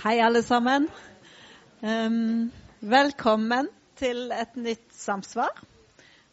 Hei, 0.00 0.20
alle 0.20 0.40
sammen. 0.42 0.88
Um, 1.80 2.48
velkommen 2.80 3.68
til 3.94 4.32
et 4.34 4.56
nytt 4.58 4.88
samsvar. 4.96 5.52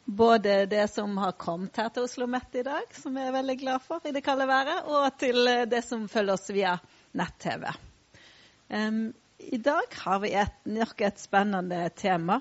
Både 0.05 0.63
det 0.71 0.87
som 0.89 1.17
har 1.21 1.35
kommet 1.37 1.77
her 1.77 1.91
til 1.93 2.07
Oslo 2.07 2.25
Mett 2.31 2.55
i 2.57 2.63
dag, 2.65 2.87
som 2.95 3.19
jeg 3.19 3.29
er 3.29 3.35
veldig 3.35 3.55
glad 3.59 3.83
for 3.85 4.07
i 4.07 4.13
det 4.15 4.23
kalde 4.25 4.47
været, 4.49 4.87
og 4.89 5.19
til 5.21 5.51
det 5.69 5.83
som 5.85 6.07
følger 6.09 6.33
oss 6.39 6.49
via 6.55 6.77
nett-TV. 7.19 7.67
Um, 8.73 9.11
I 9.37 9.59
dag 9.61 9.99
har 10.01 10.23
vi 10.23 10.31
et, 10.39 10.55
nok 10.65 11.03
et 11.05 11.21
spennende 11.21 11.83
tema. 11.99 12.39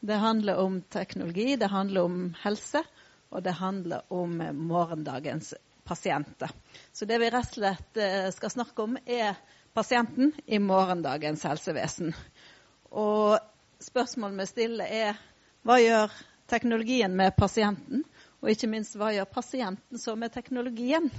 Det 0.00 0.18
handler 0.20 0.60
om 0.60 0.82
teknologi, 0.82 1.54
det 1.56 1.70
handler 1.72 2.10
om 2.10 2.18
helse, 2.42 2.82
og 3.30 3.46
det 3.46 3.56
handler 3.62 4.04
om 4.12 4.36
morgendagens 4.68 5.54
pasienter. 5.88 6.50
Så 6.92 7.08
det 7.08 7.22
vi 7.22 7.30
rett 7.32 7.46
og 7.46 7.62
slett 7.62 8.02
eh, 8.02 8.28
skal 8.34 8.52
snakke 8.52 8.84
om, 8.84 8.98
er 9.06 9.38
pasienten 9.74 10.32
i 10.46 10.58
morgendagens 10.58 11.42
helsevesen. 11.46 12.14
Og 12.90 13.38
spørsmålet 13.82 14.40
vi 14.40 14.46
stiller, 14.46 14.84
er 14.84 15.20
hva 15.66 15.78
gjør 15.82 16.14
teknologien 16.48 17.14
med 17.16 17.36
pasienten? 17.36 18.04
Og 18.40 18.52
ikke 18.52 18.70
minst, 18.70 18.96
hva 18.96 19.12
gjør 19.14 19.28
pasienten 19.32 19.98
så 19.98 20.14
med 20.16 20.32
teknologien? 20.34 21.10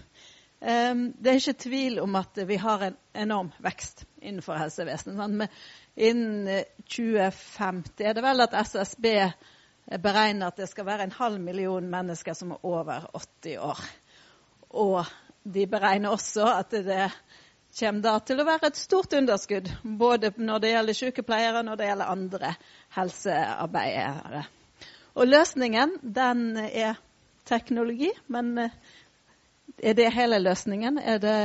Um, 0.60 1.06
det 1.16 1.32
er 1.32 1.40
ikke 1.40 1.62
tvil 1.64 2.00
om 2.04 2.18
at 2.20 2.40
vi 2.48 2.58
har 2.60 2.82
en 2.84 2.98
enorm 3.16 3.52
vekst 3.64 4.04
innenfor 4.22 4.60
helsevesenet. 4.60 5.48
Innen 5.96 6.66
2050 6.84 8.04
er 8.04 8.16
det 8.16 8.24
vel 8.24 8.44
at 8.44 8.58
SSB 8.68 9.08
beregner 10.04 10.52
at 10.52 10.60
det 10.60 10.68
skal 10.70 10.88
være 10.88 11.08
en 11.08 11.16
halv 11.16 11.40
million 11.42 11.88
mennesker 11.90 12.36
som 12.36 12.52
er 12.54 12.66
over 12.68 13.08
80 13.16 13.58
år. 13.70 13.80
Og 14.70 15.06
de 15.44 15.66
beregner 15.68 16.14
også 16.14 16.46
at 16.60 16.72
det 16.72 17.08
kommer 17.78 18.02
da 18.02 18.16
til 18.26 18.42
å 18.42 18.46
være 18.48 18.72
et 18.72 18.80
stort 18.80 19.14
underskudd 19.14 19.70
både 19.84 20.32
når 20.38 20.64
det 20.64 20.72
gjelder 20.74 20.98
sykepleiere 20.98 21.62
og 21.62 21.68
når 21.68 21.80
det 21.80 21.90
gjelder 21.90 22.14
andre 22.14 22.54
helsearbeidere. 22.96 24.44
Og 25.20 25.30
løsningen 25.30 25.98
den 26.02 26.44
er 26.64 26.98
teknologi, 27.50 28.10
men 28.28 28.58
eh, 28.58 28.76
er 29.80 29.96
det 29.98 30.12
hele 30.14 30.40
løsningen? 30.42 31.00
Er 31.00 31.20
det 31.24 31.38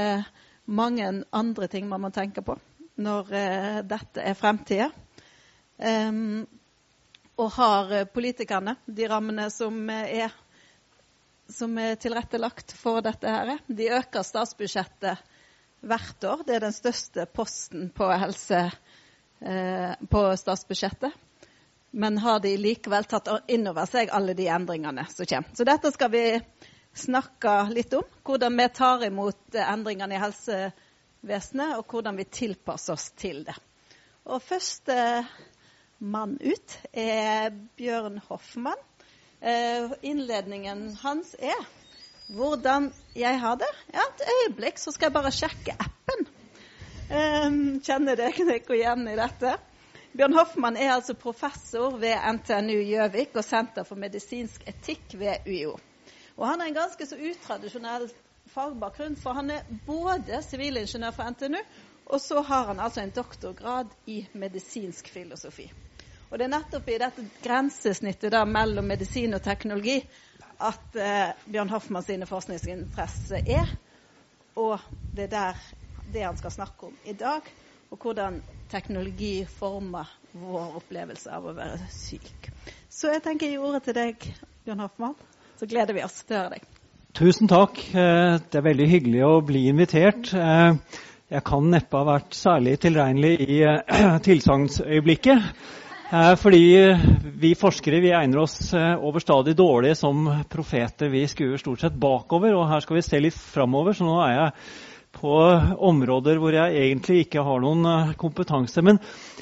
mange 0.67 1.11
andre 1.33 1.69
ting 1.69 1.89
man 1.89 2.03
må 2.05 2.11
tenke 2.15 2.43
på 2.43 2.57
når 2.95 3.31
uh, 3.35 3.79
dette 3.87 4.23
er 4.23 4.37
fremtida? 4.39 4.89
Um, 5.79 6.45
og 7.35 7.51
har 7.57 7.95
politikerne 8.15 8.77
de 8.87 9.09
rammene 9.11 9.49
som 9.51 9.89
er, 9.91 10.31
som 11.51 11.75
er 11.83 11.99
tilrettelagt 11.99 12.77
for 12.79 13.03
dette 13.03 13.31
her? 13.31 13.57
De 13.67 13.91
øker 13.99 14.23
statsbudsjettet 14.27 15.34
hvert 15.89 16.25
år. 16.25 16.45
Det 16.47 16.57
er 16.57 16.65
den 16.67 16.75
største 16.75 17.27
posten 17.27 17.89
på 17.95 18.09
helse 18.13 18.61
eh, 19.41 19.93
på 20.11 20.25
statsbudsjettet. 20.41 21.13
Men 21.95 22.19
har 22.19 22.41
de 22.43 22.57
likevel 22.59 23.07
tatt 23.07 23.31
inn 23.55 23.69
over 23.71 23.87
seg 23.87 24.11
alle 24.11 24.35
de 24.35 24.49
endringene 24.51 25.07
som 25.13 25.29
kommer. 25.31 25.55
Så 25.55 25.67
dette 25.69 25.93
skal 25.95 26.11
vi 26.11 26.25
snakke 26.95 27.53
litt 27.71 27.95
om. 27.95 28.07
Hvordan 28.27 28.59
vi 28.59 28.69
tar 28.75 29.05
imot 29.07 29.59
endringene 29.59 30.17
i 30.17 30.23
helsevesenet, 30.23 31.77
og 31.79 31.87
hvordan 31.91 32.19
vi 32.19 32.27
tilpasser 32.27 32.97
oss 32.97 33.13
til 33.19 33.45
det. 33.47 33.55
Og 34.27 34.43
første 34.43 34.97
mann 35.99 36.35
ut 36.41 36.77
er 36.91 37.55
Bjørn 37.79 38.19
Hoffmann. 38.27 38.81
Eh, 39.45 39.93
innledningen 40.03 40.95
hans 41.03 41.35
er 41.39 41.67
hvordan 42.27 42.93
jeg 43.17 43.41
har 43.41 43.57
det? 43.61 43.71
Ja, 43.93 44.01
et 44.01 44.25
øyeblikk, 44.35 44.79
så 44.79 44.93
skal 44.93 45.07
jeg 45.11 45.13
bare 45.13 45.33
sjekke 45.33 45.77
appen. 45.79 46.27
Um, 47.05 47.81
kjenner 47.85 48.17
dere 48.17 48.47
dere 48.49 48.77
igjen 48.79 49.09
i 49.09 49.17
dette? 49.19 49.57
Bjørn 50.15 50.37
Hoffmann 50.39 50.77
er 50.79 50.93
altså 50.95 51.17
professor 51.19 51.97
ved 51.99 52.15
NTNU 52.37 52.79
Gjøvik 52.87 53.35
og 53.35 53.45
Senter 53.45 53.85
for 53.85 53.99
medisinsk 53.99 54.63
etikk 54.71 55.17
ved 55.19 55.47
UiO. 55.47 55.75
Og 56.37 56.47
han 56.49 56.61
er 56.61 56.71
en 56.71 56.77
ganske 56.77 57.07
så 57.07 57.19
utradisjonell 57.19 58.07
fagbakgrunn, 58.55 59.17
for 59.19 59.35
han 59.35 59.51
er 59.51 59.67
både 59.87 60.41
sivilingeniør 60.47 61.15
for 61.17 61.35
NTNU, 61.35 61.61
og 62.07 62.21
så 62.21 62.41
har 62.47 62.71
han 62.71 62.81
altså 62.81 63.03
en 63.03 63.11
doktorgrad 63.11 63.91
i 64.07 64.21
medisinsk 64.33 65.09
filosofi. 65.11 65.67
Og 66.31 66.39
det 66.39 66.47
er 66.47 66.55
nettopp 66.57 66.89
i 66.91 66.99
dette 66.99 67.25
grensesnittet 67.43 68.33
da, 68.33 68.45
mellom 68.45 68.87
medisin 68.91 69.35
og 69.35 69.43
teknologi 69.43 70.01
at 70.63 70.99
eh, 71.01 71.33
Bjørn 71.51 71.73
Hoffmann 71.73 72.07
sine 72.07 72.29
forskningsinteresser 72.29 73.43
er. 73.47 73.71
Og 74.61 74.79
det 75.17 75.31
er 75.33 75.59
det 76.13 76.25
han 76.27 76.37
skal 76.39 76.53
snakke 76.55 76.91
om 76.91 76.97
i 77.09 77.15
dag, 77.17 77.47
og 77.91 77.99
hvordan 78.03 78.41
teknologi 78.71 79.45
former 79.49 80.11
vår 80.35 80.79
opplevelse 80.81 81.31
av 81.33 81.47
å 81.47 81.55
være 81.57 81.79
syk. 81.93 82.51
Så 82.91 83.13
jeg 83.13 83.23
tenker 83.25 83.49
jeg 83.49 83.57
gir 83.57 83.67
ordet 83.67 83.85
til 83.87 83.97
deg, 83.97 84.29
Bjørn 84.67 84.85
Hoffmann. 84.85 85.17
Så 85.59 85.69
gleder 85.71 85.95
vi 85.95 86.03
oss 86.05 86.23
til 86.25 86.37
å 86.37 86.43
høre 86.43 86.57
deg. 86.57 86.69
Tusen 87.15 87.51
takk. 87.51 87.79
Eh, 87.95 88.37
det 88.51 88.59
er 88.59 88.67
veldig 88.67 88.89
hyggelig 88.91 89.23
å 89.27 89.35
bli 89.47 89.69
invitert. 89.71 90.33
Eh, 90.35 91.01
jeg 91.35 91.45
kan 91.47 91.71
neppe 91.71 92.01
ha 92.01 92.07
vært 92.09 92.35
særlig 92.37 92.77
tilregnelig 92.83 93.37
i 93.47 93.61
tilsagnsøyeblikket. 94.27 95.55
Eh, 96.15 96.37
fordi 96.39 96.63
vi 97.41 97.55
forskere 97.59 97.99
vi 98.05 98.13
egner 98.15 98.45
oss 98.45 98.59
over 98.75 99.09
overstadig 99.09 99.57
dårlig 99.59 99.97
som 99.99 100.29
profeter. 100.51 101.11
Vi 101.11 101.25
skuer 101.27 101.59
stort 101.59 101.83
sett 101.83 101.97
bakover, 101.99 102.55
og 102.55 102.69
her 102.71 102.85
skal 102.85 103.01
vi 103.01 103.03
se 103.07 103.19
litt 103.23 103.35
framover. 103.35 103.97
Så 103.97 104.07
nå 104.07 104.21
er 104.23 104.35
jeg 104.37 104.53
på 105.15 105.35
områder 105.89 106.39
hvor 106.43 106.55
jeg 106.55 106.79
egentlig 106.85 107.25
ikke 107.25 107.43
har 107.47 107.63
noen 107.65 107.91
eh, 107.91 108.15
kompetanse. 108.21 108.85
Men 108.87 109.01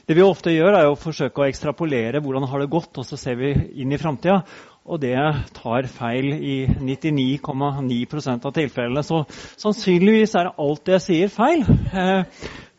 det 0.08 0.16
vi 0.16 0.24
ofte 0.24 0.54
gjør, 0.54 0.78
er 0.78 0.88
å 0.88 0.96
forsøke 0.96 1.44
å 1.44 1.48
ekstrapolere 1.50 2.24
hvordan 2.24 2.48
har 2.48 2.64
det 2.64 2.72
gått, 2.72 2.96
og 2.96 3.08
så 3.08 3.20
ser 3.20 3.36
vi 3.40 3.52
inn 3.82 3.92
i 3.92 4.00
framtida. 4.00 4.40
Og 4.82 4.98
det 5.04 5.18
tar 5.54 5.86
feil 5.92 6.32
i 6.40 6.56
99,9% 6.72 8.48
av 8.48 8.56
tilfellene. 8.56 9.04
Så 9.06 9.22
sannsynligvis 9.60 10.34
er 10.40 10.54
alt 10.56 10.86
det 10.88 10.96
jeg 10.96 11.04
sier, 11.10 11.32
feil. 11.36 11.62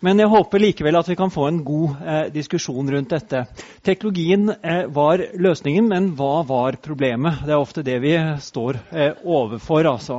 Men 0.03 0.19
jeg 0.19 0.31
håper 0.33 0.59
likevel 0.59 0.97
at 0.99 1.07
vi 1.07 1.15
kan 1.15 1.31
få 1.31 1.45
en 1.47 1.61
god 1.63 2.01
eh, 2.03 2.25
diskusjon 2.33 2.89
rundt 2.91 3.13
dette. 3.13 3.45
Teknologien 3.87 4.49
eh, 4.51 4.83
var 4.91 5.21
løsningen, 5.39 5.87
men 5.87 6.09
hva 6.17 6.41
var 6.47 6.75
problemet? 6.83 7.45
Det 7.47 7.55
er 7.55 7.61
ofte 7.61 7.85
det 7.87 8.01
vi 8.03 8.17
står 8.43 8.81
eh, 8.91 9.21
overfor. 9.23 9.87
Altså. 9.93 10.17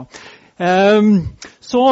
Ehm, 0.56 1.10
så 1.60 1.82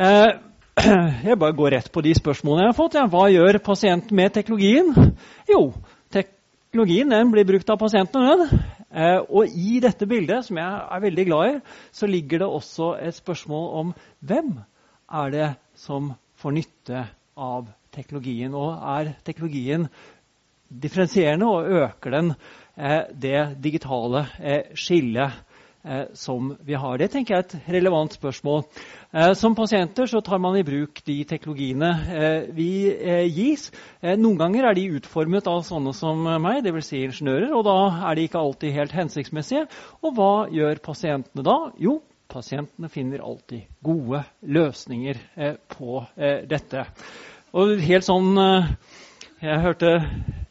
eh, 0.00 0.30
jeg 1.28 1.38
bare 1.42 1.56
går 1.58 1.74
rett 1.76 1.90
på 1.92 2.04
de 2.06 2.14
spørsmålene 2.16 2.64
jeg 2.64 2.72
har 2.72 2.78
fått. 2.78 2.96
Ja. 2.96 3.04
Hva 3.12 3.26
gjør 3.32 3.60
pasienten 3.66 4.16
med 4.16 4.32
teknologien? 4.32 5.12
Jo, 5.52 5.66
teknologien 6.14 7.12
blir 7.34 7.48
brukt 7.50 7.74
av 7.74 7.80
pasienten. 7.82 8.24
Eh, 8.88 9.20
og 9.28 9.52
i 9.52 9.82
dette 9.84 10.08
bildet, 10.08 10.46
som 10.48 10.62
jeg 10.62 10.80
er 10.80 11.04
veldig 11.04 11.28
glad 11.28 11.50
i, 11.50 11.60
så 11.92 12.08
ligger 12.08 12.40
det 12.40 12.48
også 12.48 12.94
et 13.04 13.20
spørsmål 13.20 13.68
om 13.82 13.94
hvem 14.24 14.56
er 15.20 15.36
det 15.36 15.52
som 15.76 16.14
får 16.38 16.54
nytte 16.56 17.04
av 17.38 17.68
teknologien. 17.94 18.54
Og 18.54 18.74
er 18.98 19.14
teknologien 19.26 19.88
differensierende, 20.68 21.48
og 21.48 21.68
øker 21.84 22.16
den 22.16 22.32
eh, 22.76 23.04
det 23.12 23.42
digitale 23.64 24.26
eh, 24.38 24.74
skillet 24.76 25.38
eh, 25.84 26.10
som 26.18 26.52
vi 26.66 26.76
har? 26.76 26.98
Det 27.00 27.10
tenker 27.14 27.34
jeg 27.34 27.44
er 27.44 27.46
et 27.46 27.74
relevant 27.78 28.18
spørsmål. 28.18 28.64
Som 29.40 29.54
pasienter 29.56 30.04
så 30.04 30.20
tar 30.20 30.36
man 30.36 30.58
i 30.58 30.62
bruk 30.66 30.98
de 31.06 31.22
teknologiene 31.24 31.88
vi 32.52 32.92
gis. 33.32 33.70
noen 34.04 34.36
ganger 34.36 34.66
er 34.68 34.76
de 34.76 34.98
utformet 34.98 35.48
av 35.48 35.62
sånne 35.64 35.94
som 35.96 36.28
meg, 36.44 36.60
dvs. 36.66 36.90
Si 36.90 37.00
ingeniører, 37.06 37.54
og 37.56 37.64
da 37.64 37.78
er 38.10 38.18
de 38.18 38.26
ikke 38.28 38.42
alltid 38.42 38.76
helt 38.76 38.92
hensiktsmessige. 38.92 39.64
Og 40.04 40.12
hva 40.12 40.32
gjør 40.52 40.82
pasientene 40.84 41.46
da? 41.46 41.56
Jo, 41.80 42.02
pasientene 42.28 42.90
finner 42.92 43.24
alltid 43.24 43.66
gode 43.84 44.22
løsninger 44.44 45.20
på 45.72 46.02
dette. 46.50 46.84
Og 47.56 47.78
helt 47.80 48.04
sånn 48.04 48.36
eh, 48.36 48.66
Jeg 49.40 49.62
hørte 49.62 49.92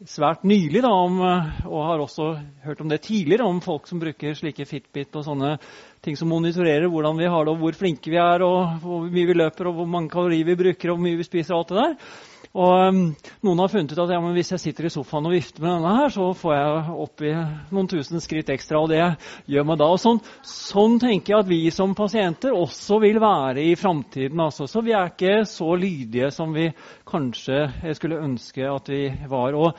svært 0.07 0.45
nylig 0.47 0.81
da, 0.85 0.89
om, 0.89 1.19
eh, 1.21 1.59
og 1.68 1.83
har 1.85 2.01
også 2.01 2.29
hørt 2.63 2.81
om 2.81 2.89
det 2.89 3.03
tidligere, 3.06 3.45
om 3.45 3.59
folk 3.62 3.89
som 3.89 4.00
bruker 4.01 4.38
slike 4.38 4.65
Fitbit 4.65 5.15
og 5.19 5.25
sånne 5.27 5.57
ting 6.05 6.17
som 6.17 6.29
monitorerer 6.31 6.88
hvordan 6.91 7.19
vi 7.19 7.29
har 7.31 7.45
det, 7.45 7.53
og 7.53 7.61
hvor 7.61 7.77
flinke 7.77 8.13
vi 8.13 8.19
er, 8.21 8.45
og 8.45 8.79
hvor 8.83 9.05
mye 9.05 9.29
vi 9.29 9.38
løper, 9.38 9.69
og 9.69 9.79
hvor 9.79 9.91
mange 9.91 10.13
kalorier 10.13 10.47
vi 10.47 10.57
bruker, 10.59 10.91
og 10.91 10.97
hvor 10.97 11.07
mye 11.07 11.19
vi 11.19 11.27
spiser. 11.27 11.55
og 11.55 11.65
alt 11.65 11.73
det 11.73 11.83
der. 11.83 11.95
Og 12.57 12.89
um, 12.89 13.01
Noen 13.45 13.59
har 13.61 13.69
funnet 13.69 13.91
ut 13.94 13.99
at 14.01 14.11
ja, 14.15 14.19
hvis 14.33 14.51
jeg 14.55 14.61
sitter 14.61 14.88
i 14.88 14.91
sofaen 14.91 15.27
og 15.29 15.35
vifter 15.35 15.61
med 15.61 15.75
denne, 15.75 15.94
her, 15.99 16.13
så 16.13 16.29
får 16.38 16.55
jeg 16.55 16.95
opp 17.03 17.23
i 17.27 17.33
noen 17.75 17.89
tusen 17.91 18.23
skritt 18.23 18.49
ekstra. 18.53 18.81
og 18.81 18.89
det 18.89 19.03
gjør 19.51 19.67
meg 19.67 19.79
da. 19.81 19.89
Og 19.94 20.01
sånn, 20.01 20.21
sånn, 20.47 20.97
tenker 21.01 21.35
jeg 21.35 21.44
at 21.44 21.51
vi 21.51 21.61
som 21.75 21.94
pasienter 21.97 22.55
også 22.57 23.01
vil 23.03 23.21
være 23.21 23.67
i 23.67 23.75
framtiden. 23.77 24.41
Altså. 24.41 24.65
Så 24.69 24.81
vi 24.85 24.95
er 24.97 25.11
ikke 25.11 25.43
så 25.50 25.69
lydige 25.77 26.31
som 26.33 26.55
vi 26.55 26.69
kanskje 27.07 27.93
skulle 27.97 28.23
ønske 28.25 28.65
at 28.71 28.89
vi 28.89 29.03
var. 29.29 29.57
Og 29.57 29.77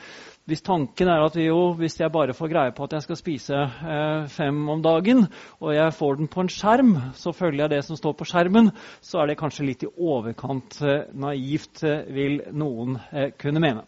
hvis 0.49 0.63
tanken 0.65 1.09
er 1.11 1.23
at 1.23 1.35
jo, 1.37 1.73
hvis 1.77 1.99
jeg 1.99 2.11
bare 2.13 2.33
får 2.33 2.49
greie 2.51 2.73
på 2.75 2.87
at 2.87 2.95
jeg 2.97 3.05
skal 3.05 3.19
spise 3.19 3.57
eh, 3.59 4.29
fem 4.33 4.61
om 4.73 4.81
dagen, 4.83 5.27
og 5.61 5.75
jeg 5.75 5.95
får 5.95 6.19
den 6.19 6.29
på 6.31 6.43
en 6.43 6.51
skjerm, 6.51 6.95
så 7.13 7.33
følger 7.35 7.65
jeg 7.65 7.73
det 7.75 7.83
som 7.85 7.99
står 7.99 8.15
på 8.17 8.27
skjermen, 8.29 8.71
så 9.01 9.21
er 9.21 9.29
det 9.29 9.37
kanskje 9.39 9.67
litt 9.67 9.85
i 9.85 9.91
overkant 9.91 10.79
eh, 10.81 11.05
naivt, 11.13 11.83
eh, 11.85 12.09
vil 12.15 12.41
noen 12.51 12.97
kunne 13.39 13.61
mene. 13.63 13.85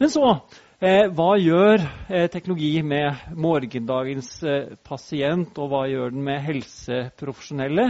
Men 0.00 0.12
så 0.12 0.34
hva 0.82 1.28
gjør 1.38 1.84
teknologi 2.34 2.80
med 2.82 3.28
morgendagens 3.38 4.32
pasient, 4.82 5.54
og 5.62 5.70
hva 5.70 5.84
gjør 5.86 6.10
den 6.10 6.24
med 6.26 6.42
helseprofesjonelle? 6.42 7.84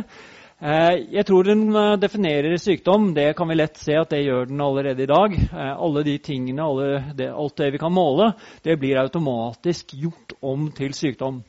Eh, 0.62 1.08
jeg 1.10 1.26
tror 1.26 1.42
den 1.42 1.64
eh, 1.74 1.96
definerer 1.98 2.54
sykdom. 2.62 3.08
Det 3.16 3.32
kan 3.34 3.50
vi 3.50 3.58
lett 3.58 3.80
se 3.82 3.96
at 3.98 4.12
det 4.14 4.22
gjør 4.22 4.46
den 4.46 4.62
allerede 4.62 5.02
i 5.02 5.10
dag. 5.10 5.34
Eh, 5.34 5.72
alle 5.74 6.04
de 6.06 6.18
tingene, 6.22 6.62
alle 6.62 7.14
det, 7.18 7.32
alt 7.34 7.56
det 7.58 7.72
vi 7.74 7.80
kan 7.82 7.94
måle, 7.94 8.30
det 8.62 8.78
blir 8.78 9.00
automatisk 9.02 9.96
gjort 9.98 10.36
om 10.38 10.70
til 10.76 10.94
sykdom. 10.94 11.42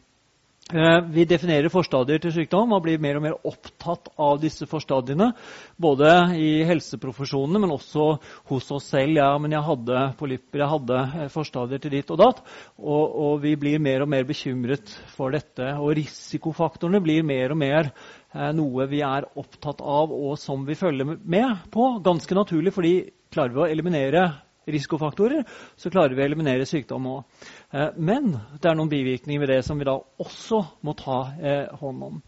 Vi 1.13 1.25
definerer 1.27 1.67
forstadier 1.69 2.21
til 2.23 2.31
sykdom 2.33 2.71
og 2.73 2.85
blir 2.85 3.01
mer 3.03 3.17
og 3.19 3.23
mer 3.25 3.33
opptatt 3.45 4.07
av 4.17 4.37
disse 4.41 4.63
forstadiene. 4.65 5.27
Både 5.75 6.07
i 6.39 6.63
helseprofesjonene, 6.65 7.59
men 7.61 7.73
også 7.75 8.05
hos 8.49 8.71
oss 8.71 8.87
selv. 8.95 9.19
Ja, 9.19 9.27
men 9.43 9.53
jeg 9.53 9.67
hadde 9.67 10.05
polypper, 10.17 10.63
jeg 10.63 10.71
hadde 10.71 11.27
forstadier 11.35 11.83
til 11.83 11.93
ditt 11.97 12.15
og 12.15 12.21
datt. 12.23 12.41
Og, 12.79 13.03
og, 13.03 13.35
vi 13.43 13.53
blir 13.59 13.83
mer 13.83 14.07
og 14.07 14.09
mer 14.15 14.23
bekymret 14.25 14.95
for 15.13 15.35
dette. 15.35 15.67
Og 15.83 15.97
risikofaktorene 15.99 17.03
blir 17.03 17.27
mer 17.27 17.53
og 17.53 17.59
mer 17.59 17.91
noe 18.33 18.87
vi 18.89 19.03
er 19.05 19.27
opptatt 19.37 19.81
av, 19.81 20.09
og 20.13 20.37
som 20.41 20.63
vi 20.65 20.77
følger 20.77 21.17
med 21.21 21.67
på. 21.73 21.89
Ganske 22.05 22.37
naturlig, 22.37 22.73
fordi 22.73 22.93
klarer 23.33 23.53
vi 23.53 23.61
å 23.61 23.69
eliminere 23.69 24.23
risikofaktorer, 24.69 25.43
så 25.75 25.91
klarer 25.91 26.15
vi 26.15 26.23
å 26.23 26.27
eliminere 26.27 26.67
sykdom 26.67 27.09
òg. 27.11 27.43
Eh, 27.73 27.91
men 27.97 28.31
det 28.61 28.69
er 28.69 28.79
noen 28.79 28.91
bivirkninger 28.91 29.43
ved 29.43 29.55
det 29.57 29.61
som 29.67 29.79
vi 29.79 29.87
da 29.87 29.97
også 29.99 30.63
må 30.85 30.95
ta 30.99 31.19
eh, 31.39 31.73
hånd 31.81 32.07
om. 32.07 32.21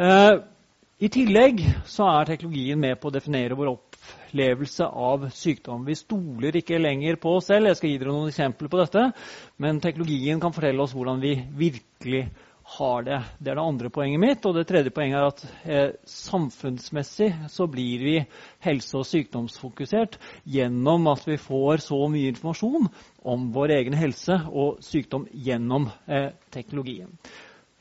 Eh, 0.00 0.34
I 1.02 1.10
tillegg 1.12 1.64
så 1.88 2.08
er 2.12 2.30
teknologien 2.30 2.80
med 2.80 3.00
på 3.00 3.10
å 3.10 3.14
definere 3.14 3.58
vår 3.58 3.72
opplevelse 3.74 4.86
av 4.86 5.28
sykdom. 5.34 5.84
Vi 5.88 5.98
stoler 5.98 6.56
ikke 6.60 6.80
lenger 6.80 7.18
på 7.20 7.36
oss 7.38 7.50
selv. 7.50 7.68
Jeg 7.68 7.80
skal 7.80 7.92
gi 7.92 7.98
dere 8.00 8.14
noen 8.14 8.30
eksempler 8.32 8.70
på 8.72 8.80
dette. 8.80 9.08
Men 9.62 9.82
teknologien 9.82 10.40
kan 10.40 10.54
fortelle 10.54 10.84
oss 10.84 10.94
hvordan 10.96 11.20
vi 11.22 11.34
virkelig 11.58 12.28
har 12.78 13.04
det. 13.06 13.18
Det 13.38 13.52
er 13.52 13.58
det 13.58 13.64
andre 13.64 13.90
poenget 13.92 14.20
mitt. 14.22 14.46
Og 14.48 14.56
det 14.56 14.66
tredje 14.68 14.92
poenget 14.94 15.18
er 15.18 15.28
at 15.28 15.44
eh, 15.64 15.94
samfunnsmessig 16.08 17.30
så 17.52 17.66
blir 17.70 18.04
vi 18.04 18.16
helse- 18.64 18.98
og 19.00 19.06
sykdomsfokusert 19.08 20.18
gjennom 20.48 21.06
at 21.12 21.26
vi 21.28 21.38
får 21.40 21.84
så 21.86 22.00
mye 22.12 22.32
informasjon 22.32 22.88
om 23.28 23.48
vår 23.54 23.76
egen 23.78 23.96
helse 23.98 24.38
og 24.50 24.82
sykdom 24.84 25.28
gjennom 25.32 25.90
eh, 26.08 26.30
teknologien. 26.54 27.12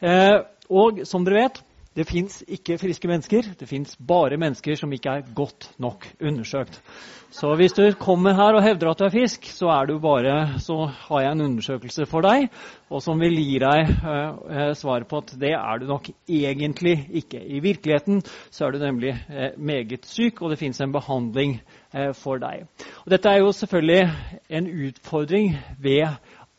Eh, 0.01 0.39
og 0.71 1.03
som 1.07 1.25
dere 1.27 1.45
vet, 1.45 1.63
det 1.95 2.05
fins 2.07 2.37
ikke 2.47 2.77
friske 2.79 3.07
mennesker. 3.09 3.49
Det 3.59 3.67
fins 3.67 3.97
bare 4.07 4.37
mennesker 4.39 4.77
som 4.79 4.93
ikke 4.95 5.17
er 5.17 5.33
godt 5.35 5.73
nok 5.83 6.07
undersøkt. 6.23 6.79
Så 7.31 7.51
hvis 7.55 7.75
du 7.75 7.83
kommer 7.99 8.35
her 8.35 8.55
og 8.55 8.63
hevder 8.63 8.89
at 8.91 8.99
du 8.99 9.05
er 9.05 9.13
fisk, 9.13 9.45
så, 9.47 9.67
er 9.71 9.91
bare, 10.03 10.59
så 10.59 10.85
har 10.85 11.21
jeg 11.21 11.31
en 11.31 11.41
undersøkelse 11.45 12.05
for 12.05 12.23
deg, 12.23 12.49
og 12.89 13.03
som 13.03 13.19
vil 13.19 13.37
gi 13.39 13.59
deg 13.59 13.87
eh, 13.87 14.73
svar 14.75 15.03
på 15.07 15.21
at 15.23 15.31
det 15.39 15.53
er 15.55 15.79
du 15.79 15.87
nok 15.87 16.09
egentlig 16.27 17.07
ikke. 17.21 17.39
I 17.39 17.59
virkeligheten 17.63 18.19
så 18.51 18.65
er 18.65 18.71
du 18.71 18.83
nemlig 18.83 19.15
eh, 19.29 19.55
meget 19.57 20.07
syk, 20.11 20.41
og 20.41 20.51
det 20.51 20.59
fins 20.59 20.81
en 20.83 20.91
behandling 20.91 21.61
eh, 21.93 22.11
for 22.15 22.39
deg. 22.39 22.67
Og 23.05 23.15
dette 23.15 23.31
er 23.31 23.39
jo 23.39 23.55
selvfølgelig 23.55 24.11
en 24.49 24.67
utfordring 24.87 25.55
ved 25.79 26.07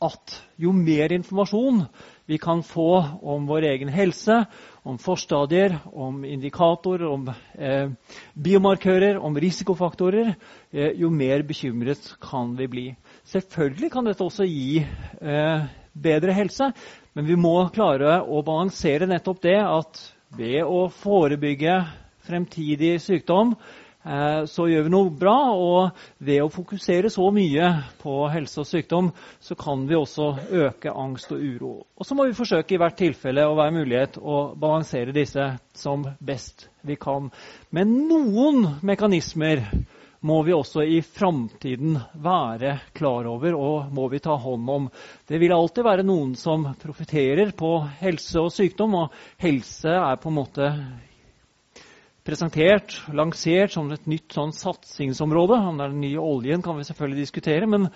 at 0.03 0.41
jo 0.59 0.73
mer 0.73 1.13
informasjon 1.13 1.85
vi 2.27 2.39
kan 2.41 2.63
få 2.65 3.03
om 3.23 3.47
vår 3.49 3.69
egen 3.75 3.93
helse, 3.93 4.45
om 4.83 4.99
forstadier, 4.99 5.77
om 5.95 6.25
indikatorer, 6.27 7.07
om 7.07 7.29
eh, 7.55 7.93
biomarkører, 8.35 9.19
om 9.23 9.37
risikofaktorer, 9.39 10.35
eh, 10.73 10.91
jo 10.99 11.11
mer 11.11 11.45
bekymret 11.47 12.09
kan 12.23 12.57
vi 12.59 12.67
bli. 12.71 12.87
Selvfølgelig 13.31 13.93
kan 13.95 14.09
dette 14.09 14.27
også 14.27 14.47
gi 14.49 14.83
eh, 14.83 15.69
bedre 15.95 16.35
helse, 16.35 16.73
men 17.15 17.29
vi 17.29 17.39
må 17.39 17.55
klare 17.75 18.21
å 18.27 18.43
balansere 18.47 19.07
nettopp 19.07 19.43
det 19.47 19.59
at 19.63 20.03
ved 20.35 20.63
å 20.65 20.89
forebygge 20.91 21.77
fremtidig 22.27 22.97
sykdom 23.03 23.55
så 24.03 24.67
gjør 24.67 24.87
vi 24.87 24.93
noe 24.93 25.13
bra. 25.15 25.37
Og 25.55 26.03
ved 26.19 26.43
å 26.43 26.51
fokusere 26.53 27.11
så 27.13 27.29
mye 27.35 27.69
på 28.03 28.17
helse 28.33 28.63
og 28.63 28.69
sykdom, 28.69 29.13
så 29.41 29.57
kan 29.59 29.87
vi 29.89 29.99
også 29.99 30.33
øke 30.65 30.93
angst 30.93 31.33
og 31.35 31.43
uro. 31.43 31.73
Og 31.97 32.07
så 32.09 32.19
må 32.19 32.27
vi 32.29 32.37
forsøke 32.37 32.77
i 32.77 32.83
hvert 32.83 32.99
tilfelle 32.99 33.47
å 33.47 33.57
være 33.59 33.77
mulighet 33.79 34.19
å 34.19 34.45
balansere 34.59 35.15
disse 35.15 35.53
som 35.79 36.07
best 36.21 36.69
vi 36.83 36.99
kan. 37.01 37.31
Men 37.71 37.95
noen 38.11 38.81
mekanismer 38.83 39.63
må 40.23 40.39
vi 40.47 40.55
også 40.55 40.85
i 40.87 41.01
framtiden 41.03 41.97
være 42.23 42.77
klar 42.95 43.27
over 43.27 43.57
og 43.59 43.95
må 43.95 44.07
vi 44.13 44.21
ta 44.23 44.37
hånd 44.39 44.69
om. 44.71 44.89
Det 45.27 45.41
vil 45.43 45.55
alltid 45.55 45.87
være 45.87 46.07
noen 46.07 46.37
som 46.39 46.69
profitterer 46.79 47.51
på 47.59 47.75
helse 48.03 48.43
og 48.43 48.53
sykdom, 48.55 48.95
og 49.03 49.43
helse 49.43 49.97
er 49.99 50.21
på 50.23 50.31
en 50.31 50.39
måte 50.39 50.69
presentert, 52.23 52.95
lansert 53.11 53.75
som 53.75 53.89
et 53.93 54.05
nytt 54.11 54.35
sånn 54.35 54.53
satsingsområde. 54.55 55.57
Om 55.59 55.79
det 55.79 55.87
er 55.87 55.95
den 55.95 56.05
nye 56.05 56.23
oljen, 56.23 56.63
kan 56.63 56.79
vi 56.79 56.87
selvfølgelig 56.87 57.25
diskutere. 57.25 57.67
Men, 57.67 57.89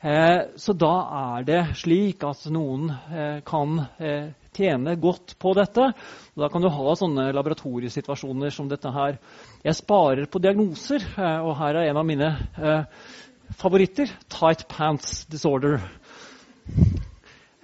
eh, 0.00 0.46
så 0.56 0.72
da 0.72 0.94
er 1.20 1.44
det 1.44 1.60
slik 1.82 2.24
at 2.24 2.46
noen 2.52 2.88
eh, 2.90 3.42
kan 3.44 3.84
eh, 3.98 4.32
tjene 4.56 4.96
godt 4.96 5.36
på 5.38 5.52
dette. 5.58 5.90
Og 6.34 6.44
da 6.44 6.48
kan 6.52 6.64
du 6.64 6.70
ha 6.72 6.96
sånne 6.96 7.28
laboratoriesituasjoner 7.36 8.54
som 8.54 8.70
dette 8.70 8.92
her. 8.94 9.20
Jeg 9.64 9.80
sparer 9.80 10.26
på 10.26 10.40
diagnoser, 10.40 11.04
eh, 11.18 11.38
og 11.44 11.56
her 11.60 11.76
er 11.76 11.90
en 11.90 12.00
av 12.00 12.08
mine 12.08 12.32
eh, 12.56 13.06
favoritter. 13.60 14.08
Tight 14.32 14.64
pants 14.72 15.24
disorder. 15.28 15.82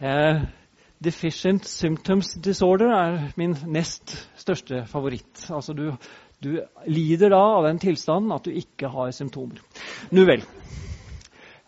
Eh, 0.01 0.45
Deficient 1.00 1.64
symptoms 1.64 2.35
disorder 2.44 2.91
er 2.93 3.14
min 3.41 3.55
nest 3.73 4.12
største 4.37 4.82
favoritt. 4.91 5.47
Altså 5.49 5.73
du, 5.73 5.87
du 6.44 6.58
lider 6.87 7.32
da 7.32 7.41
av 7.56 7.69
den 7.70 7.81
tilstanden 7.81 8.35
at 8.37 8.44
du 8.44 8.52
ikke 8.52 8.91
har 8.93 9.14
symptomer. 9.17 9.62
Nu 10.12 10.26
vel. 10.29 10.44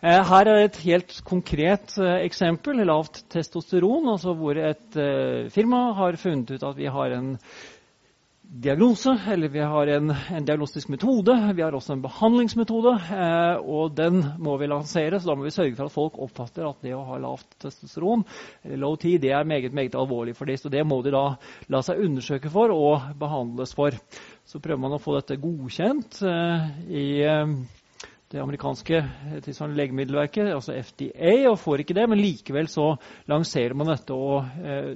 Eh, 0.03 0.19
her 0.27 0.49
er 0.51 0.65
et 0.65 0.77
helt 0.83 1.15
konkret 1.23 1.95
eh, 1.95 2.25
eksempel. 2.27 2.81
Lavt 2.83 3.21
testosteron. 3.31 4.09
Altså 4.11 4.33
hvor 4.35 4.57
et 4.59 4.97
eh, 4.99 5.49
firma 5.53 5.85
har 5.95 6.19
funnet 6.19 6.51
ut 6.51 6.65
at 6.67 6.77
vi 6.77 6.89
har 6.91 7.15
en 7.15 7.37
diagnose, 8.53 9.17
eller 9.27 9.47
vi 9.47 9.59
har 9.59 9.87
en, 9.87 10.13
en, 10.31 10.45
diagnostisk 10.45 10.87
metode. 10.93 11.33
Vi 11.55 11.61
har 11.61 11.73
også 11.73 11.95
en 11.95 12.03
behandlingsmetode, 12.03 12.93
eh, 13.09 13.55
og 13.57 13.95
den 13.97 14.19
må 14.37 14.57
vi 14.61 14.69
lansere. 14.69 15.17
Så 15.19 15.31
da 15.31 15.35
må 15.35 15.47
vi 15.47 15.53
sørge 15.55 15.73
for 15.77 15.89
at 15.89 15.95
folk 15.95 16.19
oppfatter 16.21 16.67
at 16.69 16.85
det 16.85 16.93
å 16.93 17.01
ha 17.07 17.17
lavt 17.23 17.57
testosteron 17.63 18.21
eller 18.61 18.81
low 18.83 18.97
T, 18.99 19.15
det 19.17 19.33
er 19.33 19.49
meget, 19.49 19.73
meget 19.73 19.97
alvorlig 19.97 20.35
for 20.37 20.49
dem. 20.49 20.59
Så 20.61 20.69
det 20.69 20.85
må 20.85 21.01
de 21.01 21.15
da 21.15 21.25
la 21.73 21.81
seg 21.85 22.03
undersøke 22.05 22.51
for 22.53 22.73
og 22.75 23.09
behandles 23.19 23.73
for. 23.73 23.97
Så 24.45 24.61
prøver 24.61 24.85
man 24.85 24.99
å 24.99 25.01
få 25.01 25.17
dette 25.17 25.39
godkjent 25.41 26.21
eh, 26.29 26.69
i 26.93 27.07
eh, 27.25 27.57
det 28.33 28.41
amerikanske 28.41 28.97
sånn 29.53 29.75
legemiddelverket, 29.77 30.47
altså 30.55 30.73
FDA, 30.73 31.45
og 31.51 31.59
får 31.61 31.79
ikke 31.83 31.93
det. 31.99 32.07
Men 32.09 32.21
likevel 32.21 32.67
så 32.71 32.95
lanserer 33.29 33.73
man 33.77 33.91
dette 33.91 34.13
og 34.17 34.37
eh, 34.65 34.91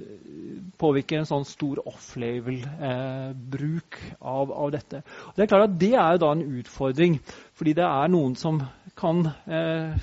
påvirker 0.80 1.18
en 1.20 1.28
sånn 1.28 1.44
stor 1.46 1.78
off-label-bruk 1.86 3.90
eh, 4.02 4.14
av, 4.18 4.50
av, 4.50 4.72
dette. 4.74 5.02
Og 5.30 5.34
det 5.36 5.42
er 5.44 5.52
klart 5.52 5.68
at 5.68 5.78
det 5.78 5.94
er 5.94 6.12
jo 6.16 6.22
da 6.24 6.30
en 6.34 6.50
utfordring, 6.58 7.14
fordi 7.54 7.72
det 7.78 7.86
er 7.86 8.06
noen 8.10 8.34
som 8.38 8.58
kan 8.98 9.22
eh, 9.46 9.94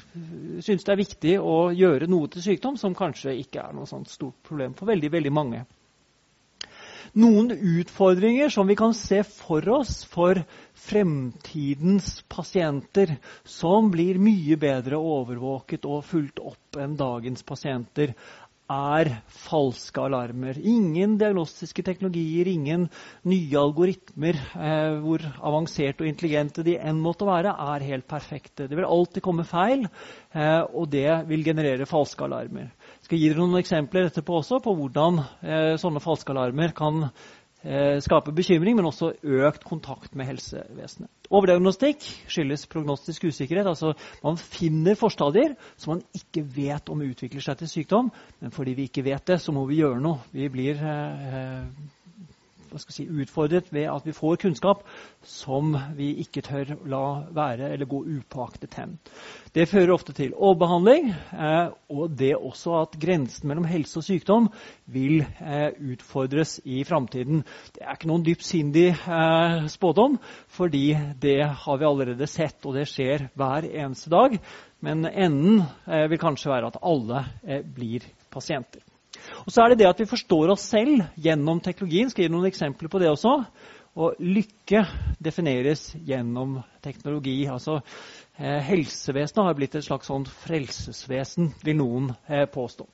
synes 0.64 0.84
det 0.88 0.94
er 0.94 1.04
viktig 1.04 1.36
å 1.44 1.76
gjøre 1.76 2.08
noe 2.08 2.32
til 2.32 2.40
sykdom 2.46 2.80
som 2.80 2.96
kanskje 2.96 3.36
ikke 3.42 3.60
er 3.66 3.76
noe 3.76 3.84
sånt 3.90 4.08
stort 4.08 4.40
problem 4.48 4.72
for 4.80 4.88
veldig, 4.88 5.12
veldig 5.12 5.34
mange 5.36 5.68
noen 7.16 7.52
utfordringer 7.56 8.52
som 8.52 8.68
vi 8.68 8.76
kan 8.76 8.94
se 8.94 9.22
for 9.24 9.66
oss 9.72 10.04
for 10.12 10.42
fremtidens 10.86 12.20
pasienter, 12.30 13.16
som 13.44 13.92
blir 13.94 14.20
mye 14.22 14.58
bedre 14.60 15.00
overvåket 15.00 15.88
og 15.88 16.04
fulgt 16.06 16.42
opp 16.44 16.80
enn 16.82 16.98
dagens 17.00 17.46
pasienter, 17.48 18.14
er 18.66 19.12
falske 19.30 20.02
alarmer. 20.02 20.58
Ingen 20.58 21.20
diagnostiske 21.22 21.84
teknologier, 21.86 22.50
ingen 22.50 22.88
nye 23.30 23.60
algoritmer, 23.62 24.40
eh, 24.58 24.96
hvor 25.04 25.22
avanserte 25.22 26.02
og 26.02 26.10
intelligente 26.10 26.66
de 26.66 26.74
enn 26.82 26.98
måtte 27.02 27.28
være, 27.30 27.54
er 27.76 27.86
helt 27.92 28.08
perfekte. 28.10 28.66
Det 28.66 28.74
vil 28.74 28.90
alltid 28.90 29.22
komme 29.22 29.46
feil, 29.46 29.86
eh, 30.34 30.64
og 30.74 30.90
det 30.90 31.28
vil 31.30 31.46
generere 31.46 31.86
falske 31.86 32.26
alarmer 32.26 32.74
skal 33.06 33.22
gi 33.22 33.30
dere 33.30 33.44
noen 33.44 33.62
eksempler 33.62 34.10
etterpå 34.10 34.40
også 34.40 34.62
på 34.66 34.74
hvordan 34.78 35.22
eh, 35.46 35.74
sånne 35.82 36.02
falske 36.04 36.34
alarmer 36.34 36.74
kan 36.76 37.04
eh, 37.06 37.98
skape 38.02 38.34
bekymring, 38.36 38.78
men 38.78 38.90
også 38.90 39.12
økt 39.22 39.66
kontakt 39.68 40.16
med 40.18 40.30
helsevesenet. 40.32 41.12
Overdiagnostikk 41.30 42.06
skyldes 42.30 42.66
prognostisk 42.70 43.28
usikkerhet. 43.30 43.70
altså 43.70 43.94
Man 44.26 44.38
finner 44.42 44.98
forstadier 44.98 45.56
som 45.78 45.96
man 45.96 46.04
ikke 46.18 46.46
vet 46.56 46.90
om 46.94 47.04
utvikler 47.06 47.46
seg 47.46 47.62
til 47.62 47.72
sykdom. 47.72 48.12
Men 48.42 48.54
fordi 48.54 48.76
vi 48.78 48.90
ikke 48.90 49.06
vet 49.06 49.26
det, 49.30 49.40
så 49.42 49.54
må 49.54 49.66
vi 49.70 49.82
gjøre 49.82 50.02
noe. 50.02 50.26
Vi 50.34 50.50
blir 50.54 50.82
eh, 50.82 51.62
si, 52.82 53.06
utfordret 53.08 53.72
ved 53.74 53.90
at 53.92 54.06
vi 54.06 54.14
får 54.16 54.40
kunnskap 54.44 54.84
som 55.26 55.74
vi 55.98 56.12
ikke 56.24 56.44
tør 56.46 56.76
la 56.90 57.06
være 57.36 57.72
eller 57.74 57.90
gå 57.90 58.02
upåaktet 58.18 58.78
hen. 58.80 58.98
Det 59.56 59.68
fører 59.72 59.94
ofte 59.96 60.14
til 60.14 60.34
overbehandling, 60.36 61.10
eh, 61.10 61.70
og 61.90 62.16
det 62.20 62.34
også 62.36 62.76
at 62.82 62.98
grensen 63.02 63.48
mellom 63.50 63.68
helse 63.70 64.02
og 64.02 64.08
sykdom 64.08 64.50
vil 64.92 65.22
eh, 65.24 65.72
utfordres 65.94 66.58
i 66.66 66.84
framtiden. 66.88 67.44
Det 67.76 67.84
er 67.84 67.96
ikke 67.96 68.12
noen 68.12 68.26
dypsindig 68.26 68.90
eh, 68.94 69.60
spådom, 69.72 70.20
fordi 70.52 70.88
det 71.22 71.40
har 71.66 71.80
vi 71.80 71.90
allerede 71.90 72.28
sett, 72.30 72.60
og 72.66 72.76
det 72.78 72.88
skjer 72.92 73.30
hver 73.34 73.70
eneste 73.72 74.12
dag. 74.14 74.38
Men 74.86 75.08
enden 75.08 75.64
vil 76.12 76.20
kanskje 76.22 76.52
være 76.52 76.68
at 76.70 76.78
alle 76.86 77.24
blir 77.74 78.04
pasienter. 78.30 78.85
Og 79.46 79.54
så 79.54 79.64
er 79.64 79.74
det 79.74 79.84
det 79.84 79.90
at 79.90 80.02
vi 80.02 80.10
forstår 80.10 80.54
oss 80.54 80.68
selv 80.72 81.04
gjennom 81.22 81.62
teknologien. 81.64 82.10
Skal 82.12 82.26
gi 82.26 82.34
noen 82.34 82.50
eksempler 82.50 82.92
på 82.92 83.02
det 83.02 83.12
også. 83.12 83.38
Og 83.96 84.20
lykke 84.20 84.82
defineres 85.24 85.88
gjennom 86.04 86.58
teknologi. 86.84 87.46
Altså, 87.48 87.80
eh, 88.38 88.60
Helsevesenet 88.68 89.46
har 89.48 89.56
blitt 89.56 89.78
et 89.80 89.86
slags 89.88 90.12
sånn 90.12 90.28
frelsesvesen, 90.28 91.54
vil 91.64 91.80
noen 91.80 92.10
eh, 92.28 92.44
påstå. 92.52 92.88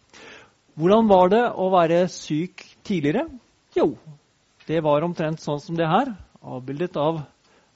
Hvordan 0.78 1.10
var 1.10 1.32
det 1.34 1.44
å 1.58 1.72
være 1.74 2.04
syk 2.12 2.63
tidligere? 2.88 3.25
Jo, 3.75 3.96
det 4.68 4.84
var 4.86 5.04
omtrent 5.04 5.42
sånn 5.42 5.60
som 5.60 5.75
det 5.75 5.90
her. 5.90 6.13
Avbildet 6.42 6.96
av 7.01 7.24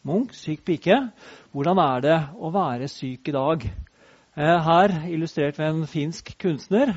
Munch, 0.05 0.35
syk 0.37 0.61
pike. 0.67 0.99
Hvordan 1.51 1.81
er 1.81 2.05
det 2.05 2.19
å 2.37 2.53
være 2.53 2.87
syk 2.91 3.31
i 3.31 3.33
dag? 3.33 3.65
Eh, 4.37 4.57
her 4.69 4.93
illustrert 5.09 5.57
ved 5.57 5.71
en 5.71 5.89
finsk 5.89 6.35
kunstner 6.37 6.93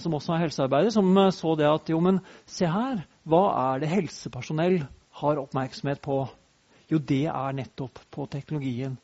som 0.00 0.16
også 0.16 0.34
er 0.34 0.44
helsearbeider, 0.46 0.92
som 0.94 1.10
eh, 1.18 1.32
så 1.34 1.54
det 1.60 1.68
at 1.68 1.90
jo, 1.92 2.00
men 2.00 2.20
se 2.48 2.68
her, 2.70 3.04
hva 3.28 3.44
er 3.74 3.84
det 3.84 3.92
helsepersonell 3.92 4.80
har 5.20 5.40
oppmerksomhet 5.42 6.02
på? 6.04 6.24
Jo, 6.90 6.98
det 6.98 7.26
er 7.30 7.56
nettopp 7.56 8.00
på 8.12 8.26
teknologien. 8.32 8.96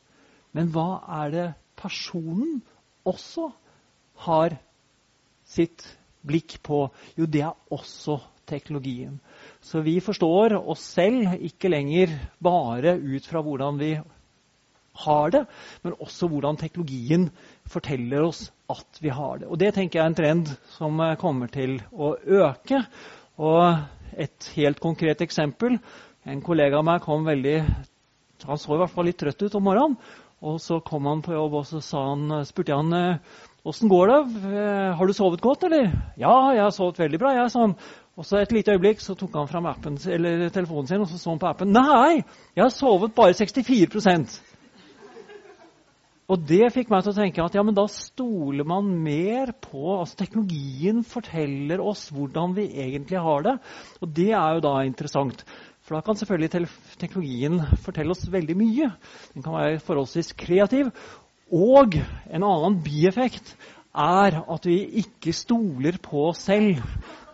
Men 0.53 0.69
hva 0.73 1.01
er 1.23 1.33
det 1.33 1.47
personen 1.79 2.59
også 3.07 3.49
har 4.25 4.57
sitt 5.47 5.85
blikk 6.27 6.59
på? 6.65 6.83
Jo, 7.17 7.25
det 7.25 7.45
er 7.47 7.73
også 7.73 8.19
teknologien. 8.51 9.19
Så 9.63 9.81
vi 9.85 9.99
forstår 10.03 10.57
oss 10.59 10.83
selv 10.97 11.37
ikke 11.39 11.71
lenger 11.71 12.17
bare 12.43 12.97
ut 12.99 13.25
fra 13.27 13.41
hvordan 13.45 13.79
vi 13.79 13.93
har 15.05 15.31
det, 15.31 15.45
men 15.83 15.95
også 16.03 16.27
hvordan 16.27 16.59
teknologien 16.59 17.29
forteller 17.71 18.27
oss 18.27 18.45
at 18.71 19.01
vi 19.03 19.11
har 19.11 19.41
det. 19.41 19.49
Og 19.49 19.59
Det 19.59 19.73
tenker 19.75 19.99
jeg 19.99 20.05
er 20.05 20.11
en 20.11 20.19
trend 20.19 20.51
som 20.77 20.99
eh, 20.99 21.17
kommer 21.19 21.51
til 21.51 21.79
å 21.91 22.13
øke. 22.15 22.83
Og 23.41 24.17
et 24.19 24.51
helt 24.57 24.81
konkret 24.83 25.21
eksempel 25.23 25.79
En 26.27 26.41
kollega 26.45 26.77
av 26.77 26.83
meg 26.85 26.99
kom 27.01 27.23
veldig 27.25 27.55
Han 28.45 28.59
så 28.59 28.75
i 28.75 28.81
hvert 28.81 28.91
fall 28.91 29.07
litt 29.07 29.17
trøtt 29.17 29.41
ut 29.41 29.55
om 29.57 29.63
morgenen. 29.65 29.95
Og 30.41 30.59
så 30.61 30.79
kom 30.85 31.05
han 31.05 31.23
på 31.25 31.33
jobb 31.33 31.55
og 31.59 31.65
så 31.69 32.03
han, 32.09 32.43
spurte 32.45 32.73
jeg 32.73 32.81
han 32.81 33.19
åssen 33.67 33.89
går 33.89 34.07
det. 34.07 34.19
Eh, 34.57 34.93
har 34.97 35.07
du 35.07 35.13
sovet 35.13 35.41
godt, 35.41 35.63
eller? 35.63 35.91
Ja, 36.17 36.51
jeg 36.55 36.63
har 36.63 36.71
sovet 36.75 36.99
veldig 36.99 37.19
bra. 37.21 37.33
jeg, 37.35 37.51
sånn. 37.53 37.75
Og 38.17 38.25
så 38.25 38.41
Et 38.41 38.51
lite 38.51 38.73
øyeblikk 38.73 38.99
så 38.99 39.15
tok 39.15 39.33
han 39.33 39.47
fram 39.47 39.65
appen, 39.65 39.97
telefonen 39.97 40.87
sin 40.87 41.01
og 41.01 41.07
så 41.07 41.17
så 41.17 41.29
han 41.29 41.39
på 41.39 41.47
appen. 41.47 41.71
Nei, 41.71 42.23
jeg 42.55 42.63
har 42.63 42.69
sovet 42.69 43.15
bare 43.15 43.33
64 43.33 44.01
og 46.31 46.45
det 46.47 46.69
fikk 46.71 46.91
meg 46.91 47.03
til 47.03 47.11
å 47.11 47.17
tenke 47.17 47.43
at 47.43 47.55
ja, 47.57 47.63
men 47.65 47.75
da 47.75 47.83
stoler 47.91 48.67
man 48.67 48.87
mer 49.03 49.51
på 49.59 49.97
altså 49.97 50.21
Teknologien 50.21 51.01
forteller 51.03 51.83
oss 51.83 52.05
hvordan 52.15 52.55
vi 52.55 52.69
egentlig 52.85 53.19
har 53.19 53.43
det. 53.47 53.57
Og 53.99 54.13
det 54.15 54.29
er 54.31 54.55
jo 54.55 54.63
da 54.63 54.77
interessant. 54.87 55.43
For 55.83 55.97
da 55.97 56.05
kan 56.05 56.15
selvfølgelig 56.15 56.69
teknologien 57.01 57.59
fortelle 57.83 58.15
oss 58.15 58.23
veldig 58.31 58.55
mye. 58.55 58.87
Den 59.33 59.43
kan 59.43 59.57
være 59.57 59.83
forholdsvis 59.83 60.31
kreativ. 60.39 60.93
Og 61.51 61.99
en 61.99 62.47
annen 62.47 62.79
bieffekt 62.85 63.51
er 63.91 64.39
at 64.39 64.69
vi 64.69 64.77
ikke 65.01 65.35
stoler 65.35 65.99
på 65.99 66.29
oss 66.29 66.45
selv. 66.47 66.79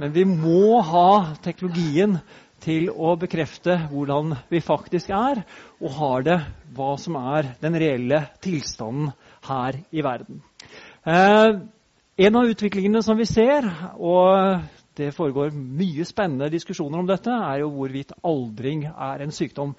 Men 0.02 0.16
vi 0.16 0.26
må 0.26 0.80
ha 0.82 1.36
teknologien 1.46 2.18
til 2.64 2.90
å 2.90 3.16
bekrefte 3.20 3.76
hvordan 3.92 4.34
vi 4.50 4.62
faktisk 4.64 5.12
er, 5.14 5.44
og 5.82 5.96
har 6.00 6.26
det, 6.26 6.38
hva 6.76 6.94
som 7.02 7.18
er 7.20 7.54
den 7.62 7.78
reelle 7.80 8.24
tilstanden 8.44 9.12
her 9.48 9.78
i 9.92 10.04
verden. 10.06 10.42
Eh, 11.08 11.60
en 12.18 12.40
av 12.40 12.50
utviklingene 12.50 13.04
som 13.06 13.20
vi 13.20 13.28
ser, 13.30 13.68
og 14.02 14.66
det 14.98 15.12
foregår 15.14 15.54
mye 15.54 16.06
spennende 16.08 16.50
diskusjoner 16.50 17.04
om 17.04 17.10
dette, 17.10 17.30
er 17.30 17.62
jo 17.62 17.70
hvorvidt 17.76 18.16
aldring 18.26 18.88
er 18.90 19.22
en 19.22 19.34
sykdom. 19.36 19.76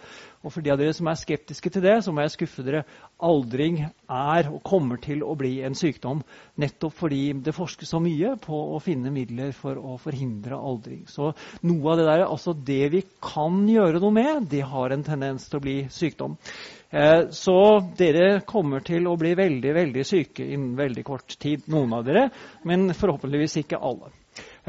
Og 0.47 0.53
for 0.55 0.63
de 0.63 0.71
av 0.71 0.79
dere 0.79 0.95
som 0.95 1.09
er 1.11 1.19
skeptiske 1.19 1.71
til 1.75 1.83
det, 1.83 1.97
så 2.05 2.13
må 2.15 2.23
jeg 2.23 2.35
skuffe 2.37 2.63
dere. 2.67 2.85
Aldring 3.27 3.81
er 3.83 4.51
og 4.53 4.61
kommer 4.67 5.01
til 5.03 5.25
å 5.27 5.35
bli 5.39 5.57
en 5.67 5.75
sykdom 5.79 6.21
nettopp 6.63 6.95
fordi 7.01 7.23
det 7.45 7.55
forskes 7.57 7.91
så 7.91 7.99
mye 8.03 8.37
på 8.43 8.61
å 8.77 8.79
finne 8.83 9.11
midler 9.15 9.51
for 9.57 9.81
å 9.81 9.97
forhindre 9.99 10.59
aldring. 10.59 11.03
Så 11.11 11.33
noe 11.67 11.93
av 11.93 11.99
det 11.99 12.07
der, 12.07 12.27
altså 12.29 12.55
det 12.55 12.83
vi 12.95 13.03
kan 13.25 13.65
gjøre 13.69 14.03
noe 14.05 14.15
med, 14.15 14.47
det 14.53 14.63
har 14.71 14.95
en 14.95 15.07
tendens 15.07 15.49
til 15.49 15.59
å 15.59 15.65
bli 15.67 15.79
sykdom. 15.93 16.39
Eh, 16.91 17.29
så 17.35 17.59
dere 17.99 18.41
kommer 18.49 18.87
til 18.87 19.11
å 19.11 19.17
bli 19.21 19.35
veldig 19.37 19.75
veldig 19.77 20.07
syke 20.07 20.47
innen 20.47 20.79
veldig 20.79 21.05
kort 21.05 21.35
tid, 21.41 21.67
noen 21.69 21.99
av 21.99 22.07
dere, 22.07 22.29
men 22.69 22.95
forhåpentligvis 22.97 23.59
ikke 23.65 23.83
alle. 23.83 24.15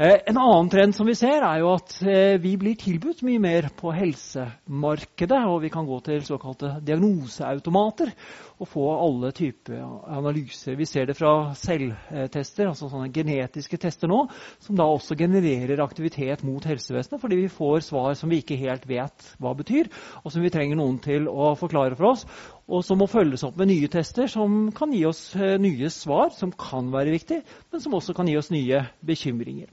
Eh, 0.00 0.16
en 0.26 0.38
annen 0.40 0.68
trend 0.72 0.94
som 0.96 1.04
vi 1.04 1.12
ser, 1.12 1.42
er 1.44 1.58
jo 1.60 1.74
at 1.74 1.90
eh, 2.08 2.38
vi 2.40 2.54
blir 2.56 2.72
tilbudt 2.80 3.18
mye 3.26 3.40
mer 3.42 3.66
på 3.76 3.90
helsemarkedet. 3.92 5.40
Og 5.44 5.58
vi 5.60 5.68
kan 5.68 5.84
gå 5.84 5.98
til 6.06 6.22
såkalte 6.24 6.70
diagnoseautomater 6.88 8.08
og 8.56 8.68
få 8.70 8.86
alle 8.94 9.28
typer 9.36 9.82
analyser. 10.08 10.78
Vi 10.78 10.86
ser 10.88 11.10
det 11.10 11.18
fra 11.18 11.50
selvtester, 11.52 12.70
altså 12.70 12.88
sånne 12.88 13.10
genetiske 13.12 13.76
tester 13.82 14.08
nå, 14.08 14.22
som 14.64 14.78
da 14.78 14.86
også 14.88 15.18
genererer 15.20 15.82
aktivitet 15.84 16.46
mot 16.48 16.64
helsevesenet, 16.64 17.20
fordi 17.20 17.42
vi 17.42 17.52
får 17.52 17.84
svar 17.90 18.16
som 18.16 18.32
vi 18.32 18.38
ikke 18.40 18.56
helt 18.62 18.86
vet 18.88 19.26
hva 19.36 19.52
betyr, 19.58 19.90
og 20.24 20.32
som 20.32 20.40
vi 20.40 20.52
trenger 20.54 20.80
noen 20.80 20.96
til 21.04 21.28
å 21.28 21.50
forklare 21.60 21.98
for 22.00 22.14
oss. 22.14 22.24
Og 22.72 22.86
som 22.88 23.02
må 23.02 23.10
følges 23.10 23.44
opp 23.44 23.60
med 23.60 23.68
nye 23.68 23.92
tester 23.92 24.32
som 24.32 24.70
kan 24.72 24.96
gi 24.96 25.04
oss 25.04 25.26
eh, 25.36 25.58
nye 25.60 25.92
svar, 25.92 26.32
som 26.32 26.56
kan 26.56 26.88
være 26.88 27.12
viktige, 27.18 27.44
men 27.68 27.84
som 27.84 28.00
også 28.00 28.16
kan 28.16 28.32
gi 28.32 28.38
oss 28.40 28.48
nye 28.54 28.86
bekymringer. 29.04 29.68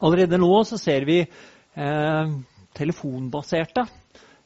Allerede 0.00 0.40
nå 0.40 0.52
så 0.68 0.78
ser 0.80 1.06
vi 1.08 1.20
eh, 1.22 2.34
telefonbaserte 2.76 3.86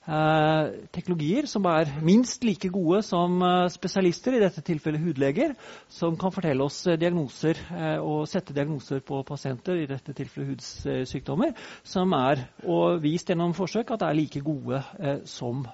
eh, 0.06 0.70
teknologier 0.94 1.48
som 1.50 1.66
er 1.70 1.90
minst 2.04 2.44
like 2.46 2.70
gode 2.72 3.02
som 3.06 3.40
eh, 3.42 3.68
spesialister, 3.72 4.36
i 4.36 4.42
dette 4.42 4.62
tilfellet 4.66 5.02
hudleger, 5.02 5.54
som 5.88 6.18
kan 6.20 6.32
fortelle 6.34 6.64
oss 6.64 6.82
eh, 6.86 6.98
diagnoser 7.00 7.60
eh, 7.70 7.96
og 7.98 8.28
sette 8.30 8.54
diagnoser 8.56 9.02
på 9.06 9.22
pasienter, 9.28 9.80
i 9.82 9.88
dette 9.90 10.14
tilfellet 10.16 10.54
hudsykdommer, 10.54 11.56
som 11.82 12.14
er 12.16 12.46
og 12.66 13.00
vist 13.04 13.30
gjennom 13.30 13.54
forsøk 13.56 13.94
at 13.96 14.06
er 14.06 14.18
like 14.18 14.44
gode 14.44 14.82
eh, 15.00 15.18
som 15.24 15.66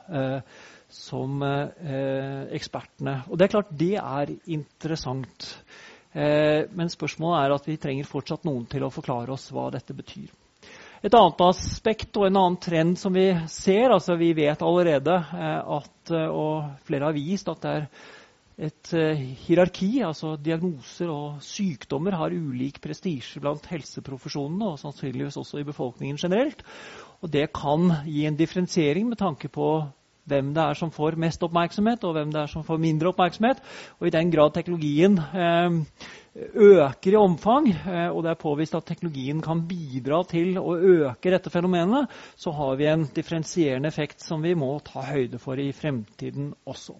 som 0.97 1.40
ekspertene. 1.42 3.16
Og 3.26 3.35
det 3.37 3.45
er 3.45 3.50
klart 3.50 3.73
det 3.75 3.97
er 3.99 4.30
interessant. 4.54 5.49
Eh, 6.16 6.64
men 6.73 6.88
spørsmålet 6.88 7.44
er 7.44 7.54
at 7.58 7.66
vi 7.68 7.76
trenger 7.80 8.08
fortsatt 8.08 8.46
noen 8.49 8.64
til 8.70 8.87
å 8.87 8.92
forklare 8.92 9.35
oss 9.35 9.50
hva 9.52 9.68
dette 9.75 9.92
betyr. 9.96 10.30
Et 11.04 11.12
annet 11.12 11.42
aspekt 11.44 12.16
og 12.16 12.25
en 12.26 12.38
annen 12.40 12.61
trend 12.62 12.96
som 12.99 13.12
vi 13.12 13.28
ser 13.52 13.92
altså 13.92 14.16
Vi 14.16 14.30
vet 14.35 14.62
allerede 14.64 15.12
eh, 15.12 15.75
at, 15.76 16.12
eh, 16.12 16.30
og 16.32 16.87
flere 16.88 17.11
har 17.11 17.16
vist, 17.16 17.50
at 17.52 17.61
det 17.66 17.75
er 17.75 17.90
et 18.66 18.92
hierarki. 19.44 20.00
altså 20.00 20.38
Diagnoser 20.40 21.11
og 21.12 21.42
sykdommer 21.44 22.16
har 22.16 22.32
ulik 22.32 22.80
prestisje 22.80 23.42
blant 23.44 23.68
helseprofesjonene 23.68 24.70
og 24.70 24.78
sannsynligvis 24.80 25.37
også 25.37 25.61
i 25.61 25.66
befolkningen 25.68 26.16
generelt. 26.16 26.64
Og 27.20 27.28
det 27.28 27.50
kan 27.52 27.90
gi 28.08 28.25
en 28.25 28.38
differensiering 28.40 29.11
med 29.11 29.20
tanke 29.20 29.52
på 29.52 29.68
hvem 30.26 30.52
det 30.56 30.62
er 30.62 30.78
som 30.78 30.92
får 30.95 31.16
mest 31.23 31.42
oppmerksomhet, 31.47 32.04
og 32.04 32.16
hvem 32.16 32.33
det 32.35 32.42
er 32.42 32.50
som 32.52 32.64
får 32.66 32.80
mindre 32.83 33.12
oppmerksomhet. 33.12 33.62
Og 34.00 34.09
i 34.09 34.14
den 34.14 34.30
grad 34.35 34.54
teknologien 34.56 35.18
eh, 35.18 35.78
øker 36.54 37.14
i 37.14 37.21
omfang, 37.21 37.71
eh, 37.73 38.09
og 38.11 38.23
det 38.25 38.33
er 38.33 38.42
påvist 38.42 38.76
at 38.78 38.87
teknologien 38.88 39.40
kan 39.45 39.64
bidra 39.68 40.23
til 40.28 40.59
å 40.61 40.76
øke 40.76 41.33
dette 41.33 41.52
fenomenet, 41.52 42.12
så 42.37 42.54
har 42.59 42.76
vi 42.80 42.90
en 42.90 43.09
differensierende 43.16 43.88
effekt 43.92 44.25
som 44.25 44.45
vi 44.45 44.54
må 44.59 44.75
ta 44.85 45.04
høyde 45.12 45.40
for 45.42 45.61
i 45.62 45.73
fremtiden 45.76 46.52
også. 46.66 46.99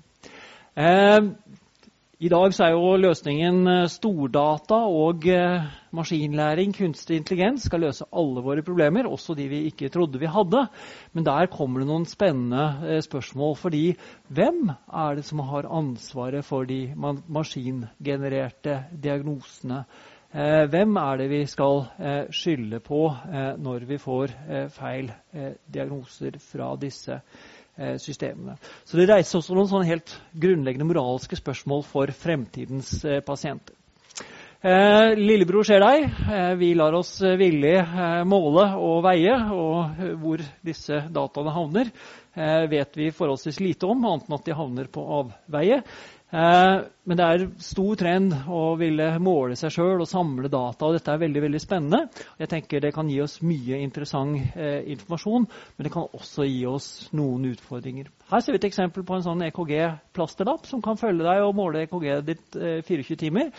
I 2.16 2.30
dag 2.32 2.54
er 2.64 2.70
jo 2.73 2.94
løsningen 2.96 3.66
eh, 3.68 3.88
stordata 3.92 4.78
og 4.88 5.26
eh, 5.28 5.66
maskinlæring, 5.92 6.70
kunstig 6.73 7.18
intelligens, 7.20 7.66
skal 7.68 7.82
løse 7.85 8.06
alle 8.08 8.40
våre 8.40 8.62
problemer, 8.64 9.04
også 9.04 9.35
de 9.37 9.44
vi 9.50 9.58
ikke 9.68 9.90
trodde 9.92 10.23
vi 10.23 10.30
hadde. 10.32 10.62
Men 11.12 11.26
der 11.26 11.50
kommer 11.52 11.82
det 11.85 11.90
noen 11.90 12.06
spennende 12.08 12.62
eh, 12.88 13.02
spørsmål. 13.04 13.52
Fordi 13.61 13.82
hvem 14.32 14.70
er 14.73 15.18
det 15.18 15.26
som 15.28 15.42
har 15.44 15.68
ansvaret 15.68 16.49
for 16.49 16.64
de 16.64 16.87
maskingenererte 16.96 18.78
diagnosene? 18.96 19.85
Hvem 20.37 20.96
er 21.00 21.20
det 21.20 21.26
vi 21.30 21.44
skal 21.49 21.85
skylde 22.35 22.80
på 22.85 22.99
når 23.62 23.85
vi 23.88 23.96
får 23.96 24.35
feil 24.75 25.06
diagnoser 25.73 26.37
fra 26.42 26.75
disse 26.76 27.20
systemene. 28.00 28.56
Så 28.88 28.97
det 28.97 29.09
reiser 29.11 29.40
også 29.40 29.56
noen 29.56 29.68
sånne 29.68 29.88
helt 29.90 30.14
grunnleggende 30.33 30.88
moralske 30.88 31.37
spørsmål 31.37 31.83
for 31.85 32.12
fremtidens 32.16 32.99
eh, 33.04 33.21
pasienter. 33.26 33.76
Eh, 34.66 35.12
lillebror 35.14 35.66
ser 35.68 35.83
deg. 35.85 36.06
Eh, 36.33 36.52
vi 36.59 36.73
lar 36.75 36.95
oss 36.97 37.18
villig 37.21 37.75
eh, 37.76 38.23
måle 38.26 38.64
og 38.80 39.02
veie. 39.04 39.37
Og 39.52 40.00
hvor 40.23 40.42
disse 40.64 41.02
dataene 41.12 41.52
havner, 41.54 41.92
eh, 42.35 42.64
vet 42.73 42.97
vi 42.99 43.12
forholdsvis 43.14 43.61
lite 43.62 43.87
om, 43.87 44.06
annet 44.09 44.26
enn 44.26 44.38
at 44.38 44.49
de 44.49 44.56
havner 44.56 44.88
på 44.90 45.04
avveie. 45.21 45.83
Eh, 46.35 46.80
men 47.06 47.18
det 47.18 47.26
er 47.26 47.45
stor 47.62 47.95
trend 48.00 48.33
å 48.50 48.75
ville 48.80 49.06
måle 49.23 49.54
seg 49.59 49.71
sjøl 49.76 50.02
og 50.02 50.11
samle 50.11 50.50
data. 50.50 50.88
og 50.88 50.97
Dette 50.97 51.14
er 51.14 51.23
veldig 51.23 51.42
veldig 51.45 51.61
spennende. 51.62 52.09
Jeg 52.40 52.50
tenker 52.50 52.80
Det 52.83 52.92
kan 52.95 53.09
gi 53.09 53.21
oss 53.23 53.38
mye 53.47 53.78
interessant 53.78 54.56
eh, 54.56 54.83
informasjon, 54.97 55.47
men 55.76 55.87
det 55.87 55.92
kan 55.95 56.11
også 56.11 56.49
gi 56.49 56.64
oss 56.66 57.09
noen 57.14 57.47
utfordringer. 57.52 58.11
Her 58.30 58.42
ser 58.42 58.56
vi 58.56 58.62
et 58.62 58.71
eksempel 58.73 59.06
på 59.06 59.14
en 59.14 59.26
sånn 59.26 59.47
EKG-plasterlapp 59.47 60.66
som 60.66 60.83
kan 60.83 60.99
følge 60.99 61.23
deg 61.28 61.47
og 61.47 61.54
måle 61.54 61.87
EKG-et 61.87 62.26
ditt 62.26 62.59
eh, 62.59 62.80
24 62.83 63.23
timer. 63.23 63.52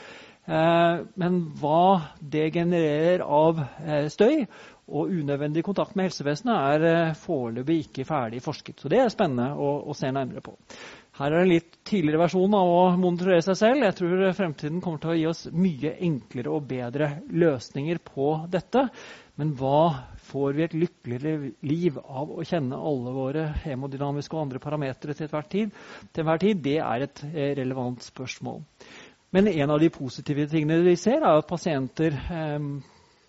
Eh, 0.48 1.04
men 1.16 1.44
hva 1.62 2.16
det 2.20 2.50
genererer 2.52 3.24
av 3.24 3.64
støy 4.12 4.44
og 4.88 5.10
unødvendig 5.12 5.66
kontakt 5.68 5.98
med 6.00 6.08
helsevesenet, 6.08 6.84
er 6.84 7.18
foreløpig 7.20 7.82
ikke 7.88 8.06
ferdig 8.08 8.40
forsket. 8.40 8.80
Så 8.80 8.88
det 8.92 9.02
er 9.04 9.12
spennende 9.12 9.50
å 9.60 9.92
se 9.96 10.12
nærmere 10.16 10.44
på. 10.46 10.54
Her 11.18 11.34
er 11.34 11.42
en 11.42 11.50
litt 11.50 11.80
tidligere 11.88 12.20
versjon 12.22 12.54
av 12.54 12.70
å 12.70 12.82
monitorere 13.02 13.42
seg 13.42 13.56
selv. 13.58 13.86
Jeg 13.88 13.96
tror 13.98 14.20
fremtiden 14.38 14.82
kommer 14.86 15.02
til 15.02 15.14
å 15.14 15.16
gi 15.18 15.24
oss 15.26 15.40
mye 15.50 15.96
enklere 16.06 16.52
og 16.54 16.68
bedre 16.70 17.08
løsninger 17.34 18.02
på 18.06 18.28
dette. 18.54 18.84
Men 19.42 19.56
hva 19.58 19.80
får 20.30 20.54
vi 20.58 20.66
et 20.66 20.76
lykkeligere 20.78 21.52
liv 21.66 21.98
av 21.98 22.36
å 22.38 22.46
kjenne 22.46 22.78
alle 22.78 23.14
våre 23.16 23.48
hemodynamiske 23.64 24.38
og 24.38 24.44
andre 24.44 24.62
parametere 24.62 25.18
til 25.18 25.34
tid? 25.50 25.74
Tid? 26.14 26.62
Det 26.62 26.78
er 26.78 27.08
et 27.08 27.24
eh, 27.32 27.54
relevant 27.58 28.06
spørsmål. 28.06 28.62
Men 29.34 29.50
en 29.50 29.74
av 29.74 29.82
de 29.82 29.90
positive 29.94 30.46
tingene 30.52 30.84
vi 30.86 30.96
ser, 31.02 31.22
er 31.22 31.42
at 31.42 31.50
pasienter 31.50 32.14
eh, 32.14 32.70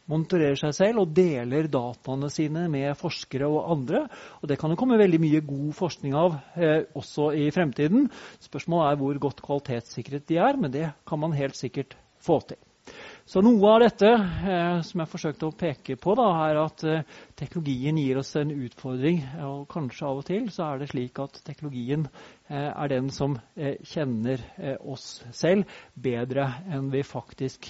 monitorerer 0.08 0.58
seg 0.58 0.74
selv 0.76 1.02
og 1.04 1.14
deler 1.16 1.68
dataene 1.72 2.30
sine 2.32 2.66
med 2.72 2.96
forskere 2.98 3.48
og 3.48 3.72
andre. 3.76 4.04
Og 4.42 4.48
Det 4.48 4.58
kan 4.60 4.72
det 4.72 4.78
komme 4.80 5.00
veldig 5.00 5.20
mye 5.22 5.42
god 5.46 5.72
forskning 5.78 6.16
av 6.18 6.38
eh, 6.56 6.86
også 6.96 7.32
i 7.36 7.50
fremtiden. 7.54 8.08
Spørsmålet 8.44 8.92
er 8.92 9.02
hvor 9.02 9.20
godt 9.28 9.44
kvalitetssikret 9.44 10.28
de 10.28 10.40
er, 10.40 10.56
men 10.56 10.72
det 10.72 10.88
kan 11.08 11.20
man 11.20 11.36
helt 11.36 11.56
sikkert 11.56 11.96
få 12.24 12.40
til. 12.48 12.58
Så 13.28 13.42
Noe 13.44 13.74
av 13.74 13.82
dette 13.82 14.08
eh, 14.08 14.78
som 14.88 15.02
jeg 15.02 15.10
forsøkte 15.12 15.48
å 15.50 15.56
peke 15.60 15.98
på, 16.00 16.14
da, 16.16 16.28
er 16.46 16.60
at 16.62 16.84
eh, 16.88 17.18
teknologien 17.36 18.00
gir 18.00 18.22
oss 18.22 18.32
en 18.40 18.54
utfordring. 18.54 19.20
og 19.44 19.66
Kanskje 19.68 20.08
av 20.08 20.22
og 20.22 20.26
til 20.30 20.48
så 20.54 20.70
er 20.70 20.80
det 20.80 20.88
slik 20.94 21.20
at 21.20 21.36
teknologien 21.44 22.08
eh, 22.48 22.70
er 22.72 22.92
den 22.94 23.12
som 23.12 23.36
eh, 23.52 23.76
kjenner 23.84 24.40
eh, 24.56 24.76
oss 24.80 25.18
selv 25.36 25.68
bedre 25.92 26.48
enn 26.72 26.88
vi 26.94 27.04
faktisk 27.04 27.68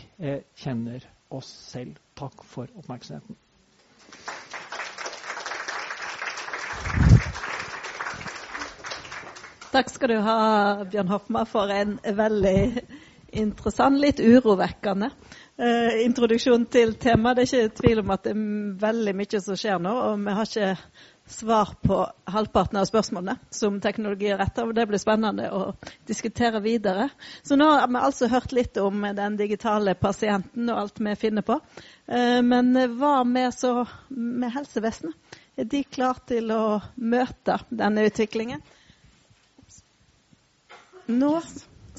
kjenner 0.55 1.03
oss 1.03 1.18
selv. 1.45 1.97
Takk 2.19 2.45
for 2.45 2.67
oppmerksomheten. 2.79 3.37
Takk 9.69 9.91
skal 9.93 10.09
du 10.09 10.17
ha, 10.25 10.39
Bjørn 10.89 11.11
Hoffmar, 11.13 11.45
for 11.45 11.69
en 11.71 11.99
veldig 12.17 12.81
interessant, 13.37 14.01
litt 14.01 14.21
urovekkende 14.25 15.11
eh, 15.61 15.99
introduksjon 16.07 16.65
til 16.73 16.95
temaet. 17.01 17.37
Det 17.37 17.45
er 17.45 17.51
ikke 17.69 17.77
tvil 17.83 18.01
om 18.01 18.15
at 18.15 18.25
det 18.25 18.33
er 18.33 18.47
veldig 18.87 19.15
mye 19.21 19.43
som 19.45 19.59
skjer 19.61 19.83
nå, 19.85 19.93
og 19.93 20.25
vi 20.25 20.37
har 20.39 20.49
ikke 20.49 20.71
svar 21.29 21.75
på 21.83 21.99
halvparten 22.25 22.79
av 22.81 22.87
spørsmålene 22.89 23.37
som 23.51 23.81
teknologi 23.81 24.31
er 24.33 24.39
retta. 24.41 24.65
Det 24.73 24.87
blir 24.89 25.01
spennende 25.01 25.51
å 25.53 25.63
diskutere 26.09 26.61
videre. 26.65 27.09
Så 27.43 27.57
nå 27.57 27.69
har 27.71 27.89
vi 27.89 28.01
altså 28.01 28.31
hørt 28.33 28.53
litt 28.57 28.77
om 28.83 29.07
den 29.17 29.37
digitale 29.37 29.95
pasienten 29.95 30.71
og 30.73 30.83
alt 30.83 31.03
vi 31.05 31.15
finner 31.21 31.47
på. 31.47 31.61
Eh, 32.07 32.41
men 32.43 32.73
hva 32.99 33.23
med, 33.25 33.55
så, 33.55 33.85
med 34.09 34.53
helsevesenet? 34.57 35.39
Er 35.59 35.67
de 35.67 35.83
klare 35.83 36.23
til 36.31 36.53
å 36.55 36.79
møte 36.95 37.59
denne 37.69 38.05
utviklingen? 38.07 38.61
Nå 41.09 41.33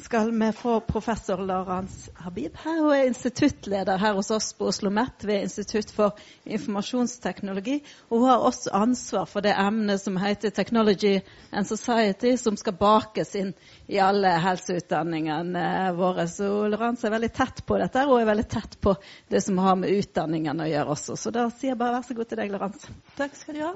skal 0.09 0.31
vi 0.31 0.51
få 0.51 0.79
professor 0.79 1.37
Larans 1.37 2.09
Habib 2.15 2.55
her. 2.57 2.79
Hun 2.81 2.93
er 2.95 3.03
instituttleder 3.05 3.97
her 4.01 4.15
hos 4.17 4.31
oss 4.31 4.47
på 4.57 4.65
Oslo 4.65 4.89
OsloMet 4.89 5.23
ved 5.23 5.43
Institutt 5.43 5.91
for 5.93 6.17
informasjonsteknologi. 6.49 7.75
Og 8.07 8.17
hun 8.17 8.29
har 8.29 8.45
også 8.47 8.73
ansvar 8.73 9.29
for 9.29 9.45
det 9.45 9.53
emnet 9.53 10.01
som 10.01 10.17
heter 10.17 10.49
Technology 10.49 11.19
and 11.51 11.69
Society, 11.69 12.33
som 12.41 12.57
skal 12.57 12.73
bakes 12.81 13.35
inn 13.37 13.53
i 13.85 14.01
alle 14.01 14.33
helseutdanningene 14.41 15.93
våre. 16.01 16.25
Så 16.25 16.49
Larans 16.73 17.05
er 17.05 17.13
veldig 17.13 17.33
tett 17.37 17.61
på 17.69 17.77
dette, 17.77 18.09
og 18.09 18.17
er 18.17 18.31
veldig 18.33 18.49
tett 18.49 18.81
på 18.81 18.97
det 19.29 19.45
som 19.45 19.61
har 19.61 19.77
med 19.77 19.93
utdanningene 19.93 20.65
å 20.65 20.73
gjøre 20.73 20.97
også. 20.97 21.21
Så 21.21 21.37
da 21.37 21.51
sier 21.53 21.75
jeg 21.75 21.83
bare 21.85 21.99
vær 21.99 22.09
så 22.09 22.17
god 22.17 22.33
til 22.33 22.41
deg, 22.41 22.57
Larans. 22.57 22.91
Takk 23.21 23.37
skal 23.37 23.61
du 23.61 23.65
ha. 23.67 23.73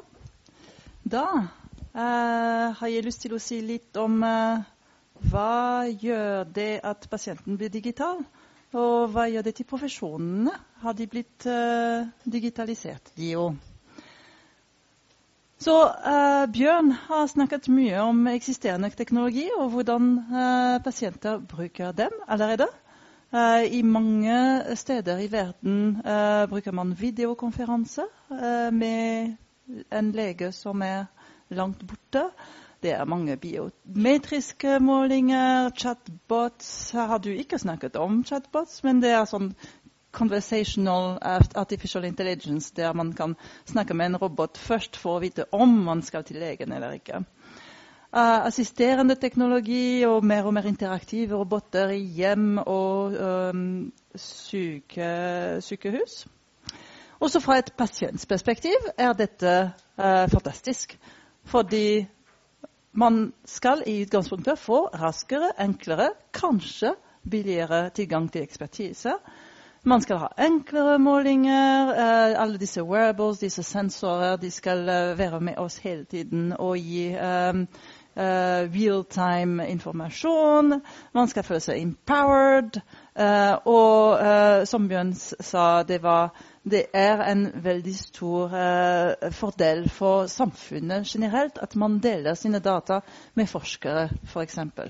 Da 1.13 1.27
uh, 1.93 2.67
har 2.81 2.87
jeg 2.89 3.05
lyst 3.05 3.21
til 3.27 3.37
å 3.37 3.45
si 3.51 3.61
litt 3.61 4.01
om 4.01 4.23
uh, 4.25 4.71
hva 5.21 5.85
gjør 5.89 6.47
det 6.55 6.79
at 6.83 7.05
pasienten 7.09 7.57
blir 7.57 7.69
digital? 7.73 8.23
Og 8.73 9.11
hva 9.13 9.27
gjør 9.29 9.45
det 9.45 9.53
til 9.59 9.67
profesjonene? 9.69 10.53
Har 10.81 10.95
de 10.97 11.05
blitt 11.09 11.45
uh, 11.45 12.07
digitalisert, 12.25 13.11
de 13.17 13.35
òg? 13.37 13.59
Så 15.63 15.75
uh, 15.87 16.45
Bjørn 16.51 16.89
har 17.05 17.29
snakket 17.31 17.69
mye 17.71 18.01
om 18.01 18.25
eksisterende 18.33 18.89
teknologi 18.97 19.45
og 19.53 19.69
hvordan 19.75 20.09
uh, 20.31 20.81
pasienter 20.83 21.37
bruker 21.39 21.93
dem 21.97 22.17
allerede. 22.27 22.69
I 23.33 23.79
mange 23.81 24.33
steder 24.77 25.17
i 25.23 25.31
verden 25.31 25.95
bruker 26.51 26.71
man 26.71 26.91
videokonferanse 26.93 28.03
med 28.69 29.31
en 29.89 30.11
lege 30.13 30.51
som 30.53 30.83
er 30.85 31.07
langt 31.49 31.81
borte. 31.89 32.27
Det 32.83 32.91
er 32.91 33.05
mange 33.07 33.37
biometriske 33.39 34.79
målinger, 34.83 35.69
chatbots. 35.69 36.91
Her 36.91 37.05
har 37.07 37.17
du 37.23 37.29
ikke 37.31 37.59
snakket 37.59 37.95
om 37.95 38.25
chatbots, 38.27 38.81
men 38.83 38.99
det 38.99 39.13
er 39.15 39.23
sånn 39.29 39.53
conversational 40.11 41.15
artificial 41.55 42.03
intelligence, 42.05 42.73
der 42.75 42.91
man 42.93 43.13
kan 43.15 43.37
snakke 43.65 43.95
med 43.95 44.11
en 44.11 44.17
robot 44.21 44.59
først 44.59 44.99
for 44.99 45.15
å 45.15 45.21
vite 45.23 45.45
om 45.55 45.77
man 45.85 46.03
skal 46.03 46.25
til 46.27 46.41
legen 46.43 46.75
eller 46.75 46.97
ikke. 46.99 47.23
Uh, 48.13 48.43
assisterende 48.45 49.15
teknologi 49.15 50.03
og 50.05 50.25
mer 50.27 50.45
og 50.45 50.53
mer 50.53 50.67
interaktive 50.69 51.39
roboter 51.39 51.95
i 51.95 52.03
hjem 52.19 52.59
og 52.61 53.15
um, 53.15 53.63
syke, 54.13 55.07
sykehus. 55.65 56.25
Også 57.23 57.39
fra 57.41 57.57
et 57.57 57.71
pasientsperspektiv 57.79 58.91
er 58.97 59.15
dette 59.17 59.55
uh, 59.71 60.27
fantastisk. 60.29 60.93
Fordi 61.47 62.03
man 62.93 63.33
skal 63.45 63.83
i 63.87 64.01
utgangspunktet 64.03 64.59
få 64.59 64.85
raskere, 64.93 65.51
enklere, 65.59 66.11
kanskje 66.33 66.93
billigere 67.29 67.89
tilgang 67.89 68.31
til 68.31 68.43
ekspertise. 68.43 69.17
Man 69.83 70.01
skal 70.01 70.17
ha 70.17 70.27
enklere 70.39 70.99
målinger. 70.99 71.89
Uh, 71.89 72.41
alle 72.41 72.57
disse 72.57 72.83
wearables, 72.83 73.39
disse 73.39 73.63
sensorer, 73.63 74.37
de 74.37 74.51
skal 74.51 74.79
uh, 74.89 75.17
være 75.19 75.41
med 75.41 75.57
oss 75.57 75.77
hele 75.77 76.05
tiden 76.05 76.53
og 76.59 76.77
gi 76.77 77.09
um, 77.17 77.65
uh, 78.15 78.63
real-time 78.71 79.67
informasjon. 79.67 80.79
Man 81.13 81.27
skal 81.27 81.43
føle 81.43 81.59
seg 81.59 81.81
empowered. 81.81 82.79
og 83.65 84.65
som 84.65 84.87
Bjørn 84.89 85.13
sa, 85.13 85.83
det 85.83 85.99
var 86.03 86.31
det 86.63 86.85
er 86.95 87.21
en 87.27 87.47
veldig 87.63 87.93
stor 87.95 88.53
eh, 88.55 89.31
fordel 89.35 89.89
for 89.91 90.27
samfunnet 90.31 91.07
generelt 91.07 91.57
at 91.61 91.75
man 91.75 91.99
deler 91.99 92.33
sine 92.39 92.59
data 92.63 92.99
med 93.35 93.47
forskere, 93.51 94.09
f.eks. 94.23 94.55
For 94.75 94.87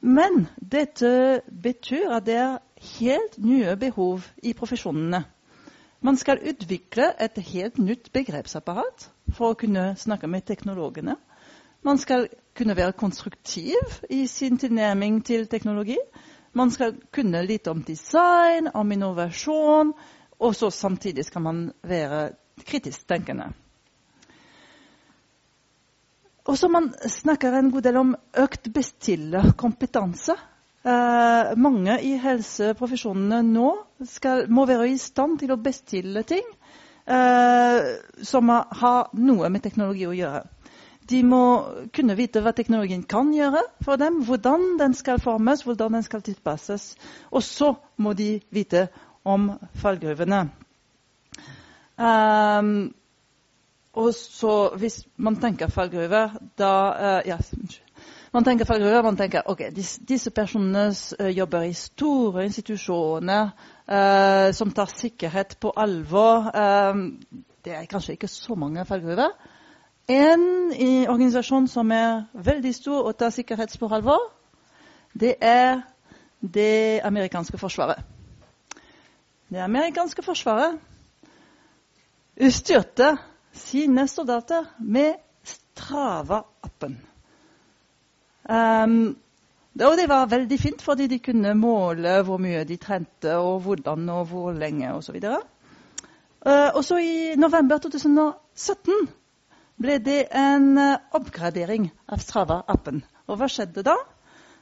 Men 0.00 0.46
dette 0.72 1.40
betyr 1.62 2.12
at 2.16 2.26
det 2.26 2.36
er 2.36 2.58
helt 2.98 3.38
nye 3.38 3.76
behov 3.76 4.20
i 4.42 4.52
profesjonene. 4.52 5.24
Man 6.00 6.16
skal 6.16 6.40
utvikle 6.48 7.10
et 7.20 7.36
helt 7.52 7.78
nytt 7.78 8.12
begrepsapparat 8.12 9.10
for 9.36 9.52
å 9.52 9.58
kunne 9.60 9.94
snakke 10.00 10.28
med 10.28 10.46
teknologene. 10.48 11.16
Man 11.84 11.98
skal 11.98 12.28
kunne 12.56 12.76
være 12.76 12.92
konstruktiv 12.92 14.00
i 14.10 14.26
sin 14.26 14.58
tilnærming 14.58 15.24
til 15.24 15.46
teknologi. 15.48 15.98
Man 16.52 16.70
skal 16.74 16.96
kunne 17.14 17.42
litt 17.46 17.68
om 17.70 17.82
design, 17.86 18.70
om 18.74 18.92
innovasjon, 18.92 19.92
og 20.40 20.54
så 20.56 20.70
samtidig 20.74 21.24
skal 21.28 21.44
man 21.44 21.66
være 21.86 22.30
kritisk 22.66 23.06
tenkende. 23.08 23.52
Og 26.48 26.58
så 26.58 26.68
Man 26.68 26.92
snakker 27.06 27.52
en 27.54 27.70
god 27.70 27.82
del 27.82 27.96
om 27.96 28.14
økt 28.34 28.72
bestillerkompetanse. 28.74 30.34
Eh, 30.82 31.50
mange 31.60 31.98
i 32.02 32.14
helseprofesjonene 32.18 33.42
nå 33.44 33.68
skal, 34.08 34.46
må 34.48 34.64
være 34.66 34.88
i 34.88 34.96
stand 34.98 35.38
til 35.42 35.52
å 35.52 35.60
bestille 35.60 36.22
ting 36.24 36.46
eh, 37.04 37.90
som 38.24 38.48
har 38.48 39.12
noe 39.12 39.50
med 39.52 39.62
teknologi 39.62 40.08
å 40.08 40.16
gjøre. 40.16 40.46
De 41.10 41.20
må 41.26 41.42
kunne 41.96 42.14
vite 42.14 42.42
hva 42.44 42.52
teknologien 42.54 43.02
kan 43.02 43.32
gjøre 43.34 43.64
for 43.82 43.98
dem, 43.98 44.20
hvordan 44.26 44.76
den 44.78 44.94
skal 44.94 45.18
formes, 45.22 45.64
hvordan 45.66 45.98
den 45.98 46.06
skal 46.06 46.22
tilpasses. 46.22 46.94
Og 47.30 47.42
så 47.42 47.74
må 47.98 48.12
de 48.14 48.40
vite 48.54 48.86
om 49.24 49.50
fallgruvene. 49.74 50.44
Um, 52.00 52.94
og 53.92 54.14
så 54.14 54.54
hvis 54.78 55.02
man 55.16 55.36
tenker 55.36 55.68
fallgruver, 55.68 56.36
da 56.58 56.72
uh, 56.94 57.28
ja, 57.28 57.36
man 58.32 58.44
tenker 58.46 58.64
fallgruver, 58.64 59.02
man 59.02 59.18
tenker 59.18 59.42
ok, 59.50 59.66
disse, 59.76 60.00
disse 60.08 60.30
personene 60.30 60.94
uh, 61.20 61.28
jobber 61.36 61.66
i 61.66 61.74
store 61.74 62.46
institusjoner 62.46 63.50
uh, 63.50 64.52
som 64.54 64.70
tar 64.72 64.94
sikkerhet 64.94 65.58
på 65.60 65.74
alvor. 65.76 66.52
det 67.64 67.72
er 67.74 67.90
kanskje 67.90 68.12
ikke 68.12 68.28
så 68.28 68.54
mange 68.54 68.84
fallgruver. 68.86 69.34
En 70.10 70.72
organisasjon 71.08 71.68
som 71.70 71.90
er 71.94 72.24
veldig 72.34 72.72
stor 72.74 73.06
og 73.06 73.16
tar 73.18 73.30
sikkerhet 73.30 73.76
på 73.78 73.88
alvor, 73.94 74.24
det 75.14 75.36
er 75.40 75.84
det 76.42 77.00
amerikanske 77.06 77.58
forsvaret. 77.58 78.00
Det 79.50 79.60
amerikanske 79.62 80.22
forsvaret 80.22 80.80
utstyrte 82.40 83.12
sine 83.52 84.08
soldater 84.08 84.66
med 84.78 85.14
Strava-appen. 85.44 86.98
Um, 88.50 89.16
og 89.80 89.96
det 89.96 90.08
var 90.08 90.26
veldig 90.26 90.58
fint, 90.60 90.82
fordi 90.82 91.06
de 91.06 91.18
kunne 91.18 91.54
måle 91.54 92.22
hvor 92.26 92.42
mye 92.42 92.64
de 92.64 92.76
trente, 92.76 93.36
og 93.36 93.60
hvordan 93.60 94.08
og 94.08 94.24
hvor 94.26 94.52
lenge 94.52 94.92
osv. 94.94 95.22
Og, 95.22 95.42
uh, 96.46 96.68
og 96.74 96.84
så 96.84 96.98
i 96.98 97.34
november 97.36 97.78
2017 97.78 99.19
ble 99.80 99.98
det 100.04 100.26
en 100.36 100.72
uh, 100.78 100.96
oppgradering 101.16 101.88
av 102.10 102.22
Strava-appen. 102.22 103.02
Og 103.28 103.40
hva 103.40 103.48
skjedde 103.50 103.84
da? 103.86 103.96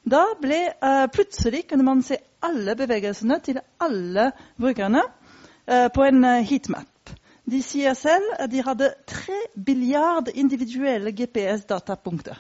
Da 0.09 0.25
ble 0.41 0.61
uh, 0.71 1.07
plutselig 1.13 1.65
kunne 1.71 1.87
man 1.87 2.05
se 2.07 2.21
alle 2.45 2.77
bevegelsene 2.79 3.41
til 3.45 3.59
alle 3.83 4.31
brukerne 4.61 5.03
uh, 5.03 5.89
på 5.95 6.07
en 6.07 6.23
heatmap. 6.47 7.15
De 7.49 7.63
sier 7.65 7.97
selv 7.97 8.35
at 8.39 8.53
de 8.53 8.63
hadde 8.63 8.93
tre 9.09 9.41
billiard 9.57 10.29
individuelle 10.35 11.15
GPS-datapunkter. 11.17 12.37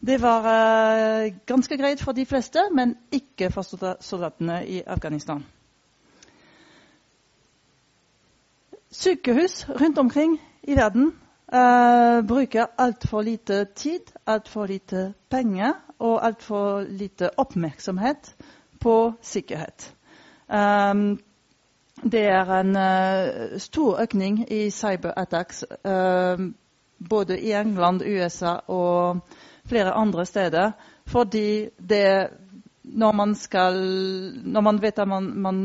Det 0.00 0.16
var 0.22 0.46
uh, 0.48 1.30
ganske 1.46 1.76
greit 1.76 2.02
for 2.02 2.16
de 2.16 2.26
fleste, 2.26 2.62
men 2.72 2.96
ikke 3.12 3.50
for 3.52 3.62
soldatene 4.00 4.62
i 4.66 4.82
Afghanistan. 4.86 5.44
Sykehus 8.90 9.68
rundt 9.68 9.98
omkring 9.98 10.40
i 10.62 10.74
verden 10.74 11.12
uh, 11.52 12.26
bruker 12.26 12.66
altfor 12.78 13.22
lite 13.22 13.64
tid, 13.74 14.12
altfor 14.26 14.66
lite 14.66 15.12
penger 15.30 15.72
og 15.98 16.24
altfor 16.26 16.84
lite 16.88 17.30
oppmerksomhet 17.36 18.34
på 18.80 19.12
sikkerhet. 19.22 19.94
Um, 20.48 21.20
det 22.02 22.24
er 22.32 22.52
en 22.60 22.76
uh, 22.76 23.58
stor 23.60 24.00
økning 24.02 24.44
i 24.52 24.70
cyberattacks 24.70 25.64
uh, 25.84 26.40
både 27.10 27.40
i 27.40 27.52
England, 27.52 28.02
USA 28.02 28.56
og 28.66 29.20
flere 29.64 29.92
andre 29.92 30.26
steder. 30.26 30.72
Fordi 31.06 31.68
det 31.88 32.30
når 32.84 33.12
man, 33.12 33.34
skal, 33.34 33.74
når 34.44 34.60
man 34.60 34.82
vet 34.82 34.98
at 34.98 35.08
man, 35.08 35.32
man, 35.36 35.58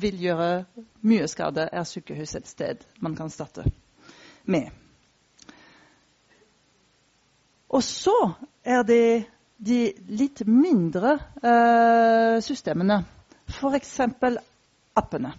vil 0.00 0.18
gjøre 0.20 0.64
mye 1.02 1.26
skade, 1.28 1.68
er 1.72 1.84
sykehus 1.84 2.34
et 2.34 2.48
sted 2.48 2.84
man 3.00 3.16
kan 3.16 3.30
starte 3.30 3.64
med. 4.44 4.81
Og 7.72 7.82
så 7.84 8.16
er 8.64 8.82
det 8.84 9.04
de 9.62 9.80
litt 10.12 10.42
mindre 10.46 11.14
eh, 11.40 12.36
systemene, 12.44 12.98
f.eks. 13.48 13.94
appene. 14.98 15.32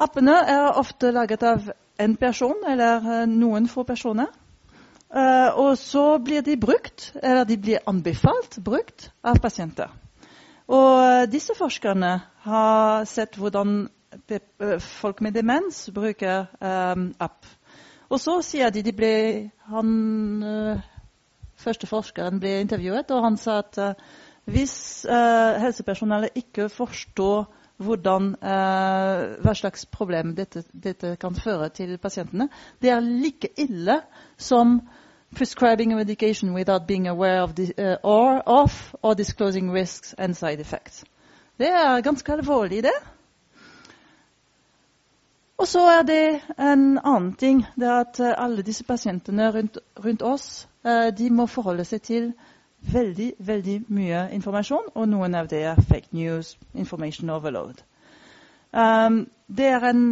Appene 0.00 0.36
er 0.48 0.80
ofte 0.80 1.12
laget 1.14 1.44
av 1.46 1.70
en 2.00 2.16
person 2.20 2.66
eller 2.68 3.08
eh, 3.14 3.26
noen 3.30 3.68
få 3.70 3.84
personer. 3.88 4.30
Uh, 5.10 5.50
og 5.58 5.72
så 5.74 6.20
blir 6.22 6.44
de 6.46 6.54
brukt, 6.54 7.08
eller 7.18 7.42
de 7.42 7.56
blir 7.58 7.80
anbefalt 7.90 8.60
brukt, 8.62 9.08
av 9.26 9.40
pasienter. 9.42 9.90
Og 10.70 10.92
uh, 11.02 11.24
disse 11.26 11.56
forskerne 11.58 12.12
har 12.44 13.08
sett 13.10 13.34
hvordan 13.34 13.88
folk 15.02 15.20
med 15.22 15.34
demens 15.34 15.88
bruker 15.94 16.46
um, 16.62 17.08
app. 17.18 17.46
Og 18.10 18.20
så 18.20 18.40
sier 18.42 18.72
de, 18.74 18.82
de 18.82 18.92
ble, 18.92 19.12
Han 19.70 19.90
uh, 20.42 20.82
første 21.60 21.86
forskeren 21.86 22.40
ble 22.42 22.56
intervjuet, 22.64 23.10
og 23.14 23.24
han 23.24 23.36
sa 23.38 23.60
at 23.62 23.78
hvis 24.50 25.06
helsepersonellet 25.06 26.38
ikke 26.40 26.70
forstår 26.72 27.44
hvordan, 27.80 28.34
eh, 28.42 29.20
hva 29.40 29.54
slags 29.54 29.86
problem 29.86 30.34
dette, 30.36 30.62
dette, 30.72 31.16
kan 31.20 31.34
føre 31.34 31.68
til 31.68 31.98
pasientene. 31.98 32.48
Det 32.82 32.90
er 32.90 33.00
like 33.00 33.48
ille 33.58 34.00
som 34.36 34.80
prescribing 35.36 35.92
a 35.92 35.96
medication 35.96 36.54
without 36.54 36.86
being 36.86 37.08
aware 37.08 37.42
of, 37.42 37.54
the, 37.54 37.72
uh, 37.78 37.96
or, 38.02 38.42
of 38.46 38.94
or 39.02 39.14
disclosing 39.14 39.72
risks 39.72 40.14
and 40.18 40.34
side 40.34 40.60
effects. 40.60 41.04
Det 41.58 41.68
er 41.68 42.00
ganske 42.00 42.32
alvorlig, 42.32 42.82
det. 42.82 42.96
Og 45.60 45.68
så 45.68 45.80
er 45.92 46.02
det 46.08 46.40
en 46.58 46.98
annen 47.04 47.34
ting. 47.36 47.66
Det 47.76 47.84
er 47.88 48.00
at 48.00 48.20
eh, 48.20 48.32
alle 48.36 48.62
disse 48.64 48.84
pasientene 48.84 49.50
rundt, 49.52 49.78
rundt 50.04 50.22
oss 50.22 50.68
uh, 50.86 51.10
de 51.12 51.26
må 51.30 51.44
forholde 51.46 51.84
seg 51.84 52.00
til 52.02 52.30
veldig 52.80 53.32
veldig 53.38 53.74
mye 53.92 54.22
informasjon, 54.32 54.86
og 54.94 55.08
noen 55.08 55.34
av 55.36 55.50
det 55.50 55.60
er 55.68 55.80
fake 55.88 56.16
news, 56.16 56.54
information 56.74 57.30
overload. 57.30 57.82
Um, 58.72 59.26
det 59.48 59.66
er 59.66 59.84
en 59.90 60.04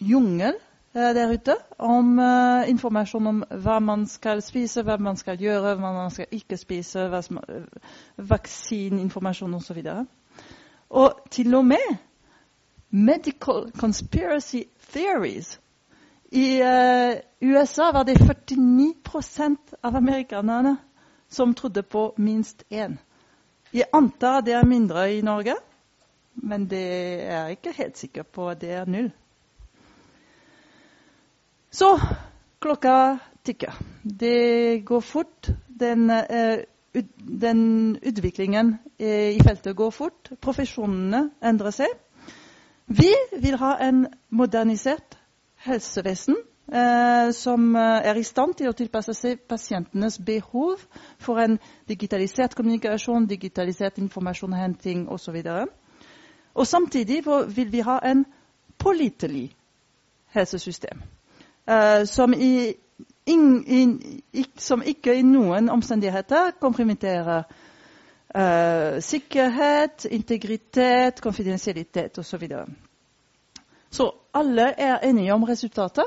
jungel 0.00 0.56
uh, 0.96 1.10
der 1.18 1.34
ute 1.34 1.56
om 1.78 2.18
uh, 2.18 2.68
informasjon 2.68 3.26
om 3.26 3.42
hva 3.50 3.76
man 3.84 4.06
skal 4.06 4.40
spise, 4.42 4.86
hva 4.88 4.96
man 4.96 5.20
skal 5.20 5.36
gjøre, 5.36 5.74
hva 5.82 5.92
man 5.98 6.14
skal 6.14 6.32
ikke 6.32 6.56
spise, 6.56 7.10
som, 7.28 7.42
uh, 7.44 7.92
vaksineinformasjon 8.16 9.60
osv. 9.60 9.82
Og, 9.84 10.06
og 10.88 11.28
til 11.30 11.54
og 11.60 11.68
med 11.74 11.92
medical 12.92 13.70
conspiracy 13.72 14.64
theories. 14.92 15.58
I 16.32 16.62
USA 17.40 17.92
var 17.92 18.04
det 18.04 18.14
49% 18.14 19.56
av 19.80 19.96
amerikanerne 19.96 20.76
som 21.28 21.54
trodde 21.54 21.82
på 21.82 22.14
minst 22.16 22.62
én. 22.70 22.96
Jeg 23.72 23.88
antar 23.92 24.40
det 24.40 24.52
er 24.52 24.68
mindre 24.68 25.06
i 25.14 25.22
Norge, 25.24 25.54
men 26.34 26.66
det 26.68 26.84
er 27.24 27.54
ikke 27.54 27.72
helt 27.72 27.96
sikker 27.98 28.22
på 28.22 28.50
at 28.52 28.60
det 28.60 28.70
er 28.76 28.84
null. 28.88 29.10
Så 31.72 31.96
klokka 32.60 33.18
tikker. 33.44 33.72
Det 34.04 34.84
går 34.84 35.00
fort. 35.00 35.48
Den, 35.68 36.10
uh, 36.10 36.58
den 37.16 37.96
utviklingen 37.96 38.78
uh, 39.00 39.30
i 39.32 39.40
feltet 39.40 39.76
går 39.76 39.90
fort. 39.90 40.32
Profesjonene 40.40 41.30
endrer 41.42 41.72
seg. 41.72 41.96
Vi 42.92 43.12
vil 43.40 43.56
ha 43.56 43.76
en 43.80 44.06
modernisert 44.30 45.18
helsevesen 45.64 46.36
Eh, 46.72 47.32
som 47.32 47.76
eh, 47.76 47.82
er 47.82 48.14
i 48.14 48.22
stand 48.22 48.54
til 48.56 48.70
å 48.70 48.72
tilpasse 48.72 49.12
seg 49.18 49.40
pasientenes 49.50 50.14
behov 50.22 50.80
for 51.20 51.42
en 51.42 51.58
digitalisert 51.90 52.54
kommunikasjon, 52.56 53.26
digitalisert 53.28 53.98
informasjonshenting 53.98 55.02
osv. 55.10 55.36
Og, 55.42 55.72
og 56.54 56.66
samtidig 56.66 57.18
vil 57.26 57.72
vi 57.72 57.82
ha 57.84 57.98
en 58.06 58.22
pålitelig 58.78 59.50
helsesystem 60.32 61.02
uh, 61.68 62.06
som, 62.08 62.32
i, 62.32 62.72
in, 63.26 63.44
in, 63.66 63.92
som, 64.56 64.80
ikke 64.80 65.18
i 65.18 65.26
noen 65.26 65.68
omstendigheter 65.70 66.54
kompromitterer 66.62 67.42
uh, 67.42 67.60
sikkerhet, 69.00 70.04
integritet, 70.04 71.20
konfidensialitet 71.20 72.18
osv. 72.18 72.30
Så, 72.30 72.36
videre. 72.36 72.66
så 73.90 74.10
alle 74.34 74.74
er 74.80 74.98
enige 75.04 75.34
om 75.34 75.42
resultatet. 75.42 76.04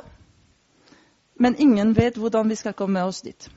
Men 1.39 1.55
ingen 1.59 1.95
vet 1.95 2.17
hvordan 2.17 2.49
vi 2.49 2.55
skal 2.55 2.73
komme 2.73 3.03
oss 3.03 3.21
dit. 3.21 3.49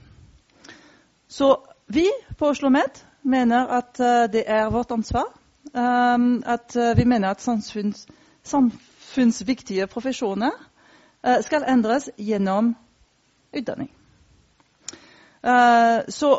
Så 1.29 1.57
vi 1.87 2.07
på 2.39 2.47
Oslo 2.47 2.69
OsloMet 2.69 3.07
mener 3.23 3.67
at 3.67 4.01
uh, 4.01 4.33
det 4.33 4.45
er 4.47 4.71
vårt 4.71 4.91
ansvar. 4.91 5.25
Um, 5.75 6.43
at 6.47 6.77
uh, 6.77 6.97
vi 6.97 7.05
mener 7.05 7.31
at 7.31 7.41
samfunns, 7.41 8.07
samfunnsviktige 8.43 9.87
profesjoner 9.87 10.51
skal 11.41 11.65
endres 11.69 12.11
gjennom 12.19 12.77
utdanning. 13.53 13.91
så 16.09 16.39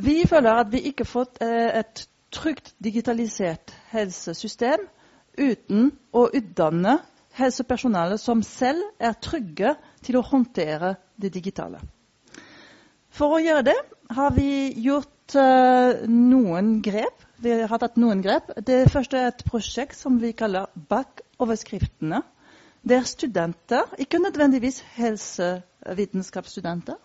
vi 0.00 0.22
føler 0.28 0.62
at 0.62 0.72
vi 0.72 0.80
ikke 0.90 1.04
har 1.04 1.12
fått 1.12 1.42
et 1.44 2.06
trygt 2.30 2.74
digitalisert 2.82 3.74
helsesystem 3.90 4.86
uten 5.38 5.90
å 6.14 6.26
utdanne 6.36 6.98
helsepersonale 7.38 8.18
som 8.18 8.42
selv 8.46 8.82
er 8.98 9.16
trygge 9.22 9.74
til 10.04 10.18
å 10.18 10.26
håndtere 10.26 10.94
det 11.20 11.32
digitale. 11.34 11.80
For 13.10 13.36
å 13.36 13.42
gjøre 13.42 13.66
det 13.70 13.78
har 14.14 14.34
vi 14.34 14.72
gjort 14.82 15.36
uh, 15.38 16.06
noen 16.06 16.78
grep. 16.84 17.26
Vi 17.42 17.54
har 17.62 17.82
tatt 17.82 17.98
noen 18.00 18.22
grep. 18.24 18.52
Det 18.66 18.84
første 18.92 19.18
er 19.18 19.32
et 19.32 19.44
prosjekt 19.46 19.98
som 19.98 20.18
vi 20.22 20.32
kaller 20.36 20.70
Bak 20.74 21.22
overskriftene. 21.40 22.22
Der 22.86 23.04
studenter, 23.04 23.90
ikke 24.00 24.22
nødvendigvis 24.22 24.80
helsevitenskapsstudenter, 24.96 26.96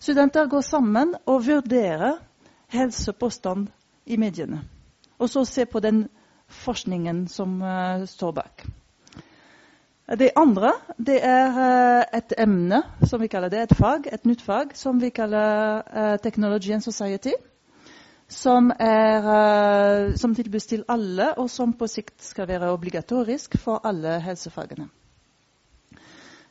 studenter 0.00 0.48
går 0.48 0.64
sammen 0.64 1.14
og 1.26 1.46
vurderer 1.46 2.18
helsepåstand 2.72 3.68
i 4.06 4.16
mediene. 4.16 4.62
Og 5.18 5.28
så 5.28 5.44
se 5.44 5.66
på 5.66 5.80
den 5.80 6.06
forskningen 6.48 7.26
som 7.28 7.60
uh, 7.62 8.06
står 8.06 8.32
bak. 8.32 8.64
Det 10.18 10.32
andre 10.36 10.72
det 10.98 11.20
er 11.22 11.54
uh, 11.54 12.18
et 12.18 12.34
emne, 12.38 12.82
som 13.06 13.20
vi 13.20 13.28
kaller 13.30 13.52
det, 13.52 13.62
et 13.62 13.76
fag, 13.76 14.08
et 14.12 14.26
nytt 14.26 14.42
fag, 14.42 14.74
som 14.74 14.98
vi 15.00 15.12
kaller 15.14 15.82
uh, 15.86 16.16
Technology 16.22 16.72
and 16.72 16.82
Society. 16.82 17.36
Som, 18.30 18.70
er, 18.78 20.14
som 20.14 20.34
tilbys 20.34 20.66
til 20.70 20.84
alle, 20.88 21.32
og 21.34 21.48
som 21.50 21.72
på 21.74 21.88
sikt 21.90 22.22
skal 22.22 22.46
være 22.46 22.70
obligatorisk 22.70 23.56
for 23.58 23.82
alle 23.82 24.20
helsefagene. 24.22 24.86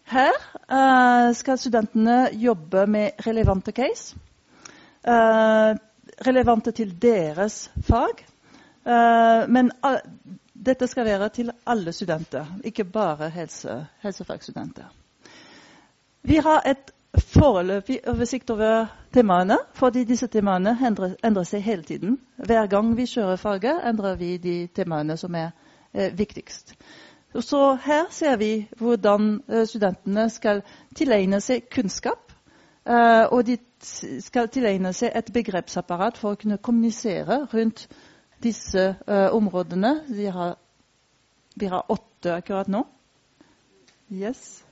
Her 0.10 1.34
skal 1.38 1.58
studentene 1.58 2.30
jobbe 2.34 2.88
med 2.88 3.22
relevante 3.28 3.72
case. 3.72 4.16
relevante 6.26 6.72
til 6.72 7.02
deres 7.02 7.72
fag. 7.86 8.26
Uh, 8.86 9.46
men 9.52 9.72
dette 10.66 10.88
skal 10.88 11.06
være 11.06 11.30
til 11.30 11.52
alle 11.68 11.92
studenter, 11.92 12.46
ikke 12.64 12.84
bare 12.84 13.30
helse, 13.30 13.86
helsefagstudenter. 14.02 14.88
Vi 16.24 16.36
har 16.36 16.64
et 16.68 16.92
foreløpig 17.18 18.00
oversikt 18.08 18.50
over 18.50 18.86
temaene, 19.14 19.58
fordi 19.74 20.04
disse 20.04 20.28
temaene 20.28 20.76
endrer, 20.88 21.16
endrer, 21.26 21.44
seg 21.48 21.64
hele 21.64 21.84
tiden. 21.84 22.18
Hver 22.38 22.68
gang 22.68 22.92
vi 22.98 23.08
kjører 23.10 23.40
faget, 23.40 23.80
endrer 23.90 24.16
vi 24.20 24.38
de 24.38 24.56
temaene 24.76 25.18
som 25.18 25.36
er 25.36 25.52
eh, 25.94 26.12
viktigst. 26.18 26.76
Så 27.36 27.76
her 27.76 28.06
ser 28.10 28.38
vi 28.38 28.68
hvordan 28.78 29.44
eh, 29.50 29.66
studentene 29.68 30.30
skal 30.34 30.64
tilegne 30.96 31.38
seg 31.42 31.68
kunnskap. 31.70 32.32
Eh, 32.90 33.26
og 33.30 33.46
de 33.46 33.58
skal 34.20 34.50
tilegne 34.50 34.94
seg 34.98 35.14
et 35.16 35.30
begrepsapparat 35.34 36.18
for 36.18 36.34
å 36.34 36.40
kunne 36.40 36.58
kommunisere 36.58 37.44
rundt 37.54 37.86
disse 38.44 38.82
uh, 39.08 39.36
områdene. 39.36 39.92
Vi 40.08 40.26
har, 40.32 40.58
vi 41.56 41.68
har, 41.68 41.86
åtte 41.92 42.34
akkurat 42.34 42.68
nå. 42.72 42.82
Yes. 44.12 44.64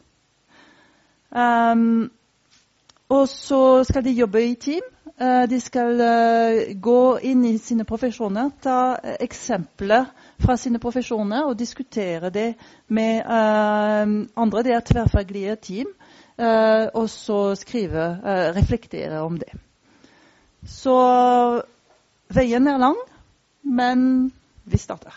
Um, 1.32 2.10
og 3.10 3.28
så 3.28 3.84
skal 3.84 4.04
de 4.04 4.16
jobbe 4.18 4.44
i 4.44 4.56
team. 4.56 4.84
De 5.50 5.60
skal 5.60 6.02
gå 6.82 7.02
inn 7.26 7.46
i 7.48 7.58
sine 7.58 7.88
profesjoner, 7.90 8.52
ta 8.62 8.98
eksempler 9.20 10.12
fra 10.40 10.56
sine 10.58 10.80
profesjoner 10.80 11.48
og 11.50 11.58
diskutere 11.60 12.30
det 12.30 12.54
med 12.88 13.22
andre. 14.38 14.64
Det 14.64 14.74
er 14.76 14.86
tverrfaglige 14.86 15.56
team. 15.56 15.88
og 16.94 17.10
så 17.10 17.56
skrive, 17.56 18.04
reflektere 18.54 19.22
om 19.26 19.38
det. 19.42 19.50
Så 20.66 20.94
veien 22.30 22.68
er 22.68 22.78
lang. 22.78 22.98
Men 23.68 24.32
vi 24.66 24.78
starter. 24.78 25.16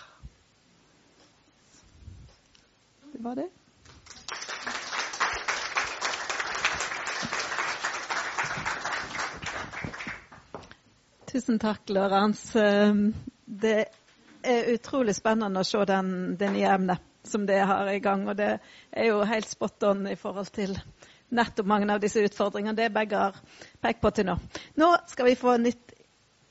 Det 3.12 3.24
var 3.24 3.34
det. 3.34 3.46
Tusen 11.30 11.58
takk, 11.62 11.90
Lorentz. 11.94 12.42
Det 13.46 13.84
er 14.42 14.72
utrolig 14.74 15.14
spennende 15.18 15.62
å 15.62 15.66
se 15.66 15.84
den, 15.88 16.36
det 16.40 16.50
nye 16.54 16.74
emnet 16.74 17.06
som 17.28 17.46
det 17.46 17.60
har 17.66 17.88
i 17.92 18.00
gang. 18.00 18.26
Og 18.28 18.36
det 18.38 18.50
er 18.92 19.10
jo 19.10 19.22
helt 19.28 19.48
spot 19.48 19.88
on 19.90 20.06
i 20.10 20.16
forhold 20.18 20.52
til 20.56 20.76
nettopp 21.30 21.68
mange 21.70 21.90
av 21.92 22.02
disse 22.02 22.22
utfordringene 22.26 22.76
det 22.78 22.90
begge 22.94 23.18
har 23.18 23.38
pekt 23.82 24.02
på 24.02 24.12
til 24.14 24.30
nå. 24.30 24.36
Nå 24.80 24.90
skal 25.10 25.30
vi 25.30 25.38
få 25.38 25.56
nytt 25.62 25.94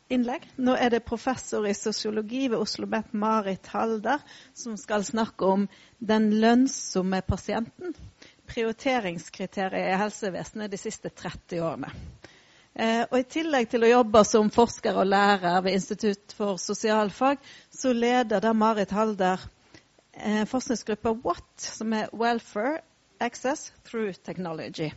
innlegg. 0.09 0.47
Nå 0.57 0.75
er 0.79 0.93
det 0.93 1.05
professor 1.05 1.67
i 1.67 1.75
sosiologi 1.77 2.47
ved 2.47 2.57
Oslo 2.57 2.87
OsloMet, 2.87 3.13
Marit 3.13 3.69
Halder, 3.73 4.23
som 4.53 4.77
skal 4.77 5.05
snakke 5.05 5.45
om 5.45 5.67
den 5.99 6.31
lønnsomme 6.41 7.21
pasienten. 7.27 7.93
Prioriteringskriteriet 8.49 9.91
i 9.91 9.99
helsevesenet 10.01 10.71
de 10.71 10.81
siste 10.81 11.11
30 11.13 11.61
årene. 11.61 11.91
Eh, 12.79 13.01
og 13.11 13.17
I 13.19 13.25
tillegg 13.27 13.67
til 13.73 13.83
å 13.83 13.89
jobbe 13.89 14.21
som 14.23 14.49
forsker 14.55 14.95
og 15.01 15.09
lærer 15.11 15.57
ved 15.65 15.75
Institutt 15.75 16.31
for 16.31 16.59
sosialfag, 16.61 17.41
så 17.75 17.91
leder 17.91 18.39
da 18.39 18.53
Marit 18.55 18.93
Halder 18.95 19.41
eh, 20.13 20.45
forskningsgruppa 20.47 21.11
WHAT, 21.25 21.49
som 21.59 21.91
er 21.97 22.13
Welfare 22.15 22.77
Access 23.19 23.73
Through 23.83 24.21
Technology. 24.23 24.93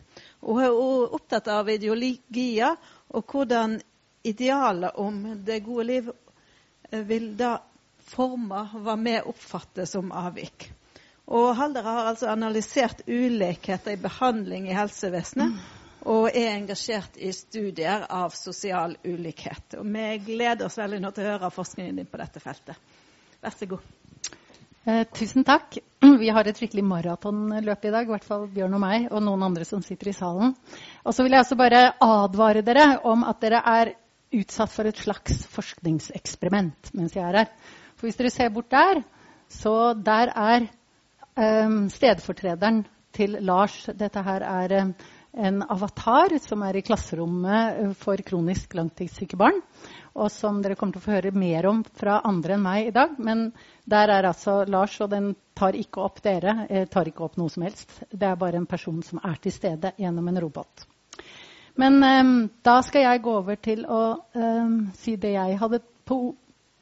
Og 0.46 0.60
hun 0.60 0.68
er 0.68 1.16
opptatt 1.18 1.50
av 1.50 1.72
ideologier 1.74 2.78
og 3.10 3.26
hvordan 3.26 3.80
idealet 4.22 5.02
om 5.02 5.18
det 5.42 5.58
gode 5.66 5.88
liv 5.90 6.14
eh, 6.14 7.02
vil 7.10 7.32
da 7.34 7.56
forme 8.14 8.62
hva 8.78 8.98
vi 9.02 9.18
oppfatter 9.26 9.90
som 9.90 10.14
avvik. 10.14 10.70
Og 11.34 11.50
Halder 11.58 11.82
har 11.90 12.14
altså 12.14 12.30
analysert 12.30 13.02
ulikheter 13.10 13.96
i 13.96 14.02
behandling 14.06 14.70
i 14.70 14.78
helsevesenet 14.78 15.81
og 16.08 16.28
er 16.34 16.56
engasjert 16.56 17.16
i 17.22 17.30
studier 17.34 18.06
av 18.10 18.34
sosial 18.34 18.96
ulikhet. 19.04 19.78
Og 19.78 19.86
Vi 19.86 20.06
gleder 20.26 20.66
oss 20.66 20.78
veldig 20.78 21.00
nå 21.02 21.10
til 21.14 21.26
å 21.26 21.34
høre 21.36 21.50
forskningen 21.54 22.00
din 22.00 22.10
på 22.10 22.18
dette 22.18 22.42
feltet. 22.42 22.78
Vær 23.42 23.54
så 23.54 23.68
god. 23.70 23.84
Eh, 24.84 25.04
tusen 25.14 25.44
takk. 25.46 25.78
Vi 26.22 26.28
har 26.34 26.48
et 26.48 26.58
skikkelig 26.58 26.82
maratonløp 26.82 27.84
i 27.86 27.92
dag, 27.94 28.06
i 28.08 28.10
hvert 28.10 28.26
fall 28.26 28.48
Bjørn 28.50 28.74
og 28.74 28.82
meg 28.82 29.04
og 29.12 29.22
noen 29.22 29.44
andre 29.46 29.66
som 29.68 29.82
sitter 29.86 30.10
i 30.10 30.16
salen. 30.16 30.56
Og 31.06 31.14
så 31.14 31.22
vil 31.22 31.36
jeg 31.36 31.44
også 31.44 31.58
bare 31.60 31.84
advare 32.02 32.64
dere 32.66 32.88
om 33.06 33.22
at 33.28 33.38
dere 33.44 33.62
er 33.62 33.92
utsatt 34.32 34.72
for 34.72 34.88
et 34.88 34.98
slags 34.98 35.44
forskningseksperiment 35.52 36.90
mens 36.96 37.14
jeg 37.14 37.22
er 37.28 37.42
her. 37.42 37.52
For 37.94 38.08
hvis 38.08 38.18
dere 38.18 38.32
ser 38.34 38.50
bort 38.50 38.72
der, 38.72 39.04
så 39.52 39.92
der 39.94 40.34
er 40.34 40.66
eh, 40.66 41.78
stedfortrederen 41.94 42.82
til 43.14 43.38
Lars. 43.44 43.84
Dette 43.94 44.22
her 44.24 44.42
er 44.48 44.78
um, 44.80 44.94
en 45.32 45.62
avatar 45.62 46.34
som 46.44 46.62
er 46.62 46.76
i 46.76 46.82
klasserommet 46.84 47.78
eh, 47.80 47.92
for 47.96 48.20
kronisk 48.26 48.74
langtidssyke 48.76 49.38
barn. 49.40 49.60
Og 50.12 50.28
som 50.32 50.60
dere 50.60 50.76
kommer 50.76 50.96
til 50.96 51.00
å 51.00 51.06
få 51.06 51.14
høre 51.14 51.32
mer 51.32 51.66
om 51.70 51.80
fra 51.84 52.18
andre 52.28 52.58
enn 52.58 52.64
meg 52.64 52.90
i 52.90 52.94
dag. 52.94 53.16
Men 53.16 53.46
der 53.88 54.12
er 54.12 54.28
altså 54.28 54.62
Lars, 54.68 54.98
og 55.00 55.08
den 55.14 55.32
tar 55.56 55.78
ikke 55.78 56.04
opp 56.04 56.20
dere. 56.24 56.66
Eh, 56.68 56.84
tar 56.92 57.08
ikke 57.08 57.24
opp 57.24 57.38
noe 57.40 57.52
som 57.52 57.64
helst. 57.64 58.02
Det 58.10 58.28
er 58.28 58.40
bare 58.40 58.60
en 58.60 58.68
person 58.68 59.00
som 59.06 59.22
er 59.24 59.40
til 59.40 59.56
stede 59.56 59.94
gjennom 59.96 60.28
en 60.28 60.42
robot. 60.44 60.86
Men 61.80 62.02
um, 62.04 62.32
da 62.60 62.82
skal 62.84 63.06
jeg 63.06 63.22
gå 63.24 63.32
over 63.38 63.56
til 63.56 63.86
å 63.88 64.02
um, 64.36 64.74
si 65.00 65.14
det 65.16 65.30
jeg 65.38 65.56
hadde 65.56 65.78
på, 66.04 66.18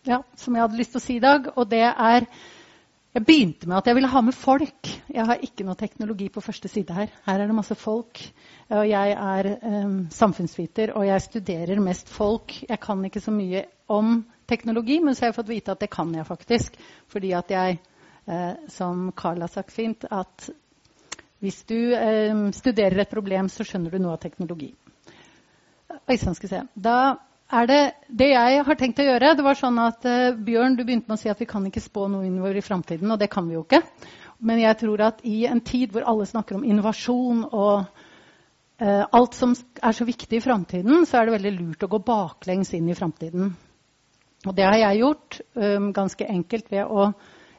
ja, 0.08 0.24
som 0.34 0.56
jeg 0.56 0.64
hadde 0.64 0.80
lyst 0.80 0.96
til 0.96 0.98
å 0.98 1.04
si 1.04 1.18
i 1.20 1.22
dag. 1.22 1.52
Og 1.54 1.68
det 1.70 1.84
er 1.86 2.26
Jeg 3.10 3.24
begynte 3.26 3.66
med 3.66 3.80
at 3.80 3.88
jeg 3.90 3.96
ville 3.98 4.08
ha 4.12 4.20
med 4.22 4.36
folk. 4.38 4.88
Jeg 5.10 5.26
har 5.26 5.40
ikke 5.42 5.64
noe 5.66 5.74
teknologi 5.78 6.28
på 6.30 6.42
første 6.44 6.68
side 6.70 6.94
her. 6.94 7.10
Her 7.24 7.40
er 7.42 7.50
det 7.50 7.56
masse 7.58 7.74
folk. 7.74 8.20
Og 8.70 8.84
jeg 8.86 9.14
er 9.16 9.48
um, 9.66 9.96
samfunnsviter, 10.14 10.92
og 10.94 11.08
jeg 11.08 11.24
studerer 11.24 11.82
mest 11.82 12.08
folk. 12.08 12.54
Jeg 12.68 12.78
kan 12.80 13.02
ikke 13.04 13.22
så 13.24 13.34
mye 13.34 13.64
om 13.90 14.20
teknologi, 14.46 15.00
men 15.02 15.14
så 15.14 15.24
har 15.24 15.32
jeg 15.32 15.38
fått 15.40 15.50
vite 15.50 15.74
at 15.74 15.82
det 15.82 15.90
kan 15.90 16.14
jeg 16.14 16.28
faktisk. 16.28 16.78
Fordi 17.10 17.32
at 17.34 17.50
jeg, 17.50 17.80
eh, 18.30 18.52
som 18.70 19.10
Carl 19.18 19.42
har 19.42 19.50
sagt 19.50 19.74
fint, 19.74 20.06
at 20.06 20.46
hvis 21.42 21.64
du 21.66 21.78
eh, 21.96 22.46
studerer 22.54 23.02
et 23.02 23.10
problem, 23.10 23.50
så 23.50 23.66
skjønner 23.66 23.90
du 23.90 23.98
noe 23.98 24.14
av 24.14 24.22
teknologi. 24.22 24.70
Oi 26.06 26.14
sånn 26.14 26.38
skal 26.38 26.46
jeg 26.46 26.60
se. 26.60 26.62
Da 26.78 26.98
er 27.50 27.66
det 27.66 27.80
det 28.08 28.30
jeg 28.32 28.64
har 28.66 28.78
tenkt 28.78 29.00
å 29.02 29.06
gjøre. 29.06 29.34
Det 29.38 29.44
var 29.46 29.58
sånn 29.58 29.78
at 29.82 30.06
uh, 30.06 30.36
Bjørn, 30.36 30.76
du 30.78 30.84
begynte 30.84 31.10
med 31.10 31.18
å 31.18 31.22
si 31.22 31.30
at 31.32 31.40
vi 31.40 31.48
kan 31.50 31.66
ikke 31.66 31.82
spå 31.82 32.06
noe 32.10 32.26
innover 32.28 32.58
i 32.58 32.64
framtiden, 32.64 33.10
og 33.10 33.18
det 33.20 33.30
kan 33.32 33.48
vi 33.48 33.56
jo 33.56 33.64
ikke. 33.64 33.82
Men 34.46 34.62
jeg 34.62 34.78
tror 34.80 35.02
at 35.04 35.24
i 35.28 35.42
en 35.50 35.60
tid 35.64 35.92
hvor 35.92 36.06
alle 36.08 36.28
snakker 36.28 36.56
om 36.56 36.64
innovasjon 36.64 37.42
og 37.50 37.74
uh, 37.82 39.04
alt 39.04 39.36
som 39.36 39.56
er 39.82 39.96
så 39.96 40.06
viktig 40.08 40.38
i 40.38 40.44
framtiden, 40.44 41.04
så 41.08 41.20
er 41.20 41.28
det 41.28 41.36
veldig 41.38 41.56
lurt 41.58 41.84
å 41.84 41.90
gå 41.90 42.00
baklengs 42.06 42.72
inn 42.78 42.88
i 42.88 42.96
framtiden. 42.98 43.52
Og 44.48 44.56
det 44.56 44.64
har 44.64 44.78
jeg 44.80 45.02
gjort 45.02 45.40
um, 45.52 45.90
ganske 45.92 46.26
enkelt 46.32 46.70
ved 46.72 46.88
å 46.88 47.10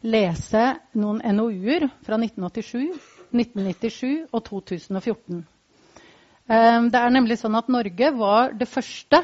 lese 0.02 0.64
noen 0.98 1.22
NOU-er 1.38 1.86
fra 2.02 2.18
1987, 2.18 2.88
1997 3.38 4.32
og 4.34 4.42
2014. 4.48 5.44
Um, 6.52 6.88
det 6.90 6.98
er 7.00 7.14
nemlig 7.14 7.38
sånn 7.38 7.60
at 7.60 7.70
Norge 7.72 8.10
var 8.18 8.56
det 8.58 8.68
første 8.68 9.22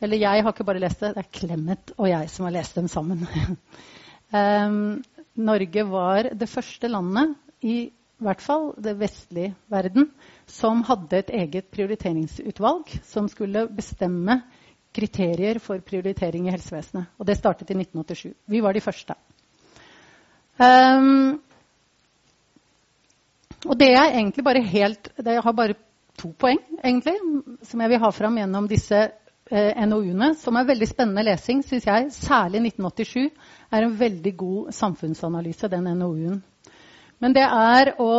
Eller 0.00 0.20
jeg 0.22 0.42
har 0.44 0.54
ikke 0.54 0.66
bare 0.66 0.82
lest 0.82 1.00
det, 1.02 1.14
det 1.16 1.24
er 1.24 1.38
Clemet 1.40 1.92
og 1.96 2.08
jeg 2.10 2.30
som 2.30 2.46
har 2.46 2.54
lest 2.54 2.78
dem 2.78 2.88
sammen. 2.90 3.24
um, 4.32 4.98
Norge 5.48 5.84
var 5.86 6.30
det 6.34 6.48
første 6.50 6.90
landet 6.90 7.34
i 7.62 7.90
hvert 8.18 8.42
fall 8.42 8.72
det 8.82 8.96
vestlige 8.98 9.52
verden, 9.70 10.08
som 10.46 10.82
hadde 10.86 11.20
et 11.20 11.30
eget 11.30 11.68
prioriteringsutvalg 11.70 12.90
som 13.06 13.28
skulle 13.30 13.68
bestemme 13.70 14.40
kriterier 14.94 15.60
for 15.62 15.78
prioritering 15.86 16.48
i 16.48 16.54
helsevesenet. 16.54 17.12
Og 17.18 17.26
det 17.28 17.38
startet 17.38 17.70
i 17.70 17.76
1987. 17.78 18.34
Vi 18.46 18.62
var 18.64 18.74
de 18.74 18.82
første. 18.82 19.14
Um, 20.58 21.38
og 23.66 23.78
det 23.78 23.92
er 23.92 24.10
egentlig 24.10 24.44
bare 24.44 24.62
helt 24.62 25.12
Jeg 25.24 25.42
har 25.42 25.52
bare 25.52 25.74
to 26.18 26.32
poeng, 26.34 26.58
egentlig, 26.82 27.14
som 27.62 27.80
jeg 27.80 27.90
vil 27.90 28.02
ha 28.02 28.10
fram 28.10 28.38
gjennom 28.40 28.66
disse 28.70 29.04
eh, 29.50 29.86
NOU-ene, 29.86 30.32
som 30.38 30.56
er 30.56 30.68
veldig 30.68 30.88
spennende 30.90 31.24
lesing, 31.26 31.62
syns 31.66 31.86
jeg. 31.88 32.10
Særlig 32.14 32.62
1987 32.72 33.28
er 33.72 33.86
en 33.86 33.96
veldig 33.98 34.34
god 34.36 34.72
samfunnsanalyse, 34.76 35.70
den 35.72 35.90
NOU-en. 35.98 36.42
Men 37.18 37.34
det 37.34 37.44
er 37.44 37.94
å 38.02 38.12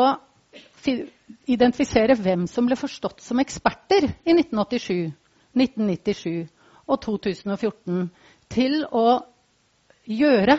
identifisere 1.49 2.15
hvem 2.17 2.47
som 2.49 2.67
ble 2.67 2.77
forstått 2.79 3.21
som 3.23 3.39
eksperter 3.41 4.07
i 4.25 4.33
1987, 4.33 5.11
1997 5.57 6.47
og 6.89 7.01
2014 7.05 8.07
til 8.49 8.81
å 8.85 9.19
gjøre, 10.09 10.57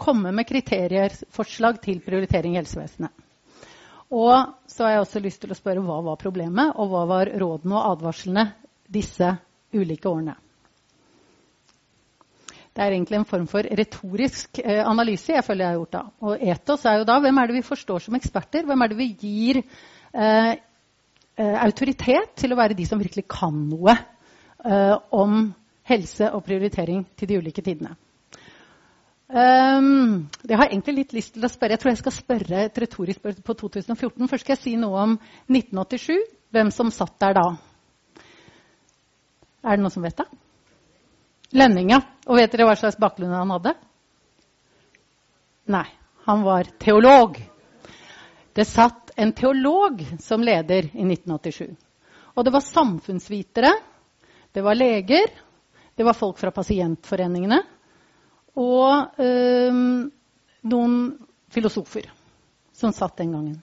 komme 0.00 0.32
med 0.32 0.48
kriterieforslag 0.48 1.80
til 1.84 2.00
prioritering 2.04 2.56
i 2.56 2.60
helsevesenet. 2.62 3.12
Og 4.16 4.54
så 4.70 4.86
har 4.86 4.94
jeg 4.94 5.02
også 5.02 5.20
lyst 5.24 5.42
til 5.42 5.52
å 5.52 5.58
spørre 5.58 5.82
hva 5.84 5.98
var 6.06 6.20
problemet, 6.20 6.72
og 6.78 6.92
hva 6.92 7.02
var 7.10 7.30
rådene 7.42 7.76
og 7.76 7.96
advarslene 7.96 8.46
disse 8.86 9.34
ulike 9.80 10.10
årene. 10.10 10.36
Det 12.76 12.84
er 12.84 12.92
egentlig 12.92 13.16
en 13.16 13.28
form 13.28 13.46
for 13.48 13.64
retorisk 13.78 14.58
eh, 14.60 14.82
analyse 14.84 15.32
jeg 15.32 15.44
føler 15.44 15.64
jeg 15.64 15.72
har 15.72 15.78
gjort 15.78 15.94
da. 15.94 16.02
Og 16.28 16.48
etos 16.52 16.84
er 16.84 16.98
jo 17.00 17.06
da 17.08 17.18
hvem 17.24 17.38
er 17.40 17.48
det 17.48 17.56
vi 17.56 17.68
forstår 17.68 18.04
som 18.04 18.18
eksperter? 18.18 18.66
Hvem 18.68 18.84
er 18.84 18.92
det 18.92 18.98
vi 18.98 19.06
gir 19.16 19.62
eh, 19.62 20.50
eh, 20.52 21.56
autoritet 21.64 22.34
til 22.36 22.52
å 22.52 22.58
være 22.60 22.76
de 22.76 22.84
som 22.88 23.00
virkelig 23.00 23.24
kan 23.32 23.62
noe 23.70 23.94
eh, 23.96 24.96
om 25.16 25.46
helse 25.88 26.28
og 26.36 26.44
prioritering 26.44 27.06
til 27.16 27.32
de 27.32 27.40
ulike 27.40 27.64
tidene? 27.64 27.96
Um, 29.26 30.28
jeg 30.46 30.54
har 30.54 30.68
egentlig 30.68 31.00
litt 31.00 31.14
lyst 31.16 31.32
til 31.34 31.46
å 31.46 31.50
spørre. 31.50 31.74
Jeg 31.74 31.82
tror 31.82 31.90
jeg 31.90 32.02
skal 32.04 32.14
spørre 32.14 32.60
et 32.68 32.76
retorisk 32.78 33.18
spørsmål 33.18 33.46
på 33.48 33.56
2014. 33.64 34.28
Først 34.30 34.44
skal 34.44 34.54
jeg 34.54 34.62
si 34.62 34.74
noe 34.78 35.00
om 35.02 35.16
1987. 35.48 36.20
Hvem 36.54 36.70
som 36.70 36.92
satt 36.94 37.16
der 37.24 37.34
da. 37.40 37.46
Er 39.66 39.76
det 39.76 39.82
noen 39.82 39.90
som 39.90 40.04
vet 40.06 40.20
det? 40.20 40.26
Lønninga. 41.58 41.98
Og 42.30 42.38
vet 42.38 42.52
dere 42.52 42.68
hva 42.68 42.76
slags 42.78 42.98
bakgrunn 43.02 43.34
han 43.34 43.50
hadde? 43.56 43.72
Nei, 45.74 45.86
han 46.26 46.44
var 46.46 46.70
teolog. 46.78 47.40
Det 48.54 48.64
satt 48.64 49.10
en 49.18 49.34
teolog 49.34 50.04
som 50.22 50.44
leder 50.46 50.86
i 50.94 51.02
1987. 51.02 51.74
Og 52.36 52.44
det 52.46 52.52
var 52.54 52.62
samfunnsvitere, 52.62 53.72
det 54.54 54.62
var 54.64 54.78
leger, 54.78 55.32
det 55.96 56.04
var 56.04 56.16
folk 56.16 56.38
fra 56.38 56.52
pasientforeningene 56.54 57.58
og 58.56 59.20
øh, 59.20 59.78
noen 60.68 60.96
filosofer 61.52 62.08
som 62.76 62.92
satt 62.92 63.16
den 63.20 63.32
gangen. 63.32 63.56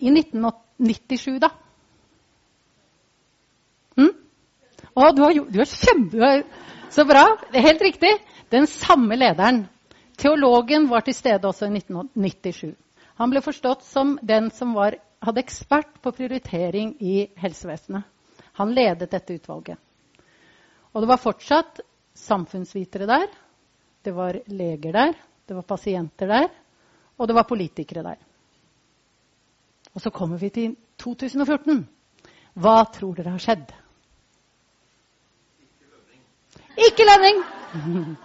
I 0.00 0.08
1997, 0.14 1.38
da 1.42 1.50
Å, 4.94 5.10
du 5.14 5.22
har, 5.22 5.34
du 5.34 5.58
har 5.62 5.70
kjempe... 5.70 6.34
Så 6.90 7.04
bra. 7.06 7.22
Det 7.52 7.60
er 7.60 7.68
helt 7.68 7.82
riktig. 7.86 8.10
Den 8.50 8.66
samme 8.66 9.14
lederen. 9.14 9.60
Teologen 10.18 10.88
var 10.90 11.04
til 11.06 11.14
stede 11.14 11.46
også 11.46 11.68
i 11.68 11.76
1997. 11.78 12.72
Han 13.20 13.30
ble 13.30 13.42
forstått 13.44 13.84
som 13.86 14.16
den 14.26 14.48
som 14.50 14.72
var, 14.74 14.96
hadde 15.22 15.44
ekspert 15.44 16.00
på 16.02 16.10
prioritering 16.16 16.96
i 16.98 17.28
helsevesenet. 17.38 18.02
Han 18.58 18.74
ledet 18.74 19.12
dette 19.12 19.36
utvalget. 19.38 19.78
Og 20.90 21.04
det 21.04 21.10
var 21.12 21.22
fortsatt 21.22 21.78
samfunnsvitere 22.18 23.06
der. 23.06 23.28
Det 24.02 24.14
var 24.16 24.40
leger 24.50 24.96
der. 24.96 25.14
Det 25.46 25.54
var 25.54 25.68
pasienter 25.68 26.26
der. 26.26 26.48
Og 27.16 27.28
det 27.28 27.36
var 27.38 27.46
politikere 27.46 28.02
der. 28.02 28.18
Og 29.94 30.02
så 30.02 30.10
kommer 30.10 30.42
vi 30.42 30.50
til 30.50 30.74
2014. 30.98 31.86
Hva 32.58 32.82
tror 32.90 33.14
dere 33.14 33.36
har 33.36 33.42
skjedd? 33.42 33.70
Ikke 36.80 37.04
lønning! 37.04 37.42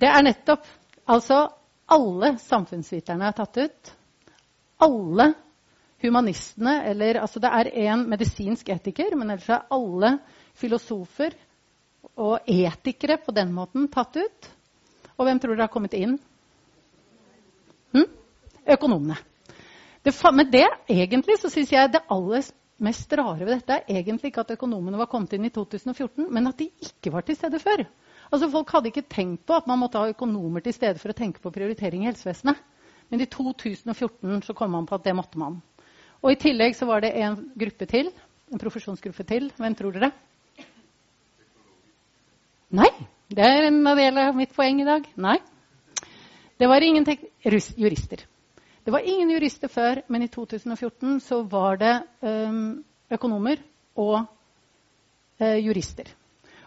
Det 0.00 0.08
er 0.08 0.24
nettopp 0.26 0.66
Altså, 1.06 1.46
alle 1.88 2.32
samfunnsviterne 2.42 3.28
er 3.28 3.34
tatt 3.38 3.58
ut. 3.62 3.90
Alle 4.82 5.28
humanistene 6.02 6.80
eller, 6.90 7.20
altså 7.22 7.40
Det 7.40 7.52
er 7.60 7.70
én 7.86 8.02
medisinsk 8.10 8.68
etiker, 8.74 9.14
men 9.14 9.30
ellers 9.30 9.48
er 9.48 9.68
alle 9.72 10.16
filosofer 10.58 11.36
og 12.16 12.50
etikere 12.50 13.20
på 13.22 13.32
den 13.36 13.54
måten 13.54 13.86
tatt 13.92 14.18
ut. 14.18 14.50
Og 15.16 15.28
hvem 15.28 15.40
tror 15.40 15.54
dere 15.54 15.68
har 15.68 15.72
kommet 15.72 15.94
inn? 15.96 16.18
Hm? 17.94 18.10
Økonomene. 18.76 19.16
Det, 20.04 20.12
med 20.34 20.52
det 20.52 20.66
egentlig 20.90 21.38
så 21.40 21.50
syns 21.50 21.72
jeg 21.72 21.92
det 21.94 22.04
aller 22.10 22.44
mest 22.82 23.12
rare 23.16 23.40
ved 23.40 23.54
dette 23.54 23.78
er 23.78 24.00
egentlig 24.00 24.30
ikke 24.30 24.44
at 24.44 24.52
økonomene 24.56 24.98
var 25.00 25.08
kommet 25.10 25.32
inn 25.36 25.46
i 25.48 25.52
2014, 25.52 26.26
men 26.32 26.50
at 26.50 26.58
de 26.60 26.68
ikke 26.84 27.12
var 27.14 27.24
til 27.26 27.38
stede 27.38 27.60
før. 27.62 27.84
Altså 28.26 28.50
Folk 28.50 28.72
hadde 28.74 28.90
ikke 28.90 29.06
tenkt 29.08 29.46
på 29.46 29.56
at 29.56 29.68
man 29.70 29.80
måtte 29.80 30.00
ha 30.02 30.10
økonomer 30.10 30.64
til 30.64 30.74
stede 30.74 31.00
for 31.00 31.12
å 31.12 31.16
tenke 31.16 31.40
på 31.42 31.52
prioritering 31.54 32.04
i 32.04 32.10
helsevesenet. 32.10 32.58
Men 33.08 33.22
i 33.22 33.28
2014 33.30 34.42
så 34.42 34.54
kom 34.58 34.72
man 34.74 34.86
på 34.86 34.96
at 34.98 35.04
det 35.06 35.14
måtte 35.14 35.38
man. 35.38 35.60
Og 36.24 36.32
I 36.32 36.40
tillegg 36.40 36.74
så 36.74 36.88
var 36.88 37.04
det 37.04 37.14
en 37.22 37.36
gruppe 37.54 37.86
til, 37.86 38.10
en 38.50 38.62
profesjonsgruppe 38.62 39.26
til. 39.28 39.50
Hvem 39.56 39.76
tror 39.78 39.94
dere? 39.94 40.10
Nei. 42.74 42.90
Det 43.26 43.42
er 43.42 43.68
en 43.68 43.82
del 43.98 44.18
av 44.22 44.36
mitt 44.38 44.52
poeng 44.54 44.80
i 44.82 44.86
dag. 44.86 45.06
Nei. 45.18 45.38
Det 46.58 46.66
var 46.70 46.82
ingen 46.82 47.06
jurister. 47.46 48.22
Det 48.86 48.92
var 48.94 49.02
ingen 49.02 49.30
jurister 49.30 49.66
før, 49.68 49.98
men 50.06 50.22
i 50.22 50.28
2014 50.30 51.16
så 51.20 51.40
var 51.42 51.80
det 51.80 51.94
um, 52.22 52.84
økonomer 53.10 53.58
og 53.98 54.20
uh, 55.42 55.56
jurister. 55.58 56.06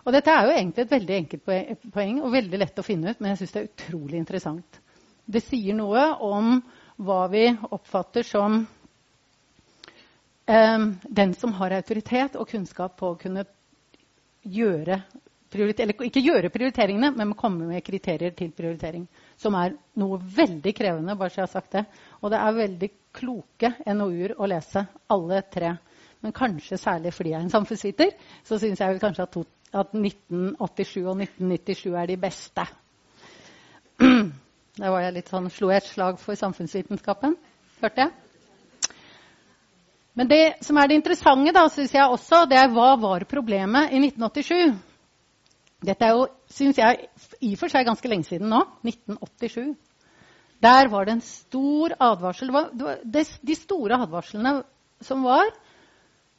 Og 0.03 0.11
dette 0.11 0.33
er 0.33 0.43
jo 0.43 0.51
egentlig 0.51 0.83
et 0.83 0.91
veldig 0.91 1.15
enkelt 1.15 1.45
poeng 1.93 2.19
og 2.19 2.33
veldig 2.33 2.59
lett 2.59 2.81
å 2.81 2.83
finne 2.83 3.13
ut, 3.13 3.21
men 3.21 3.31
jeg 3.31 3.39
syns 3.39 3.55
det 3.55 3.61
er 3.61 3.69
utrolig 3.69 4.19
interessant. 4.19 4.81
Det 5.31 5.39
sier 5.45 5.77
noe 5.79 6.03
om 6.27 6.59
hva 6.99 7.21
vi 7.31 7.45
oppfatter 7.69 8.27
som 8.27 8.59
um, 10.43 10.91
den 11.21 11.33
som 11.39 11.55
har 11.61 11.77
autoritet 11.79 12.35
og 12.35 12.51
kunnskap 12.51 12.99
på 12.99 13.13
å 13.13 13.19
kunne 13.23 13.47
gjøre 14.43 14.99
eller 15.49 16.03
ikke 16.05 16.21
gjøre 16.21 16.51
prioriteringene, 16.53 17.09
men 17.15 17.31
komme 17.33 17.65
med 17.65 17.81
kriterier 17.81 18.35
til 18.37 18.51
prioritering. 18.53 19.07
Som 19.39 19.55
er 19.55 19.75
noe 19.99 20.19
veldig 20.19 20.73
krevende, 20.75 21.15
bare 21.15 21.31
så 21.31 21.41
jeg 21.41 21.47
har 21.47 21.53
sagt 21.53 21.77
det. 21.77 21.85
Og 22.19 22.33
det 22.33 22.39
er 22.43 22.57
veldig 22.57 22.89
kloke 23.15 23.71
NOU-er 23.87 24.35
å 24.37 24.49
lese, 24.51 24.83
alle 25.11 25.41
tre. 25.51 25.73
Men 26.19 26.35
kanskje 26.35 26.79
særlig 26.79 27.13
fordi 27.15 27.31
jeg 27.31 27.39
er 27.39 27.47
en 27.47 27.53
samfunnsviter, 27.53 28.11
så 28.43 28.59
syns 28.59 28.81
jeg 28.83 28.99
kanskje 28.99 29.27
at, 29.29 29.37
at 29.83 29.95
1987 29.95 31.05
og 31.05 31.21
1997 31.23 31.95
er 32.01 32.11
de 32.11 32.17
beste. 32.19 32.65
Der 34.79 34.91
var 34.93 35.03
jeg 35.03 35.15
litt 35.15 35.31
sånn, 35.31 35.47
slo 35.51 35.71
jeg 35.71 35.83
et 35.83 35.91
slag 35.93 36.19
for 36.21 36.39
samfunnsvitenskapen. 36.39 37.35
Hørte 37.79 38.05
jeg? 38.05 38.11
Men 40.19 40.27
det 40.27 40.43
som 40.65 40.75
er 40.79 40.89
det 40.91 40.99
interessante, 40.99 41.55
da, 41.55 41.63
synes 41.71 41.93
jeg 41.95 42.11
også, 42.11 42.43
det 42.51 42.57
er 42.59 42.71
hva 42.75 42.91
var 42.99 43.23
problemet 43.29 43.93
i 43.95 44.01
1987? 44.03 44.88
Dette 45.85 46.05
er 46.05 46.17
jo, 46.17 46.25
syns 46.51 46.79
jeg, 46.79 47.07
i 47.45 47.53
og 47.53 47.59
for 47.61 47.71
seg 47.71 47.87
ganske 47.87 48.11
lenge 48.11 48.27
siden 48.27 48.51
nå. 48.51 48.63
1987. 48.83 49.75
Der 50.59 50.89
var 50.91 51.07
det 51.07 51.15
en 51.15 51.23
stor 51.23 51.95
advarsel. 52.03 52.51
De 52.75 53.55
store 53.55 54.01
advarslene 54.03 54.59
som 55.01 55.23
var 55.23 55.47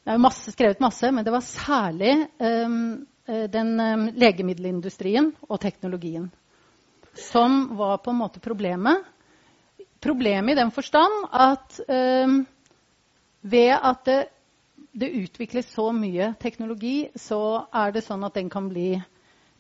Det 0.01 0.15
er 0.15 0.21
masse, 0.21 0.53
skrevet 0.53 0.81
masse, 0.81 1.11
men 1.13 1.25
det 1.25 1.33
var 1.33 1.45
særlig 1.45 2.13
um, 2.41 3.07
den 3.53 3.73
um, 3.81 4.07
legemiddelindustrien 4.17 5.29
og 5.45 5.61
teknologien 5.61 6.31
som 7.15 7.77
var 7.77 7.99
på 7.99 8.11
en 8.11 8.21
måte 8.21 8.41
problemet 8.41 9.05
Problemet 10.01 10.55
i 10.55 10.57
den 10.57 10.71
forstand 10.73 11.27
at 11.37 11.77
um, 11.85 12.47
ved 13.43 13.75
at 13.77 14.05
det, 14.07 14.19
det, 14.97 15.11
utvikles 15.25 15.69
så 15.75 15.91
mye 15.93 16.35
teknologi, 16.41 17.11
så 17.17 17.67
er 17.69 17.93
det 17.93 18.07
sånn 18.07 18.25
at 18.25 18.35
den 18.37 18.49
kan 18.49 18.71
bli 18.73 18.95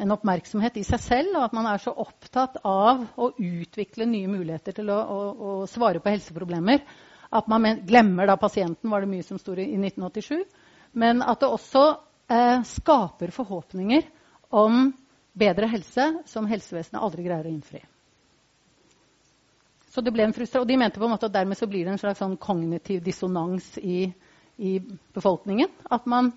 en 0.00 0.14
oppmerksomhet 0.16 0.78
i 0.80 0.86
seg 0.86 1.02
selv, 1.04 1.36
og 1.36 1.44
at 1.44 1.54
man 1.56 1.68
er 1.68 1.82
så 1.82 1.92
opptatt 1.92 2.58
av 2.66 3.04
å 3.20 3.30
utvikle 3.36 4.08
nye 4.08 4.30
muligheter 4.32 4.78
til 4.80 4.90
å, 4.92 4.98
å, 4.98 5.20
å 5.30 5.54
svare 5.68 6.00
på 6.00 6.12
helseproblemer 6.12 6.84
at 7.30 7.46
man 7.50 7.66
glemmer 7.86 8.26
da 8.26 8.36
pasienten, 8.36 8.90
var 8.90 9.04
det 9.04 9.10
mye 9.12 9.26
som 9.26 9.38
sto 9.38 9.54
i 9.54 9.68
1987. 9.78 10.42
Men 10.98 11.22
at 11.22 11.42
det 11.42 11.50
også 11.50 11.84
eh, 12.26 12.62
skaper 12.66 13.30
forhåpninger 13.34 14.08
om 14.58 14.90
bedre 15.38 15.68
helse 15.70 16.08
som 16.26 16.48
helsevesenet 16.50 17.02
aldri 17.02 17.28
greier 17.28 17.46
å 17.46 17.52
innfri. 17.52 17.84
Så 19.90 20.02
det 20.02 20.12
ble 20.14 20.26
en 20.26 20.34
frustra, 20.34 20.62
Og 20.62 20.68
de 20.68 20.76
mente 20.78 20.98
på 20.98 21.06
en 21.06 21.14
måte 21.14 21.26
at 21.26 21.34
dermed 21.34 21.58
så 21.58 21.66
blir 21.70 21.84
det 21.84 21.94
en 21.94 22.02
slags 22.02 22.20
sånn 22.22 22.36
kognitiv 22.38 23.02
dissonans 23.02 23.76
i, 23.78 24.10
i 24.58 24.78
befolkningen. 25.14 25.70
At 25.90 26.06
man, 26.06 26.32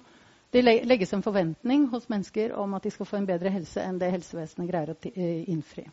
det 0.53 0.61
legges 0.85 1.13
en 1.13 1.23
forventning 1.25 1.87
hos 1.89 2.05
mennesker 2.11 2.53
om 2.61 2.75
at 2.77 2.85
de 2.85 2.91
skal 2.93 3.07
få 3.09 3.17
en 3.17 3.27
bedre 3.27 3.49
helse 3.49 3.81
enn 3.81 3.97
det 4.01 4.11
helsevesenet 4.13 4.69
greier 4.69 4.93
å 4.93 4.97
eh, 5.09 5.49
innfri. 5.49 5.87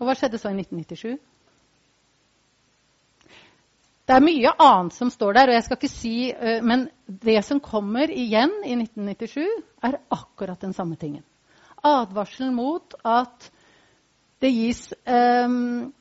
Og 0.00 0.08
hva 0.08 0.16
skjedde 0.16 0.40
så 0.40 0.52
i 0.52 0.58
1997? 0.58 1.14
Det 4.10 4.16
er 4.16 4.24
mye 4.26 4.52
annet 4.58 4.96
som 4.96 5.10
står 5.12 5.36
der, 5.36 5.50
og 5.50 5.56
jeg 5.56 5.64
skal 5.64 5.78
ikke 5.78 5.92
si, 5.92 6.14
uh, 6.34 6.58
men 6.66 6.88
det 7.06 7.38
som 7.46 7.60
kommer 7.62 8.10
igjen 8.10 8.52
i 8.66 8.74
1997, 8.74 9.44
er 9.86 10.00
akkurat 10.12 10.60
den 10.60 10.74
samme 10.76 10.98
tingen. 11.00 11.22
Advarselen 11.86 12.52
mot 12.56 12.96
at 13.06 13.46
det 14.42 14.50
gis 14.50 14.82
um, 15.06 15.92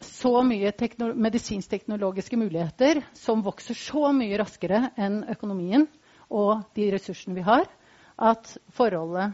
så 0.00 0.32
mye 0.46 0.72
teknolo 0.78 1.14
medisinsk-teknologiske 1.18 2.38
muligheter 2.38 3.02
som 3.18 3.42
vokser 3.44 3.76
så 3.78 4.10
mye 4.14 4.38
raskere 4.40 4.88
enn 4.98 5.20
økonomien 5.30 5.86
og 6.30 6.64
de 6.76 6.88
ressursene 6.92 7.36
vi 7.38 7.44
har, 7.46 7.68
at 8.18 8.56
forholdet 8.74 9.32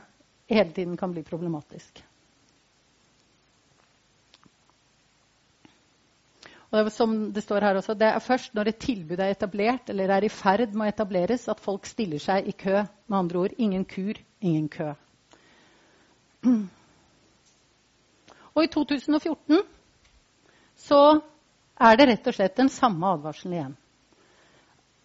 hele 0.50 0.72
tiden 0.72 0.96
kan 0.96 1.12
bli 1.12 1.22
problematisk. 1.26 2.04
Og 6.74 6.90
som 6.90 7.32
det 7.32 7.42
står 7.44 7.62
her 7.62 7.76
også, 7.78 7.94
Det 7.94 8.06
er 8.06 8.18
først 8.18 8.54
når 8.54 8.68
et 8.68 8.78
tilbud 8.82 9.18
er 9.18 9.30
etablert 9.30 9.90
eller 9.90 10.10
er 10.10 10.24
i 10.24 10.28
ferd 10.28 10.74
med 10.74 10.86
å 10.86 10.88
etableres, 10.90 11.48
at 11.48 11.60
folk 11.60 11.86
stiller 11.86 12.18
seg 12.18 12.48
i 12.48 12.52
kø. 12.52 12.82
Med 13.06 13.18
andre 13.18 13.38
ord 13.38 13.54
ingen 13.58 13.84
kur, 13.84 14.18
ingen 14.40 14.68
kø. 14.68 14.94
Og 18.54 18.64
i 18.64 18.66
2014 18.66 19.62
så 20.76 21.20
er 21.80 21.96
det 21.96 22.08
rett 22.08 22.26
og 22.26 22.34
slett 22.34 22.56
den 22.58 22.68
samme 22.68 23.06
advarselen 23.06 23.54
igjen. 23.54 23.76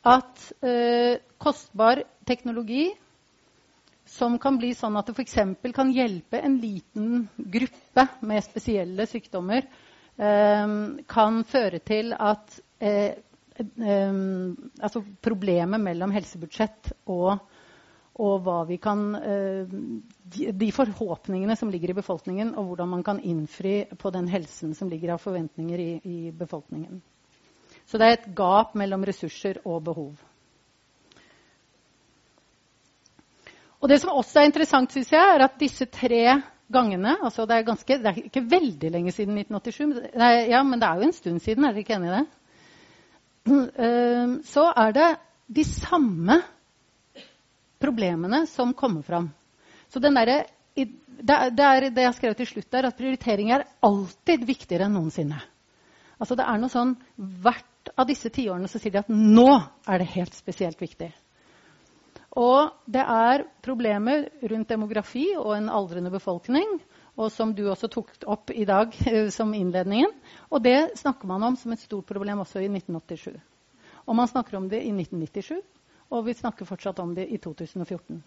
At 0.09 0.49
eh, 0.65 1.19
kostbar 1.37 2.03
teknologi 2.25 2.87
som 4.09 4.39
kan 4.41 4.57
bli 4.57 4.71
sånn 4.73 4.97
at 4.97 5.09
det 5.11 5.13
f.eks. 5.19 5.35
kan 5.75 5.91
hjelpe 5.93 6.39
en 6.41 6.57
liten 6.61 7.27
gruppe 7.37 8.07
med 8.25 8.43
spesielle 8.45 9.05
sykdommer, 9.09 9.67
eh, 10.17 10.71
kan 11.13 11.43
føre 11.45 11.81
til 11.85 12.15
at 12.17 12.57
eh, 12.81 13.19
ehm, 13.59 14.55
altså 14.81 15.03
problemet 15.21 15.83
mellom 15.83 16.15
helsebudsjett 16.15 16.91
og, 17.11 17.45
og 18.19 18.33
hva 18.47 18.57
vi 18.71 18.79
kan 18.81 19.05
eh, 19.19 19.69
de, 19.69 20.49
de, 20.57 20.71
forhåpningene 20.75 21.55
som 21.59 21.69
ligger 21.69 21.93
i 21.93 21.99
befolkningen, 22.01 22.55
og 22.57 22.71
hvordan 22.71 22.91
man 22.97 23.05
kan 23.05 23.21
innfri 23.21 23.83
på 23.93 24.15
den 24.15 24.27
helsen 24.31 24.73
som 24.75 24.89
ligger 24.89 25.13
av 25.15 25.23
forventninger 25.23 25.85
i, 25.85 25.91
i 26.01 26.19
befolkningen. 26.35 27.03
Så 27.89 27.97
det 27.97 28.07
er 28.07 28.17
et 28.19 28.29
gap 28.37 28.75
mellom 28.77 29.03
ressurser 29.07 29.57
og 29.65 29.81
behov. 29.87 30.13
Og 33.79 33.89
Det 33.89 33.97
som 34.01 34.11
også 34.13 34.41
er 34.41 34.49
interessant, 34.49 34.91
synes 34.91 35.11
jeg, 35.11 35.35
er 35.35 35.45
at 35.45 35.59
disse 35.59 35.87
tre 35.89 36.41
gangene 36.69 37.15
altså 37.23 37.47
det, 37.49 37.55
er 37.55 37.65
ganske, 37.65 37.97
det, 37.97 38.11
er 38.11 38.27
ikke 38.27 38.43
veldig 38.51 38.91
lenge 38.93 39.13
siden 39.15 39.39
1987, 39.41 40.11
nei, 40.19 40.33
ja, 40.51 40.61
men 40.67 40.81
det 40.81 40.89
er 40.89 40.99
jo 40.99 41.07
en 41.07 41.15
stund 41.15 41.41
siden. 41.41 41.65
Er 41.65 41.73
dere 41.73 41.85
ikke 41.85 41.95
enig 41.97 42.11
i 42.11 42.17
det? 42.17 42.25
Ehm, 43.49 44.33
så 44.45 44.67
er 44.77 44.93
det 44.93 45.09
de 45.47 45.65
samme 45.65 46.41
problemene 47.81 48.43
som 48.51 48.75
kommer 48.77 49.01
fram. 49.07 49.31
Så 49.89 50.01
der, 50.03 50.45
det, 50.75 51.65
er 51.65 51.89
det 51.89 52.03
jeg 52.05 52.17
skrev 52.19 52.35
til 52.37 52.51
slutt 52.51 52.71
der, 52.71 52.89
at 52.91 52.99
prioritering 52.99 53.49
er 53.55 53.65
alltid 53.81 54.45
viktigere 54.45 54.85
enn 54.85 54.99
noensinne. 54.99 55.39
Altså 56.19 56.35
det 56.35 56.45
er 56.45 56.59
noe 56.59 56.69
sånn, 56.69 56.93
Hvert 57.17 57.65
av 57.99 58.07
disse 58.07 58.31
tiårene 58.31 58.69
så 58.71 58.79
sier 58.79 58.95
de 58.95 59.01
at 59.01 59.11
nå 59.11 59.49
er 59.89 59.99
det 59.99 60.13
helt 60.13 60.37
spesielt 60.37 60.79
viktig. 60.79 61.09
Og 62.39 62.71
det 62.85 63.01
er 63.01 63.43
problemer 63.65 64.27
rundt 64.51 64.69
demografi 64.69 65.31
og 65.35 65.55
en 65.57 65.69
aldrende 65.73 66.11
befolkning. 66.13 66.77
Og 67.19 67.31
som 67.35 67.51
du 67.55 67.65
også 67.67 67.89
tok 67.91 68.13
opp 68.31 68.53
i 68.55 68.63
dag 68.69 68.93
som 69.35 69.51
innledningen. 69.53 70.13
Og 70.53 70.63
det 70.63 70.95
snakker 71.01 71.27
man 71.27 71.43
om 71.43 71.57
som 71.59 71.73
et 71.75 71.83
stort 71.83 72.07
problem 72.07 72.45
også 72.45 72.61
i 72.63 72.69
1987. 72.69 73.33
Og 74.07 74.15
man 74.15 74.29
snakker 74.29 74.57
om 74.57 74.69
det 74.69 74.79
i 74.85 74.93
1997, 74.93 75.59
og 76.09 76.23
vi 76.25 76.33
snakker 76.33 76.65
fortsatt 76.65 76.99
om 77.03 77.11
det 77.13 77.27
i 77.29 77.37
2014. 77.37 78.23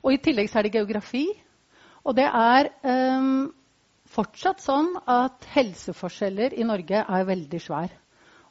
Og 0.00 0.14
i 0.14 0.20
tillegg 0.22 0.48
så 0.48 0.60
er 0.60 0.68
det 0.68 0.76
geografi. 0.78 1.26
Og 2.06 2.16
det 2.16 2.24
er 2.24 2.70
um, 2.86 3.50
fortsatt 4.08 4.62
sånn 4.64 4.94
at 5.04 5.44
helseforskjeller 5.52 6.56
i 6.56 6.64
Norge 6.64 7.02
er 7.02 7.28
veldig 7.28 7.60
svære. 7.60 7.98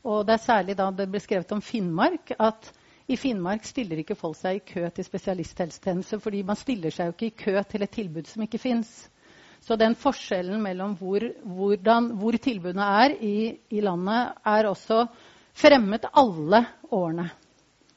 Og 0.09 0.25
det 0.25 0.33
er 0.39 0.41
særlig 0.41 0.75
da 0.77 0.87
det 0.95 1.05
ble 1.11 1.19
skrevet 1.21 1.51
om 1.53 1.61
Finnmark, 1.61 2.31
at 2.41 2.71
i 3.09 3.17
Finnmark 3.17 3.65
stiller 3.65 3.99
ikke 4.01 4.17
folk 4.17 4.37
seg 4.39 4.57
i 4.57 4.65
kø 4.71 4.87
til 4.93 5.05
spesialisthelsetjeneste, 5.05 6.17
fordi 6.21 6.41
man 6.45 6.57
stiller 6.57 6.93
seg 6.93 7.09
jo 7.09 7.15
ikke 7.15 7.27
i 7.29 7.37
kø 7.43 7.61
til 7.69 7.85
et 7.85 7.93
tilbud 7.93 8.29
som 8.29 8.45
ikke 8.45 8.61
fins. 8.61 8.89
Så 9.61 9.75
den 9.77 9.93
forskjellen 9.99 10.61
mellom 10.63 10.95
hvor, 10.97 11.25
hvordan, 11.43 12.11
hvor 12.17 12.37
tilbudene 12.41 12.87
er 13.03 13.15
i, 13.19 13.35
i, 13.69 13.81
landet, 13.85 14.33
er 14.45 14.69
også 14.69 15.03
fremmet 15.53 16.07
alle 16.17 16.63
årene 16.89 17.27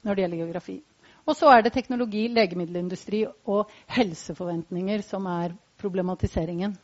når 0.03 0.15
det 0.15 0.25
gjelder 0.25 0.43
geografi. 0.43 0.79
Og 1.23 1.37
så 1.39 1.53
er 1.55 1.63
det 1.63 1.73
teknologi, 1.77 2.27
legemiddelindustri 2.29 3.23
og 3.47 3.71
helseforventninger 3.95 5.05
som 5.07 5.29
er 5.31 5.55
problematiseringen. 5.79 6.75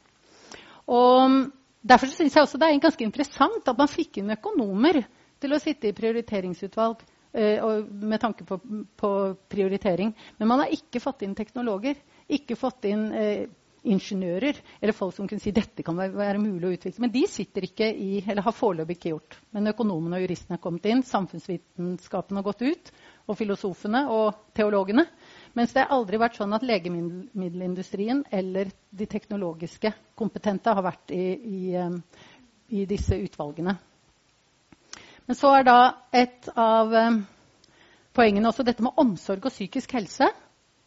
Og 0.87 1.41
Derfor 1.89 2.11
syns 2.11 2.35
jeg 2.35 2.43
også 2.43 2.59
det 2.59 2.69
er 2.69 2.81
ganske 2.83 3.05
interessant 3.07 3.69
at 3.71 3.79
man 3.79 3.91
fikk 3.91 4.19
inn 4.19 4.35
økonomer 4.35 4.99
til 5.41 5.55
å 5.55 5.63
sitte 5.63 5.91
i 5.91 5.97
prioriteringsutvalg 5.97 7.07
Eh, 7.33 7.65
med 7.89 8.21
tanke 8.21 8.45
på, 8.45 8.61
på, 8.97 9.35
prioritering. 9.49 10.15
Men 10.37 10.49
man 10.49 10.63
har 10.65 10.73
ikke 10.73 11.01
fått 11.01 11.23
inn 11.23 11.37
teknologer. 11.37 11.99
Ikke 12.27 12.57
fått 12.57 12.87
inn 12.89 13.11
eh, 13.13 13.49
ingeniører 13.89 14.57
eller 14.81 14.97
folk 14.97 15.15
som 15.15 15.29
kunne 15.29 15.41
si 15.41 15.53
dette 15.55 15.85
kan 15.87 15.97
være 15.97 16.41
mulig 16.41 16.67
å 16.67 16.73
utvikle. 16.75 17.05
Men 17.05 17.13
de 17.13 17.23
sitter 17.31 17.69
ikke 17.69 17.89
i, 17.93 18.23
eller 18.25 18.43
har 18.43 18.57
foreløpig 18.57 18.97
ikke 18.97 19.13
gjort. 19.13 19.37
Men 19.55 19.71
økonomene 19.71 20.19
og 20.19 20.25
juristene 20.25 20.57
har 20.57 20.63
kommet 20.65 20.89
inn, 20.91 21.05
samfunnsvitenskapen 21.07 22.41
har 22.41 22.47
gått 22.49 22.65
ut, 22.65 22.91
og 23.29 23.39
filosofene 23.39 24.03
og 24.13 24.41
teologene. 24.57 25.05
Mens 25.57 25.77
det 25.77 25.85
har 25.85 25.95
aldri 25.95 26.21
vært 26.21 26.41
sånn 26.41 26.57
at 26.57 26.67
legemiddelindustrien 26.67 28.25
eller 28.35 28.73
de 28.91 29.09
teknologiske 29.09 29.93
kompetente 30.19 30.75
har 30.75 30.85
vært 30.89 31.15
i, 31.15 31.27
i, 31.37 31.63
eh, 31.77 32.27
i 32.81 32.89
disse 32.89 33.21
utvalgene. 33.21 33.79
Men 35.29 35.37
så 35.37 35.51
er 35.59 35.65
da 35.69 35.79
et 36.17 36.47
av 36.57 36.95
eh, 36.97 37.17
poengene 38.17 38.49
også 38.49 38.65
dette 38.65 38.81
med 38.85 38.97
omsorg 38.97 39.45
og 39.45 39.53
psykisk 39.53 39.93
helse. 39.99 40.31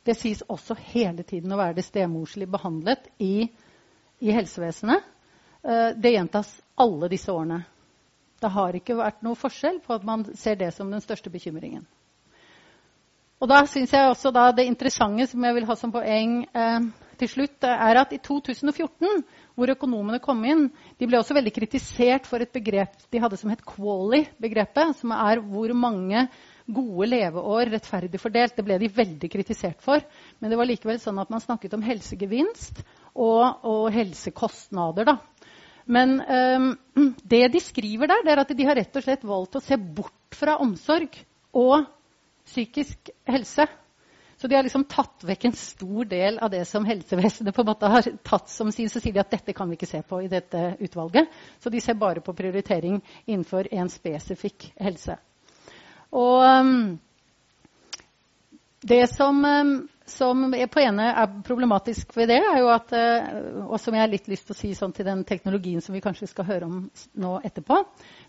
Det 0.01 0.15
sies 0.17 0.41
også 0.49 0.73
hele 0.89 1.21
tiden 1.21 1.53
å 1.53 1.59
være 1.59 1.77
det 1.77 1.85
stemorslig 1.85 2.47
behandlet 2.49 3.05
i, 3.21 3.45
i 4.17 4.33
helsevesenet. 4.33 5.05
Eh, 5.61 5.91
det 5.93 6.15
gjentas 6.15 6.55
alle 6.73 7.11
disse 7.11 7.29
årene. 7.29 7.61
Det 8.41 8.49
har 8.49 8.73
ikke 8.79 8.97
vært 8.97 9.21
noe 9.21 9.37
forskjell 9.37 9.77
på 9.85 9.93
at 9.93 10.09
man 10.09 10.25
ser 10.33 10.57
det 10.57 10.71
som 10.73 10.89
den 10.89 11.05
største 11.05 11.29
bekymringen. 11.29 11.85
Og 13.41 13.49
da 13.49 13.61
synes 13.69 13.93
jeg 13.93 14.09
også 14.09 14.33
det 14.57 14.65
interessante 14.65 15.29
som 15.29 15.45
jeg 15.45 15.59
vil 15.59 15.69
ha 15.69 15.77
som 15.77 15.93
poeng 15.93 16.39
eh, 16.49 16.89
til 17.21 17.29
slutt, 17.29 17.63
er 17.63 17.99
at 18.01 18.13
i 18.15 18.19
2014, 18.21 19.21
hvor 19.55 19.71
økonomene 19.73 20.19
kom 20.23 20.41
inn, 20.47 20.67
de 20.97 21.07
ble 21.09 21.19
også 21.19 21.35
veldig 21.37 21.53
kritisert 21.53 22.29
for 22.29 22.41
et 22.41 22.53
begrep 22.53 22.97
de 23.13 23.21
hadde 23.21 23.37
som 23.37 23.51
het 23.53 23.61
quali-begrepet, 23.67 24.95
som 24.97 25.13
er 25.15 25.43
hvor 25.45 25.73
mange 25.77 26.25
gode 26.71 27.09
leveår 27.11 27.71
rettferdig 27.75 28.21
fordelt. 28.21 28.55
Det 28.57 28.65
ble 28.65 28.79
de 28.81 28.89
veldig 28.95 29.29
kritisert 29.31 29.81
for. 29.83 30.01
Men 30.39 30.51
det 30.51 30.59
var 30.59 30.69
likevel 30.69 31.01
sånn 31.03 31.19
at 31.21 31.31
man 31.33 31.43
snakket 31.43 31.75
om 31.77 31.83
helsegevinst 31.85 32.81
og, 33.13 33.65
og 33.67 33.89
helsekostnader. 33.93 35.11
da. 35.11 35.17
Men 35.91 36.19
um, 36.21 36.71
det 37.27 37.43
de 37.53 37.61
skriver 37.63 38.11
der, 38.11 38.25
det 38.25 38.33
er 38.33 38.43
at 38.45 38.55
de 38.55 38.67
har 38.69 38.79
rett 38.79 38.97
og 38.97 39.05
slett 39.05 39.27
valgt 39.27 39.59
å 39.59 39.63
se 39.65 39.77
bort 39.77 40.37
fra 40.37 40.57
omsorg 40.63 41.17
og 41.57 41.85
psykisk 42.47 43.11
helse 43.29 43.67
Så 44.41 44.47
de 44.47 44.55
har 44.55 44.63
liksom 44.65 44.87
tatt 44.89 45.21
vekk 45.21 45.43
en 45.45 45.53
stor 45.53 46.05
del 46.09 46.39
av 46.41 46.49
det 46.49 46.63
som 46.65 46.85
helsevesenet 46.85 47.53
på 47.53 47.61
en 47.61 47.67
måte 47.67 47.89
har 47.93 48.07
tatt 48.25 48.49
som 48.49 48.71
sin. 48.73 48.87
Så 48.89 48.97
sier 48.97 49.13
de 49.13 49.21
at 49.21 49.29
dette 49.29 49.53
kan 49.53 49.69
vi 49.69 49.77
ikke 49.77 49.89
se 49.91 49.99
på 50.01 50.17
i 50.25 50.31
dette 50.31 50.63
utvalget. 50.81 51.29
Så 51.61 51.69
de 51.69 51.77
ser 51.77 51.93
bare 52.01 52.23
på 52.25 52.33
prioritering 52.33 52.97
innenfor 53.27 53.69
en 53.69 53.91
spesifikk 53.93 54.71
helse. 54.81 55.19
Og 56.09 56.41
um, 56.41 56.97
det 58.81 59.03
som, 59.13 59.45
um, 59.45 59.75
som 60.09 60.51
på 60.51 60.81
ene 60.81 61.05
er 61.13 61.33
problematisk 61.45 62.15
ved 62.17 62.31
det, 62.31 62.39
er 62.41 62.57
jo 62.59 62.69
at, 62.73 62.91
uh, 62.91 63.67
og 63.67 63.77
som 63.79 63.95
jeg 63.95 64.03
har 64.03 64.11
litt 64.11 64.27
lyst 64.31 64.47
til 64.47 64.55
å 64.55 64.59
si 64.59 64.71
sånn 64.77 64.93
til 64.95 65.07
den 65.07 65.23
teknologien 65.27 65.83
som 65.83 65.95
vi 65.95 66.01
kanskje 66.03 66.29
skal 66.31 66.47
høre 66.47 66.67
om 66.67 66.79
nå 67.21 67.33
etterpå, 67.47 67.77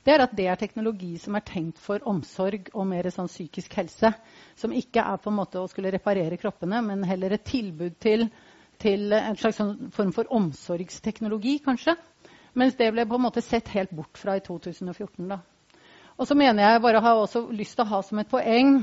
det 0.05 0.14
er 0.14 0.25
at 0.25 0.37
det 0.37 0.47
er 0.53 0.61
teknologi 0.61 1.14
som 1.23 1.39
er 1.39 1.47
tenkt 1.49 1.81
for 1.83 2.05
omsorg 2.09 2.70
og 2.75 2.87
mer 2.91 3.09
sånn 3.14 3.31
psykisk 3.31 3.75
helse. 3.81 4.12
Som 4.59 4.77
ikke 4.77 5.05
er 5.05 5.20
på 5.23 5.33
en 5.33 5.39
måte 5.41 5.62
å 5.62 5.68
skulle 5.70 5.93
reparere 5.95 6.39
kroppene, 6.41 6.83
men 6.85 7.07
heller 7.09 7.35
et 7.37 7.47
tilbud 7.49 7.97
til, 8.03 8.29
til 8.83 9.16
en 9.16 9.39
slags 9.41 9.61
sånn 9.62 9.93
form 9.97 10.12
for 10.14 10.31
omsorgsteknologi, 10.35 11.59
kanskje. 11.64 11.97
Mens 12.59 12.77
det 12.77 12.91
ble 12.93 13.09
på 13.09 13.16
en 13.16 13.27
måte 13.31 13.41
sett 13.45 13.73
helt 13.73 13.95
bort 13.97 14.18
fra 14.20 14.37
i 14.37 14.45
2014. 14.45 15.25
da. 15.31 15.41
Og 16.20 16.29
så 16.29 16.37
mener 16.37 16.66
jeg 16.66 16.83
bare 16.85 17.01
har 17.01 17.16
også 17.18 17.47
lyst 17.51 17.79
til 17.79 17.87
å 17.87 17.93
ha 17.95 18.03
som 18.05 18.20
et 18.20 18.29
poeng 18.29 18.83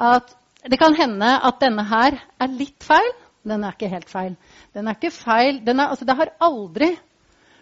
at 0.00 0.32
det 0.68 0.76
kan 0.80 0.94
hende 0.96 1.28
at 1.40 1.60
denne 1.62 1.84
her 1.88 2.18
er 2.40 2.52
litt 2.52 2.84
feil. 2.84 3.12
Den 3.46 3.64
er 3.64 3.72
ikke 3.72 3.88
helt 3.88 4.10
feil. 4.10 4.34
Den 4.76 4.88
er 4.88 4.98
ikke 4.98 5.12
feil. 5.14 5.62
Er, 5.64 5.86
altså, 5.86 6.04
det 6.04 6.16
har 6.18 6.34
aldri 6.44 6.90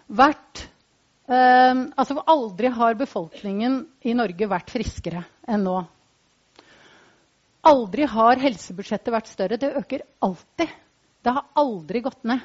vært 0.09 0.65
eh, 1.29 1.85
Altså 1.95 2.19
aldri 2.27 2.71
har 2.73 2.97
befolkningen 2.99 3.85
i 4.03 4.15
Norge 4.17 4.49
vært 4.51 4.73
friskere 4.73 5.23
enn 5.47 5.63
nå. 5.67 5.77
Aldri 7.69 8.07
har 8.07 8.39
helsebudsjettet 8.41 9.13
vært 9.13 9.31
større. 9.31 9.59
Det 9.59 9.71
øker 9.79 10.03
alltid. 10.25 10.75
Det 11.23 11.35
har 11.35 11.47
aldri 11.59 12.03
gått 12.03 12.23
ned. 12.27 12.43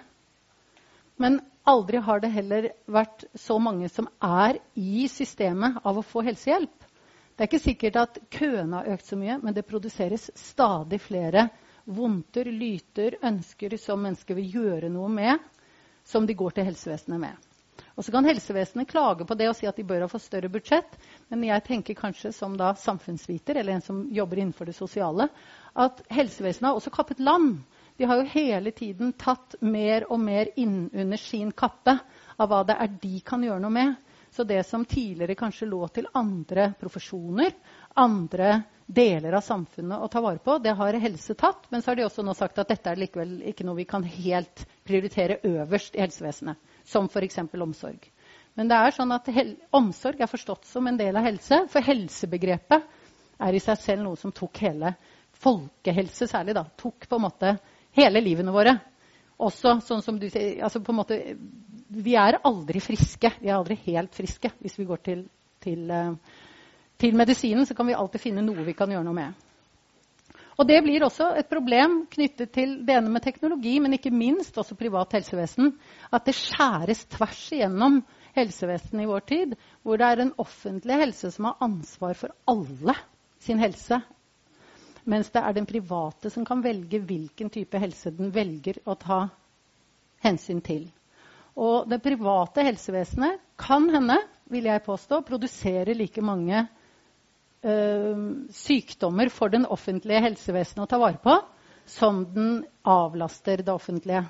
Men 1.18 1.40
aldri 1.66 1.98
har 2.02 2.22
det 2.22 2.30
heller 2.34 2.70
vært 2.90 3.26
så 3.38 3.58
mange 3.62 3.88
som 3.90 4.06
er 4.22 4.58
i 4.74 5.06
systemet 5.10 5.78
av 5.86 5.98
å 5.98 6.06
få 6.06 6.24
helsehjelp. 6.26 6.74
Det 7.34 7.42
er 7.42 7.48
ikke 7.50 7.64
sikkert 7.64 7.96
at 7.98 8.18
køene 8.30 8.78
har 8.78 8.92
økt 8.94 9.08
så 9.08 9.16
mye, 9.18 9.40
men 9.42 9.54
det 9.56 9.66
produseres 9.66 10.28
stadig 10.38 11.00
flere 11.02 11.48
vondter, 11.84 12.46
lyter, 12.46 13.16
ønsker 13.26 13.74
som 13.82 14.04
mennesker 14.06 14.38
vil 14.38 14.52
gjøre 14.52 14.90
noe 14.94 15.08
med, 15.10 15.42
som 16.06 16.28
de 16.28 16.36
går 16.38 16.54
til 16.54 16.68
helsevesenet 16.68 17.20
med. 17.20 17.50
Og 17.94 18.06
så 18.06 18.14
kan 18.14 18.26
helsevesenet 18.26 18.88
klage 18.90 19.26
på 19.26 19.34
det 19.38 19.48
og 19.50 19.56
si 19.58 19.66
at 19.66 19.76
de 19.78 19.86
bør 19.86 20.04
ha 20.04 20.10
fått 20.10 20.24
større 20.24 20.50
budsjett. 20.50 20.94
Men 21.30 21.44
jeg 21.46 21.62
tenker 21.66 21.98
kanskje 21.98 22.32
som 22.34 22.56
da 22.58 22.72
samfunnsviter 22.78 23.58
eller 23.58 23.76
en 23.76 23.84
som 23.86 24.00
jobber 24.14 24.40
innenfor 24.42 24.70
det 24.70 24.74
sosiale, 24.78 25.28
at 25.74 26.02
helsevesenet 26.14 26.70
har 26.70 26.78
også 26.78 26.94
kappet 26.94 27.22
land. 27.22 27.60
De 27.98 28.06
har 28.10 28.18
jo 28.18 28.30
hele 28.30 28.70
tiden 28.74 29.12
tatt 29.18 29.54
mer 29.62 30.06
og 30.10 30.22
mer 30.22 30.50
inn 30.58 30.88
under 30.90 31.18
sin 31.22 31.52
kappe 31.54 31.98
av 32.38 32.50
hva 32.50 32.64
det 32.66 32.78
er 32.82 32.98
de 33.02 33.20
kan 33.26 33.42
gjøre 33.46 33.62
noe 33.62 33.74
med. 33.74 33.94
Så 34.34 34.44
det 34.44 34.64
som 34.66 34.82
tidligere 34.84 35.36
kanskje 35.38 35.68
lå 35.70 35.86
til 35.94 36.08
andre 36.18 36.72
profesjoner, 36.80 37.52
andre 37.94 38.64
deler 38.86 39.36
av 39.38 39.44
samfunnet 39.46 40.02
å 40.02 40.08
ta 40.10 40.18
vare 40.24 40.42
på, 40.42 40.56
det 40.58 40.72
har 40.74 40.98
helse 40.98 41.36
tatt. 41.38 41.68
Men 41.70 41.82
så 41.82 41.92
har 41.92 42.00
de 42.00 42.06
også 42.08 42.24
nå 42.26 42.34
sagt 42.34 42.58
at 42.58 42.72
dette 42.72 42.90
er 42.90 42.98
likevel 42.98 43.36
ikke 43.46 43.66
noe 43.66 43.78
vi 43.78 43.86
kan 43.86 44.02
helt 44.02 44.64
prioritere 44.82 45.38
øverst 45.46 45.94
i 45.94 46.02
helsevesenet. 46.02 46.58
Som 46.82 47.06
f.eks. 47.06 47.38
omsorg. 47.54 48.10
Men 48.58 48.70
det 48.70 48.80
er 48.80 48.96
sånn 48.96 49.14
at 49.14 49.30
omsorg 49.74 50.26
er 50.26 50.30
forstått 50.30 50.66
som 50.66 50.90
en 50.90 50.98
del 50.98 51.14
av 51.14 51.28
helse. 51.30 51.60
For 51.70 51.86
helsebegrepet 51.86 52.90
er 53.38 53.54
i 53.54 53.62
seg 53.62 53.78
selv 53.86 54.02
noe 54.08 54.18
som 54.18 54.34
tok 54.34 54.64
hele 54.66 54.96
folkehelse 55.44 56.26
særlig 56.30 56.58
da, 56.58 56.66
tok 56.78 57.06
på 57.06 57.18
en 57.18 57.26
måte 57.28 57.54
hele 57.94 58.22
livene 58.22 58.54
våre. 58.54 58.74
Også 59.42 59.78
sånn 59.82 60.02
som 60.02 60.18
du 60.18 60.28
sier, 60.30 60.58
altså 60.62 60.82
på 60.82 60.90
en 60.90 61.00
måte 61.00 61.20
vi 61.94 62.16
er 62.18 62.40
aldri 62.44 62.80
friske. 62.82 63.30
Vi 63.40 63.50
er 63.50 63.58
aldri 63.58 63.76
helt 63.86 64.14
friske. 64.16 64.50
Hvis 64.60 64.78
vi 64.78 64.86
går 64.88 65.02
til, 65.04 65.24
til, 65.62 65.90
eh, 65.90 66.14
til, 66.98 67.16
medisinen, 67.16 67.66
så 67.66 67.74
kan 67.74 67.86
vi 67.86 67.96
alltid 67.96 68.20
finne 68.20 68.44
noe 68.44 68.66
vi 68.66 68.76
kan 68.76 68.90
gjøre 68.90 69.04
noe 69.06 69.14
med. 69.16 69.42
Og 70.54 70.68
Det 70.68 70.82
blir 70.84 71.02
også 71.02 71.32
et 71.34 71.48
problem 71.50 72.04
knyttet 72.06 72.52
til 72.54 72.76
det 72.86 72.94
ene 72.94 73.10
med 73.10 73.22
teknologi, 73.22 73.80
men 73.80 73.96
ikke 73.96 74.12
minst 74.14 74.54
også 74.58 74.76
privat 74.78 75.12
helsevesen. 75.16 75.72
At 76.12 76.26
det 76.26 76.36
skjæres 76.38 77.04
tvers 77.10 77.48
igjennom 77.52 78.04
helsevesenet 78.36 79.02
i 79.02 79.10
vår 79.10 79.24
tid, 79.26 79.56
hvor 79.82 79.98
det 79.98 80.06
er 80.06 80.22
en 80.22 80.34
offentlig 80.38 81.00
helse 81.00 81.30
som 81.34 81.50
har 81.50 81.58
ansvar 81.60 82.14
for 82.14 82.34
alle 82.46 82.94
sin 83.42 83.58
helse. 83.58 83.98
Mens 85.04 85.30
det 85.34 85.42
er 85.42 85.52
den 85.52 85.66
private 85.66 86.30
som 86.30 86.46
kan 86.48 86.62
velge 86.64 87.02
hvilken 87.02 87.50
type 87.50 87.78
helse 87.78 88.14
den 88.14 88.30
velger 88.34 88.78
å 88.86 88.94
ta 88.94 89.26
hensyn 90.24 90.62
til. 90.64 90.86
Og 91.54 91.88
det 91.90 92.02
private 92.02 92.64
helsevesenet 92.66 93.42
kan 93.60 93.86
hende, 93.92 94.18
vil 94.50 94.66
jeg 94.68 94.82
påstå, 94.84 95.22
produsere 95.26 95.94
like 95.94 96.22
mange 96.22 96.64
øh, 97.64 98.24
sykdommer 98.50 99.30
for 99.32 99.52
den 99.54 99.66
offentlige 99.66 100.22
helsevesenet 100.24 100.84
å 100.84 100.90
ta 100.90 101.00
vare 101.00 101.20
på 101.22 101.36
som 101.86 102.24
den 102.34 102.64
avlaster 102.84 103.62
det 103.62 103.72
offentlige. 103.72 104.24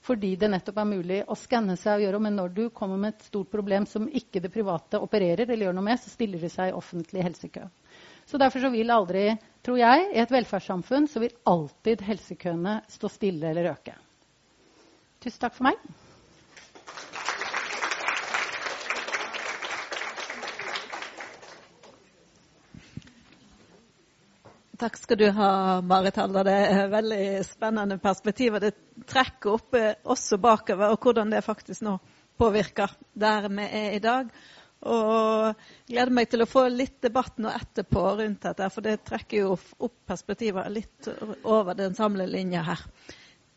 Fordi 0.00 0.32
det 0.40 0.48
nettopp 0.48 0.78
er 0.80 0.88
mulig 0.88 1.18
å 1.28 1.36
skanne 1.36 1.76
seg 1.76 1.98
og 1.98 2.04
gjøre 2.06 2.20
Men 2.24 2.38
når 2.38 2.52
du 2.56 2.62
kommer 2.72 2.96
med 2.96 3.14
et 3.14 3.26
stort 3.28 3.50
problem 3.52 3.84
som 3.86 4.08
ikke 4.08 4.40
det 4.40 4.52
private 4.52 5.00
opererer, 5.00 5.44
eller 5.44 5.68
gjør 5.68 5.76
noe 5.76 5.88
med, 5.90 6.00
så 6.00 6.12
stiller 6.12 6.40
det 6.40 6.52
seg 6.54 6.70
i 6.70 6.76
offentlig 6.76 7.24
helsekø. 7.26 7.66
Så 8.26 8.38
Derfor 8.40 8.64
så 8.64 8.70
vil 8.72 8.92
aldri, 8.94 9.24
tror 9.64 9.80
jeg, 9.80 10.10
i 10.14 10.20
et 10.22 10.32
velferdssamfunn 10.32 11.08
så 11.10 11.20
vil 11.20 11.34
alltid 11.44 12.04
helsekøene 12.06 12.80
stå 12.88 13.10
stille 13.12 13.50
eller 13.50 13.72
øke. 13.74 13.96
Tusen 15.20 15.42
takk 15.42 15.58
for 15.58 15.68
meg. 15.68 15.99
Takk 24.80 24.96
skal 24.96 25.18
du 25.20 25.26
ha, 25.36 25.80
Marit 25.84 26.16
Halder. 26.16 26.46
Det 26.48 26.52
er 26.56 26.78
et 26.86 26.92
veldig 26.94 27.24
spennende 27.44 27.98
perspektiv. 28.00 28.54
Og 28.56 28.62
det 28.64 28.70
trekker 29.10 29.58
opp 29.58 29.76
eh, 29.76 29.98
også 30.08 30.38
bakover, 30.40 30.94
og 30.94 31.04
hvordan 31.04 31.34
det 31.34 31.42
faktisk 31.44 31.84
nå 31.84 31.98
påvirker 32.40 32.94
der 33.12 33.50
vi 33.52 33.66
er 33.66 33.98
i 33.98 34.00
dag. 34.00 34.30
Og 34.88 35.50
jeg 35.50 35.90
gleder 35.90 36.14
meg 36.16 36.30
til 36.32 36.40
å 36.40 36.48
få 36.48 36.62
litt 36.72 36.96
debatt 37.04 37.36
nå 37.36 37.52
etterpå 37.52 38.06
rundt 38.22 38.46
dette, 38.48 38.70
for 38.72 38.86
det 38.86 39.02
trekker 39.04 39.42
jo 39.42 39.58
opp 39.58 39.98
perspektiver 40.08 40.72
litt 40.72 41.10
over 41.44 41.76
den 41.76 41.92
samlede 41.98 42.32
linja 42.32 42.64
her. 42.70 42.86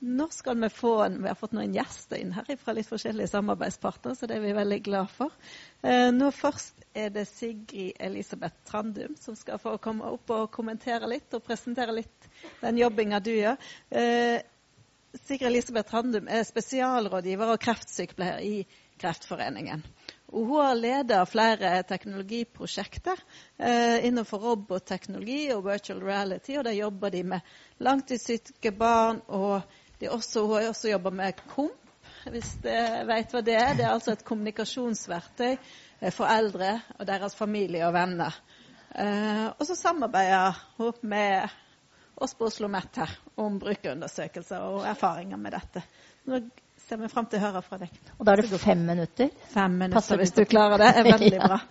Nå 0.03 0.25
skal 0.35 0.57
vi 0.59 0.67
få 0.69 0.97
en, 1.05 1.21
vi 1.23 1.29
har 1.31 1.37
fått 1.39 1.53
noen 1.55 1.71
gjester 1.71 2.19
inn 2.19 2.33
her 2.35 2.57
fra 2.59 2.73
litt 2.75 2.89
forskjellige 2.89 3.31
samarbeidspartnere, 3.31 4.17
så 4.19 4.27
det 4.27 4.35
er 4.35 4.41
vi 4.43 4.55
veldig 4.57 4.79
glad 4.83 5.11
for. 5.13 5.31
Eh, 5.79 6.09
nå 6.11 6.27
Først 6.35 6.81
er 6.91 7.13
det 7.15 7.23
Sigrid 7.29 8.01
Elisabeth 8.03 8.65
Trandum 8.67 9.13
som 9.15 9.37
skal 9.39 9.61
få 9.63 9.77
komme 9.79 10.09
opp 10.11 10.33
og 10.35 10.49
kommentere 10.51 11.07
litt 11.07 11.31
og 11.37 11.45
presentere 11.45 11.95
litt 11.95 12.27
den 12.59 12.81
jobbinga 12.81 13.21
du 13.23 13.31
gjør. 13.31 13.69
Eh, 13.95 14.41
Sigrid 15.23 15.47
Elisabeth 15.53 15.87
Trandum 15.93 16.27
er 16.27 16.43
spesialrådgiver 16.49 17.53
og 17.53 17.61
kreftsykepleier 17.63 18.43
i 18.43 18.57
Kreftforeningen. 18.99 19.85
Og 20.33 20.49
hun 20.49 20.59
har 20.65 20.75
ledet 20.77 21.21
flere 21.29 21.71
teknologiprosjekter 21.87 23.19
eh, 23.57 24.03
innenfor 24.07 24.41
robotteknologi 24.41 25.47
og 25.55 25.63
virtual 25.67 26.03
reality. 26.03 26.57
Og 26.57 26.67
der 26.67 26.75
jobber 26.75 27.13
de 27.13 27.23
med 27.35 27.55
langtidssyke 27.85 28.73
barn 28.75 29.21
og 29.27 29.61
også, 30.11 30.45
hun 30.45 30.55
har 30.57 30.69
også 30.69 30.89
jobba 30.89 31.09
med 31.09 31.39
KOMP, 31.55 31.79
hvis 32.33 32.53
dere 32.63 33.03
vet 33.07 33.33
hva 33.33 33.41
det 33.43 33.55
er. 33.59 33.73
Det 33.77 33.85
er 33.85 33.93
altså 33.93 34.13
et 34.15 34.25
kommunikasjonsverktøy 34.25 35.57
for 36.11 36.27
eldre 36.31 36.77
og 36.99 37.07
deres 37.07 37.35
familie 37.35 37.85
og 37.87 37.93
venner. 37.95 38.35
Eh, 38.95 39.47
og 39.57 39.65
så 39.67 39.75
samarbeider 39.75 40.59
hun 40.77 40.93
med 41.01 41.49
oss 42.15 42.35
på 42.37 42.45
Oslo 42.45 42.67
OsloMet 42.67 42.99
her 43.01 43.15
om 43.41 43.57
brukerundersøkelser 43.59 44.61
og 44.61 44.85
erfaringer 44.87 45.39
med 45.41 45.55
dette. 45.57 45.83
Nå 46.29 46.39
ser 46.87 47.01
vi 47.01 47.09
fram 47.11 47.25
til 47.29 47.41
å 47.41 47.47
høre 47.47 47.63
fra 47.65 47.79
deg. 47.81 47.93
Og 48.19 48.27
da 48.27 48.35
er 48.35 48.43
det 48.43 48.61
fem 48.61 48.83
minutter? 48.85 49.31
Fem 49.53 49.79
minutter, 49.79 49.97
Passer 49.97 50.21
hvis 50.21 50.35
du 50.35 50.43
klarer 50.45 50.83
det. 50.83 50.91
er 50.99 51.09
veldig 51.11 51.39
bra. 51.41 51.61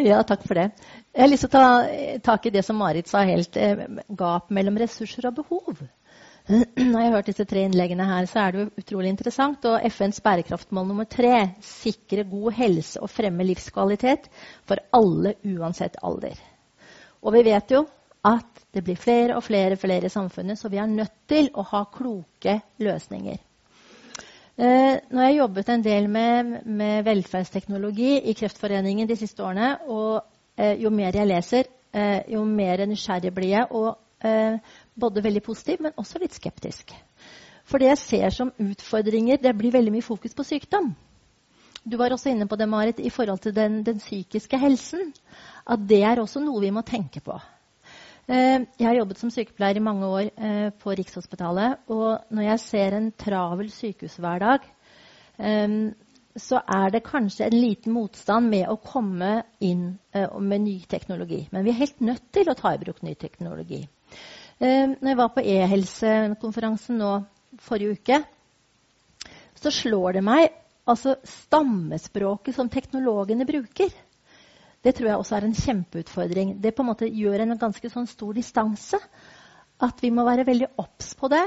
Ja, 0.00 0.20
takk 0.24 0.44
for 0.46 0.56
det. 0.56 0.70
Jeg 1.10 1.20
har 1.24 1.28
lyst 1.28 1.44
til 1.44 1.50
å 1.50 1.60
ta 1.60 2.20
tak 2.24 2.46
i 2.46 2.52
det 2.54 2.62
som 2.64 2.78
Marit 2.78 3.08
sa 3.10 3.24
helt. 3.26 3.56
Eh, 3.58 3.82
gap 4.16 4.52
mellom 4.54 4.78
ressurser 4.80 5.26
og 5.28 5.40
behov. 5.40 5.69
Når 6.50 6.98
jeg 6.98 7.06
har 7.06 7.14
hørt 7.14 7.28
disse 7.30 7.44
tre 7.46 7.62
innleggene 7.62 8.06
her, 8.08 8.26
så 8.26 8.40
er 8.42 8.54
det 8.54 8.62
jo 8.62 8.82
utrolig 8.82 9.12
interessant. 9.12 9.66
Og 9.70 9.84
FNs 9.92 10.18
bærekraftmål 10.24 10.88
nummer 10.88 11.06
tre 11.06 11.52
sikre 11.62 12.24
god 12.26 12.56
helse 12.58 12.98
og 13.02 13.10
fremme 13.12 13.46
livskvalitet 13.46 14.26
for 14.66 14.82
alle 14.96 15.36
uansett 15.46 16.00
alder. 16.02 16.34
Og 17.22 17.36
vi 17.36 17.44
vet 17.46 17.70
jo 17.70 17.84
at 18.26 18.64
det 18.74 18.82
blir 18.84 18.98
flere 18.98 19.36
og 19.38 19.44
flere 19.46 19.78
flere 19.80 20.10
i 20.10 20.12
samfunnet, 20.12 20.58
så 20.58 20.68
vi 20.68 20.80
er 20.82 20.90
nødt 20.90 21.14
til 21.30 21.52
å 21.54 21.62
ha 21.70 21.84
kloke 21.94 22.58
løsninger. 22.82 23.38
Eh, 24.60 24.98
nå 25.08 25.22
har 25.22 25.30
jeg 25.30 25.38
jobbet 25.38 25.70
en 25.72 25.86
del 25.86 26.10
med, 26.12 26.52
med 26.66 27.06
velferdsteknologi 27.06 28.18
i 28.28 28.34
Kreftforeningen 28.36 29.08
de 29.08 29.16
siste 29.16 29.46
årene. 29.46 29.70
Og 29.88 30.18
eh, 30.58 30.74
jo 30.82 30.90
mer 30.92 31.16
jeg 31.16 31.30
leser, 31.30 31.70
eh, 31.94 32.26
jo 32.34 32.42
mer 32.44 32.84
nysgjerrig 32.90 33.32
blir 33.38 33.54
jeg. 33.54 33.70
Og 33.70 33.94
både 35.00 35.24
veldig 35.24 35.42
positiv, 35.46 35.80
men 35.84 35.96
også 35.96 36.20
litt 36.22 36.36
skeptisk. 36.36 36.94
For 37.68 37.82
det 37.82 37.92
jeg 37.92 38.02
ser 38.02 38.34
som 38.34 38.50
utfordringer, 38.58 39.38
det 39.42 39.54
blir 39.56 39.74
veldig 39.74 39.94
mye 39.94 40.06
fokus 40.06 40.34
på 40.36 40.46
sykdom. 40.46 40.92
Du 41.84 41.96
var 41.96 42.12
også 42.12 42.32
inne 42.32 42.48
på 42.48 42.58
det, 42.60 42.68
Marit, 42.68 43.00
i 43.00 43.10
forhold 43.10 43.40
til 43.40 43.54
den, 43.56 43.80
den 43.86 44.00
psykiske 44.02 44.58
helsen. 44.60 45.14
At 45.64 45.86
det 45.88 46.02
er 46.04 46.20
også 46.20 46.42
noe 46.44 46.60
vi 46.60 46.72
må 46.74 46.82
tenke 46.84 47.22
på. 47.24 47.38
Eh, 48.30 48.60
jeg 48.78 48.86
har 48.86 48.98
jobbet 48.98 49.18
som 49.18 49.30
sykepleier 49.32 49.80
i 49.80 49.82
mange 49.82 50.06
år 50.06 50.28
eh, 50.28 50.68
på 50.82 50.92
Rikshospitalet. 50.98 51.80
Og 51.90 52.30
når 52.30 52.46
jeg 52.50 52.62
ser 52.66 52.96
en 52.96 53.08
travel 53.18 53.70
sykehushverdag, 53.74 54.66
eh, 55.38 55.78
så 56.36 56.60
er 56.62 56.92
det 56.94 57.06
kanskje 57.06 57.48
en 57.48 57.56
liten 57.58 57.94
motstand 57.96 58.52
med 58.52 58.68
å 58.70 58.76
komme 58.78 59.40
inn 59.66 59.96
med 60.14 60.62
ny 60.62 60.76
teknologi. 60.88 61.40
Men 61.50 61.64
vi 61.66 61.72
er 61.72 61.80
helt 61.80 62.04
nødt 62.06 62.28
til 62.32 62.48
å 62.48 62.54
ta 62.54 62.70
i 62.70 62.78
bruk 62.78 63.02
ny 63.02 63.16
teknologi. 63.18 63.80
Når 64.60 65.08
jeg 65.08 65.16
var 65.16 65.30
på 65.32 65.40
e-helsekonferansen 65.40 66.98
nå 67.00 67.14
forrige 67.64 67.96
uke, 67.96 68.18
så 69.56 69.72
slår 69.72 70.18
det 70.18 70.24
meg 70.24 70.50
altså 70.90 71.16
stammespråket 71.24 72.56
som 72.56 72.68
teknologene 72.72 73.46
bruker. 73.48 73.90
Det 74.80 74.94
tror 74.96 75.10
jeg 75.10 75.20
også 75.20 75.36
er 75.36 75.46
en 75.46 75.56
kjempeutfordring. 75.56 76.54
Det 76.60 76.72
på 76.76 76.84
en 76.84 76.90
måte 76.90 77.08
gjør 77.08 77.44
en 77.44 77.58
ganske 77.60 77.90
sånn 77.92 78.08
stor 78.08 78.36
distanse. 78.36 79.00
At 79.80 80.00
vi 80.04 80.12
må 80.12 80.24
være 80.24 80.46
veldig 80.48 80.70
obs 80.80 81.12
på 81.16 81.28
det. 81.32 81.44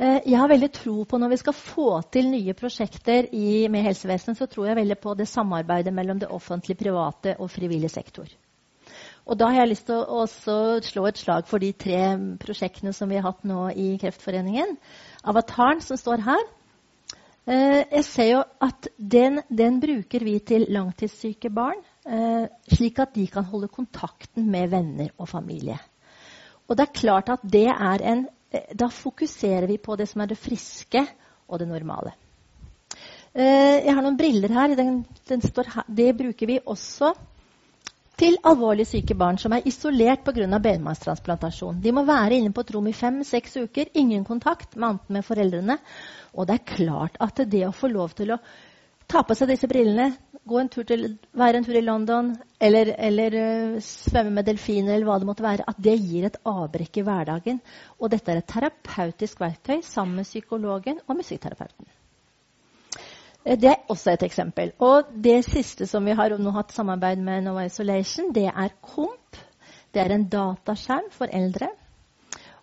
Eh, 0.00 0.18
jeg 0.32 0.38
har 0.38 0.50
veldig 0.50 0.70
tro 0.74 1.04
på 1.04 1.18
Når 1.18 1.32
vi 1.34 1.38
skal 1.42 1.56
få 1.56 1.88
til 2.14 2.30
nye 2.30 2.54
prosjekter 2.58 3.30
i, 3.34 3.68
med 3.68 3.86
helsevesenet, 3.86 4.38
så 4.38 4.46
tror 4.50 4.70
jeg 4.70 4.80
veldig 4.82 4.98
på 5.02 5.14
det 5.18 5.28
samarbeidet 5.30 5.94
mellom 5.94 6.18
det 6.18 6.30
offentlige, 6.30 6.78
private 6.78 7.36
og 7.38 7.50
frivillig 7.50 7.90
sektor. 7.90 8.26
Og 9.30 9.38
da 9.38 9.46
har 9.46 9.62
jeg 9.62 9.70
lyst 9.70 9.86
til 9.86 10.00
å 10.02 10.24
slå 10.26 11.04
et 11.06 11.18
slag 11.20 11.46
for 11.46 11.62
de 11.62 11.70
tre 11.78 12.00
prosjektene 12.42 12.90
som 12.94 13.10
vi 13.10 13.20
har 13.20 13.28
hatt 13.28 13.44
nå 13.46 13.68
i 13.78 13.92
Kreftforeningen. 14.02 14.72
Avataren, 15.30 15.78
som 15.86 15.98
står 16.00 16.24
her. 16.26 16.42
Eh, 17.46 17.84
jeg 17.84 18.06
ser 18.08 18.28
jo 18.32 18.40
at 18.66 18.88
den, 18.98 19.38
den 19.46 19.78
bruker 19.82 20.26
vi 20.26 20.34
til 20.42 20.66
langtidssyke 20.74 21.52
barn. 21.54 21.78
Eh, 22.02 22.50
slik 22.74 22.98
at 22.98 23.14
de 23.14 23.28
kan 23.30 23.46
holde 23.52 23.70
kontakten 23.70 24.50
med 24.50 24.74
venner 24.74 25.14
og 25.14 25.30
familie. 25.30 25.78
Og 26.66 26.74
det 26.74 26.88
er 26.88 26.98
klart 26.98 27.30
at 27.30 27.46
det 27.46 27.68
er 27.70 28.06
en 28.10 28.26
eh, 28.50 28.66
Da 28.74 28.90
fokuserer 28.90 29.70
vi 29.70 29.78
på 29.78 29.94
det 29.94 30.10
som 30.10 30.24
er 30.24 30.34
det 30.34 30.42
friske 30.42 31.06
og 31.46 31.62
det 31.62 31.70
normale. 31.70 32.16
Jeg 33.30 33.94
har 33.94 34.02
noen 34.02 34.16
briller 34.18 34.50
her. 34.50 34.72
Den, 34.74 35.04
den 35.30 35.42
her. 35.46 35.84
Det 35.86 36.08
bruker 36.18 36.48
vi 36.50 36.56
også 36.66 37.12
til 38.20 38.36
alvorlig 38.44 38.84
syke 38.84 39.14
barn 39.16 39.38
som 39.40 39.54
er 39.56 39.66
isolert 39.68 40.24
pga. 40.26 40.58
benmargstransplantasjon. 40.60 41.80
De 41.80 41.92
må 41.92 42.04
være 42.04 42.36
inne 42.36 42.52
på 42.52 42.60
et 42.60 42.72
rom 42.74 42.88
i 42.90 42.92
fem-seks 42.92 43.56
uker, 43.56 43.92
ingen 43.94 44.24
kontakt 44.24 44.76
med 44.76 44.88
annet 44.88 45.14
med 45.16 45.24
foreldrene. 45.24 45.78
Og 46.34 46.46
det 46.46 46.58
er 46.58 46.74
klart 46.76 47.16
at 47.20 47.40
det 47.48 47.64
å 47.66 47.72
få 47.72 47.88
lov 47.88 48.12
til 48.18 48.34
å 48.34 48.40
ta 49.08 49.22
på 49.24 49.34
seg 49.34 49.48
disse 49.50 49.68
brillene, 49.70 50.12
gå 50.46 50.58
en 50.60 50.68
tur 50.72 50.84
til, 50.84 51.06
være 51.36 51.60
en 51.60 51.64
tur 51.66 51.76
i 51.78 51.84
London 51.84 52.30
eller, 52.60 52.92
eller 52.98 53.36
uh, 53.36 53.78
svømme 53.84 54.34
med 54.36 54.48
delfiner, 54.48 54.94
eller 54.94 55.08
hva 55.08 55.18
det 55.20 55.28
måtte 55.28 55.46
være, 55.46 55.66
at 55.66 55.80
det 55.80 55.96
gir 55.96 56.28
et 56.28 56.38
avbrekk 56.44 57.00
i 57.00 57.06
hverdagen. 57.06 57.62
Og 57.98 58.12
dette 58.12 58.32
er 58.32 58.42
et 58.42 58.52
terapeutisk 58.52 59.40
verktøy 59.40 59.80
sammen 59.86 60.20
med 60.20 60.28
psykologen 60.28 61.00
og 61.06 61.18
musikkterapeuten. 61.22 61.88
Eh, 63.44 63.58
det 63.58 63.70
er 63.70 63.86
også 63.88 64.14
et 64.14 64.26
eksempel. 64.26 64.72
Og 64.78 65.10
det 65.24 65.44
siste 65.48 65.86
som 65.86 66.04
vi 66.04 66.16
har 66.16 66.36
nå 66.38 66.52
hatt 66.54 66.74
samarbeid 66.76 67.22
med 67.24 67.46
Nova 67.46 67.64
Isolation, 67.68 68.32
det 68.34 68.48
er 68.50 68.76
KOMP. 68.82 69.40
Det 69.90 70.02
er 70.02 70.14
en 70.14 70.28
dataskjerm 70.30 71.10
for 71.14 71.32
eldre. 71.32 71.70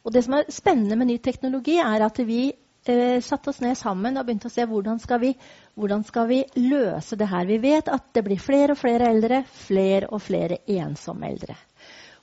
Og 0.05 0.13
det 0.13 0.23
som 0.23 0.37
er 0.37 0.51
spennende 0.53 0.95
med 0.95 1.09
ny 1.09 1.17
teknologi, 1.19 1.75
er 1.83 2.05
at 2.05 2.19
vi 2.23 2.53
eh, 2.87 3.19
satte 3.21 3.51
oss 3.51 3.59
ned 3.59 3.75
sammen 3.75 4.17
og 4.17 4.27
begynte 4.27 4.47
å 4.47 4.53
se 4.53 4.63
hvordan 4.69 5.01
skal, 5.03 5.19
vi, 5.19 5.33
hvordan 5.75 6.05
skal 6.07 6.29
vi 6.29 6.43
løse 6.61 7.17
det 7.19 7.27
her. 7.27 7.49
Vi 7.49 7.57
vet 7.63 7.91
at 7.91 8.13
det 8.15 8.23
blir 8.23 8.39
flere 8.39 8.77
og 8.77 8.79
flere 8.79 9.09
eldre, 9.11 9.41
flere 9.67 10.07
og 10.13 10.23
flere 10.23 10.61
ensomme 10.77 11.27
eldre. 11.27 11.57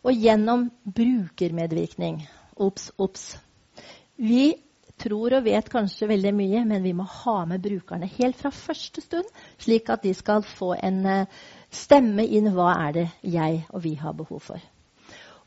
Og 0.04 0.16
gjennom 0.16 0.68
brukermedvirkning 0.84 2.24
Ops, 2.54 2.92
ops. 3.02 3.32
Vi 4.14 4.54
tror 5.00 5.34
og 5.38 5.44
vet 5.46 5.68
kanskje 5.70 6.08
veldig 6.08 6.32
mye, 6.36 6.62
men 6.68 6.84
vi 6.84 6.92
må 6.96 7.06
ha 7.08 7.40
med 7.48 7.62
brukerne 7.64 8.08
helt 8.18 8.38
fra 8.38 8.52
første 8.54 9.02
stund, 9.04 9.26
slik 9.58 9.90
at 9.90 10.04
de 10.04 10.14
skal 10.14 10.44
få 10.46 10.74
en 10.78 11.00
uh, 11.06 11.42
stemme 11.74 12.26
inn 12.26 12.52
hva 12.54 12.70
er 12.86 12.94
det 12.98 13.08
jeg 13.22 13.64
og 13.70 13.84
vi 13.84 13.94
har 14.00 14.14
behov 14.16 14.40
for. 14.52 14.70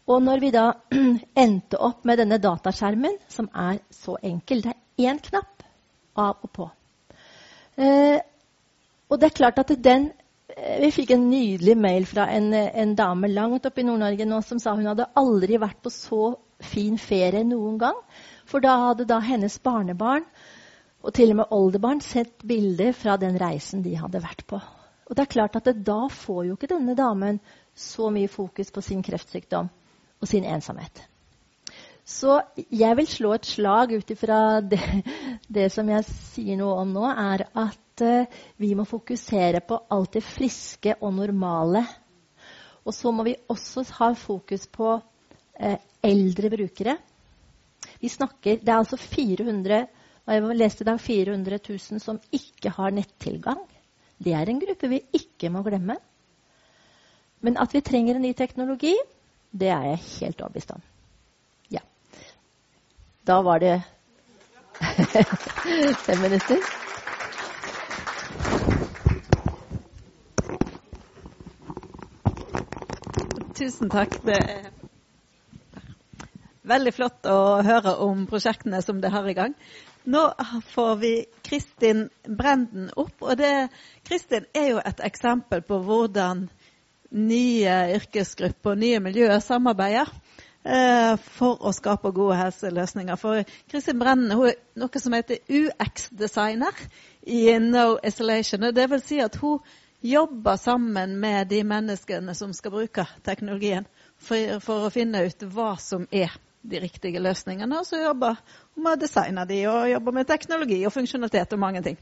Og 0.07 0.23
når 0.23 0.39
vi 0.39 0.51
da 0.55 0.65
endte 1.45 1.79
opp 1.83 2.05
med 2.07 2.21
denne 2.21 2.39
dataskjermen, 2.43 3.17
som 3.27 3.49
er 3.53 3.81
så 3.91 4.17
enkel 4.23 4.63
Det 4.63 4.73
er 4.73 5.09
én 5.11 5.19
knapp 5.23 5.65
av 6.17 6.43
og 6.43 6.51
på. 6.53 6.69
Eh, 7.77 8.19
og 9.07 9.19
det 9.19 9.27
er 9.27 9.37
klart 9.37 9.59
at 9.61 9.75
den 9.83 10.07
eh, 10.49 10.79
Vi 10.81 10.91
fikk 10.95 11.11
en 11.13 11.27
nydelig 11.29 11.75
mail 11.77 12.07
fra 12.09 12.25
en, 12.33 12.53
en 12.53 12.95
dame 12.95 13.29
langt 13.29 13.67
oppe 13.69 13.83
i 13.83 13.85
Nord-Norge 13.85 14.25
nå 14.25 14.41
som 14.47 14.59
sa 14.63 14.73
hun 14.75 14.87
hadde 14.89 15.11
aldri 15.19 15.59
vært 15.61 15.83
på 15.83 15.93
så 15.93 16.31
fin 16.63 16.97
ferie 16.97 17.43
noen 17.45 17.77
gang. 17.77 17.99
For 18.47 18.63
da 18.63 18.77
hadde 18.87 19.07
da 19.09 19.19
hennes 19.23 19.57
barnebarn 19.63 20.25
og 21.03 21.13
til 21.15 21.31
og 21.33 21.41
med 21.41 21.53
oldebarn 21.55 22.01
sett 22.03 22.41
bilder 22.47 22.95
fra 22.95 23.17
den 23.21 23.37
reisen 23.39 23.83
de 23.85 23.95
hadde 23.99 24.23
vært 24.23 24.45
på. 24.49 24.59
Og 25.07 25.15
det 25.15 25.23
er 25.23 25.33
klart 25.35 25.55
at 25.55 25.67
det, 25.69 25.83
Da 25.87 26.07
får 26.11 26.45
jo 26.47 26.55
ikke 26.57 26.71
denne 26.73 26.95
damen 26.95 27.39
så 27.75 28.09
mye 28.11 28.27
fokus 28.27 28.71
på 28.71 28.81
sin 28.81 29.03
kreftsykdom 29.03 29.69
og 30.21 30.27
sin 30.27 30.43
ensomhet. 30.43 31.03
Så 32.07 32.39
jeg 32.55 32.95
vil 32.97 33.07
slå 33.07 33.33
et 33.35 33.45
slag 33.45 33.91
ut 33.91 34.11
ifra 34.11 34.61
det, 34.63 34.79
det, 35.55 35.67
som 35.71 35.89
jeg 35.91 36.05
sier 36.07 36.59
noe 36.59 36.79
om 36.81 36.93
nå, 36.95 37.03
er 37.11 37.43
at 37.51 38.03
uh, 38.03 38.43
vi 38.55 38.71
må 38.79 38.85
fokusere 38.87 39.59
på 39.67 39.81
alt 39.91 40.15
det 40.15 40.23
friske 40.23 40.95
og 41.01 41.13
normale. 41.19 41.83
Og 42.87 42.95
så 42.95 43.11
må 43.11 43.27
vi 43.27 43.35
også 43.51 43.83
ha 43.99 44.13
fokus 44.15 44.63
på 44.71 44.95
uh, 44.95 45.77
eldre 45.99 46.51
brukere. 46.55 46.95
Vi 48.01 48.09
snakker, 48.09 48.59
Det 48.59 48.69
er 48.69 48.77
altså 48.77 48.97
400 48.97 49.87
jeg 50.27 50.43
leste 50.59 50.83
i 50.83 50.85
dag 50.85 50.99
400 50.99 51.59
000 51.69 51.99
som 52.03 52.19
ikke 52.31 52.69
har 52.69 52.91
nettilgang. 52.91 53.61
Det 54.19 54.33
er 54.33 54.49
en 54.49 54.59
gruppe 54.59 54.89
vi 54.89 55.01
ikke 55.13 55.49
må 55.49 55.61
glemme. 55.63 55.95
Men 57.41 57.57
at 57.57 57.73
vi 57.73 57.79
trenger 57.81 58.15
en 58.15 58.21
ny 58.21 58.33
teknologi, 58.33 58.93
det 59.51 59.69
er 59.71 59.83
jeg 59.83 60.03
helt 60.19 60.41
overbevist 60.41 60.71
om. 60.71 60.83
Da 63.27 63.41
var 63.41 63.59
det 63.59 63.81
fem 66.05 66.17
minutter. 66.21 66.57
Tusen 73.55 73.89
takk. 73.89 74.15
Det 74.23 74.39
veldig 76.68 76.93
flott 76.95 77.28
å 77.30 77.61
høre 77.65 77.95
om 78.03 78.26
prosjektene 78.30 78.82
som 78.84 79.01
det 79.01 79.11
har 79.13 79.28
i 79.28 79.36
gang. 79.38 79.55
Nå 80.07 80.24
får 80.72 80.95
vi 81.01 81.13
Kristin 81.43 82.07
Brenden 82.24 82.89
opp. 82.95 83.15
og 83.22 83.38
det, 83.38 83.70
Kristin 84.07 84.45
er 84.55 84.70
jo 84.74 84.82
et 84.84 85.03
eksempel 85.03 85.61
på 85.68 85.82
hvordan 85.84 86.47
nye 87.11 87.76
yrkesgrupper 87.95 88.76
og 88.76 88.84
nye 88.84 88.99
miljøer 89.03 89.39
samarbeider. 89.43 90.11
Eh, 90.68 91.13
for 91.38 91.61
å 91.63 91.72
skape 91.72 92.11
gode 92.11 92.36
helseløsninger. 92.36 93.15
For 93.15 93.43
Kristin 93.72 93.99
Brennen 94.01 94.34
hun 94.36 94.49
er 94.49 94.57
noe 94.76 94.99
som 94.99 95.13
heter 95.15 95.39
UX-designer 95.47 96.82
i 97.24 97.43
No 97.63 97.93
Isolation. 98.03 98.65
og 98.68 98.76
Det 98.76 98.89
vil 98.91 99.03
si 99.03 99.22
at 99.24 99.38
hun 99.39 99.61
jobber 100.03 100.59
sammen 100.59 101.15
med 101.20 101.47
de 101.47 101.63
menneskene 101.63 102.36
som 102.36 102.51
skal 102.53 102.72
bruke 102.72 103.07
teknologien, 103.24 103.88
for, 104.18 104.59
for 104.59 104.88
å 104.88 104.91
finne 104.91 105.24
ut 105.24 105.47
hva 105.53 105.78
som 105.80 106.03
er 106.11 106.36
de 106.68 106.82
riktige 106.84 107.22
løsningene. 107.24 107.80
Og 107.80 107.88
så 107.88 108.01
jobber 108.01 108.38
med 108.76 108.93
å 108.93 109.01
designe 109.01 109.45
de, 109.49 109.61
og 109.72 109.89
jobber 109.91 110.15
med 110.20 110.30
teknologi 110.30 110.80
og 110.86 110.93
funksjonalitet 110.95 111.55
og 111.55 111.63
mange 111.63 111.84
ting. 111.86 111.99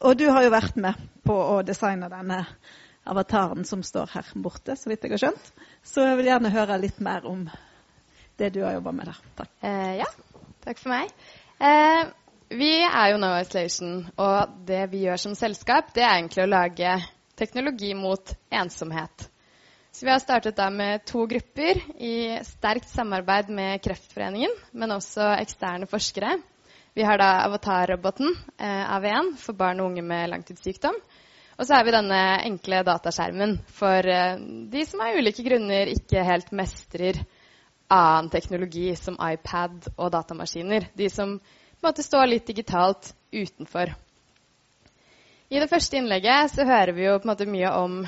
Og 0.00 0.16
du 0.18 0.28
har 0.30 0.44
jo 0.44 0.54
vært 0.54 0.78
med 0.80 1.02
på 1.26 1.36
å 1.36 1.60
designe 1.66 2.10
denne 2.12 2.44
avataren 3.08 3.66
som 3.66 3.82
står 3.82 4.12
her 4.14 4.32
borte, 4.38 4.76
så 4.78 4.90
vidt 4.90 5.06
jeg 5.06 5.16
har 5.16 5.24
skjønt. 5.24 5.52
Så 5.86 6.06
jeg 6.06 6.18
vil 6.20 6.30
gjerne 6.30 6.54
høre 6.54 6.80
litt 6.82 7.00
mer 7.02 7.26
om 7.28 7.46
det 8.38 8.52
du 8.54 8.62
har 8.64 8.76
jobba 8.76 8.92
med 8.94 9.10
der. 9.10 9.22
Takk. 9.38 9.50
Eh, 9.60 9.94
ja, 10.02 10.08
takk 10.64 10.80
for 10.82 10.94
meg. 10.94 11.10
Eh, 11.62 12.04
vi 12.52 12.70
er 12.84 13.12
jo 13.12 13.18
No 13.20 13.32
Isolation, 13.40 14.06
og 14.20 14.56
det 14.68 14.84
vi 14.92 15.06
gjør 15.06 15.20
som 15.24 15.36
selskap, 15.38 15.92
det 15.96 16.04
er 16.04 16.18
egentlig 16.18 16.44
å 16.44 16.50
lage 16.52 16.96
teknologi 17.38 17.94
mot 17.98 18.34
ensomhet. 18.52 19.31
Så 19.92 20.06
vi 20.06 20.12
har 20.12 20.22
startet 20.22 20.56
da 20.56 20.70
med 20.72 21.04
to 21.04 21.26
grupper 21.28 21.80
i 22.00 22.38
sterkt 22.48 22.88
samarbeid 22.88 23.50
med 23.52 23.82
Kreftforeningen, 23.84 24.54
men 24.72 24.94
også 24.94 25.34
eksterne 25.36 25.88
forskere. 25.90 26.38
Vi 26.96 27.04
har 27.04 27.20
da 27.20 27.42
avatar-roboten 27.46 28.32
eh, 28.56 28.94
AV1 28.96 29.34
for 29.40 29.56
barn 29.56 29.80
og 29.80 29.90
unge 29.90 30.04
med 30.04 30.30
langtidssykdom. 30.32 30.96
Og 31.58 31.66
så 31.68 31.76
har 31.76 31.84
vi 31.84 31.92
denne 31.94 32.20
enkle 32.48 32.80
dataskjermen 32.88 33.58
for 33.76 34.08
eh, 34.08 34.40
de 34.72 34.84
som 34.88 35.04
av 35.04 35.16
ulike 35.20 35.44
grunner 35.44 35.92
ikke 35.92 36.24
helt 36.24 36.52
mestrer 36.56 37.20
annen 37.92 38.30
teknologi 38.32 38.94
som 38.96 39.18
iPad 39.20 39.90
og 39.98 40.08
datamaskiner. 40.14 40.88
De 40.96 41.10
som 41.12 41.36
på 41.36 41.82
en 41.82 41.88
måte 41.90 42.04
står 42.04 42.30
litt 42.30 42.48
digitalt 42.48 43.12
utenfor. 43.32 43.92
I 45.52 45.60
det 45.60 45.68
første 45.68 46.00
innlegget 46.00 46.54
så 46.54 46.64
hører 46.64 46.96
vi 46.96 47.04
jo 47.04 47.18
på 47.18 47.28
en 47.28 47.32
måte 47.34 47.48
mye 47.50 47.72
om, 47.76 48.02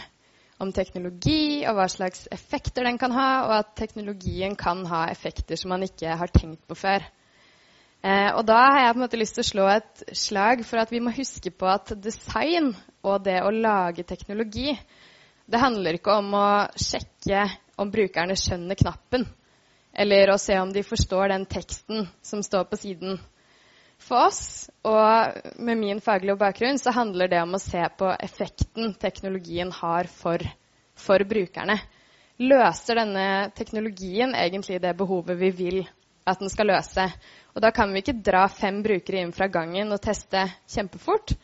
om 0.63 0.71
teknologi 0.73 1.65
og 1.67 1.77
hva 1.79 1.87
slags 1.91 2.29
effekter 2.33 2.87
den 2.87 2.99
kan 3.01 3.15
ha, 3.15 3.29
og 3.49 3.55
at 3.59 3.75
teknologien 3.79 4.55
kan 4.59 4.85
ha 4.91 5.07
effekter 5.11 5.59
som 5.59 5.75
man 5.75 5.85
ikke 5.87 6.15
har 6.21 6.33
tenkt 6.35 6.63
på 6.69 6.77
før. 6.79 7.05
Eh, 8.05 8.31
og 8.37 8.45
da 8.47 8.61
har 8.69 8.81
jeg 8.83 8.95
på 8.95 8.99
en 9.01 9.05
måte 9.07 9.21
lyst 9.21 9.39
til 9.39 9.45
å 9.45 9.51
slå 9.51 9.69
et 9.73 10.05
slag 10.13 10.65
for 10.69 10.83
at 10.83 10.93
vi 10.93 11.01
må 11.03 11.15
huske 11.17 11.51
på 11.51 11.69
at 11.71 11.95
design 12.05 12.75
og 13.03 13.25
det 13.25 13.39
å 13.43 13.53
lage 13.55 14.05
teknologi, 14.07 14.75
det 15.45 15.61
handler 15.61 15.99
ikke 15.99 16.19
om 16.21 16.35
å 16.37 16.49
sjekke 16.81 17.47
om 17.81 17.91
brukerne 17.93 18.37
skjønner 18.39 18.79
knappen, 18.79 19.27
eller 19.93 20.33
å 20.33 20.41
se 20.41 20.57
om 20.61 20.73
de 20.73 20.85
forstår 20.87 21.33
den 21.33 21.47
teksten 21.51 22.07
som 22.25 22.43
står 22.45 22.69
på 22.71 22.79
siden. 22.81 23.19
For 24.03 24.27
oss, 24.27 24.71
og 24.85 25.59
med 25.63 25.79
min 25.81 26.01
faglige 26.05 26.37
bakgrunn, 26.41 26.79
så 26.79 26.93
handler 26.93 27.31
det 27.31 27.41
om 27.43 27.55
å 27.57 27.63
se 27.63 27.83
på 27.99 28.11
effekten 28.21 28.95
teknologien 29.01 29.71
har 29.73 30.11
for, 30.11 30.43
for 30.95 31.25
brukerne. 31.29 31.79
Løser 32.43 32.99
denne 32.99 33.27
teknologien 33.55 34.35
egentlig 34.35 34.81
det 34.83 34.97
behovet 34.99 35.39
vi 35.39 35.51
vil 35.55 35.81
at 36.27 36.41
den 36.41 36.51
skal 36.53 36.73
løse? 36.73 37.07
Og 37.55 37.63
da 37.63 37.71
kan 37.71 37.93
vi 37.95 38.03
ikke 38.03 38.19
dra 38.27 38.45
fem 38.51 38.83
brukere 38.85 39.23
inn 39.23 39.33
fra 39.37 39.49
gangen 39.49 39.93
og 39.95 40.03
teste 40.03 40.43
kjempefort. 40.75 41.37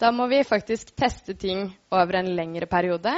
Da 0.00 0.10
må 0.10 0.26
vi 0.28 0.42
faktisk 0.44 0.90
teste 0.98 1.36
ting 1.38 1.68
over 1.94 2.18
en 2.18 2.32
lengre 2.34 2.66
periode. 2.66 3.14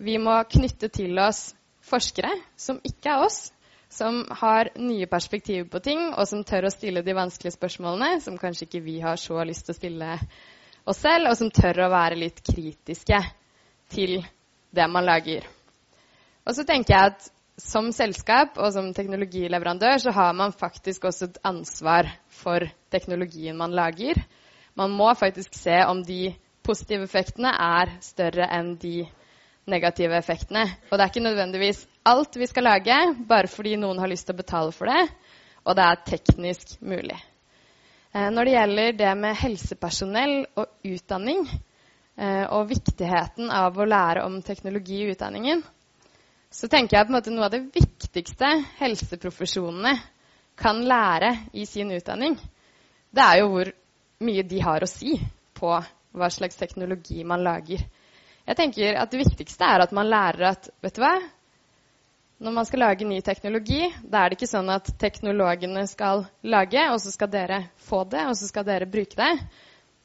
Vi 0.00 0.16
må 0.18 0.38
knytte 0.48 0.88
til 0.88 1.18
oss 1.20 1.50
forskere 1.84 2.32
som 2.56 2.80
ikke 2.86 3.12
er 3.12 3.26
oss, 3.26 3.50
som 3.90 4.22
har 4.30 4.70
nye 4.78 5.06
perspektiver 5.10 5.66
på 5.68 5.80
ting, 5.82 6.02
og 6.14 6.28
som 6.28 6.44
tør 6.46 6.68
å 6.68 6.72
stille 6.72 7.02
de 7.02 7.14
vanskelige 7.16 7.56
spørsmålene, 7.56 8.20
som 8.22 8.38
kanskje 8.38 8.68
ikke 8.68 8.84
vi 8.84 9.00
har 9.02 9.18
så 9.18 9.42
lyst 9.44 9.66
til 9.66 9.74
å 9.74 9.78
stille 9.80 10.10
oss 10.86 11.02
selv, 11.02 11.30
og 11.30 11.36
som 11.38 11.50
tør 11.50 11.84
å 11.86 11.90
være 11.92 12.20
litt 12.20 12.38
kritiske 12.46 13.18
til 13.90 14.20
det 14.70 14.86
man 14.90 15.06
lager. 15.08 15.46
Og 16.46 16.54
så 16.56 16.64
tenker 16.66 16.94
jeg 16.94 17.12
at 17.12 17.30
som 17.60 17.90
selskap 17.92 18.56
og 18.56 18.72
som 18.72 18.92
teknologileverandør 18.96 19.98
så 20.00 20.14
har 20.16 20.32
man 20.38 20.54
faktisk 20.56 21.04
også 21.10 21.28
et 21.28 21.40
ansvar 21.44 22.08
for 22.40 22.64
teknologien 22.94 23.58
man 23.58 23.74
lager. 23.76 24.22
Man 24.78 24.94
må 24.96 25.10
faktisk 25.18 25.58
se 25.58 25.82
om 25.84 26.00
de 26.06 26.30
positive 26.64 27.04
effektene 27.04 27.52
er 27.52 27.96
større 28.04 28.46
enn 28.54 28.76
de 28.80 29.02
negative 29.70 30.18
effektene. 30.18 30.66
Og 30.90 30.96
det 30.96 31.04
er 31.04 31.12
ikke 31.12 31.24
nødvendigvis 31.24 31.80
alt 32.10 32.36
vi 32.36 32.48
skal 32.50 32.66
lage 32.68 32.98
bare 33.28 33.50
fordi 33.50 33.76
noen 33.80 34.00
har 34.02 34.10
lyst 34.10 34.28
til 34.28 34.36
å 34.36 34.42
betale 34.42 34.74
for 34.74 34.90
det, 34.90 35.08
og 35.64 35.76
det 35.78 35.86
er 35.86 36.04
teknisk 36.08 36.76
mulig. 36.80 37.18
Eh, 38.12 38.30
når 38.34 38.44
det 38.44 38.54
gjelder 38.56 38.96
det 38.98 39.10
med 39.18 39.38
helsepersonell 39.38 40.36
og 40.58 40.90
utdanning, 40.90 41.44
eh, 42.16 42.46
og 42.50 42.70
viktigheten 42.70 43.50
av 43.54 43.78
å 43.78 43.86
lære 43.86 44.24
om 44.26 44.40
teknologi 44.42 45.04
i 45.04 45.12
utdanningen, 45.14 45.62
så 46.50 46.66
tenker 46.66 46.96
jeg 46.96 47.06
på 47.06 47.12
en 47.12 47.18
måte 47.20 47.34
noe 47.34 47.46
av 47.46 47.54
det 47.54 47.68
viktigste 47.70 48.48
helseprofesjonene 48.80 49.94
kan 50.58 50.82
lære 50.84 51.36
i 51.52 51.64
sin 51.66 51.92
utdanning, 51.94 52.34
det 53.10 53.22
er 53.22 53.40
jo 53.40 53.48
hvor 53.54 53.70
mye 54.26 54.42
de 54.46 54.60
har 54.62 54.82
å 54.84 54.90
si 54.90 55.16
på 55.56 55.70
hva 56.10 56.28
slags 56.30 56.58
teknologi 56.58 57.22
man 57.24 57.42
lager. 57.46 57.82
Jeg 58.50 58.58
tenker 58.58 58.96
at 58.98 59.12
Det 59.12 59.20
viktigste 59.20 59.62
er 59.62 59.84
at 59.84 59.92
man 59.94 60.08
lærer 60.10 60.48
at 60.48 60.64
vet 60.82 60.96
du 60.96 61.04
hva? 61.04 61.12
Når 62.42 62.54
man 62.56 62.66
skal 62.66 62.82
lage 62.82 63.06
ny 63.06 63.20
teknologi, 63.22 63.84
da 64.02 64.24
er 64.24 64.32
det 64.32 64.40
ikke 64.40 64.48
sånn 64.50 64.72
at 64.74 64.88
teknologene 64.98 65.84
skal 65.86 66.24
lage, 66.42 66.82
og 66.90 66.98
så 66.98 67.12
skal 67.12 67.30
dere 67.30 67.58
få 67.86 68.00
det, 68.10 68.24
og 68.26 68.34
så 68.40 68.48
skal 68.48 68.66
dere 68.66 68.88
bruke 68.90 69.14
det. 69.14 69.30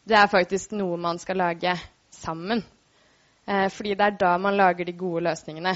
Det 0.05 0.17
er 0.19 0.29
faktisk 0.29 0.75
noe 0.77 0.99
man 1.01 1.17
skal 1.17 1.39
lage 1.41 1.73
sammen. 2.13 2.61
Eh, 3.47 3.65
fordi 3.73 3.95
det 3.95 4.11
er 4.11 4.19
da 4.19 4.35
man 4.37 4.59
lager 4.59 4.85
de 4.85 4.93
gode 4.99 5.23
løsningene. 5.25 5.73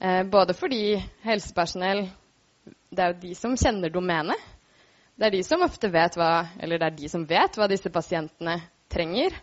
Eh, 0.00 0.22
både 0.26 0.58
fordi 0.58 0.96
helsepersonell 1.28 2.08
det 2.90 3.04
er 3.04 3.12
jo 3.12 3.20
de 3.28 3.34
som 3.38 3.54
kjenner 3.54 3.94
domenet. 3.94 4.40
Det 5.14 5.28
er 5.28 5.38
de 5.38 5.44
som 5.46 5.62
ofte 5.62 5.92
vet 5.92 6.18
hva, 6.18 6.48
eller 6.58 6.82
det 6.82 6.90
er 6.90 6.98
de 6.98 7.14
som 7.14 7.28
vet 7.30 7.60
hva 7.60 7.70
disse 7.70 7.94
pasientene 7.94 8.58
trenger. 8.90 9.38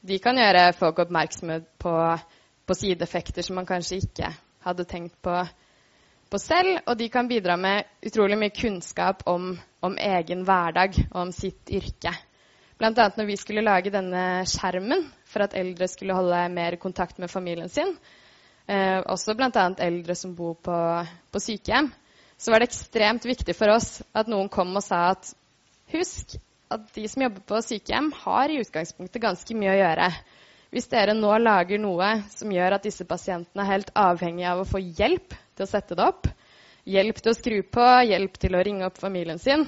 De 0.00 0.18
kan 0.22 0.38
gjøre 0.38 0.72
folk 0.76 0.98
oppmerksomme 1.06 1.60
på, 1.80 1.94
på 2.66 2.76
sideeffekter 2.76 3.46
som 3.46 3.56
man 3.60 3.68
kanskje 3.68 4.00
ikke 4.02 4.30
hadde 4.66 4.86
tenkt 4.88 5.16
på, 5.24 5.34
på, 6.30 6.40
selv. 6.42 6.80
Og 6.86 6.98
de 6.98 7.08
kan 7.12 7.28
bidra 7.30 7.56
med 7.60 7.86
utrolig 8.06 8.38
mye 8.40 8.54
kunnskap 8.54 9.24
om, 9.30 9.54
om 9.80 9.98
egen 9.98 10.44
hverdag 10.46 10.98
og 11.10 11.20
om 11.26 11.34
sitt 11.34 11.72
yrke. 11.72 12.12
Bl.a. 12.76 12.92
når 12.92 13.24
vi 13.24 13.38
skulle 13.40 13.64
lage 13.64 13.92
denne 13.92 14.44
skjermen 14.48 15.06
for 15.24 15.46
at 15.46 15.56
eldre 15.56 15.88
skulle 15.88 16.16
holde 16.16 16.42
mer 16.52 16.76
kontakt 16.80 17.18
med 17.18 17.32
familien 17.32 17.70
sin, 17.72 17.94
eh, 18.68 19.00
også 19.00 19.32
bl.a. 19.38 19.68
eldre 19.80 20.14
som 20.18 20.34
bor 20.36 20.58
på, 20.60 20.80
på, 21.32 21.40
sykehjem, 21.40 21.88
så 22.36 22.52
var 22.52 22.60
det 22.60 22.68
ekstremt 22.68 23.24
viktig 23.24 23.56
for 23.56 23.72
oss 23.72 24.02
at 24.12 24.28
noen 24.28 24.50
kom 24.52 24.76
og 24.76 24.84
sa 24.84 25.06
at 25.14 25.32
husk 25.94 26.36
at 26.72 26.88
de 26.94 27.06
som 27.08 27.22
jobber 27.22 27.44
på 27.46 27.60
sykehjem, 27.62 28.10
har 28.24 28.50
i 28.50 28.60
utgangspunktet 28.62 29.22
ganske 29.22 29.56
mye 29.58 29.74
å 29.74 29.78
gjøre. 29.80 30.08
Hvis 30.74 30.88
dere 30.90 31.14
nå 31.14 31.30
lager 31.38 31.78
noe 31.80 32.08
som 32.34 32.50
gjør 32.52 32.76
at 32.76 32.86
disse 32.86 33.06
pasientene 33.08 33.62
er 33.62 33.72
helt 33.76 33.92
avhengige 33.96 34.50
av 34.50 34.62
å 34.64 34.68
få 34.68 34.82
hjelp 34.82 35.36
til 35.56 35.64
å 35.64 35.70
sette 35.70 35.96
det 35.96 36.06
opp, 36.06 36.26
hjelp 36.86 37.20
til 37.22 37.32
å 37.32 37.36
skru 37.36 37.60
på, 37.62 37.86
hjelp 38.10 38.40
til 38.42 38.58
å 38.58 38.64
ringe 38.66 38.88
opp 38.88 38.98
familien 38.98 39.38
sin, 39.42 39.64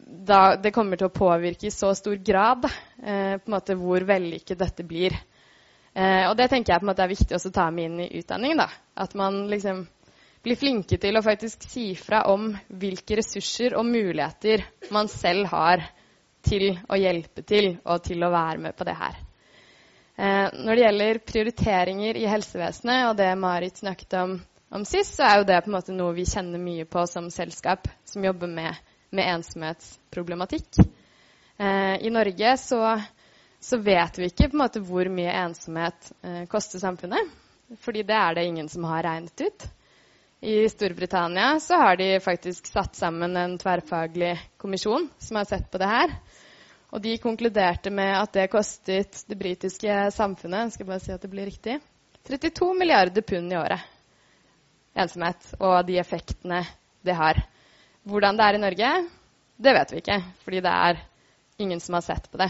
da 0.00 0.56
det 0.56 0.72
kommer 0.74 0.98
til 0.98 1.10
å 1.10 1.14
påvirke 1.14 1.68
i 1.68 1.74
så 1.74 1.92
stor 1.94 2.16
grad 2.24 2.64
eh, 2.66 3.36
hvor 3.76 4.06
vellykket 4.08 4.58
dette 4.58 4.86
blir. 4.88 5.14
Eh, 5.94 6.24
og 6.30 6.36
det 6.38 6.48
tenker 6.50 6.74
jeg 6.74 6.96
er 6.96 7.12
viktig 7.12 7.36
å 7.36 7.52
ta 7.52 7.68
med 7.70 7.90
inn 7.90 8.00
i 8.06 8.10
utdanningen. 8.18 8.64
da. 8.64 8.68
At 8.96 9.14
man 9.14 9.44
liksom 9.52 9.84
blir 10.42 10.56
flinke 10.56 10.96
til 11.00 11.18
å 11.18 11.22
faktisk 11.24 11.66
si 11.68 11.90
fra 11.98 12.22
om 12.32 12.50
hvilke 12.68 13.18
ressurser 13.20 13.76
og 13.78 13.88
muligheter 13.88 14.64
man 14.94 15.10
selv 15.12 15.50
har 15.52 15.84
til 16.46 16.72
å 16.88 16.96
hjelpe 16.96 17.44
til 17.44 17.74
og 17.84 18.00
til 18.06 18.24
å 18.24 18.32
være 18.32 18.62
med 18.64 18.76
på 18.76 18.86
det 18.88 18.96
her. 18.96 19.18
Eh, 20.16 20.46
når 20.64 20.74
det 20.74 20.84
gjelder 20.86 21.20
prioriteringer 21.32 22.20
i 22.20 22.28
helsevesenet 22.28 23.10
og 23.10 23.18
det 23.20 23.28
Marit 23.40 23.82
snakket 23.82 24.16
om, 24.22 24.34
om 24.72 24.86
sist, 24.88 25.18
så 25.18 25.28
er 25.28 25.40
jo 25.40 25.48
det 25.50 25.60
på 25.64 25.70
en 25.70 25.76
måte 25.76 25.96
noe 25.96 26.16
vi 26.16 26.28
kjenner 26.28 26.60
mye 26.60 26.88
på 26.88 27.04
som 27.10 27.28
selskap 27.32 27.88
som 28.08 28.24
jobber 28.24 28.48
med, 28.48 28.76
med 29.12 29.28
ensomhetsproblematikk. 29.36 30.80
Eh, 31.60 31.96
I 32.00 32.12
Norge 32.12 32.56
så 32.60 32.84
så 33.60 33.76
vet 33.76 34.18
vi 34.18 34.30
ikke 34.30 34.48
på 34.48 34.56
en 34.56 34.62
måte 34.62 34.80
hvor 34.80 35.08
mye 35.12 35.32
ensomhet 35.42 36.12
eh, 36.24 36.44
koster 36.48 36.80
samfunnet. 36.80 37.28
Fordi 37.84 38.02
det 38.08 38.16
er 38.16 38.34
det 38.34 38.46
ingen 38.48 38.68
som 38.72 38.86
har 38.88 39.04
regnet 39.04 39.44
ut. 39.44 39.66
I 40.40 40.68
Storbritannia 40.68 41.60
så 41.60 41.74
har 41.74 41.96
de 41.96 42.20
faktisk 42.20 42.66
satt 42.66 42.96
sammen 42.96 43.36
en 43.36 43.58
tverrfaglig 43.58 44.40
kommisjon 44.56 45.08
som 45.18 45.36
har 45.36 45.44
sett 45.44 45.70
på 45.70 45.78
det 45.78 45.88
her. 45.90 46.14
Og 46.90 47.02
de 47.04 47.18
konkluderte 47.20 47.92
med 47.92 48.14
at 48.16 48.32
det 48.32 48.46
kostet 48.50 49.20
det 49.28 49.36
britiske 49.38 50.06
samfunnet 50.16 50.72
skal 50.72 50.88
bare 50.88 51.04
si 51.04 51.12
at 51.12 51.20
det 51.20 51.30
blir 51.30 51.44
riktig, 51.50 51.76
32 52.24 52.70
milliarder 52.74 53.22
pund 53.22 53.52
i 53.52 53.58
året. 53.60 53.84
Ensomhet 54.96 55.52
og 55.60 55.84
de 55.86 56.00
effektene 56.00 56.64
det 57.04 57.14
har. 57.20 57.44
Hvordan 58.08 58.40
det 58.40 58.48
er 58.48 58.56
i 58.56 58.64
Norge, 58.64 58.90
det 59.60 59.76
vet 59.76 59.92
vi 59.92 60.00
ikke. 60.00 60.18
Fordi 60.44 60.64
det 60.64 60.72
er 60.88 61.04
ingen 61.60 61.84
som 61.84 62.00
har 62.00 62.08
sett 62.08 62.32
på 62.32 62.40
det. 62.40 62.48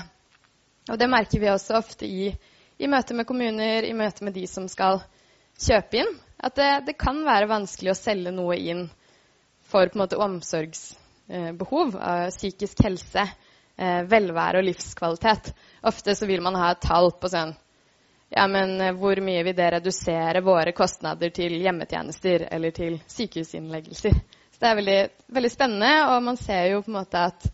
Og 0.90 0.98
det 0.98 1.10
merker 1.10 1.42
vi 1.42 1.50
også 1.50 1.82
ofte 1.82 2.06
i, 2.06 2.30
i 2.78 2.86
møte 2.86 3.18
med 3.18 3.26
kommuner, 3.26 3.82
i 3.82 3.94
møte 3.98 4.24
med 4.24 4.38
de 4.38 4.46
som 4.46 4.70
skal 4.70 5.02
kjøpe 5.58 6.04
inn. 6.04 6.18
At 6.40 6.56
det, 6.56 6.70
det 6.86 6.96
kan 7.00 7.20
være 7.26 7.50
vanskelig 7.50 7.92
å 7.92 7.98
selge 7.98 8.32
noe 8.32 8.56
inn 8.56 8.86
for 9.70 9.90
på 9.90 9.98
en 9.98 10.02
måte 10.02 10.18
omsorgsbehov, 10.20 11.96
eh, 11.96 12.28
psykisk 12.32 12.82
helse, 12.86 13.26
eh, 13.76 14.02
velvære 14.08 14.62
og 14.62 14.66
livskvalitet. 14.66 15.52
Ofte 15.86 16.16
så 16.16 16.26
vil 16.26 16.42
man 16.42 16.58
ha 16.58 16.72
et 16.72 16.82
tall 16.84 17.12
på 17.20 17.30
sånn 17.30 17.54
ja, 18.30 18.46
men 18.46 18.76
eh, 18.80 18.94
hvor 18.96 19.20
mye 19.22 19.44
vil 19.46 19.56
det 19.58 19.70
redusere 19.76 20.42
våre 20.46 20.72
kostnader 20.76 21.32
til 21.34 21.58
hjemmetjenester 21.60 22.46
eller 22.50 22.74
til 22.74 23.00
sykehusinnleggelser? 23.10 24.20
Så 24.50 24.62
det 24.62 24.70
er 24.70 24.78
veldig, 24.78 25.00
veldig 25.38 25.50
spennende, 25.50 25.92
og 26.12 26.22
man 26.24 26.38
ser 26.40 26.70
jo 26.72 26.84
på 26.84 26.92
en 26.92 27.00
måte 27.02 27.26
at 27.30 27.50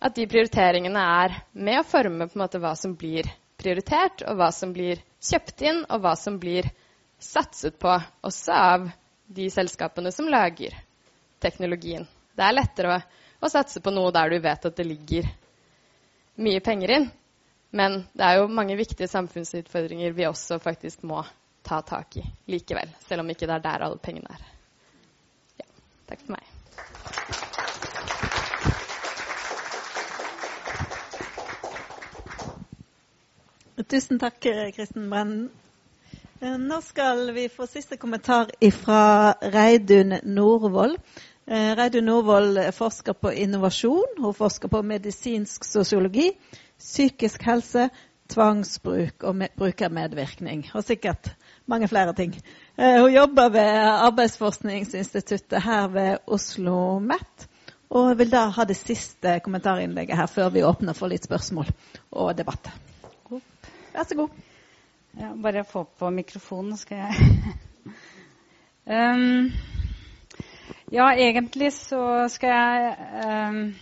at 0.00 0.16
de 0.16 0.26
prioriteringene 0.28 1.00
er 1.24 1.34
med 1.52 1.82
å 1.82 1.86
forme 1.86 2.28
på 2.28 2.38
en 2.38 2.44
måte 2.44 2.60
hva 2.62 2.72
som 2.78 2.94
blir 2.96 3.28
prioritert, 3.60 4.24
og 4.24 4.38
hva 4.40 4.48
som 4.56 4.72
blir 4.72 5.02
kjøpt 5.20 5.64
inn, 5.68 5.82
og 5.92 6.00
hva 6.00 6.14
som 6.16 6.38
blir 6.40 6.70
satset 7.20 7.78
på, 7.78 7.92
også 8.24 8.52
av 8.52 8.90
de 9.30 9.46
selskapene 9.52 10.12
som 10.12 10.28
lager 10.28 10.74
teknologien. 11.40 12.06
Det 12.36 12.44
er 12.44 12.56
lettere 12.56 12.96
å, 12.96 13.00
å 13.44 13.50
satse 13.52 13.82
på 13.84 13.92
noe 13.94 14.12
der 14.14 14.32
du 14.32 14.38
vet 14.42 14.66
at 14.66 14.76
det 14.76 14.86
ligger 14.88 15.28
mye 16.40 16.60
penger 16.64 16.96
inn. 16.96 17.10
Men 17.70 18.00
det 18.12 18.26
er 18.26 18.40
jo 18.40 18.48
mange 18.50 18.74
viktige 18.78 19.08
samfunnsutfordringer 19.08 20.16
vi 20.16 20.26
også 20.26 20.58
faktisk 20.58 21.04
må 21.06 21.22
ta 21.62 21.82
tak 21.86 22.16
i 22.18 22.24
likevel. 22.50 22.90
Selv 23.06 23.22
om 23.22 23.30
ikke 23.30 23.46
det 23.46 23.60
er 23.60 23.66
der 23.68 23.84
alle 23.86 24.00
pengene 24.02 24.34
er. 24.34 24.48
Ja. 25.60 25.68
Takk 26.10 26.24
for 26.24 26.34
meg. 26.34 26.44
Tusen 33.90 34.20
takk, 34.22 34.36
Kristen 34.76 35.08
Brennen. 35.10 35.48
Eh, 36.42 36.58
nå 36.58 36.80
skal 36.80 37.32
vi 37.36 37.48
få 37.52 37.66
siste 37.68 37.96
kommentar 38.00 38.48
fra 38.72 39.32
Reidun 39.42 40.14
Norvoll. 40.22 40.96
Eh, 41.46 41.76
Reidun 41.76 42.04
Norvoll 42.08 42.72
forsker 42.72 43.12
på 43.12 43.32
innovasjon. 43.32 44.16
Hun 44.18 44.34
forsker 44.34 44.72
på 44.72 44.80
medisinsk 44.82 45.64
sosiologi, 45.68 46.30
psykisk 46.78 47.44
helse, 47.44 47.90
tvangsbruk 48.32 49.28
og 49.28 49.44
brukermedvirkning. 49.60 50.64
Og 50.74 50.84
sikkert 50.84 51.34
mange 51.68 51.88
flere 51.92 52.16
ting. 52.16 52.32
Eh, 52.78 53.02
hun 53.02 53.12
jobber 53.12 53.48
ved 53.48 53.76
Arbeidsforskningsinstituttet 54.08 55.62
her 55.62 55.88
ved 55.88 56.18
Oslo 56.26 56.98
MET. 56.98 57.48
Og 57.90 58.14
vil 58.18 58.32
da 58.32 58.46
ha 58.48 58.64
det 58.64 58.80
siste 58.80 59.40
kommentarinnlegget 59.44 60.16
her 60.16 60.26
før 60.26 60.48
vi 60.48 60.64
åpner 60.64 60.96
for 60.96 61.12
litt 61.12 61.28
spørsmål 61.28 61.68
og 62.12 62.38
debatt. 62.38 62.72
Vær 63.92 64.08
så 64.08 64.16
god. 64.16 64.49
Ja, 65.18 65.32
bare 65.42 65.64
få 65.64 65.84
på 65.98 66.10
mikrofonen, 66.10 66.76
skal 66.76 66.96
jeg 66.96 67.14
um, 69.14 69.50
Ja, 70.92 71.08
egentlig 71.18 71.72
så 71.72 72.28
skal 72.30 72.48
jeg 72.48 72.96
um, 73.50 73.74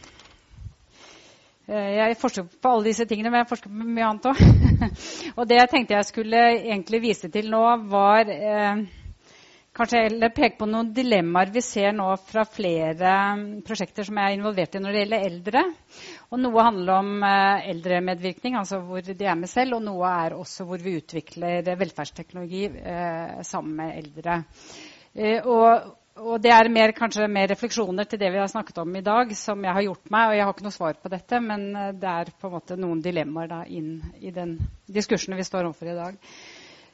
Jeg 1.69 2.17
forsker 2.17 2.47
på 2.63 2.69
alle 2.73 2.85
disse 2.85 3.05
tingene, 3.05 3.31
men 3.31 3.43
jeg 3.43 3.49
forsker 3.51 3.69
på 3.69 3.91
mye 3.93 4.07
annet 4.09 4.31
òg. 4.31 4.41
og 5.37 5.49
det 5.49 5.59
jeg 5.59 5.71
tenkte 5.71 5.99
jeg 5.99 6.09
skulle 6.09 6.45
egentlig 6.57 7.03
vise 7.03 7.29
til 7.29 7.51
nå, 7.53 7.65
var 7.93 8.31
eh, 8.33 8.87
kanskje 9.79 10.01
heller 10.09 10.33
peke 10.35 10.59
på 10.59 10.67
noen 10.67 10.91
dilemmaer 10.95 11.53
vi 11.55 11.63
ser 11.63 11.93
nå 11.95 12.09
fra 12.27 12.43
flere 12.49 13.13
prosjekter 13.67 14.07
som 14.09 14.19
jeg 14.19 14.33
er 14.33 14.37
involvert 14.39 14.75
i 14.75 14.83
når 14.83 14.95
det 14.95 15.03
gjelder 15.05 15.27
eldre. 15.29 15.63
Og 16.33 16.43
noe 16.43 16.65
handler 16.67 16.95
om 16.97 17.13
eh, 17.29 17.69
eldremedvirkning, 17.73 18.59
altså 18.59 18.81
hvor 18.85 19.07
de 19.07 19.15
er 19.15 19.39
med 19.39 19.51
selv, 19.51 19.79
og 19.79 19.87
noe 19.87 20.11
er 20.27 20.37
også 20.37 20.67
hvor 20.69 20.83
vi 20.83 20.99
utvikler 20.99 21.71
velferdsteknologi 21.79 22.67
eh, 22.67 23.39
sammen 23.47 23.79
med 23.79 23.95
eldre. 24.03 24.43
Eh, 25.15 25.47
og, 25.47 25.89
og, 26.19 26.37
det 26.43 26.53
er 26.55 26.71
mer, 26.75 26.93
kanskje 26.97 27.31
mer 27.31 27.49
refleksjoner 27.53 28.11
til 28.11 28.21
det 28.21 28.33
vi 28.35 28.43
har 28.43 28.51
snakket 28.51 28.83
om 28.83 28.99
i 28.99 29.05
dag, 29.07 29.31
som 29.39 29.63
jeg 29.65 29.79
har 29.79 29.87
gjort 29.87 30.15
meg. 30.15 30.29
Og 30.29 30.39
jeg 30.39 30.47
har 30.49 30.55
ikke 30.57 30.69
noe 30.69 30.79
svar 30.81 30.99
på 31.03 31.15
dette, 31.15 31.41
men 31.45 31.69
eh, 31.73 31.91
det 31.95 32.15
er 32.15 32.35
på 32.35 32.51
en 32.51 32.59
måte 32.59 32.79
noen 32.81 33.03
dilemmaer 33.05 33.55
da, 33.55 33.65
inn 33.71 33.99
i 34.19 34.35
den 34.35 34.59
diskursen 34.91 35.39
vi 35.39 35.47
står 35.47 35.71
overfor 35.71 35.95
i 35.95 36.01
dag. 36.03 36.19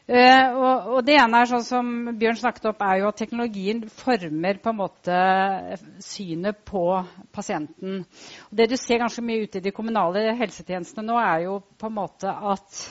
Uh, 0.05 0.57
og, 0.93 0.99
det 1.07 1.15
ene 1.17 1.39
er 1.41 1.49
sånn 1.49 1.63
som 1.65 1.87
Bjørn 2.21 2.37
snakket 2.37 2.67
opp, 2.69 2.83
er 2.85 2.99
jo 3.01 3.07
at 3.09 3.17
teknologien 3.23 3.79
former 3.89 4.59
på 4.61 4.75
en 4.75 4.77
måte 4.77 5.21
synet 6.05 6.59
på 6.69 6.83
pasienten. 7.33 8.03
Og 8.51 8.59
det 8.61 8.67
du 8.69 8.77
ser 8.77 9.01
ganske 9.01 9.25
mye 9.25 9.47
ute 9.47 9.63
i 9.63 9.65
de 9.65 9.73
kommunale 9.73 10.27
helsetjenestene 10.37 11.07
nå, 11.09 11.17
er 11.17 11.47
jo 11.47 11.57
på 11.81 11.89
en 11.89 11.97
måte 11.97 12.29
at 12.29 12.83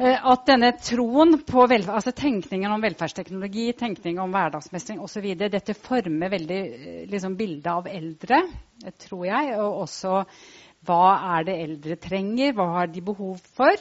uh, 0.00 0.32
at 0.32 0.48
denne 0.48 0.72
troen 0.80 1.42
på 1.44 1.68
altså 1.68 2.14
tenkningen 2.24 2.72
om 2.72 2.80
velferdsteknologi, 2.80 3.68
tenkning 3.76 4.22
om 4.24 4.32
hverdagsmestring 4.32 5.04
osv. 5.04 5.28
Dette 5.44 5.76
former 5.76 6.32
veldig 6.38 6.62
liksom, 7.12 7.36
bildet 7.36 7.68
av 7.74 7.92
eldre, 7.92 8.46
tror 9.04 9.28
jeg. 9.28 9.52
Og 9.60 9.82
også 9.84 10.22
hva 10.86 11.06
er 11.36 11.44
det 11.46 11.56
eldre 11.64 11.96
trenger, 12.00 12.52
hva 12.56 12.66
har 12.78 12.86
de 12.92 13.00
behov 13.04 13.36
for? 13.56 13.76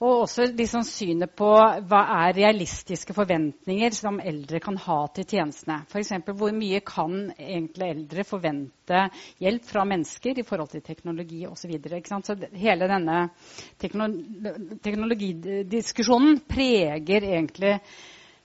Og 0.00 0.22
også 0.24 0.42
liksom 0.56 0.82
synet 0.88 1.30
på 1.36 1.50
hva 1.90 2.00
er 2.24 2.36
realistiske 2.38 3.12
forventninger 3.16 3.90
som 3.96 4.20
eldre 4.20 4.58
kan 4.64 4.76
ha 4.80 5.06
til 5.14 5.24
tjenestene. 5.28 5.76
F.eks. 5.90 6.12
hvor 6.26 6.52
mye 6.56 6.80
kan 6.86 7.32
egentlig 7.36 7.86
eldre 7.94 8.24
forvente 8.24 9.08
hjelp 9.44 9.64
fra 9.68 9.84
mennesker 9.88 10.38
i 10.40 10.46
forhold 10.46 10.68
til 10.72 10.86
teknologi 10.86 11.46
osv. 11.46 11.56
Så, 11.60 11.68
videre, 11.68 12.00
så 12.24 12.34
hele 12.56 12.88
denne 12.90 13.18
teknologidiskusjonen 13.80 16.40
preger 16.48 17.22
egentlig 17.34 17.74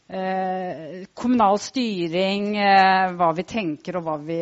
eh, 0.08 1.06
kommunal 1.14 1.60
styring, 1.60 2.56
eh, 2.58 3.14
hva 3.16 3.32
vi 3.36 3.46
tenker 3.48 4.00
og 4.02 4.26
vi, 4.28 4.40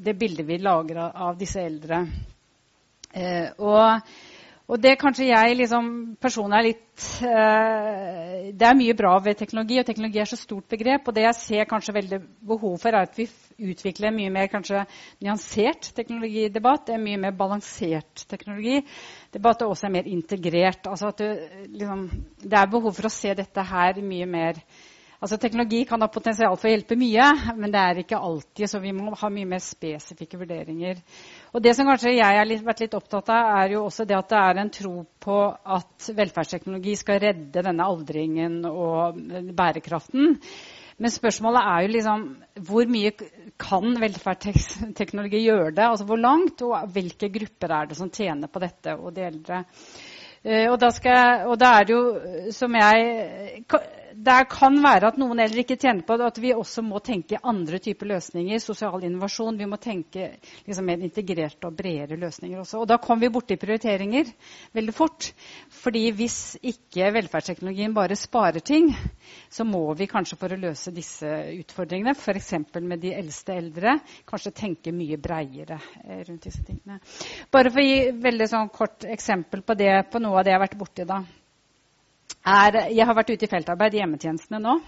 det 0.00 0.16
bildet 0.18 0.46
vi 0.46 0.60
lager 0.62 1.06
av, 1.06 1.16
av 1.30 1.40
disse 1.40 1.62
eldre. 1.62 2.04
Eh, 3.14 3.48
og 3.58 4.00
og 4.70 4.78
det 4.78 4.92
kanskje 5.00 5.26
jeg 5.32 5.56
liksom, 5.58 5.86
personlig 6.22 6.56
er 6.56 6.64
litt 6.68 7.06
eh, 7.26 8.50
Det 8.54 8.66
er 8.68 8.76
mye 8.78 8.94
bra 8.94 9.16
ved 9.24 9.40
teknologi, 9.40 9.80
og 9.80 9.86
teknologi 9.88 10.20
er 10.22 10.30
så 10.30 10.38
stort 10.38 10.68
begrep. 10.70 11.08
Og 11.10 11.16
det 11.16 11.24
jeg 11.24 11.38
ser 11.40 11.66
kanskje 11.70 11.94
veldig 11.96 12.20
behov 12.52 12.76
for, 12.78 12.94
er 12.94 13.08
at 13.08 13.18
vi 13.18 13.26
utvikler 13.72 14.10
en 14.10 14.18
mye 14.20 14.30
mer 14.30 14.46
kanskje 14.52 14.84
nyansert 15.24 15.90
teknologidebatt. 15.96 16.92
Er 16.94 17.02
mye 17.02 17.18
mer 17.18 17.34
balansert 17.34 18.22
teknologidebatt, 18.30 19.64
og 19.66 19.74
også 19.74 19.88
er 19.88 19.96
mer 19.96 20.12
integrert. 20.12 20.86
Altså 20.86 21.10
at 21.10 21.24
det, 21.24 21.32
liksom, 21.74 22.06
det 22.44 22.62
er 22.62 22.70
behov 22.70 22.94
for 22.94 23.10
å 23.10 23.14
se 23.16 23.34
dette 23.42 23.66
her 23.72 23.98
mye 24.06 24.30
mer 24.30 24.62
Altså 25.20 25.36
Teknologi 25.36 25.82
kan 25.84 26.00
ha 26.00 26.06
potensial 26.08 26.54
for 26.56 26.64
å 26.64 26.70
hjelpe 26.72 26.96
mye, 26.96 27.24
men 27.52 27.72
det 27.74 27.80
er 27.80 27.98
ikke 28.00 28.16
alltid, 28.24 28.64
så 28.72 28.78
vi 28.80 28.94
må 28.96 29.12
ha 29.20 29.28
mye 29.28 29.48
mer 29.50 29.60
spesifikke 29.60 30.38
vurderinger. 30.40 31.02
Og 31.52 31.60
Det 31.60 31.74
som 31.76 31.90
kanskje 31.90 32.14
jeg 32.14 32.38
har 32.38 32.52
vært 32.64 32.80
litt 32.86 32.96
opptatt 32.96 33.28
av, 33.28 33.50
er 33.60 33.74
jo 33.74 33.82
også 33.84 34.06
det 34.08 34.16
at 34.16 34.30
det 34.32 34.38
er 34.40 34.60
en 34.62 34.72
tro 34.72 34.94
på 35.20 35.36
at 35.76 36.08
velferdsteknologi 36.16 36.96
skal 36.96 37.20
redde 37.20 37.66
denne 37.68 37.84
aldringen 37.84 38.62
og 38.70 39.20
bærekraften. 39.60 40.38
Men 41.00 41.12
spørsmålet 41.12 41.68
er 41.68 41.84
jo 41.84 41.92
liksom 41.98 42.26
hvor 42.70 42.88
mye 42.88 43.12
kan 43.60 44.00
velferdsteknologi 44.00 45.44
gjøre 45.44 45.76
det? 45.76 45.84
Altså 45.84 46.08
hvor 46.08 46.20
langt, 46.20 46.64
og 46.64 46.88
hvilke 46.96 47.28
grupper 47.36 47.76
er 47.76 47.92
det 47.92 48.00
som 48.00 48.08
tjener 48.08 48.48
på 48.48 48.64
dette, 48.64 48.96
og 48.96 49.12
de 49.16 49.28
eldre? 49.28 49.62
Uh, 50.40 50.70
og, 50.70 50.78
da 50.80 50.88
skal, 50.96 51.46
og 51.52 51.58
da 51.60 51.74
er 51.76 51.88
det 51.88 51.92
jo, 51.92 52.04
som 52.56 52.72
jeg 52.72 53.66
det 54.14 54.36
kan 54.50 54.76
være 54.82 55.10
at 55.10 55.18
noen 55.20 55.38
heller 55.42 55.62
ikke 55.62 55.76
tjener 55.78 56.02
på 56.06 56.16
det, 56.18 56.26
at 56.32 56.38
vi 56.42 56.52
også 56.54 56.82
må 56.82 56.98
tenke 57.04 57.38
andre 57.46 57.78
typer 57.82 58.08
løsninger. 58.10 58.58
Sosial 58.62 59.04
innovasjon. 59.06 59.58
Vi 59.58 59.68
må 59.70 59.78
tenke 59.80 60.32
liksom, 60.66 60.86
mer 60.88 61.02
integrerte 61.04 61.68
og 61.68 61.76
bredere 61.78 62.18
løsninger 62.20 62.60
også. 62.60 62.80
Og 62.82 62.88
da 62.90 62.98
kommer 63.02 63.26
vi 63.26 63.32
borti 63.34 63.58
prioriteringer 63.60 64.30
veldig 64.76 64.94
fort. 64.96 65.30
Fordi 65.82 66.04
hvis 66.16 66.38
ikke 66.72 67.12
velferdsteknologien 67.14 67.94
bare 67.96 68.18
sparer 68.18 68.64
ting, 68.64 68.90
så 69.50 69.66
må 69.68 69.84
vi 69.98 70.10
kanskje 70.10 70.38
for 70.40 70.54
å 70.54 70.60
løse 70.60 70.94
disse 70.94 71.30
utfordringene, 71.60 72.16
f.eks. 72.16 72.54
med 72.80 73.02
de 73.02 73.14
eldste 73.14 73.56
eldre, 73.56 73.98
kanskje 74.28 74.56
tenke 74.64 74.94
mye 74.94 75.20
breiere 75.22 75.78
eh, 76.04 76.24
rundt 76.26 76.48
disse 76.48 76.64
tingene. 76.66 77.00
Bare 77.52 77.70
for 77.70 77.82
å 77.82 77.86
gi 77.86 78.10
veldig 78.22 78.50
sånn 78.50 78.72
kort 78.74 79.06
eksempel 79.06 79.62
på, 79.62 79.78
det, 79.78 79.92
på 80.10 80.22
noe 80.22 80.40
av 80.40 80.46
det 80.46 80.54
jeg 80.54 80.60
har 80.60 80.66
vært 80.66 80.80
borti 80.80 81.06
da 81.06 81.22
er 82.46 82.86
Jeg 82.90 83.06
har 83.06 83.16
vært 83.16 83.32
ute 83.34 83.46
i 83.46 83.50
feltarbeid 83.50 83.96
i 83.96 84.00
hjemmetjenestene 84.02 84.60
nå. 84.62 84.78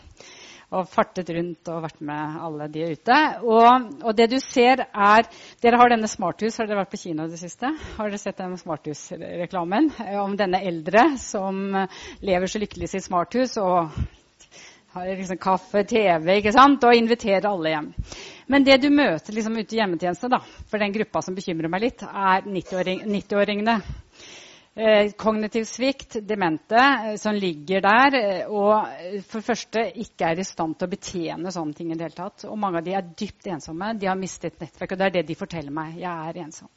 Og 0.73 0.87
fartet 0.89 1.29
rundt 1.37 1.69
og 1.69 1.83
vært 1.85 1.99
med 2.01 2.37
alle 2.47 2.67
de 2.73 2.87
ute. 2.95 3.17
Og, 3.45 3.91
og, 4.01 4.15
det 4.17 4.31
du 4.33 4.39
ser, 4.41 4.87
er 4.89 5.27
Dere 5.61 5.77
har 5.77 5.93
denne 5.93 6.09
Smarthus. 6.09 6.57
Har 6.57 6.71
dere 6.71 6.81
vært 6.81 6.95
på 6.95 7.03
kino 7.03 7.27
i 7.27 7.33
det 7.35 7.41
siste? 7.43 7.75
Har 7.99 8.09
dere 8.09 8.21
sett 8.23 8.41
denne 8.41 8.57
Smarthus-reklamen 8.61 9.91
om 10.23 10.39
denne 10.41 10.63
eldre 10.65 11.11
som 11.21 11.61
lever 12.25 12.49
så 12.49 12.63
lykkelig 12.63 12.89
i 12.89 12.93
sitt 12.95 13.05
smarthus 13.11 13.59
og 13.61 13.93
har 14.93 15.09
liksom 15.17 15.39
kaffe, 15.41 15.85
TV 15.89 16.39
ikke 16.39 16.53
sant? 16.53 16.85
og 16.85 16.97
inviterer 16.97 17.49
alle 17.49 17.73
hjem. 17.73 17.93
Men 18.53 18.65
det 18.65 18.81
du 18.83 18.91
møter 18.93 19.33
liksom 19.33 19.57
ute 19.57 19.77
i 19.77 19.81
hjemmetjeneste, 19.81 20.29
da, 20.33 20.41
for 20.69 20.81
den 20.81 20.93
gruppa 20.93 21.23
som 21.25 21.37
bekymrer 21.37 21.73
meg 21.73 21.87
litt, 21.87 22.05
er 22.05 22.45
90-åringene. 22.45 23.79
90 23.81 24.12
Eh, 24.12 24.12
kognitiv 25.17 25.65
svikt, 25.65 26.17
demente, 26.29 26.77
eh, 26.77 27.17
som 27.17 27.35
ligger 27.35 27.81
der 27.85 28.15
eh, 28.17 28.47
og 28.49 28.87
for 29.29 29.43
det 29.43 29.45
første 29.45 29.83
ikke 30.01 30.31
er 30.31 30.41
i 30.41 30.47
stand 30.49 30.79
til 30.79 30.89
å 30.89 30.93
betjene 30.95 31.53
sånne 31.53 31.77
ting 31.77 31.91
i 31.93 31.97
det 31.99 32.09
hele 32.09 32.17
tatt. 32.17 32.47
Og 32.49 32.57
mange 32.59 32.81
av 32.81 32.87
de 32.87 32.95
er 32.97 33.11
dypt 33.13 33.51
ensomme. 33.53 33.93
De 34.01 34.09
har 34.09 34.17
mistet 34.17 34.57
nettverk. 34.61 34.95
Og 34.95 34.99
det 34.99 35.09
er 35.11 35.17
det 35.19 35.27
de 35.29 35.37
forteller 35.37 35.75
meg. 35.77 35.99
Jeg 36.01 36.09
er 36.09 36.41
ensom. 36.47 36.73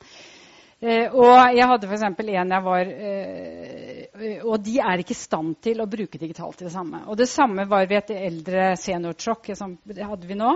Eh, 0.85 1.13
og 1.17 1.55
jeg 1.55 1.65
hadde 1.65 1.87
f.eks. 1.89 2.03
en 2.05 2.51
jeg 2.53 2.61
var 2.61 2.89
eh, 2.93 4.41
Og 4.45 4.59
de 4.61 4.75
er 4.77 5.01
ikke 5.01 5.15
i 5.15 5.17
stand 5.17 5.55
til 5.63 5.79
å 5.81 5.87
bruke 5.89 6.19
digitalt 6.21 6.61
i 6.61 6.67
det 6.67 6.73
samme. 6.73 7.01
Og 7.09 7.17
det 7.17 7.25
samme 7.31 7.65
var 7.69 7.87
ved 7.89 8.03
et 8.03 8.11
eldre 8.27 8.67
seniortråkk 8.77 9.49
som 9.57 9.73
hadde 9.81 10.29
vi 10.29 10.37
nå, 10.37 10.51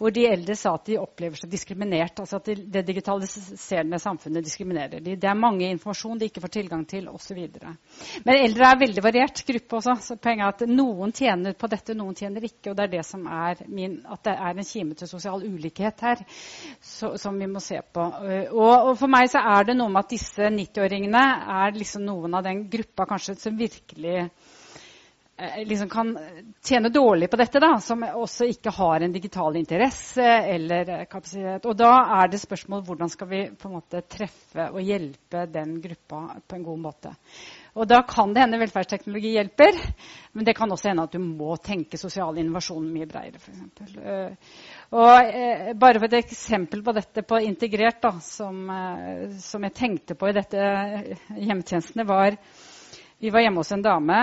hvor 0.00 0.14
de 0.14 0.26
eldre 0.28 0.56
sa 0.58 0.74
at 0.76 0.88
de 0.88 0.98
opplever 1.00 1.38
seg 1.38 1.52
diskriminert. 1.52 2.18
Altså 2.18 2.40
at 2.40 2.50
det 2.58 2.82
digitaliserende 2.88 4.00
samfunnet 4.02 4.44
diskriminerer 4.44 5.04
de. 5.04 5.14
Det 5.20 5.30
er 5.30 5.38
mange 5.38 5.70
informasjon 5.70 6.18
de 6.18 6.28
ikke 6.28 6.42
får 6.42 6.54
tilgang 6.58 6.82
til, 6.90 7.06
osv. 7.12 7.38
Men 8.26 8.34
eldre 8.34 8.72
er 8.72 8.82
veldig 8.82 9.06
variert 9.06 9.44
gruppe 9.46 9.78
også. 9.78 9.96
Så 10.08 10.18
poenget 10.18 10.48
er 10.48 10.56
at 10.56 10.74
noen 10.74 11.14
tjener 11.14 11.54
på 11.58 11.70
dette, 11.70 11.96
noen 11.96 12.18
tjener 12.18 12.44
ikke. 12.50 12.72
Og 12.72 12.78
det 12.80 12.88
er 12.88 12.94
det 12.98 13.06
som 13.06 13.24
er 13.30 13.62
min, 13.70 14.00
at 14.10 14.26
det 14.26 14.36
er 14.36 14.58
en 14.58 14.70
kime 14.74 14.98
til 14.98 15.10
sosial 15.10 15.46
ulikhet 15.46 16.04
her 16.04 16.26
så, 16.82 17.14
som 17.20 17.38
vi 17.38 17.48
må 17.48 17.62
se 17.62 17.78
på. 17.94 18.04
Og, 18.50 18.74
og 18.90 18.92
for 18.98 19.10
meg 19.12 19.30
så 19.30 19.40
er 19.54 19.67
det 19.68 19.78
noe 19.78 19.92
med 19.92 20.04
at 20.04 20.14
disse 20.14 20.50
90-åringene 20.54 21.24
er 21.62 21.76
liksom 21.76 22.06
noen 22.06 22.38
av 22.38 22.46
den 22.46 22.66
gruppa 22.70 23.06
kanskje 23.08 23.36
som 23.40 23.58
virkelig 23.58 24.16
eh, 24.22 25.58
liksom 25.68 25.90
kan 25.92 26.14
tjene 26.64 26.90
dårlig 26.94 27.30
på 27.30 27.38
dette, 27.40 27.60
da, 27.62 27.74
som 27.84 28.02
også 28.06 28.48
ikke 28.52 28.74
har 28.78 29.04
en 29.04 29.14
digital 29.14 29.56
interesse 29.60 30.24
eller 30.24 31.06
kapasitet. 31.10 31.68
Og 31.68 31.78
da 31.78 31.92
er 32.18 32.32
det 32.32 32.42
spørsmål 32.42 32.84
hvordan 32.88 33.12
skal 33.12 33.30
vi 33.30 33.44
på 33.54 33.70
en 33.70 33.78
måte 33.78 34.02
treffe 34.08 34.68
og 34.72 34.82
hjelpe 34.82 35.46
den 35.52 35.78
gruppa 35.84 36.24
på 36.46 36.58
en 36.58 36.68
god 36.72 36.84
måte. 36.88 37.14
Og 37.78 37.86
da 37.86 38.00
kan 38.02 38.32
det 38.34 38.42
hende 38.42 38.58
velferdsteknologi 38.58 39.36
hjelper, 39.36 39.76
men 40.34 40.46
det 40.46 40.56
kan 40.58 40.72
også 40.74 40.90
hende 40.90 41.04
at 41.06 41.14
du 41.14 41.22
må 41.22 41.54
tenke 41.62 42.00
sosial 42.00 42.40
innovasjon 42.40 42.88
mye 42.90 43.06
bredere. 43.06 43.38
Eh, 44.02 44.50
og 44.88 45.34
eh, 45.36 45.74
bare 45.76 46.00
for 46.00 46.08
et 46.08 46.22
eksempel 46.22 46.80
på 46.84 46.94
dette 46.96 47.24
på 47.28 47.42
integrert, 47.44 48.00
da, 48.00 48.14
som, 48.24 48.62
eh, 48.72 49.36
som, 49.42 49.66
jeg 49.66 49.76
tenkte 49.76 50.16
på 50.16 50.30
i 50.30 50.36
dette 50.36 50.64
hjemmetjenestene, 51.36 52.06
var 52.08 52.38
vi 53.18 53.32
var 53.34 53.42
hjemme 53.42 53.58
hos 53.58 53.72
en 53.74 53.82
dame, 53.82 54.16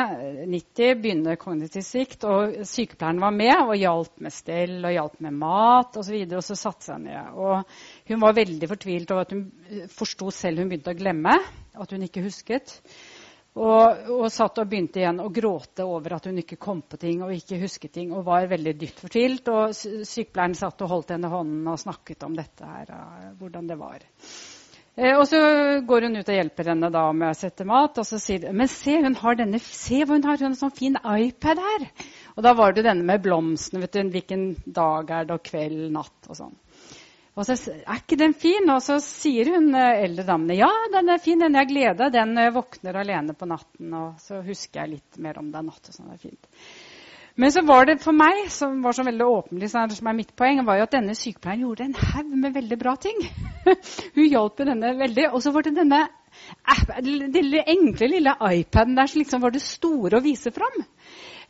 90, 0.47 1.01
begynner 1.03 1.35
kognitiv 1.35 1.83
svikt. 1.83 2.23
og 2.23 2.61
Sykepleieren 2.63 3.19
var 3.19 3.33
med 3.35 3.57
og 3.57 3.73
hjalp 3.75 4.21
med 4.23 4.31
stell 4.31 4.77
og 4.79 4.93
hjalp 4.95 5.17
med 5.25 5.35
mat 5.35 5.89
osv. 5.91 5.99
Og, 5.99 6.05
så 6.07 6.13
videre, 6.15 6.39
og 6.39 6.45
så 6.47 6.55
satte 6.55 6.87
seg 6.87 7.01
ned. 7.03 7.33
Og 7.35 7.75
hun 8.07 8.23
var 8.23 8.37
veldig 8.37 8.69
fortvilt 8.71 9.11
over 9.11 9.27
at 9.27 9.35
hun 9.35 9.43
forsto 9.91 10.31
selv 10.31 10.63
hun 10.63 10.71
begynte 10.71 10.95
å 10.95 11.01
glemme. 11.01 11.35
At 11.75 11.91
hun 11.91 12.07
ikke 12.07 12.23
husket. 12.23 12.77
Og, 13.55 14.09
og, 14.11 14.25
satt 14.35 14.57
og 14.59 14.67
begynte 14.67 14.99
igjen 14.99 15.21
å 15.23 15.29
gråte 15.31 15.85
over 15.87 16.17
at 16.17 16.25
hun 16.27 16.41
ikke 16.41 16.57
kom 16.59 16.81
på 16.83 16.99
ting 16.99 17.21
og 17.23 17.31
ikke 17.31 17.61
husket 17.61 17.93
ting. 17.95 18.11
Og 18.11 18.25
var 18.27 18.49
veldig 18.51 18.73
dypt 18.81 18.99
fortvilt. 19.05 19.47
Og 19.53 19.71
sykepleieren 19.75 20.57
satt 20.59 20.83
og 20.83 20.91
holdt 20.91 21.15
henne 21.15 21.31
i 21.31 21.35
hånden 21.35 21.71
og 21.71 21.79
snakket 21.79 22.27
om 22.27 22.35
dette 22.35 22.67
her, 22.67 22.91
uh, 22.91 23.31
hvordan 23.39 23.71
det 23.71 23.79
var. 23.79 24.03
Eh, 24.95 25.15
og 25.15 25.23
så 25.27 25.39
går 25.87 26.07
hun 26.07 26.19
ut 26.19 26.29
og 26.31 26.37
hjelper 26.37 26.69
henne 26.71 26.89
da 26.91 27.05
med 27.15 27.31
å 27.31 27.39
sette 27.39 27.67
mat. 27.67 27.95
Og 28.03 28.07
så 28.07 28.19
sier 28.19 28.49
hun 28.49 28.59
men 28.59 28.71
se, 28.71 28.97
hun 29.07 29.15
har 29.23 29.39
denne, 29.39 29.63
se 29.63 30.01
hva 30.03 30.19
hun 30.19 30.27
har, 30.27 30.35
hun 30.35 30.49
har 30.49 30.51
en 30.51 30.59
sånn 30.65 30.75
fin 30.75 30.99
iPad 30.99 31.63
her. 31.63 31.89
Og 32.35 32.43
da 32.43 32.55
var 32.59 32.75
det 32.75 32.83
denne 32.89 33.07
med 33.07 33.23
blomstene. 33.23 33.85
vet 33.85 33.95
du, 33.95 34.11
Hvilken 34.17 34.47
dag 34.67 35.15
er 35.15 35.31
det, 35.31 35.39
og 35.39 35.47
kveld, 35.47 35.87
natt 35.95 36.27
og 36.27 36.43
sånn. 36.43 36.55
Og 37.35 37.43
så 37.43 37.55
er 37.75 37.99
ikke 37.99 38.17
den 38.19 38.33
fin? 38.37 38.69
Og 38.71 38.81
så 38.83 38.97
sier 39.03 39.51
hun 39.55 39.73
eh, 39.75 40.03
eldre 40.05 40.23
damene 40.27 40.55
ja, 40.55 40.71
den 40.93 41.11
er 41.11 41.21
fin, 41.23 41.41
den 41.43 41.57
jeg 41.59 41.71
gleder 41.73 42.13
den 42.13 42.35
jeg 42.39 42.53
våkner 42.55 43.01
alene 43.01 43.35
på 43.35 43.47
natten. 43.49 43.91
Og 43.91 44.21
så 44.23 44.39
husker 44.45 44.83
jeg 44.83 44.95
litt 44.95 45.19
mer 45.23 45.41
om 45.41 45.49
det 45.51 45.59
er 45.59 45.67
natt. 45.67 45.89
og 45.89 45.97
sånn, 45.97 46.13
det 46.13 46.15
er 46.15 46.29
fint. 46.29 46.47
Men 47.35 47.51
så 47.51 47.65
var 47.67 47.89
det 47.89 47.97
for 47.99 48.15
meg, 48.15 48.45
som 48.47 48.77
var 48.79 48.95
så 48.95 49.03
veldig 49.03 49.25
åpenlig, 49.27 49.67
som 49.67 50.07
er 50.07 50.15
mitt 50.15 50.31
poeng, 50.39 50.61
var 50.63 50.79
jo 50.79 50.85
at 50.85 50.93
denne 50.95 51.17
sykepleieren 51.19 51.65
gjorde 51.65 51.89
en 51.89 51.97
haug 51.99 52.29
med 52.45 52.55
veldig 52.55 52.77
bra 52.79 52.93
ting. 52.95 53.19
hun 54.15 54.29
hjalp 54.29 54.63
denne 54.63 54.93
veldig. 55.01 55.27
Og 55.33 55.43
så 55.43 55.51
var 55.51 55.67
det 55.67 55.75
denne 55.75 56.05
lille, 57.03 57.65
enkle 57.75 58.11
lille 58.13 58.37
iPaden 58.39 58.95
der 58.95 59.11
som 59.11 59.19
liksom 59.19 59.43
var 59.43 59.51
det 59.51 59.65
store 59.65 60.21
å 60.21 60.23
vise 60.23 60.55
fram. 60.55 60.79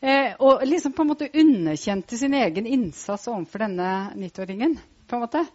Eh, 0.02 0.34
og 0.42 0.66
liksom 0.66 0.98
på 0.98 1.06
en 1.06 1.14
måte 1.14 1.30
underkjente 1.30 2.18
sin 2.18 2.34
egen 2.42 2.66
innsats 2.66 3.30
overfor 3.30 3.68
denne 3.68 3.94
90-åringen 4.18 4.80
på 5.08 5.16
en 5.16 5.26
måte. 5.26 5.46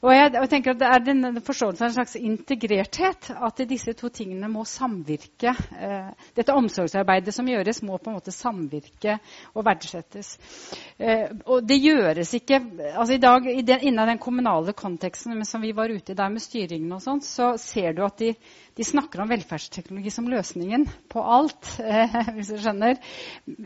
Og 0.00 0.14
jeg, 0.14 0.32
og 0.40 0.46
tenker 0.48 0.72
at 0.72 0.80
Det 0.80 0.88
er 0.88 1.02
denne 1.04 1.42
forståelsen 1.44 1.84
av 1.84 1.90
en 1.90 1.96
slags 1.98 2.16
integrerthet. 2.16 3.30
At 3.36 3.60
disse 3.68 3.92
to 3.98 4.08
tingene 4.08 4.48
må 4.48 4.64
samvirke. 4.64 5.52
Eh, 5.76 6.08
dette 6.36 6.56
omsorgsarbeidet 6.56 7.34
som 7.36 7.48
gjøres, 7.48 7.82
må 7.84 7.98
på 8.00 8.08
en 8.08 8.16
måte 8.16 8.32
samvirke 8.32 9.18
og 9.52 9.66
verdsettes. 9.66 10.32
Eh, 10.96 11.26
og 11.44 11.66
det 11.68 11.76
gjøres 11.82 12.32
ikke 12.38 12.62
altså 12.94 13.18
i 13.18 13.20
dag, 13.20 13.44
den, 13.44 13.84
Innen 13.90 14.08
den 14.08 14.22
kommunale 14.22 14.72
konteksten 14.76 15.36
som 15.44 15.62
vi 15.62 15.74
var 15.76 15.92
ute 15.92 16.12
i 16.12 16.16
der 16.16 16.32
med 16.32 16.42
styringen, 16.42 16.92
og 16.92 17.02
sånt, 17.04 17.24
så 17.24 17.52
ser 17.60 17.92
du 17.96 18.02
at 18.04 18.18
de, 18.20 18.32
de 18.76 18.84
snakker 18.86 19.20
om 19.20 19.28
velferdsteknologi 19.28 20.12
som 20.12 20.28
løsningen 20.32 20.86
på 21.12 21.24
alt. 21.24 21.74
Hvis 22.36 22.54
du 22.54 22.56
skjønner. 22.56 22.96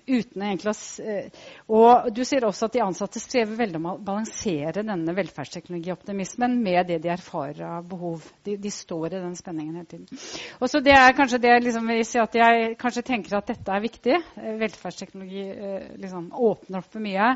Uten 0.09 0.43
egentlig 0.43 0.75
å, 0.75 0.77
eh, 1.07 1.47
og 1.71 2.11
du 2.15 2.25
ser 2.27 2.47
også 2.47 2.67
at 2.67 2.75
de 2.75 2.83
ansatte 2.83 3.23
strever 3.23 3.55
veldig 3.63 3.83
med 3.83 3.93
å 3.95 4.03
balansere 4.03 4.83
denne 4.83 5.15
velferdsteknologioptimismen 5.15 6.24
med 6.39 6.87
det 6.89 6.99
de 7.05 7.13
erfarer 7.13 7.63
av 7.79 7.89
behov. 7.89 8.25
De, 8.45 8.57
de 8.57 8.71
står 8.71 9.15
i 9.15 9.23
den 9.23 9.37
spenningen 9.37 9.79
hele 9.79 9.89
tiden. 9.91 10.23
Og 10.61 10.71
så 10.71 10.81
Det 10.85 10.93
er 10.93 11.17
kanskje 11.17 11.41
det 11.43 11.55
liksom, 11.65 11.91
at 12.23 12.35
jeg 12.35 12.77
kanskje 12.81 13.07
tenker 13.07 13.37
at 13.39 13.47
dette 13.53 13.73
er 13.73 13.85
viktig. 13.85 14.17
Eh, 14.37 14.57
velferdsteknologi 14.61 15.45
liksom, 16.01 16.31
åpner 16.33 16.81
opp 16.81 16.91
for 16.93 17.05
mye. 17.05 17.35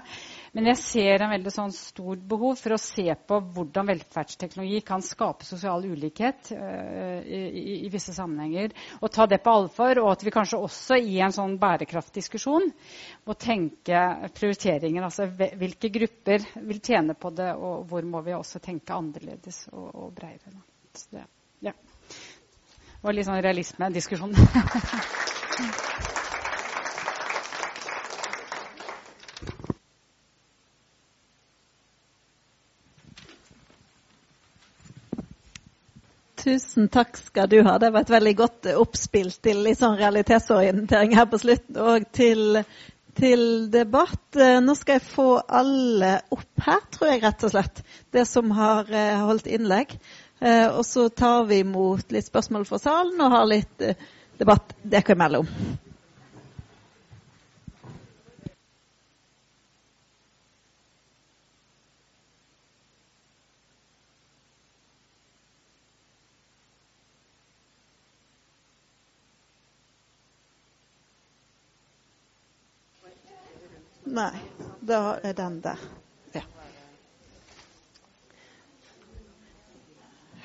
Men 0.57 0.70
jeg 0.72 0.80
ser 0.82 1.24
en 1.24 1.32
veldig 1.32 1.53
sånn 1.53 1.74
stort 1.74 2.22
behov 2.28 2.59
for 2.61 2.74
å 2.74 2.80
se 2.80 3.07
på 3.28 3.41
hvordan 3.55 3.89
velferdsteknologi 3.93 4.80
kan 4.86 5.05
skape 5.05 5.47
sosial 5.47 5.84
ulikhet 5.89 6.53
uh, 6.57 7.20
i, 7.22 7.84
i, 7.84 7.91
visse 7.93 8.14
sammenhenger. 8.16 8.74
Og 9.03 9.12
ta 9.12 9.26
det 9.28 9.41
på 9.45 9.55
alvor. 9.55 10.03
Og 10.03 10.11
at 10.12 10.24
vi 10.24 10.34
kanskje 10.34 10.61
også 10.62 10.99
i 10.99 11.18
en 11.24 11.34
sånn 11.34 11.59
bærekraftdiskusjon 11.61 12.70
må 13.28 13.36
tenke 13.39 14.03
prioriteringer. 14.36 15.05
Altså 15.05 15.28
hvilke 15.28 15.93
grupper 15.95 16.47
vil 16.68 16.82
tjene 16.84 17.16
på 17.18 17.32
det, 17.36 17.51
og 17.55 17.86
hvor 17.91 18.07
må 18.09 18.22
vi 18.26 18.36
også 18.36 18.62
tenke 18.62 18.78
annerledes 18.87 19.68
og, 19.72 19.89
og 19.95 20.12
bredere. 20.14 20.62
Det, 21.11 21.24
ja. 21.62 21.72
det 21.72 23.03
var 23.03 23.16
litt 23.16 23.29
sånn 23.29 23.43
realisme-diskusjon. 23.45 24.35
Tusen 36.49 36.89
takk 36.89 37.16
skal 37.18 37.49
du 37.51 37.59
ha. 37.66 37.79
Det 37.79 37.91
var 37.93 38.07
et 38.07 38.12
veldig 38.12 38.35
godt 38.39 38.68
oppspill 38.79 39.33
til 39.43 39.64
litt 39.66 39.81
sånn 39.81 39.99
realitetsorientering 39.99 41.16
her 41.18 41.26
på 41.29 41.41
slutten. 41.43 41.76
Og 41.83 42.07
til, 42.14 42.62
til, 43.19 43.43
debatt. 43.73 44.39
Nå 44.62 44.75
skal 44.79 44.99
jeg 44.99 45.09
få 45.11 45.29
alle 45.43 46.14
opp 46.35 46.64
her, 46.64 46.85
tror 46.95 47.12
jeg 47.12 47.23
rett 47.25 47.45
og 47.47 47.53
slett. 47.53 47.83
Det 48.14 48.25
som 48.29 48.53
har 48.57 48.89
eh, 48.95 49.19
holdt 49.27 49.51
innlegg. 49.51 49.97
Eh, 50.41 50.69
og 50.71 50.85
så 50.87 51.09
tar 51.11 51.49
vi 51.51 51.62
imot 51.64 52.14
litt 52.14 52.29
spørsmål 52.29 52.66
fra 52.69 52.79
salen 52.83 53.19
og 53.25 53.35
har 53.35 53.51
litt 53.51 53.83
eh, 53.83 53.99
debatt 54.39 54.77
dere 54.87 55.16
imellom. 55.16 55.51
Nei, 74.19 74.39
da 74.81 75.19
er 75.23 75.33
den 75.33 75.61
der. 75.62 75.79
Ja. 76.35 76.41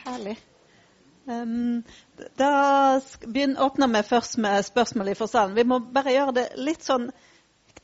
Herlig. 0.03 0.35
Um, 1.25 1.83
da 2.37 3.01
åpner 3.57 3.87
vi 3.87 4.03
først 4.03 4.37
med 4.37 4.65
spørsmål 4.65 5.15
fra 5.15 5.27
salen. 5.27 5.55
Vi 5.55 5.63
må 5.63 5.79
bare 5.79 6.13
gjøre 6.13 6.35
det 6.37 6.45
litt 6.61 6.85
sånn 6.85 7.09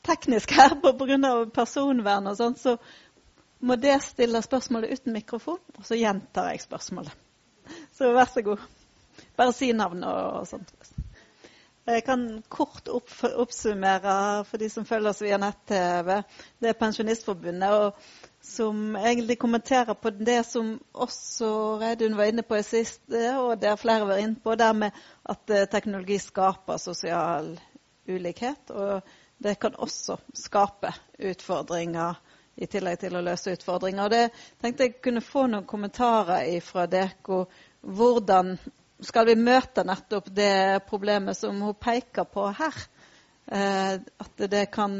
teknisk 0.06 0.54
her 0.54 0.76
pga. 0.78 1.32
personvern 1.54 2.30
og 2.30 2.38
sånn. 2.38 2.54
Så 2.54 2.76
må 3.58 3.74
det 3.76 3.98
stille 4.06 4.46
spørsmålet 4.46 4.94
uten 4.94 5.16
mikrofon, 5.18 5.58
og 5.74 5.84
så 5.90 5.98
gjentar 5.98 6.52
jeg 6.52 6.62
spørsmålet. 6.68 7.16
Så 7.98 8.14
vær 8.14 8.30
så 8.30 8.46
god. 8.46 8.62
Bare 9.36 9.52
si 9.52 9.72
navn 9.72 10.06
og, 10.06 10.42
og 10.42 10.46
sånt. 10.46 10.70
Jeg 11.88 12.02
kan 12.04 12.24
kort 12.52 12.88
opp, 12.92 13.08
oppsummere 13.24 14.44
for 14.44 14.60
de 14.60 14.68
som 14.70 14.84
følger 14.84 15.10
oss 15.10 15.22
via 15.24 15.38
nett-TV. 15.40 16.10
Det 16.60 16.68
er 16.68 16.76
Pensjonistforbundet, 16.76 17.72
og 17.72 18.44
som 18.44 18.96
egentlig 19.00 19.38
kommenterer 19.40 19.96
på 19.96 20.12
det 20.12 20.42
som 20.46 20.74
også 20.92 21.48
Reidun 21.80 22.18
var 22.18 22.28
inne 22.30 22.44
på 22.44 22.58
i 22.60 22.66
siste, 22.66 23.22
og 23.40 23.56
der 23.62 23.80
flere 23.80 24.08
var 24.08 24.20
inne 24.20 24.36
på, 24.44 24.54
det 24.60 24.68
med 24.76 25.00
at 25.24 25.54
eh, 25.56 25.66
teknologi 25.72 26.18
skaper 26.20 26.76
sosial 26.80 27.54
ulikhet. 28.08 28.70
Og 28.70 29.00
det 29.40 29.56
kan 29.60 29.78
også 29.80 30.18
skape 30.36 30.92
utfordringer 31.16 32.20
i 32.60 32.68
tillegg 32.68 33.00
til 33.00 33.16
å 33.16 33.24
løse 33.24 33.56
utfordringer. 33.56 34.04
Og 34.04 34.12
det 34.12 34.26
tenkte 34.60 34.84
jeg 34.84 35.00
kunne 35.00 35.24
få 35.24 35.46
noen 35.48 35.68
kommentarer 35.68 36.60
fra 36.64 36.84
dere. 36.92 37.46
Hvordan 37.80 38.58
skal 39.04 39.26
vi 39.28 39.36
møte 39.38 39.84
nettopp 39.86 40.30
det 40.34 40.82
problemet 40.88 41.38
som 41.38 41.60
hun 41.62 41.76
peker 41.76 42.26
på 42.28 42.48
her. 42.58 42.76
Eh, 43.50 43.94
at 43.94 44.42
det 44.50 44.66
kan, 44.74 44.92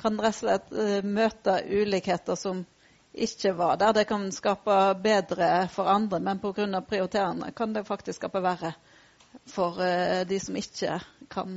kan 0.00 0.20
rett 0.20 0.34
og 0.34 0.40
slett 0.40 0.72
eh, 0.72 1.02
møte 1.04 1.58
ulikheter 1.68 2.38
som 2.38 2.64
ikke 3.12 3.52
var 3.58 3.76
der. 3.80 3.92
Det 4.00 4.06
kan 4.08 4.24
skape 4.32 4.78
bedre 5.02 5.68
for 5.70 5.90
andre, 5.92 6.20
men 6.20 6.40
pga. 6.42 6.80
prioriterende 6.80 7.52
kan 7.52 7.72
det 7.72 7.84
faktisk 7.86 8.22
skape 8.22 8.42
verre 8.42 8.72
for 9.46 9.80
eh, 9.84 10.24
de 10.28 10.40
som 10.40 10.56
ikke 10.56 11.00
kan 11.32 11.52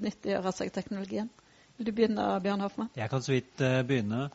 nyttiggjøre 0.00 0.52
seg 0.52 0.72
teknologien. 0.72 1.30
Vil 1.78 1.86
du 1.88 1.92
begynne, 1.96 2.24
Bjørn 2.44 2.60
Hoffmann? 2.60 2.90
Jeg 2.96 3.08
kan 3.08 3.22
så 3.22 3.32
vidt 3.32 3.62
begynne. 3.88 4.26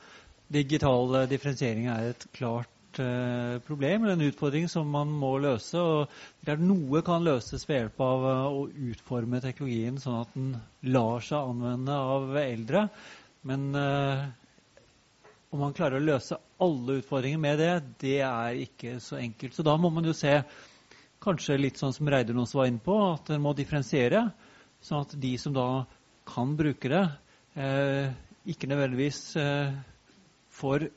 Digital 0.50 1.28
differensiering 1.30 1.86
er 1.93 2.16
et 2.16 2.26
klart 2.34 2.70
komplisert 2.96 3.00
eh, 3.00 3.60
problem 3.68 4.04
eller 4.04 4.14
en 4.14 4.22
utfordring 4.22 4.70
som 4.70 4.88
man 4.89 5.08
må 5.10 5.38
løse. 5.39 5.78
og 5.78 6.08
der 6.46 6.58
Noe 6.58 7.02
kan 7.02 7.24
løses 7.24 7.68
ved 7.68 7.80
hjelp 7.80 8.00
av 8.00 8.26
eh, 8.26 8.46
å 8.48 8.70
utforme 8.91 9.41
teknologien 9.41 9.98
sånn 10.00 10.22
at 10.22 10.34
den 10.34 10.56
lar 10.84 11.22
seg 11.22 11.38
anvende 11.38 11.93
av 11.93 12.36
eldre. 12.38 12.88
Men 13.43 13.76
eh, 13.76 14.26
om 15.52 15.60
man 15.60 15.74
klarer 15.74 16.00
å 16.00 16.06
løse 16.06 16.38
alle 16.60 17.00
utfordringer 17.02 17.39
med 17.39 17.60
det, 17.60 17.74
det 18.02 18.20
er 18.22 18.56
ikke 18.66 19.00
så 19.00 19.18
enkelt. 19.20 19.54
Så 19.56 19.64
da 19.64 19.76
må 19.78 19.89
man 19.89 20.06
jo 20.06 20.14
se 20.14 20.41
kanskje 21.24 21.58
litt 21.60 21.80
sånn 21.80 21.93
som 21.93 22.10
Reidun 22.10 22.39
også 22.43 22.60
var 22.60 22.68
inne 22.70 22.84
på, 22.84 22.96
at 23.14 23.32
en 23.34 23.41
må 23.41 23.54
differensiere. 23.56 24.28
Sånn 24.84 25.06
at 25.06 25.16
de 25.18 25.38
som 25.41 25.56
da 25.56 25.86
kan 26.28 26.56
bruke 26.58 26.89
det, 26.91 27.06
ikke 28.46 28.68
nødvendigvis 28.68 29.20
eh, 29.39 29.72
får 30.54 30.89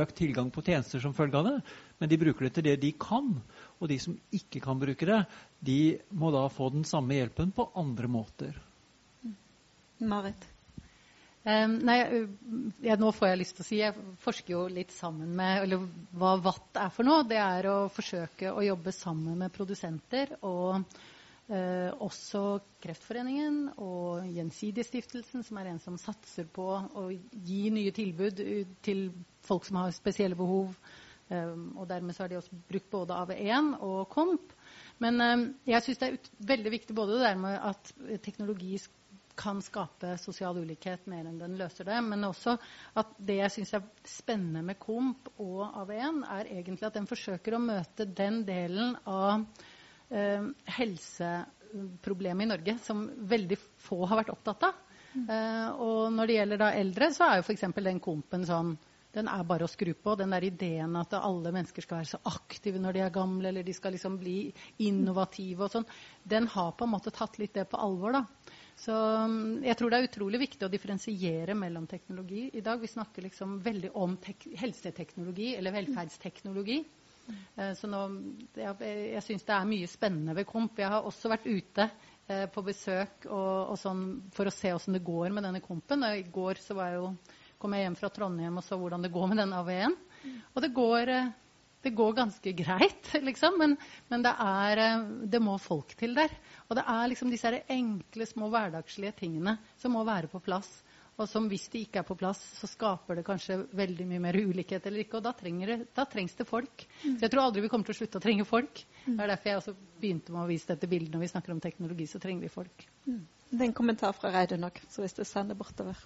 økt 0.00 0.16
tilgang 0.18 0.50
på 0.52 0.64
tjenester 0.64 1.02
som 1.02 1.14
følge 1.16 1.38
av 1.38 1.48
det, 1.48 1.56
men 2.00 2.10
de 2.10 2.18
bruker 2.20 2.46
det 2.46 2.54
til 2.56 2.66
det 2.68 2.76
de 2.82 2.92
kan. 3.00 3.34
Og 3.80 3.90
de 3.90 3.98
som 4.02 4.16
ikke 4.34 4.62
kan 4.64 4.80
bruke 4.80 5.08
det, 5.08 5.20
de 5.60 5.80
må 6.10 6.32
da 6.34 6.46
få 6.52 6.70
den 6.74 6.86
samme 6.88 7.18
hjelpen 7.18 7.52
på 7.56 7.68
andre 7.78 8.10
måter. 8.10 8.58
Marit? 10.02 10.48
Um, 11.42 11.80
nei, 11.82 11.96
ja, 12.86 12.94
nå 12.94 13.08
får 13.14 13.32
jeg 13.32 13.38
lyst 13.40 13.56
til 13.56 13.64
å 13.64 13.66
si 13.66 13.78
Jeg 13.80 14.02
forsker 14.22 14.52
jo 14.52 14.60
litt 14.70 14.92
sammen 14.94 15.32
med 15.34 15.64
eller 15.64 15.88
hva 16.14 16.36
Watt 16.44 16.78
er 16.78 16.92
for 16.94 17.06
noe. 17.06 17.24
Det 17.26 17.40
er 17.42 17.66
å 17.66 17.78
forsøke 17.90 18.52
å 18.54 18.62
jobbe 18.62 18.94
sammen 18.94 19.40
med 19.42 19.54
produsenter 19.54 20.36
og 20.46 20.86
Eh, 21.50 21.90
også 22.00 22.62
Kreftforeningen 22.80 23.72
og 23.82 24.28
Gjensidigestiftelsen, 24.30 25.42
som 25.44 25.58
er 25.58 25.72
en 25.72 25.80
som 25.82 25.98
satser 26.00 26.46
på 26.48 26.64
å 26.96 27.08
gi 27.10 27.66
nye 27.74 27.92
tilbud 27.92 28.40
til 28.86 29.08
folk 29.46 29.68
som 29.68 29.80
har 29.82 29.94
spesielle 29.96 30.38
behov. 30.38 30.74
Eh, 31.28 31.52
og 31.76 31.86
dermed 31.90 32.18
har 32.18 32.30
de 32.32 32.40
også 32.40 32.62
brukt 32.70 32.90
både 32.92 33.18
AV1 33.18 33.76
og 33.80 34.02
KOMP. 34.12 34.56
Men 35.04 35.20
eh, 35.20 35.46
jeg 35.74 35.86
syns 35.86 36.02
det 36.02 36.10
er 36.10 36.34
veldig 36.54 36.74
viktig 36.78 36.96
både 36.96 37.18
det 37.18 37.28
der 37.28 37.40
med 37.40 37.58
at 37.72 37.94
teknologi 38.24 38.76
kan 39.38 39.62
skape 39.64 40.16
sosial 40.20 40.58
ulikhet 40.60 41.06
mer 41.10 41.24
enn 41.28 41.38
den 41.40 41.56
løser 41.60 41.86
det, 41.88 41.98
men 42.04 42.26
også 42.28 42.56
at 43.00 43.14
det 43.16 43.38
jeg 43.38 43.54
syns 43.54 43.74
er 43.78 43.86
spennende 44.08 44.62
med 44.66 44.78
KOMP 44.82 45.32
og 45.42 45.62
AV1, 45.82 46.22
er 46.36 46.50
egentlig 46.58 46.88
at 46.88 46.98
den 46.98 47.08
forsøker 47.08 47.56
å 47.56 47.62
møte 47.62 48.06
den 48.06 48.42
delen 48.48 48.94
av 49.08 49.44
eh, 50.12 50.48
helseproblemet 50.76 52.46
i 52.46 52.52
Norge 52.52 52.78
som 52.84 53.06
veldig 53.32 53.58
få 53.86 54.02
har 54.04 54.22
vært 54.22 54.34
opptatt 54.34 54.68
av. 54.68 54.80
Mm. 55.12 55.26
Eh, 55.26 55.68
og 55.84 56.12
når 56.12 56.28
det 56.28 56.38
gjelder 56.38 56.62
da 56.62 56.72
eldre, 56.82 57.12
så 57.16 57.28
er 57.28 57.40
jo 57.40 57.46
f.eks. 57.48 57.68
den 57.80 58.02
kompen 58.04 58.48
sånn 58.48 58.76
den 59.12 59.28
er 59.28 59.44
bare 59.48 59.66
å 59.66 59.70
skru 59.70 59.92
på. 59.94 60.14
Den 60.16 60.32
der 60.32 60.46
ideen 60.46 60.96
at 61.00 61.14
alle 61.18 61.52
mennesker 61.52 61.84
skal 61.84 62.00
være 62.00 62.12
så 62.14 62.20
aktive 62.30 62.80
når 62.80 62.96
de 62.96 63.04
er 63.04 63.14
gamle, 63.14 63.50
eller 63.50 63.66
de 63.66 63.74
skal 63.76 63.92
liksom 63.96 64.16
bli 64.20 64.36
innovative 64.86 65.66
og 65.66 65.74
sånn, 65.74 65.88
den 66.24 66.48
har 66.54 66.72
på 66.76 66.88
en 66.88 66.94
måte 66.94 67.12
tatt 67.14 67.38
litt 67.42 67.54
det 67.58 67.66
på 67.70 67.80
alvor. 67.80 68.16
da. 68.16 68.24
Så 68.78 68.94
mm, 69.28 69.60
jeg 69.66 69.78
tror 69.78 69.92
det 69.92 70.00
er 70.00 70.08
utrolig 70.08 70.40
viktig 70.46 70.66
å 70.66 70.72
differensiere 70.72 71.54
mellom 71.58 71.86
teknologi 71.90 72.48
i 72.56 72.64
dag. 72.64 72.80
Vi 72.80 72.90
snakker 72.90 73.28
liksom 73.28 73.60
veldig 73.64 73.92
om 74.00 74.16
helseteknologi 74.58 75.52
eller 75.58 75.76
velferdsteknologi. 75.76 76.80
Eh, 77.56 77.74
så 77.78 77.90
nå, 77.90 78.00
jeg, 78.58 78.74
jeg 79.12 79.24
syns 79.26 79.46
det 79.46 79.54
er 79.56 79.68
mye 79.68 79.90
spennende 79.90 80.34
ved 80.38 80.48
KOMP. 80.48 80.80
Jeg 80.82 80.94
har 80.94 81.06
også 81.08 81.30
vært 81.32 81.46
ute 81.46 81.86
eh, 82.26 82.48
på 82.52 82.64
besøk 82.66 83.28
og, 83.28 83.74
og 83.74 83.78
sånn, 83.80 84.02
for 84.34 84.48
å 84.48 84.54
se 84.54 84.72
åssen 84.74 84.96
det 84.96 85.04
går 85.06 85.36
med 85.36 85.46
denne 85.46 85.62
kompen. 85.64 86.06
I 86.08 86.24
går 86.32 86.62
så 86.62 86.78
jeg 86.80 86.98
jo, 86.98 87.12
kom 87.62 87.76
jeg 87.76 87.86
hjem 87.86 87.98
fra 88.00 88.10
Trondheim 88.12 88.58
og 88.60 88.66
så 88.66 88.78
hvordan 88.80 89.06
det 89.06 89.12
går 89.14 89.30
med 89.30 89.42
den 89.42 89.54
AV-en. 89.56 89.96
Og 90.52 90.62
det 90.62 90.72
går, 90.76 91.12
eh, 91.14 91.32
det 91.82 91.94
går 91.98 92.16
ganske 92.18 92.54
greit, 92.58 93.12
liksom. 93.28 93.58
Men, 93.62 93.76
men 94.12 94.26
det, 94.26 94.34
er, 94.34 94.82
det 95.30 95.42
må 95.42 95.56
folk 95.62 95.94
til 95.98 96.18
der. 96.18 96.34
Og 96.68 96.78
det 96.78 96.86
er 96.86 97.12
liksom 97.12 97.30
disse 97.32 97.54
enkle, 97.72 98.28
små 98.28 98.50
hverdagslige 98.52 99.14
tingene 99.24 99.58
som 99.80 99.94
må 99.96 100.04
være 100.08 100.30
på 100.32 100.42
plass 100.44 100.80
og 101.20 101.28
som 101.28 101.46
hvis 101.50 101.66
de 101.72 101.82
ikke 101.84 102.00
er 102.00 102.06
på 102.08 102.16
plass, 102.18 102.40
så 102.56 102.68
skaper 102.70 103.18
det 103.18 103.24
kanskje 103.26 103.58
veldig 103.76 104.06
mye 104.08 104.22
mer 104.24 104.38
ulikhet 104.38 104.86
eller 104.88 105.04
ikke. 105.04 105.20
Og 105.20 105.26
da, 105.26 105.34
det, 105.68 105.76
da 105.94 106.06
trengs 106.08 106.34
det 106.38 106.46
folk. 106.48 106.86
Mm. 107.02 107.18
Så 107.18 107.26
jeg 107.26 107.34
tror 107.34 107.42
aldri 107.44 107.64
vi 107.66 107.70
kommer 107.72 107.88
til 107.88 107.94
å 107.94 107.98
slutte 108.00 108.20
å 108.20 108.24
trenge 108.24 108.46
folk. 108.48 108.82
Mm. 109.04 109.18
Det 109.18 109.18
er 109.20 109.32
derfor 109.34 109.50
jeg 109.50 109.60
også 109.60 109.76
begynte 110.00 110.34
med 110.34 110.44
å 110.44 110.48
vise 110.48 110.72
dette 110.72 110.88
bildet. 110.88 111.12
Når 111.12 111.24
vi 111.26 111.30
snakker 111.34 111.54
om 111.54 111.60
teknologi, 111.62 112.08
så 112.08 112.20
trenger 112.22 112.46
vi 112.46 112.52
folk. 112.52 112.86
Mm. 113.04 113.20
Det 113.50 113.60
er 113.60 113.68
en 113.68 113.76
kommentar 113.76 114.16
fra 114.16 114.32
Reidun 114.32 114.64
nok, 114.64 114.80
så 114.88 115.04
hvis 115.04 115.18
du 115.18 115.22
sender 115.28 115.58
bortover. 115.58 116.00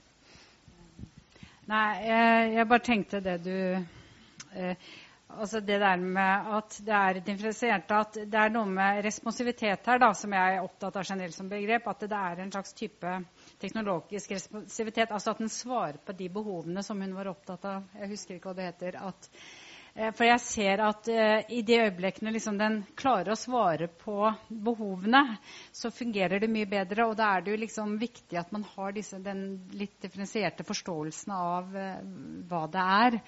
Nei, 1.67 2.07
jeg, 2.07 2.51
jeg 2.55 2.69
bare 2.71 2.85
tenkte 2.87 3.21
det 3.25 3.41
du 3.43 3.55
eh, 4.55 4.87
Altså 5.37 5.59
det 5.61 5.81
der 5.83 5.97
med 5.99 6.47
at 6.57 6.77
det 6.87 6.95
er 6.95 7.19
differensiert, 7.27 7.91
at 7.91 8.15
det 8.15 8.39
er 8.41 8.53
noe 8.55 8.69
med 8.71 9.01
responsivitet 9.05 9.89
her 9.91 9.99
da, 10.01 10.13
som 10.15 10.33
jeg 10.33 10.55
er 10.55 10.63
opptatt 10.63 10.97
av 10.97 11.05
generelt 11.09 11.35
som 11.35 11.49
begrep. 11.51 11.89
At 11.91 12.05
det 12.07 12.21
er 12.21 12.41
en 12.45 12.53
slags 12.55 12.73
type 12.79 13.17
teknologisk 13.61 14.33
responsivitet. 14.33 15.11
Altså 15.11 15.35
at 15.35 15.43
den 15.43 15.51
svarer 15.53 15.99
på 15.99 16.15
de 16.17 16.31
behovene 16.33 16.85
som 16.87 17.03
hun 17.03 17.13
var 17.19 17.33
opptatt 17.35 17.67
av. 17.69 17.91
Jeg 17.99 18.13
husker 18.15 18.39
ikke 18.39 18.53
hva 18.53 18.57
det 18.61 18.69
heter. 18.71 19.01
At, 19.11 19.29
for 19.97 20.27
jeg 20.29 20.41
ser 20.45 20.81
at 20.85 21.09
uh, 21.09 21.53
i 21.57 21.63
de 21.65 21.79
øyeblikkene 21.87 22.33
liksom 22.35 22.59
den 22.61 22.83
klarer 22.99 23.33
å 23.33 23.39
svare 23.39 23.89
på 23.89 24.29
behovene, 24.51 25.23
så 25.73 25.89
fungerer 25.95 26.43
det 26.43 26.51
mye 26.53 26.69
bedre. 26.69 27.07
Og 27.09 27.17
da 27.17 27.31
er 27.37 27.47
det 27.47 27.55
jo 27.55 27.61
liksom 27.63 27.95
viktig 28.01 28.37
at 28.37 28.53
man 28.53 28.67
har 28.75 28.93
disse, 28.97 29.21
den 29.25 29.47
litt 29.73 29.97
differensierte 30.05 30.67
forståelsen 30.69 31.33
av 31.37 31.73
uh, 31.73 31.97
hva 32.51 32.63
det 32.73 32.85
er. 32.99 33.19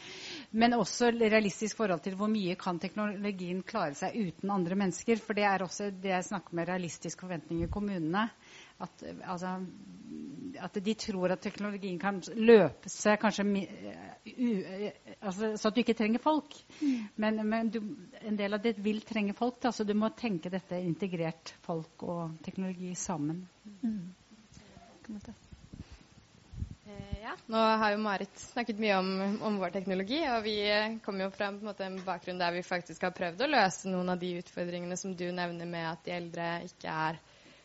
Men 0.60 0.76
også 0.76 1.12
realistisk 1.16 1.80
forhold 1.80 2.04
til 2.04 2.18
hvor 2.20 2.28
mye 2.32 2.58
kan 2.60 2.80
teknologien 2.82 3.64
klare 3.64 3.96
seg 3.96 4.18
uten 4.18 4.52
andre 4.52 4.76
mennesker. 4.84 5.24
For 5.24 5.38
det 5.38 5.48
er 5.48 5.64
også 5.64 5.88
det 5.96 6.12
jeg 6.12 6.28
snakker 6.28 6.58
med 6.58 6.68
realistiske 6.68 7.24
forventninger 7.24 7.70
i 7.70 7.72
kommunene 7.72 8.28
at, 8.78 9.02
altså, 9.26 9.56
at, 10.62 10.76
de 10.84 10.94
tror 10.94 11.32
at 11.34 11.42
teknologien 11.42 11.98
kan 11.98 12.20
løpe 12.36 12.90
seg 12.92 13.18
kanskje 13.18 13.44
u, 13.48 14.50
altså, 15.18 15.56
Så 15.56 15.68
at 15.70 15.74
du 15.74 15.80
ikke 15.82 15.96
trenger 15.98 16.22
folk. 16.22 16.54
Mm. 16.80 17.08
Men, 17.16 17.42
men 17.48 17.72
du, 17.74 17.80
en 18.22 18.38
del 18.38 18.54
av 18.54 18.62
det 18.62 18.76
vil 18.84 19.00
trenge 19.06 19.34
folk. 19.34 19.58
Da, 19.62 19.72
så 19.74 19.84
du 19.84 19.94
må 19.98 20.12
tenke 20.14 20.52
dette 20.52 20.78
integrert 20.78 21.54
folk 21.66 22.06
og 22.06 22.38
teknologi 22.46 22.94
sammen. 22.94 23.42
Mm. 23.82 24.12
Eh, 26.86 27.16
ja, 27.22 27.34
nå 27.50 27.62
har 27.82 27.94
jo 27.96 28.02
Marit 28.04 28.44
snakket 28.52 28.78
mye 28.78 28.98
om, 29.00 29.10
om 29.48 29.58
vår 29.58 29.74
teknologi. 29.74 30.20
Og 30.36 30.44
vi 30.46 30.58
kommer 31.04 31.26
jo 31.26 31.32
fra 31.34 31.50
en, 31.50 31.58
måte, 31.66 31.88
en 31.88 31.98
bakgrunn 32.06 32.38
der 32.38 32.54
vi 32.54 32.62
faktisk 32.66 33.08
har 33.08 33.16
prøvd 33.16 33.42
å 33.42 33.50
løse 33.50 33.90
noen 33.90 34.14
av 34.14 34.22
de 34.22 34.36
utfordringene 34.38 35.00
som 35.00 35.16
du 35.18 35.26
nevner 35.32 35.66
med 35.66 35.90
at 35.96 36.06
de 36.06 36.14
eldre 36.14 36.52
ikke 36.68 36.94
er 37.08 37.18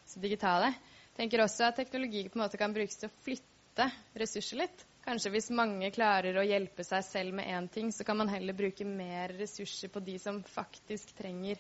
så 0.09 0.19
digitale 0.23 0.73
tenker 1.17 1.43
også 1.43 1.67
at 1.69 1.77
teknologi 1.81 2.25
på 2.29 2.39
en 2.39 2.45
måte 2.45 2.59
kan 2.61 2.73
brukes 2.73 2.97
til 2.99 3.09
å 3.11 3.15
flytte 3.25 3.89
ressurser 4.19 4.63
litt. 4.63 4.85
Kanskje 5.03 5.33
hvis 5.33 5.49
mange 5.51 5.89
klarer 5.91 6.37
å 6.39 6.45
hjelpe 6.47 6.85
seg 6.87 7.03
selv 7.03 7.35
med 7.35 7.49
én 7.51 7.65
ting, 7.71 7.89
så 7.91 8.05
kan 8.07 8.17
man 8.21 8.29
heller 8.31 8.55
bruke 8.55 8.85
mer 8.87 9.33
ressurser 9.35 9.91
på 9.91 9.99
de 10.03 10.15
som 10.21 10.39
faktisk 10.47 11.11
trenger 11.17 11.59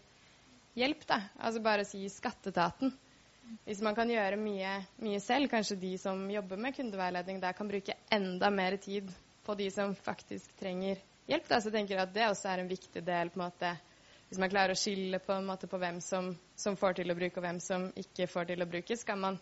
hjelp. 0.79 1.03
Da. 1.09 1.19
Altså 1.43 1.61
bare 1.65 1.83
si 1.87 2.05
skatteetaten. 2.09 2.93
Hvis 3.67 3.81
man 3.83 3.95
kan 3.97 4.07
gjøre 4.07 4.37
mye, 4.39 4.77
mye, 5.03 5.19
selv, 5.19 5.49
kanskje 5.51 5.75
de 5.81 5.91
som 5.99 6.21
jobber 6.31 6.61
med 6.63 6.75
kundeveiledning 6.77 7.41
der 7.43 7.55
kan 7.57 7.67
bruke 7.67 7.97
enda 8.15 8.49
mer 8.49 8.77
tid 8.79 9.11
på 9.43 9.55
de 9.59 9.67
som 9.75 9.91
faktisk 9.95 10.55
trenger 10.61 11.01
hjelp. 11.27 11.49
Da. 11.49 11.59
Så 11.59 11.67
jeg 11.67 11.75
tenker 11.81 11.99
at 12.05 12.13
det 12.15 12.29
også 12.29 12.47
er 12.53 12.63
en 12.63 12.71
viktig 12.71 13.03
del 13.03 13.33
på 13.33 13.41
en 13.41 13.45
måte, 13.49 13.73
hvis 14.29 14.39
man 14.41 14.49
klarer 14.51 14.73
å 14.73 14.79
skille 14.79 15.19
på, 15.21 15.35
på 15.69 15.79
hvem 15.81 15.99
som, 16.01 16.31
som, 16.55 16.77
får 16.79 16.99
til 16.99 17.13
å 17.13 17.17
bruke, 17.17 17.37
og 17.37 17.45
hvem 17.45 17.59
som 17.61 17.89
ikke 17.99 18.27
får 18.31 18.51
til 18.51 18.65
å 18.65 18.69
bruke, 18.69 18.97
skal 18.97 19.19
man 19.21 19.39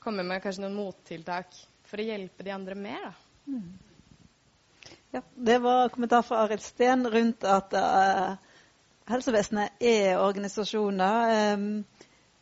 komme 0.00 0.22
med 0.26 0.42
kanskje 0.44 0.64
noen 0.64 0.78
mottiltak 0.78 1.56
for 1.88 2.00
å 2.00 2.06
hjelpe 2.06 2.46
de 2.46 2.54
andre 2.54 2.76
mer. 2.78 3.08
Da. 3.08 3.14
Mm. 3.50 4.92
Ja, 5.10 5.22
det 5.34 5.58
var 5.58 5.88
kommentar 5.90 6.22
fra 6.22 6.44
Arild 6.44 6.62
Steen 6.62 7.02
rundt 7.10 7.42
at 7.44 7.74
uh, 7.74 8.36
helsevesenet 9.10 9.82
er 9.82 10.20
organisasjoner. 10.22 11.56
Um, 11.58 11.72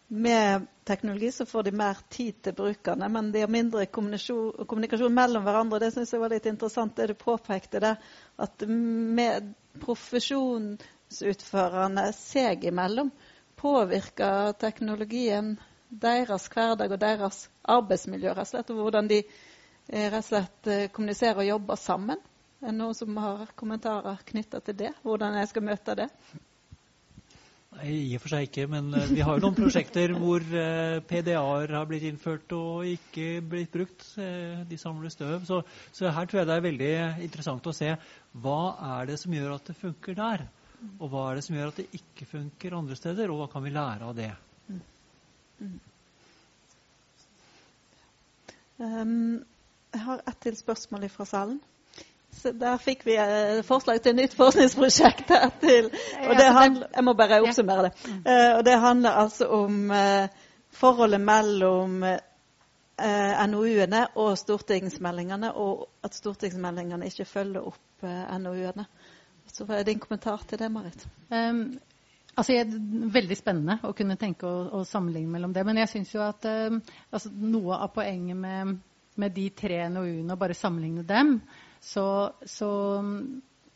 med 0.09 0.66
teknologi 0.89 1.32
så 1.32 1.47
får 1.47 1.62
de 1.62 1.73
mer 1.77 1.98
tid 2.09 2.43
til 2.43 2.55
brukerne, 2.57 3.09
men 3.12 3.32
de 3.32 3.43
har 3.44 3.51
mindre 3.52 3.86
kommunikasjon, 3.93 4.65
kommunikasjon 4.69 5.12
mellom 5.15 5.44
hverandre. 5.44 5.81
Det 5.82 5.90
syns 5.97 6.12
jeg 6.15 6.23
var 6.23 6.32
litt 6.32 6.48
interessant, 6.48 6.94
det 6.97 7.11
du 7.11 7.16
påpekte 7.20 7.81
der. 7.85 7.98
At 8.40 8.65
med 8.69 9.51
profesjon 9.82 10.70
utførerne 11.09 12.10
seg 12.16 12.68
imellom 12.68 13.10
påvirker 13.59 14.52
teknologien 14.60 15.56
deres 15.89 16.48
hverdag 16.52 16.93
og 16.94 17.01
deres 17.01 17.44
arbeidsmiljø, 17.68 18.35
rett 18.36 18.47
og 18.47 18.51
slett, 18.52 18.72
og 18.72 18.82
hvordan 18.82 19.09
de 19.10 19.22
eh, 19.22 20.10
rett 20.10 20.20
og 20.20 20.26
slett 20.26 20.68
eh, 20.72 20.90
kommuniserer 20.93 21.43
og 21.43 21.48
jobber 21.55 21.80
sammen. 21.80 22.20
Er 22.60 22.72
det 22.72 22.76
noen 22.80 22.98
som 22.98 23.16
har 23.22 23.48
kommentarer 23.59 24.20
knytta 24.28 24.60
til 24.66 24.76
det? 24.78 24.93
Hvordan 25.06 25.39
jeg 25.39 25.51
skal 25.51 25.64
møte 25.64 25.97
det? 25.98 26.09
Nei, 27.78 27.89
I 28.10 28.16
og 28.16 28.22
for 28.24 28.32
seg 28.35 28.48
ikke, 28.48 28.66
men 28.70 28.93
eh, 28.98 29.09
vi 29.14 29.24
har 29.24 29.39
jo 29.39 29.47
noen 29.47 29.56
prosjekter 29.56 30.12
hvor 30.18 30.44
PDA-er 31.09 31.74
har 31.78 31.89
blitt 31.89 32.06
innført 32.10 32.52
og 32.56 32.85
ikke 32.89 33.40
blitt 33.48 33.72
brukt. 33.72 34.05
De 34.68 34.80
samler 34.80 35.14
støv. 35.14 35.40
Så, 35.48 35.62
så, 35.93 36.12
her 36.12 36.28
tror 36.28 36.43
jeg 36.43 36.51
det 36.51 36.59
er 36.59 36.68
veldig 36.68 36.94
interessant 37.30 37.66
å 37.70 37.76
se 37.76 37.94
hva 38.44 38.60
er 38.98 39.12
det 39.12 39.18
som 39.22 39.35
gjør 39.35 39.56
at 39.56 39.72
det 39.72 39.78
funker 39.80 40.18
der. 40.18 40.48
Og 40.98 41.10
hva 41.10 41.24
er 41.28 41.38
det 41.38 41.44
som 41.46 41.56
gjør 41.56 41.72
at 41.72 41.80
det 41.80 41.88
ikke 41.98 42.26
funker 42.30 42.76
andre 42.78 42.96
steder, 42.98 43.30
og 43.32 43.42
hva 43.42 43.48
kan 43.52 43.64
vi 43.64 43.72
lære 43.74 44.06
av 44.06 44.14
det. 44.18 44.30
Um, 48.78 49.40
jeg 49.90 50.05
har 50.05 50.22
ett 50.30 50.38
til 50.44 50.56
spørsmål 50.56 51.09
fra 51.10 51.26
salen. 51.26 51.59
Så 52.38 52.52
der 52.55 52.76
fikk 52.78 53.02
vi 53.06 53.16
eh, 53.18 53.64
forslag 53.66 53.98
til 54.05 54.14
nytt 54.14 54.36
forskningsprosjekt. 54.38 55.32
Til, 55.64 55.88
og 56.22 56.34
det 56.38 56.46
handler, 56.55 56.86
jeg 56.94 57.05
må 57.05 57.14
bare 57.18 57.40
oppsummere 57.42 57.88
det. 57.88 57.92
Uh, 58.22 58.52
og 58.59 58.64
det 58.68 58.76
handler 58.78 59.18
altså 59.24 59.48
om 59.59 59.90
uh, 59.90 60.28
forholdet 60.70 61.20
mellom 61.20 62.05
uh, 62.06 63.44
NOU-ene 63.50 64.05
og 64.14 64.36
stortingsmeldingene, 64.38 65.50
og 65.59 65.88
at 66.06 66.14
stortingsmeldingene 66.14 67.10
ikke 67.10 67.26
følger 67.26 67.66
opp 67.66 68.06
NOU-ene. 68.38 68.86
Så 69.53 69.66
hva 69.66 69.79
er 69.79 69.89
din 69.89 70.01
kommentar 70.03 70.43
til 70.49 70.61
det, 70.61 70.69
Marit? 70.73 71.05
Um, 71.31 71.62
altså, 72.35 72.55
er 72.55 72.73
veldig 73.15 73.39
spennende 73.39 73.79
å 73.87 73.95
kunne 73.97 74.19
tenke 74.20 74.47
og, 74.49 74.73
og 74.79 74.87
sammenligne 74.89 75.33
mellom 75.35 75.55
det. 75.57 75.65
Men 75.66 75.81
jeg 75.83 75.93
syns 75.95 76.15
jo 76.15 76.23
at 76.25 76.47
altså, 76.49 77.33
noe 77.33 77.81
av 77.81 77.93
poenget 77.97 78.39
med, 78.39 78.79
med 79.19 79.37
de 79.37 79.49
tre 79.57 79.83
NOU-ene, 79.93 80.35
å 80.35 80.41
bare 80.41 80.57
sammenligne 80.57 81.07
dem, 81.09 81.39
så, 81.81 82.07
så, 82.47 82.70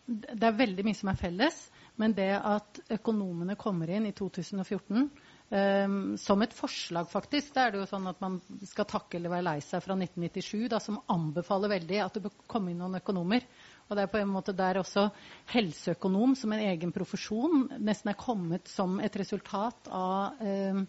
det 0.07 0.49
er 0.49 0.59
veldig 0.59 0.87
mye 0.87 0.99
som 0.99 1.13
er 1.13 1.21
felles. 1.21 1.63
Men 2.01 2.15
det 2.17 2.31
at 2.35 2.81
økonomene 2.97 3.55
kommer 3.61 3.91
inn 3.93 4.07
i 4.09 4.15
2014 4.17 4.97
um, 4.97 5.11
ehm, 5.53 5.99
som 6.19 6.41
et 6.43 6.55
forslag, 6.57 7.11
faktisk 7.13 7.53
Da 7.55 7.67
er 7.67 7.75
det 7.75 7.83
jo 7.83 7.89
sånn 7.91 8.09
at 8.09 8.23
man 8.25 8.39
skal 8.65 8.89
takke 8.89 9.19
eller 9.19 9.35
være 9.35 9.47
lei 9.51 9.59
seg 9.61 9.85
fra 9.85 9.97
1997, 9.99 10.71
da, 10.73 10.81
som 10.81 11.03
anbefaler 11.13 11.75
veldig 11.75 12.01
at 12.01 12.17
det 12.17 12.25
bør 12.25 12.39
komme 12.49 12.73
inn 12.73 12.81
noen 12.81 12.97
økonomer. 13.03 13.45
Og 13.93 13.99
det 13.99 14.07
er 14.07 14.13
på 14.15 14.23
en 14.23 14.31
måte 14.33 14.55
der 14.57 14.79
også 14.81 15.11
helseøkonom 15.53 16.33
som 16.39 16.55
en 16.57 16.63
egen 16.65 16.95
profesjon 16.95 17.67
nesten 17.77 18.09
er 18.09 18.17
kommet 18.17 18.71
som 18.73 18.97
et 19.05 19.19
resultat 19.21 19.91
av 19.93 20.41
eh, 20.41 20.81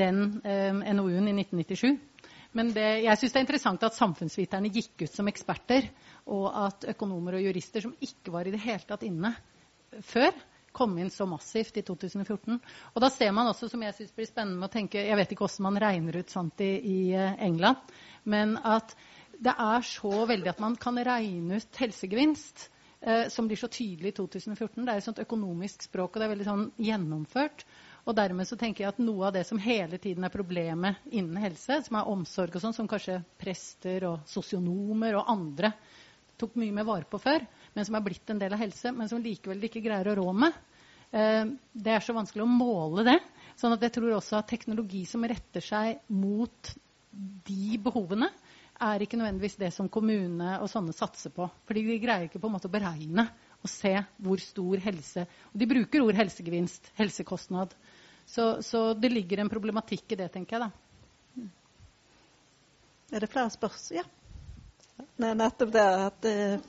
den 0.00 0.22
ehm, 0.40 0.80
NOU-en 0.96 1.28
i 1.28 1.34
1997. 1.42 1.98
Men 2.56 2.70
det, 2.72 2.86
jeg 3.04 3.18
syns 3.20 3.34
det 3.34 3.40
er 3.40 3.44
interessant 3.44 3.84
at 3.84 3.96
samfunnsviterne 3.98 4.70
gikk 4.72 5.04
ut 5.04 5.12
som 5.12 5.28
eksperter 5.28 5.90
og 6.32 6.46
at 6.64 6.88
økonomer 6.94 7.36
og 7.36 7.44
jurister 7.44 7.84
som 7.84 7.96
ikke 8.00 8.32
var 8.32 8.48
i 8.48 8.54
det 8.54 8.62
hele 8.62 8.86
tatt 8.88 9.04
inne 9.04 9.34
før, 10.06 10.32
kom 10.74 10.94
inn 10.98 11.10
så 11.12 11.26
massivt 11.28 11.76
i 11.78 11.84
2014. 11.86 12.56
Og 12.94 13.02
da 13.02 13.10
ser 13.12 13.34
man 13.36 13.50
også, 13.50 13.68
som 13.70 13.82
jeg 13.84 13.94
syns 13.98 14.14
blir 14.16 14.26
spennende 14.30 14.58
med 14.58 14.70
å 14.70 14.74
tenke 14.74 15.02
Jeg 15.04 15.18
vet 15.20 15.34
ikke 15.34 15.44
hvordan 15.44 15.68
man 15.68 15.82
regner 15.84 16.18
ut 16.22 16.32
sånt 16.32 16.62
i, 16.64 16.72
i 16.78 16.98
eh, 17.12 17.36
England, 17.46 17.92
men 18.24 18.56
at 18.58 18.96
det 19.44 19.54
er 19.60 19.84
så 19.86 20.24
veldig 20.28 20.52
at 20.54 20.62
man 20.62 20.76
kan 20.80 20.98
regne 21.04 21.60
ut 21.60 21.80
helsegevinst. 21.82 22.70
Eh, 23.04 23.28
som 23.28 23.44
blir 23.44 23.60
så 23.60 23.68
tydelig 23.68 24.14
i 24.14 24.16
2014. 24.16 24.84
Det 24.86 24.92
er 24.92 25.00
et 25.00 25.04
sånt 25.04 25.20
økonomisk 25.20 25.82
språk, 25.84 26.14
og 26.14 26.22
det 26.22 26.24
er 26.24 26.30
veldig 26.32 26.46
sånn 26.46 26.62
gjennomført. 26.80 27.66
Og 28.08 28.16
dermed 28.16 28.48
så 28.48 28.56
tenker 28.60 28.84
jeg 28.84 28.94
at 28.94 29.00
noe 29.02 29.26
av 29.28 29.34
det 29.36 29.42
som 29.44 29.60
hele 29.60 29.98
tiden 30.00 30.24
er 30.24 30.32
problemet 30.32 31.04
innen 31.12 31.36
helse, 31.40 31.82
som 31.84 31.98
er 32.00 32.08
omsorg 32.08 32.56
og 32.56 32.64
sånn, 32.64 32.76
som 32.76 32.88
kanskje 32.88 33.18
prester 33.40 34.06
og 34.08 34.24
sosionomer 34.28 35.18
og 35.20 35.28
andre 35.34 35.74
tok 36.40 36.56
mye 36.58 36.74
mer 36.74 36.86
vare 36.88 37.06
på 37.08 37.20
før, 37.22 37.44
men 37.76 37.86
som 37.86 37.96
er 37.98 38.04
blitt 38.04 38.32
en 38.32 38.40
del 38.40 38.56
av 38.56 38.62
helse, 38.64 38.90
men 38.92 39.10
som 39.10 39.20
likevel 39.22 39.60
de 39.60 39.68
ikke 39.70 39.84
greier 39.84 40.08
å 40.10 40.16
rå 40.18 40.32
med. 40.36 40.56
Eh, 41.12 41.44
det 41.76 41.92
er 41.94 42.04
så 42.04 42.16
vanskelig 42.16 42.44
å 42.46 42.50
måle 42.50 43.04
det. 43.06 43.18
sånn 43.60 43.76
at 43.76 43.84
jeg 43.84 43.92
tror 43.94 44.16
også 44.16 44.40
at 44.40 44.48
teknologi 44.50 45.04
som 45.06 45.22
retter 45.22 45.62
seg 45.62 46.00
mot 46.10 46.72
de 47.46 47.76
behovene, 47.78 48.32
er 48.82 49.02
ikke 49.04 49.18
nødvendigvis 49.20 49.56
det 49.60 49.70
som 49.74 49.88
kommune 49.92 50.56
og 50.60 50.68
sånne 50.70 50.94
satser 50.96 51.30
på. 51.34 51.46
Fordi 51.68 51.82
de 51.86 51.98
greier 52.02 52.26
ikke 52.28 52.40
på 52.42 52.48
en 52.50 52.54
måte 52.56 52.68
å 52.70 52.72
beregne 52.74 53.28
og 53.64 53.70
se 53.70 53.94
hvor 54.20 54.40
stor 54.42 54.80
helse 54.84 55.22
Og 55.52 55.60
de 55.62 55.68
bruker 55.70 56.02
ord 56.04 56.18
helsegevinst, 56.18 56.90
helsekostnad. 56.98 57.72
Så, 58.26 58.60
så 58.64 58.92
det 58.96 59.12
ligger 59.12 59.40
en 59.40 59.52
problematikk 59.52 60.12
i 60.12 60.18
det, 60.20 60.30
tenker 60.34 60.56
jeg, 60.58 60.68
da. 60.68 61.46
Er 63.14 63.20
det 63.22 63.30
flere 63.30 63.52
spørsmål? 63.52 64.00
Ja. 64.00 64.04
Nei, 65.20 65.32
nettopp 65.38 65.70
det 65.74 65.82
at 65.84 66.26
eh, 66.28 66.64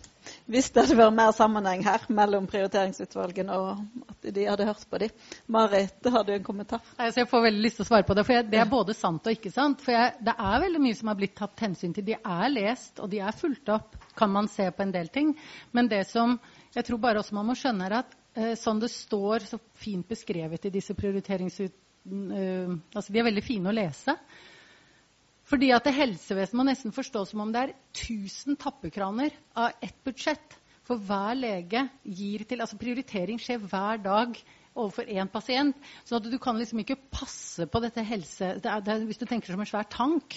hvis 0.52 0.72
det 0.74 0.84
hadde 0.84 0.98
vært 1.00 1.16
mer 1.18 1.32
sammenheng 1.36 1.84
her 1.86 2.06
mellom 2.14 2.48
prioriteringsutvalgene, 2.50 3.58
og 3.58 4.10
at 4.12 4.28
de 4.36 4.48
hadde 4.48 4.68
hørt 4.68 4.84
på 4.90 5.02
dem. 5.02 5.14
Marit, 5.52 6.10
har 6.12 6.26
du 6.26 6.34
en 6.36 6.46
kommentar? 6.46 6.84
Altså, 6.98 7.22
jeg 7.24 7.30
får 7.32 7.46
veldig 7.48 7.64
lyst 7.66 7.80
til 7.82 7.86
å 7.86 7.90
svare 7.92 8.08
på 8.08 8.18
det. 8.18 8.26
for 8.26 8.38
jeg, 8.38 8.50
Det 8.52 8.60
er 8.62 8.70
både 8.72 8.98
sant 8.98 9.26
og 9.28 9.38
ikke 9.38 9.54
sant. 9.54 9.82
For 9.86 9.96
jeg, 9.96 10.16
det 10.26 10.36
er 10.38 10.66
veldig 10.66 10.84
mye 10.84 11.00
som 11.00 11.12
har 11.12 11.20
blitt 11.20 11.36
tatt 11.38 11.66
hensyn 11.66 11.94
til. 11.94 12.08
De 12.08 12.18
er 12.18 12.52
lest, 12.54 13.00
og 13.00 13.10
de 13.12 13.22
er 13.22 13.38
fulgt 13.38 13.72
opp, 13.74 13.98
kan 14.16 14.32
man 14.32 14.48
se 14.52 14.70
på 14.72 14.86
en 14.86 14.94
del 14.94 15.10
ting. 15.14 15.36
Men 15.72 15.90
det 15.92 16.06
som 16.10 16.40
jeg 16.76 16.86
tror 16.90 17.00
bare 17.00 17.22
også 17.22 17.36
man 17.38 17.48
må 17.48 17.56
skjønne, 17.56 17.88
er 17.88 18.00
at 18.02 18.18
eh, 18.36 18.54
sånn 18.60 18.82
det 18.82 18.92
står 18.92 19.48
så 19.48 19.60
fint 19.80 20.08
beskrevet 20.08 20.68
i 20.68 20.74
disse 20.74 20.96
prioriteringsut... 20.98 21.82
Uh, 22.06 22.76
altså, 22.94 23.10
de 23.10 23.18
er 23.18 23.26
veldig 23.26 23.42
fine 23.42 23.72
å 23.72 23.74
lese. 23.74 24.14
Fordi 25.46 25.70
at 25.76 25.88
helsevesenet 25.94 26.58
må 26.58 26.66
nesten 26.66 26.94
forstås 26.96 27.34
som 27.34 27.44
om 27.44 27.52
det 27.54 27.62
er 27.68 27.74
1000 27.94 28.58
tappekraner 28.62 29.36
av 29.54 29.76
ett 29.86 29.98
budsjett. 30.06 30.60
For 30.86 31.02
hver 31.02 31.34
lege 31.38 31.88
gir 32.06 32.46
til 32.46 32.62
Altså 32.62 32.78
prioritering 32.78 33.40
skjer 33.42 33.62
hver 33.62 34.02
dag 34.04 34.38
overfor 34.76 35.08
én 35.08 35.30
pasient. 35.32 35.78
Så 36.04 36.18
at 36.18 36.28
du 36.28 36.36
kan 36.42 36.58
liksom 36.60 36.82
ikke 36.82 36.98
passe 37.14 37.66
på 37.72 37.82
dette 37.84 38.04
helse... 38.06 38.56
Det 38.62 38.70
er, 38.70 38.84
det 38.84 38.94
er, 38.94 39.06
hvis 39.08 39.22
du 39.22 39.26
tenker 39.30 39.54
som 39.54 39.64
en 39.64 39.70
svær 39.70 39.88
tank. 39.92 40.36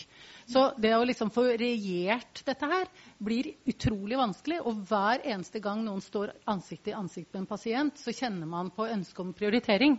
Så 0.48 0.68
det 0.78 0.94
å 0.94 1.04
liksom 1.06 1.32
få 1.34 1.48
regjert 1.58 2.44
dette 2.46 2.70
her 2.70 2.86
blir 3.18 3.50
utrolig 3.68 4.20
vanskelig. 4.20 4.60
Og 4.62 4.84
hver 4.88 5.24
eneste 5.26 5.62
gang 5.64 5.82
noen 5.84 6.04
står 6.04 6.36
ansikt 6.48 6.86
til 6.88 6.98
ansikt 7.00 7.32
med 7.32 7.42
en 7.42 7.50
pasient, 7.50 7.98
så 7.98 8.14
kjenner 8.14 8.48
man 8.48 8.70
på 8.74 8.86
ønsket 8.86 9.24
om 9.24 9.34
prioritering. 9.36 9.98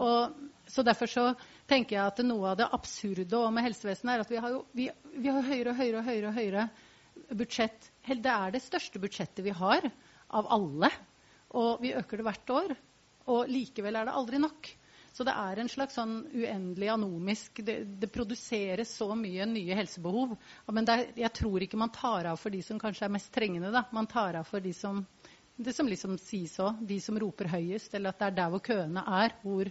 Og, 0.00 0.34
så 0.66 0.82
derfor 0.82 1.10
så 1.10 1.28
tenker 1.70 1.96
jeg 1.96 2.04
at 2.04 2.22
noe 2.26 2.52
av 2.52 2.60
det 2.60 2.68
absurde 2.72 3.40
med 3.54 3.66
helsevesenet 3.66 4.14
er 4.14 4.24
at 4.24 4.32
vi 4.32 4.40
har 4.42 4.54
jo 4.54 4.62
vi, 4.76 4.88
vi 5.16 5.32
har 5.32 5.46
høyere 5.46 5.72
og 5.72 5.80
høyere 5.80 6.00
og 6.00 6.08
høyere, 6.08 6.36
høyere 6.36 6.68
budsjett. 7.36 7.90
Det 8.06 8.32
er 8.32 8.54
det 8.54 8.62
største 8.64 9.00
budsjettet 9.02 9.44
vi 9.44 9.54
har 9.56 9.86
av 10.28 10.50
alle. 10.52 10.90
Og 11.56 11.82
vi 11.82 11.94
øker 11.96 12.20
det 12.20 12.26
hvert 12.26 12.52
år. 12.52 12.74
Og 13.32 13.48
likevel 13.50 13.96
er 13.98 14.06
det 14.06 14.14
aldri 14.14 14.40
nok. 14.42 14.68
Så 15.16 15.24
det 15.24 15.32
er 15.32 15.58
en 15.58 15.70
slags 15.72 15.96
sånn 15.96 16.18
uendelig 16.36 16.90
anomisk 16.92 17.62
det, 17.64 17.78
det, 17.96 18.10
produseres 18.12 18.90
så 18.98 19.14
mye 19.16 19.46
nye 19.48 19.78
helsebehov. 19.78 20.34
Men 20.76 20.90
er, 20.92 21.06
jeg 21.16 21.32
tror 21.38 21.64
ikke 21.64 21.80
man 21.80 21.94
tar 21.94 22.28
av 22.28 22.36
for 22.42 22.52
de 22.52 22.60
som 22.62 22.80
kanskje 22.80 23.06
er 23.08 23.14
mest 23.16 23.32
trengende. 23.32 23.72
Da. 23.72 23.86
Man 23.96 24.10
tar 24.10 24.36
av 24.42 24.50
for 24.50 24.60
de 24.60 24.74
som 24.76 25.06
det 25.56 25.72
som 25.72 25.88
liksom 25.88 26.18
sies 26.20 26.58
òg, 26.60 26.82
de 26.84 26.98
som 27.00 27.16
roper 27.16 27.48
høyest, 27.48 27.94
eller 27.96 28.12
at 28.12 28.20
det 28.20 28.26
er 28.26 28.34
der 28.36 28.50
hvor 28.52 28.60
køene 28.60 29.00
er, 29.22 29.32
hvor, 29.40 29.70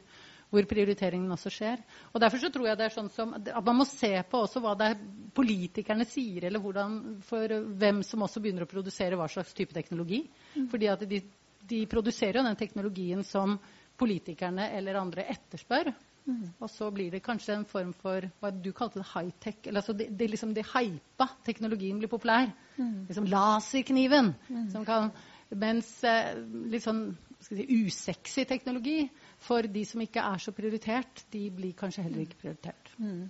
hvor 0.54 0.68
prioriteringen 0.70 1.32
også 1.34 1.52
skjer. 1.54 1.82
Og 2.14 2.22
Derfor 2.22 2.42
så 2.42 2.50
tror 2.54 2.70
jeg 2.70 2.80
det 2.80 2.88
er 2.88 2.96
sånn 2.96 3.12
som, 3.14 3.34
at 3.36 3.66
man 3.66 3.80
må 3.82 3.88
se 3.90 4.12
på 4.30 4.44
også 4.46 4.62
hva 4.64 4.76
det 4.80 4.92
er 4.94 5.02
politikerne 5.36 6.08
sier, 6.08 6.48
eller 6.48 6.64
hvordan, 6.64 7.00
for 7.26 7.56
hvem 7.82 8.02
som 8.08 8.24
også 8.26 8.44
begynner 8.44 8.66
å 8.66 8.72
produsere 8.72 9.20
hva 9.20 9.28
slags 9.32 9.56
type 9.58 9.76
teknologi. 9.76 10.24
Mm. 10.56 10.70
Fordi 10.72 10.92
at 10.92 11.06
de, 11.10 11.22
de, 11.66 11.86
produserer 11.92 12.40
jo 12.40 12.48
den 12.48 12.60
teknologien 12.60 13.24
som 13.28 13.58
politikerne 14.00 14.70
eller 14.76 15.00
andre 15.00 15.28
etterspør. 15.34 15.92
Mm. 16.26 16.56
Og 16.58 16.70
så 16.74 16.88
blir 16.94 17.12
det 17.14 17.22
kanskje 17.26 17.60
en 17.60 17.68
form 17.70 17.92
for 18.00 18.26
hva 18.42 18.50
du 18.50 18.72
kalte 18.74 19.02
det 19.02 19.10
high-tech. 19.12 19.70
altså 19.70 19.94
det, 19.94 20.10
det, 20.18 20.32
liksom 20.32 20.56
det 20.56 20.66
hypa 20.72 21.30
teknologien 21.46 22.00
blir 22.02 22.10
populær. 22.12 22.50
Mm. 22.78 23.06
Liksom 23.10 23.30
laserkniven. 23.30 24.34
Mm. 24.50 24.70
som 24.74 24.86
kan 24.88 25.12
mens 25.54 25.90
eh, 26.04 26.34
litt 26.72 26.84
sånn 26.84 27.08
si, 27.44 27.66
usexy 27.86 28.46
teknologi 28.50 29.04
for 29.46 29.68
de 29.70 29.86
som 29.86 30.02
ikke 30.02 30.24
er 30.26 30.42
så 30.42 30.54
prioritert, 30.56 31.26
de 31.34 31.50
blir 31.54 31.76
kanskje 31.78 32.06
heller 32.06 32.26
ikke 32.26 32.40
prioritert. 32.42 32.92
Mm. 32.98 33.30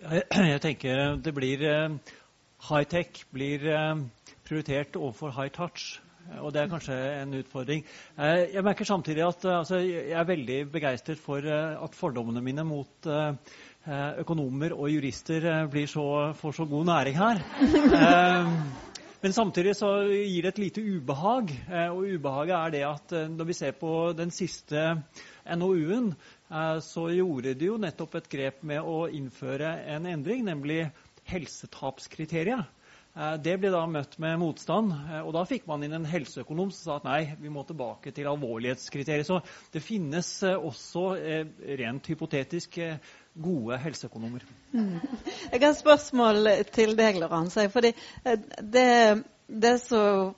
Jeg, 0.00 0.22
jeg, 0.52 0.60
tenker 0.64 1.04
det 1.24 1.34
blir 1.36 1.66
uh, 1.68 2.16
High-tech 2.70 3.26
blir 3.32 3.68
uh, 3.68 4.00
prioritert 4.46 4.96
overfor 4.96 5.34
high 5.36 5.52
touch. 5.52 6.00
Og 6.40 6.50
det 6.50 6.58
er 6.64 6.70
kanskje 6.72 6.96
en 7.22 7.36
utfordring. 7.38 7.84
Uh, 8.16 8.42
jeg 8.54 8.64
merker 8.64 8.88
samtidig 8.88 9.22
at 9.26 9.44
altså, 9.44 9.78
jeg 9.84 10.10
er 10.10 10.26
veldig 10.26 10.58
begeistret 10.72 11.20
for 11.22 11.44
at 11.46 11.94
fordommene 11.94 12.42
mine 12.42 12.64
mot 12.66 13.12
økonomer 14.18 14.72
og 14.74 14.90
jurister 14.90 15.68
blir 15.70 15.86
så, 15.86 16.32
får 16.34 16.52
så 16.52 16.64
god 16.66 16.84
næring 16.84 17.18
her. 17.20 17.42
Men 19.26 19.32
samtidig 19.32 19.72
så 19.74 19.88
gir 20.06 20.44
det 20.44 20.52
et 20.52 20.58
lite 20.62 20.82
ubehag. 20.86 21.48
Eh, 21.66 21.88
og 21.90 22.04
ubehaget 22.06 22.52
er 22.54 22.70
det 22.70 22.82
at 22.86 23.14
eh, 23.18 23.24
når 23.26 23.48
vi 23.48 23.56
ser 23.58 23.72
på 23.74 23.88
den 24.14 24.30
siste 24.30 24.84
NOU-en, 25.50 26.12
eh, 26.46 26.76
så 26.78 27.08
gjorde 27.10 27.56
de 27.58 27.72
jo 27.72 27.80
nettopp 27.82 28.14
et 28.20 28.28
grep 28.30 28.62
med 28.62 28.86
å 28.86 29.08
innføre 29.10 29.72
en 29.96 30.06
endring, 30.12 30.46
nemlig 30.46 30.84
helsetapskriteriet. 31.26 32.70
Det 33.42 33.54
ble 33.56 33.70
da 33.72 33.80
møtt 33.88 34.18
med 34.20 34.36
motstand, 34.38 34.90
og 35.24 35.30
da 35.32 35.42
fikk 35.48 35.64
man 35.66 35.82
inn 35.82 35.96
en 35.96 36.06
helseøkonom 36.06 36.68
som 36.68 36.82
sa 36.84 36.96
at 37.00 37.06
nei, 37.08 37.20
vi 37.40 37.48
må 37.48 37.62
tilbake 37.64 38.12
til 38.12 38.28
alvorlighetskriteriet. 38.28 39.24
Så 39.24 39.40
det 39.72 39.80
finnes 39.80 40.28
også 40.44 41.06
rent 41.80 42.10
hypotetisk 42.12 42.76
gode 43.42 43.78
helseøkonomer. 43.78 44.44
Mm. 44.72 45.00
Jeg 45.52 45.60
har 45.60 45.70
et 45.70 45.78
spørsmål 45.78 46.48
til 46.72 46.96
deg, 46.98 47.20
Lorenz. 47.20 47.58
Fordi 47.72 47.92
det, 48.72 49.24
det 49.48 49.76
som 49.84 50.34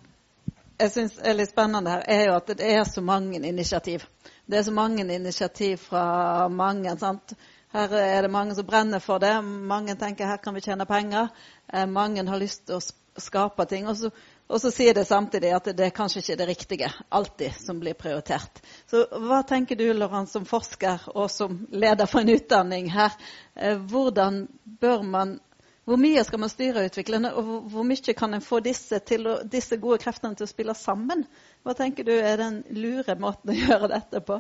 jeg 0.78 0.92
syns 0.94 1.18
er 1.18 1.34
litt 1.34 1.50
spennende 1.50 1.90
her, 1.90 2.04
er 2.06 2.24
jo 2.28 2.34
at 2.38 2.50
det 2.58 2.66
er 2.70 2.84
så 2.86 3.02
mange 3.02 3.40
initiativ. 3.40 4.04
Det 4.46 4.60
er 4.60 4.66
så 4.68 4.74
mange 4.74 5.02
initiativ 5.02 5.76
fra 5.88 6.48
mange. 6.48 6.96
sant? 6.98 7.34
Her 7.72 7.92
er 7.92 8.22
det 8.22 8.30
mange 8.30 8.54
som 8.54 8.66
brenner 8.66 9.02
for 9.02 9.18
det. 9.18 9.34
Mange 9.44 9.96
tenker 9.98 10.26
her 10.26 10.38
kan 10.42 10.54
vi 10.54 10.62
tjene 10.64 10.86
penger. 10.86 11.28
Eh, 11.72 11.86
mange 11.86 12.24
har 12.28 12.38
lyst 12.38 12.66
til 12.66 12.78
å 12.78 13.20
skape 13.20 13.66
ting. 13.68 13.88
Og 13.88 13.96
så, 13.96 14.10
og 14.48 14.60
så 14.62 14.70
sier 14.72 14.96
det 14.96 15.04
samtidig 15.08 15.50
at 15.52 15.68
det 15.76 15.86
er 15.86 15.94
kanskje 15.96 16.22
ikke 16.22 16.38
det 16.40 16.46
riktige 16.48 16.92
alltid 17.12 17.56
som 17.60 17.80
blir 17.82 17.96
prioritert. 17.98 18.62
Så 18.88 19.04
hva 19.28 19.42
tenker 19.46 19.76
du, 19.76 19.86
Loran, 19.92 20.26
som 20.26 20.48
forsker 20.48 21.10
og 21.14 21.28
som 21.30 21.66
leder 21.70 22.08
for 22.08 22.24
en 22.24 22.32
utdanning 22.32 22.88
her? 22.92 23.12
Eh, 23.54 23.76
hvordan 23.76 24.46
bør 24.80 25.04
man 25.04 25.36
hvor 25.88 25.96
mye 25.96 26.20
skal 26.20 26.42
man 26.42 26.50
styre 26.52 26.82
utviklende, 26.84 27.30
og 27.32 27.62
hvor 27.72 27.84
mye 27.88 28.12
kan 28.12 28.36
en 28.36 28.44
få 28.44 28.58
disse, 28.60 28.98
å, 29.00 29.36
disse, 29.48 29.78
gode 29.80 29.96
kreftene 30.02 30.36
til 30.36 30.44
å 30.44 30.50
spille 30.50 30.74
sammen? 30.76 31.22
Hva 31.64 31.72
tenker 31.78 32.04
du 32.04 32.12
er 32.12 32.36
den 32.36 32.58
lure 32.76 33.16
måten 33.16 33.54
å 33.54 33.56
gjøre 33.62 33.88
dette 33.94 34.20
på? 34.20 34.36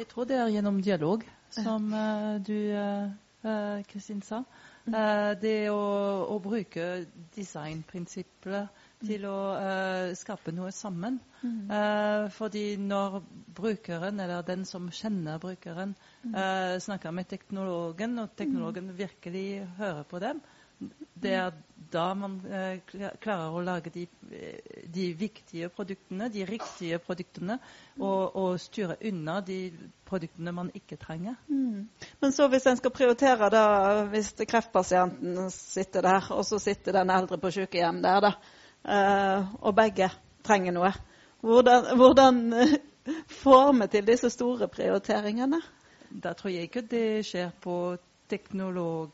Jeg 0.00 0.08
tror 0.08 0.28
det 0.28 0.38
er 0.40 0.54
gjennom 0.54 0.80
dialog 0.80 1.26
som 1.52 1.92
uh, 1.92 2.40
du, 2.40 2.56
uh, 2.72 3.84
Kristin 3.90 4.22
sa. 4.24 4.40
Uh, 4.88 5.36
det 5.40 5.68
å, 5.68 5.76
å, 6.32 6.38
bruke 6.40 7.04
designprinsipper 7.36 8.68
til 9.04 9.26
å 9.28 9.38
skape 10.16 10.54
noe 10.56 10.72
sammen. 10.72 11.20
Mm. 11.46 11.68
fordi 12.32 12.76
når 12.80 13.20
brukeren, 13.54 14.20
eller 14.20 14.42
den 14.42 14.64
som 14.66 14.88
kjenner 14.90 15.38
brukeren, 15.38 15.92
uh, 16.32 16.74
snakker 16.82 17.12
med 17.14 17.28
teknologen, 17.30 18.18
og 18.18 18.32
teknologen 18.34 18.88
virkelig 18.98 19.66
hører 19.78 20.02
på 20.10 20.18
dem, 20.24 20.40
det 21.14 21.32
er 21.32 21.52
da 21.92 22.06
man 22.18 22.40
klarer 23.22 23.54
å 23.54 23.62
lage 23.64 23.92
de, 23.94 24.02
de, 24.92 25.06
viktige 25.16 25.70
produktene, 25.72 26.28
de 26.32 26.44
riktige 26.48 26.98
produktene, 27.00 27.56
og, 27.96 28.36
og, 28.36 28.58
styre 28.60 28.98
unna 29.08 29.38
de 29.44 29.60
produktene 30.08 30.52
man 30.52 30.70
ikke 30.76 30.98
trenger. 31.00 31.38
Mm. 31.48 31.86
Men 32.20 32.34
så 32.34 32.48
hvis 32.52 32.66
en 32.68 32.80
skal 32.80 32.92
prioritere, 32.94 33.48
da, 33.52 33.64
hvis 34.12 34.34
kreftpasienten 34.42 35.48
sitter 35.54 36.04
der, 36.04 36.28
og 36.36 36.44
så 36.48 36.60
sitter 36.62 37.00
den 37.00 37.14
eldre 37.14 37.40
på 37.40 37.54
sykehjem 37.54 38.02
der, 38.04 38.20
da, 38.28 38.34
og 38.86 39.74
begge 39.74 40.10
trenger 40.46 40.74
noe, 40.76 40.92
hvordan, 41.42 41.88
hvordan 41.98 42.38
får 43.42 43.72
vi 43.80 43.88
til 43.90 44.06
disse 44.06 44.30
store 44.30 44.68
prioriteringene? 44.70 45.60
Da 46.22 46.32
tror 46.38 46.54
jeg 46.54 46.68
ikke 46.68 46.86
det 46.86 47.26
skjer 47.26 47.50
på 47.62 47.96
teknolog 48.30 49.10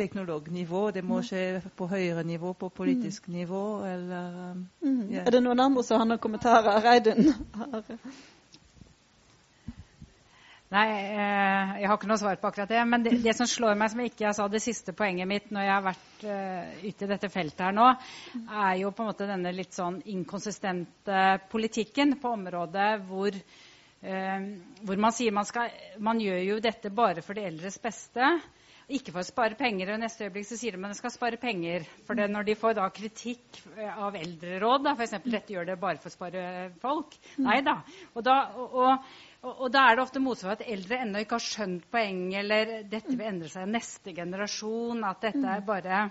teknolognivå. 0.00 0.90
Det 0.90 1.04
må 1.04 1.20
skje 1.26 1.60
på 1.76 1.86
høyere 1.90 2.24
nivå, 2.24 2.52
på 2.52 2.68
politisk 2.68 3.28
mm. 3.28 3.34
nivå. 3.34 3.62
Eller, 3.84 4.36
um, 4.52 4.66
mm. 4.82 5.00
yeah. 5.12 5.26
Er 5.26 5.30
det 5.34 5.42
noen 5.44 5.60
andre 5.60 5.84
som 5.84 6.00
har 6.00 6.08
noen 6.08 6.22
kommentarer? 6.22 6.80
Reidun? 6.84 7.34
Nei, 10.70 10.86
eh, 10.86 11.70
jeg 11.82 11.88
har 11.90 11.96
ikke 11.96 12.06
noe 12.06 12.20
svar 12.20 12.36
på 12.38 12.46
akkurat 12.46 12.70
det. 12.70 12.82
Men 12.86 13.02
det, 13.02 13.16
det, 13.24 13.32
som 13.34 13.48
slår 13.50 13.74
meg, 13.78 13.90
som 13.90 14.02
jeg 14.04 14.12
ikke 14.12 14.30
sa 14.38 14.46
det 14.50 14.60
siste 14.62 14.94
poenget 14.94 15.26
mitt 15.26 15.48
når 15.50 15.66
jeg 15.66 15.74
har 15.74 15.86
vært 15.88 16.22
uh, 16.30 16.76
ute 16.84 17.06
i 17.06 17.10
dette 17.10 17.30
feltet 17.32 17.64
her 17.66 17.74
nå, 17.74 17.88
er 18.46 18.76
jo 18.78 18.92
på 18.94 19.02
en 19.02 19.10
måte 19.10 19.26
denne 19.26 19.50
litt 19.56 19.74
sånn 19.74 19.98
inkonsistente 20.14 21.24
politikken 21.50 22.14
på 22.22 22.36
området 22.36 22.92
hvor, 23.08 23.34
uh, 23.34 24.46
hvor 24.86 25.02
man 25.02 25.16
sier 25.16 25.34
man 25.34 25.48
skal 25.48 25.74
Man 25.98 26.22
gjør 26.22 26.38
jo 26.52 26.62
dette 26.62 26.94
bare 26.94 27.26
for 27.26 27.34
de 27.34 27.48
eldres 27.50 27.80
beste. 27.82 28.30
Ikke 28.90 29.12
for 29.14 29.22
å 29.22 29.26
spare 29.26 29.54
penger, 29.58 29.92
og 29.94 30.00
neste 30.02 30.26
øyeblikk 30.26 30.48
så 30.48 30.56
sier 30.58 30.74
de 30.74 30.80
at 30.82 30.90
de 30.90 30.98
skal 30.98 31.12
spare 31.14 31.38
penger. 31.38 31.84
For 32.06 32.18
det, 32.18 32.26
når 32.30 32.46
de 32.48 32.56
får 32.58 32.74
da 32.78 32.88
kritikk 32.94 33.60
av 33.90 34.16
eldreråd, 34.18 34.88
f.eks. 34.96 35.14
dette 35.26 35.54
gjør 35.54 35.68
det 35.68 35.76
bare 35.82 36.00
for 36.02 36.10
å 36.10 36.14
spare 36.14 36.42
folk 36.82 37.14
mm. 37.20 37.44
Nei 37.46 37.60
da. 37.66 37.76
Og 38.14 38.26
da, 38.26 38.38
og, 38.58 38.74
og, 38.82 39.12
og, 39.48 39.66
da 39.72 39.82
er 39.88 39.96
det 39.96 40.02
ofte 40.02 40.20
motsvar 40.20 40.58
at 40.58 40.64
eldre 40.74 40.98
ennå 41.04 41.22
ikke 41.22 41.38
har 41.38 41.44
skjønt 41.46 41.86
poenget, 41.94 42.38
eller 42.42 42.72
dette 42.92 43.14
vil 43.16 43.26
endre 43.30 43.48
seg 43.52 43.70
neste 43.72 44.14
generasjon, 44.16 45.04
at 45.08 45.24
dette 45.24 45.54
er 45.56 45.64
bare 45.70 46.02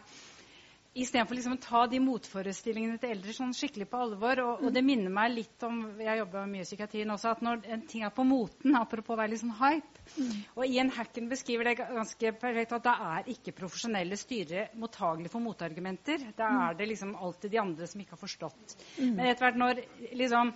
Istedenfor 1.00 1.38
liksom 1.38 1.56
å 1.56 1.62
ta 1.64 1.82
de 1.90 2.00
motforestillingene 2.04 3.00
til 3.00 3.14
eldre 3.14 3.34
sånn 3.36 3.54
skikkelig 3.56 3.88
på 3.92 4.02
alvor. 4.04 4.42
Og, 4.44 4.64
og, 4.66 4.74
det 4.76 4.84
minner 4.86 5.14
meg 5.14 5.32
litt 5.34 5.66
om 5.68 5.82
Jeg 6.02 6.20
jobber 6.22 6.50
mye 6.50 6.66
i 6.66 6.68
psykiatrien 6.68 7.14
også. 7.14 7.34
At 7.36 7.44
når 7.46 7.64
en 7.76 7.86
ting 7.90 8.04
er 8.06 8.14
på 8.16 8.26
moten, 8.28 8.76
apropos 8.80 9.16
å 9.16 9.20
være 9.20 9.34
litt 9.34 9.44
sånn 9.44 9.56
hype 9.60 10.04
mm. 10.18 10.34
Og 10.58 10.64
Ian 10.66 10.92
Hacken 10.96 11.30
beskriver 11.32 11.70
det 11.70 11.76
ganske 11.80 12.34
perfekt 12.42 12.76
at 12.78 12.86
da 12.88 12.96
er 13.16 13.32
ikke 13.34 13.56
profesjonelle 13.58 14.18
styrere 14.20 14.68
mottagelige 14.82 15.34
for 15.34 15.44
motargumenter. 15.46 16.28
Da 16.38 16.50
mm. 16.50 16.62
er 16.66 16.80
det 16.80 16.90
liksom 16.92 17.16
alltid 17.16 17.56
de 17.56 17.62
andre 17.64 17.90
som 17.90 18.04
ikke 18.04 18.18
har 18.18 18.24
forstått. 18.24 18.76
Mm. 18.98 19.14
Men 19.14 19.24
etter 19.30 19.48
hvert 19.48 19.62
når 19.64 19.84
liksom 20.20 20.54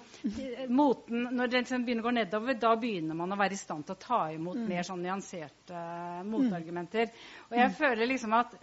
moten 0.73 1.27
Når 1.33 1.49
det 1.49 1.63
liksom 1.63 1.85
begynner 1.85 2.03
å 2.03 2.09
gå 2.09 2.15
nedover, 2.17 2.59
da 2.59 2.75
begynner 2.79 3.17
man 3.17 3.33
å 3.33 3.39
være 3.39 3.55
i 3.55 3.61
stand 3.61 3.87
til 3.87 3.95
å 3.95 4.01
ta 4.01 4.21
imot 4.33 4.59
mm. 4.59 4.67
mer 4.69 4.85
sånn 4.87 5.03
nyanserte 5.03 5.73
uh, 5.73 6.21
motargumenter. 6.27 7.11
Og 7.49 7.57
jeg 7.57 7.71
mm. 7.71 7.77
føler 7.79 8.09
liksom 8.09 8.35
at 8.37 8.55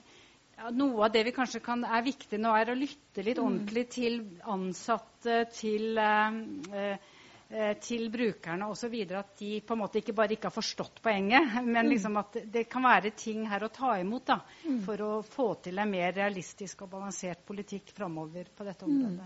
ja, 0.60 0.72
noe 0.76 1.06
av 1.06 1.14
det 1.14 1.24
vi 1.26 1.34
kanskje 1.36 1.62
kan, 1.64 1.82
er 1.84 2.04
viktig 2.06 2.40
nå, 2.40 2.52
er 2.56 2.70
å 2.72 2.78
lytte 2.78 3.24
litt 3.26 3.40
mm. 3.40 3.46
ordentlig 3.46 3.86
til 3.96 4.20
ansatte, 4.54 5.42
til 5.56 5.98
eh, 5.98 7.00
Eh, 7.50 7.72
til 7.82 8.04
brukerne 8.14 8.68
osv. 8.70 8.92
At 9.18 9.32
de 9.40 9.56
på 9.66 9.74
en 9.74 9.80
måte 9.80 9.98
ikke 9.98 10.14
bare 10.14 10.36
ikke 10.36 10.46
har 10.46 10.54
forstått 10.54 11.00
poenget, 11.02 11.56
men 11.64 11.82
mm. 11.82 11.88
liksom 11.90 12.18
at 12.20 12.36
det 12.46 12.68
kan 12.70 12.84
være 12.86 13.10
ting 13.18 13.42
her 13.50 13.64
å 13.66 13.72
ta 13.74 13.96
imot 13.98 14.28
da, 14.28 14.36
mm. 14.62 14.76
for 14.86 15.02
å 15.02 15.08
få 15.26 15.48
til 15.64 15.82
en 15.82 15.90
mer 15.90 16.14
realistisk 16.14 16.84
og 16.86 16.92
balansert 16.92 17.42
politikk 17.48 17.90
framover 17.96 18.52
på 18.54 18.68
dette 18.68 18.86
mm. 18.86 19.18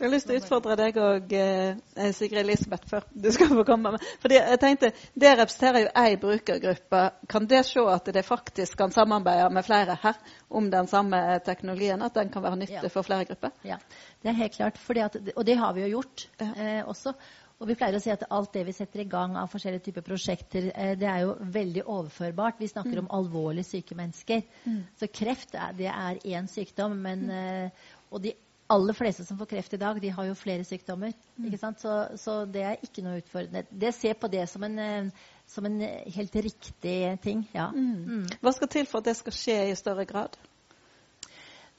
Jeg 0.00 0.08
har 0.08 0.12
lyst 0.14 0.30
til 0.30 0.38
å 0.38 0.40
utfordre 0.40 0.74
deg 0.80 0.96
og 0.96 1.32
eh, 1.36 2.06
Sigrid 2.16 2.40
Elisabeth 2.40 2.88
før 2.88 3.04
du 3.12 3.26
skal 3.36 3.50
få 3.52 3.66
komme. 3.68 3.90
med. 3.92 4.04
Fordi 4.22 4.38
jeg 4.38 4.60
tenkte, 4.62 4.88
Det 5.12 5.32
representerer 5.34 5.82
jo 5.82 5.90
ei 6.00 6.16
brukergruppe. 6.22 7.02
Kan 7.28 7.48
det 7.50 7.60
se 7.68 7.84
at 7.84 8.08
det 8.16 8.22
faktisk 8.24 8.78
kan 8.80 8.94
samarbeide 8.96 9.50
med 9.52 9.66
flere 9.66 9.98
her 10.00 10.16
om 10.48 10.70
den 10.72 10.88
samme 10.88 11.20
teknologien? 11.44 12.00
At 12.00 12.16
den 12.16 12.32
kan 12.32 12.42
være 12.42 12.62
nyttig 12.62 12.80
ja. 12.80 12.94
for 12.96 13.04
flere 13.04 13.28
grupper? 13.28 13.52
Ja, 13.62 13.76
det 14.22 14.32
er 14.32 14.40
helt 14.40 14.56
klart. 14.56 14.80
At, 14.96 15.20
og 15.36 15.46
det 15.46 15.60
har 15.60 15.76
vi 15.76 15.84
jo 15.84 15.92
gjort 15.98 16.28
eh, 16.40 16.80
også. 16.88 17.12
Og 17.60 17.68
vi 17.68 17.76
pleier 17.76 17.98
å 17.98 18.00
si 18.00 18.08
at 18.08 18.24
alt 18.32 18.54
det 18.56 18.64
vi 18.64 18.72
setter 18.72 19.02
i 19.02 19.10
gang 19.12 19.36
av 19.36 19.52
forskjellige 19.52 19.90
typer 19.90 20.04
prosjekter, 20.06 20.72
eh, 20.72 20.94
det 20.96 21.12
er 21.12 21.26
jo 21.26 21.36
veldig 21.44 21.84
overførbart. 21.84 22.56
Vi 22.64 22.72
snakker 22.72 22.96
mm. 22.96 23.04
om 23.04 23.16
alvorlig 23.20 23.68
syke 23.68 24.00
mennesker. 24.00 24.46
Mm. 24.64 24.84
Så 24.96 25.12
kreft 25.12 25.58
det 25.76 25.92
er 25.92 26.24
én 26.24 26.48
sykdom. 26.48 26.96
Men, 27.04 27.28
mm. 27.28 27.34
Eh, 27.36 27.90
og 28.10 28.24
de 28.24 28.32
aller 28.70 28.96
fleste 28.96 29.24
som 29.26 29.38
får 29.38 29.50
kreft 29.50 29.74
i 29.74 29.80
dag, 29.80 30.00
de 30.02 30.12
har 30.14 30.28
jo 30.28 30.36
flere 30.38 30.64
sykdommer. 30.64 31.12
Mm. 31.36 31.56
Så, 31.78 31.94
så, 32.20 32.36
det 32.46 32.62
er 32.66 32.84
ikke 32.86 33.04
noe 33.06 33.20
utfordrende. 33.20 33.64
Det 33.70 33.92
ser 33.96 34.18
på 34.20 34.30
det 34.32 34.46
som 34.50 34.64
en, 34.66 34.78
eh, 34.78 35.26
som 35.50 35.66
en 35.66 35.80
helt 35.80 36.36
riktig 36.36 37.00
ting. 37.24 37.44
Ja. 37.56 37.70
Mm. 37.74 38.22
Mm. 38.22 38.38
Hva 38.40 38.54
skal 38.56 38.72
til 38.72 38.88
for 38.90 39.02
at 39.02 39.10
det 39.10 39.18
skal 39.18 39.36
skje 39.36 39.58
i 39.70 39.76
større 39.78 40.06
grad? 40.08 40.38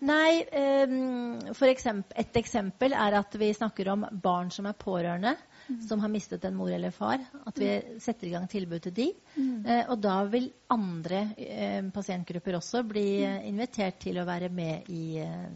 Nei, 0.02 0.42
um, 0.90 1.54
eksempel, 1.68 2.16
Et 2.18 2.38
eksempel 2.40 2.96
er 2.98 3.20
at 3.20 3.36
vi 3.38 3.52
snakker 3.54 3.92
om 3.94 4.08
barn 4.24 4.50
som 4.50 4.66
er 4.66 4.74
pårørende 4.74 5.36
mm. 5.68 5.82
som 5.88 6.00
har 6.00 6.10
mistet 6.10 6.46
en 6.46 6.56
mor 6.56 6.72
eller 6.72 6.92
far. 6.92 7.22
At 7.46 7.60
vi 7.60 7.70
mm. 7.70 8.00
setter 8.00 8.28
i 8.28 8.32
gang 8.34 8.48
tilbud 8.50 8.82
til 8.82 8.96
de. 8.96 9.08
Eh, 9.38 9.84
og 9.88 10.00
da 10.02 10.18
vil 10.32 10.50
andre 10.74 11.22
eh, 11.38 11.82
pasientgrupper 11.94 12.58
også 12.60 12.84
bli 12.88 13.24
eh, 13.26 13.48
invitert 13.50 14.02
til 14.02 14.22
å 14.22 14.28
være 14.28 14.50
med 14.54 14.90
i 14.90 15.04
eh. 15.24 15.52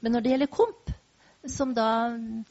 Men 0.00 0.16
når 0.16 0.24
det 0.24 0.34
gjelder 0.34 0.52
KOMP, 0.52 0.92
som 1.50 1.72
da 1.74 1.86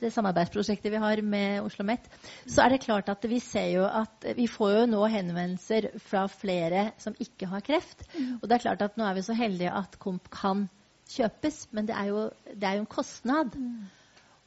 det 0.01 0.11
samarbeidsprosjektet 0.11 0.91
vi 0.91 0.99
har 0.99 1.21
med 1.23 1.61
Oslo 1.61 1.69
OsloMet, 1.71 2.09
så 2.43 2.65
er 2.65 2.73
det 2.73 2.81
klart 2.83 3.09
at 3.13 3.23
vi 3.29 3.39
ser 3.39 3.69
jo 3.77 3.85
at 3.87 4.27
vi 4.35 4.49
får 4.51 4.73
jo 4.75 4.83
nå 4.91 5.05
henvendelser 5.13 5.93
fra 6.03 6.25
flere 6.31 6.89
som 6.99 7.15
ikke 7.19 7.47
har 7.53 7.63
kreft. 7.63 8.03
Mm. 8.17 8.41
Og 8.41 8.49
det 8.49 8.57
er 8.57 8.65
klart 8.65 8.83
at 8.83 8.99
nå 8.99 9.07
er 9.07 9.15
vi 9.15 9.25
så 9.25 9.37
heldige 9.37 9.71
at 9.71 9.95
KOMP 9.99 10.27
kan 10.33 10.67
kjøpes, 11.11 11.65
men 11.71 11.87
det 11.87 11.95
er 11.95 12.11
jo, 12.11 12.27
det 12.51 12.67
er 12.67 12.77
jo 12.77 12.85
en 12.85 12.93
kostnad. 12.99 13.55
Mm. 13.55 13.89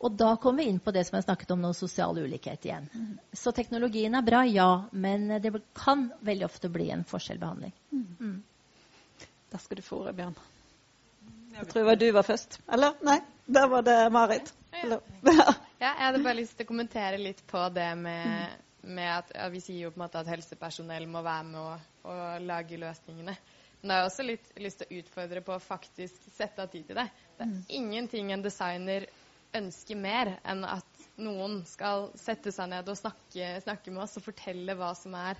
Og 0.05 0.16
da 0.20 0.35
kommer 0.36 0.61
vi 0.61 0.69
inn 0.69 0.81
på 0.85 0.93
det 0.93 1.06
som 1.09 1.16
jeg 1.16 1.24
snakket 1.24 1.55
om 1.55 1.62
nå, 1.65 1.73
sosial 1.77 2.19
ulikhet 2.20 2.66
igjen. 2.69 2.89
Mm. 2.93 3.12
Så 3.32 3.55
teknologien 3.56 4.16
er 4.19 4.27
bra, 4.27 4.43
ja, 4.44 4.70
men 4.93 5.31
det 5.40 5.55
kan 5.78 6.11
veldig 6.20 6.44
ofte 6.51 6.69
bli 6.73 6.90
en 6.93 7.06
forskjellbehandling. 7.09 7.73
Mm. 7.94 8.11
mm. 8.20 8.43
Da 9.55 9.61
skal 9.62 9.78
du 9.78 9.86
få 9.86 10.02
ordet, 10.02 10.16
Bjørn. 10.19 10.35
Jeg 11.55 11.68
tror 11.70 11.81
det 11.81 11.86
var 11.89 12.01
du 12.01 12.06
var 12.16 12.26
først. 12.26 12.59
Eller? 12.72 12.98
Nei, 13.06 13.18
der 13.47 13.70
var 13.70 13.86
det 13.86 13.98
Marit. 14.12 14.55
Ja, 15.85 15.90
jeg 15.98 16.06
hadde 16.06 16.22
bare 16.24 16.39
lyst 16.39 16.55
til 16.56 16.64
å 16.64 16.68
kommentere 16.70 17.18
litt 17.20 17.43
på 17.51 17.60
det 17.74 17.90
med, 17.98 18.60
med 18.89 19.09
at 19.10 19.32
ja, 19.35 19.48
Vi 19.52 19.60
sier 19.60 19.82
jo 19.82 19.90
på 19.93 19.98
en 19.98 20.05
måte 20.06 20.22
at 20.22 20.31
helsepersonell 20.32 21.05
må 21.10 21.20
være 21.26 21.44
med 21.51 21.59
å, 21.60 21.74
å 22.09 22.14
lage 22.40 22.78
løsningene. 22.81 23.35
Men 23.82 23.93
jeg 23.93 24.01
har 24.01 24.09
også 24.09 24.24
litt 24.24 24.47
lyst 24.64 24.81
til 24.81 24.89
å 24.89 25.01
utfordre 25.02 25.43
på 25.44 25.52
å 25.52 25.60
faktisk 25.60 26.31
sette 26.32 26.64
av 26.64 26.70
tid 26.72 26.86
til 26.89 26.97
det. 26.97 27.05
Det 27.36 27.44
er 27.44 27.51
mm. 27.51 27.59
ingenting 27.76 28.32
en 28.32 28.44
designer 28.47 29.05
ønsker 29.59 29.98
mer 30.01 30.31
enn 30.40 30.64
at 30.66 31.05
noen 31.20 31.60
skal 31.68 32.09
sette 32.18 32.52
seg 32.55 32.70
ned 32.72 32.89
og 32.89 32.97
snakke, 32.98 33.51
snakke 33.66 33.93
med 33.93 34.06
oss 34.06 34.16
og 34.18 34.24
fortelle 34.24 34.76
hva 34.78 34.94
som 34.98 35.14
er, 35.18 35.36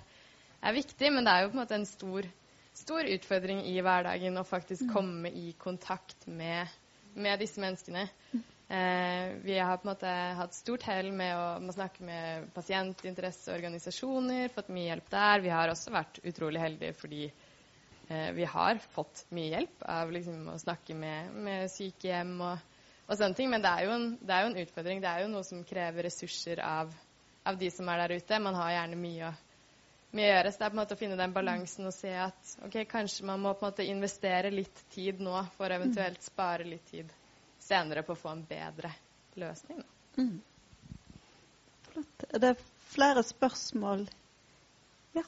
er, 0.61 0.75
viktig. 0.77 1.09
Men 1.15 1.25
det 1.25 1.33
er 1.33 1.45
jo 1.45 1.51
på 1.51 1.57
en 1.57 1.63
måte 1.63 1.79
en 1.79 1.89
stor, 1.89 2.29
stor 2.77 3.07
utfordring 3.15 3.63
i 3.69 3.77
hverdagen 3.83 4.37
å 4.37 4.45
faktisk 4.47 4.87
mm. 4.87 4.91
komme 4.93 5.31
i 5.31 5.53
kontakt 5.59 6.27
med, 6.27 6.67
med 7.13 7.39
disse 7.41 7.61
menneskene. 7.63 8.07
Eh, 8.65 9.33
vi 9.45 9.57
har 9.59 9.77
på 9.77 9.85
en 9.87 9.91
måte 9.91 10.11
hatt 10.39 10.55
stort 10.57 10.85
hell 10.89 11.11
med 11.13 11.35
å, 11.37 11.47
med 11.61 11.73
å 11.73 11.77
snakke 11.77 12.05
med 12.05 12.47
pasientinteresseorganisasjoner, 12.55 14.49
fått 14.55 14.71
mye 14.73 14.89
hjelp 14.89 15.11
der. 15.13 15.43
Vi 15.45 15.53
har 15.53 15.73
også 15.73 15.93
vært 15.95 16.21
utrolig 16.25 16.63
heldige 16.63 16.95
fordi 16.97 17.25
eh, 17.27 18.31
vi 18.37 18.47
har 18.49 18.81
fått 18.95 19.25
mye 19.37 19.51
hjelp 19.53 19.85
av 19.95 20.15
liksom, 20.15 20.47
å 20.53 20.61
snakke 20.61 20.97
med, 20.97 21.35
med 21.45 21.69
sykehjem 21.73 22.39
og 22.41 22.71
og 23.05 23.17
sånne 23.19 23.37
ting. 23.37 23.51
Men 23.51 23.63
det 23.63 23.71
er, 23.71 23.91
en, 23.93 24.07
det 24.21 24.33
er, 24.33 24.43
jo 24.43 24.51
en, 24.51 24.61
utfordring. 24.65 25.01
Det 25.03 25.11
er 25.11 25.25
jo 25.25 25.31
noe 25.33 25.47
som 25.47 25.63
krever 25.67 26.07
ressurser 26.07 26.61
av, 26.65 26.93
av 27.45 27.59
de 27.59 27.71
som 27.73 27.89
er 27.91 28.03
der 28.03 28.15
ute. 28.19 28.41
Man 28.41 28.57
har 28.57 28.73
gjerne 28.75 28.99
mye, 28.99 29.31
mye 29.31 29.33
å 29.33 29.44
gjøre. 30.23 30.51
Så 30.51 30.59
det 30.59 30.65
er 30.65 30.71
på 30.71 30.75
en 30.75 30.81
måte 30.81 30.95
å 30.95 30.99
finne 30.99 31.17
den 31.19 31.33
balansen 31.35 31.87
og 31.89 31.93
se 31.95 32.11
at 32.25 32.55
ok, 32.65 32.75
kanskje 32.89 33.25
man 33.27 33.41
må 33.43 33.53
på 33.53 33.65
en 33.65 33.71
måte 33.73 33.87
investere 33.89 34.51
litt 34.53 34.83
tid 34.93 35.19
nå 35.23 35.35
for 35.57 35.73
eventuelt 35.75 36.23
spare 36.23 36.67
litt 36.67 36.85
tid 36.91 37.11
senere 37.65 38.03
på 38.05 38.13
å 38.13 38.19
få 38.19 38.29
en 38.31 38.43
bedre 38.47 38.91
løsning. 39.41 39.81
Mm. 40.17 40.41
Flott. 41.89 42.27
Er 42.29 42.39
det 42.43 42.53
flere 42.93 43.23
spørsmål? 43.25 44.05
Ja. 45.17 45.23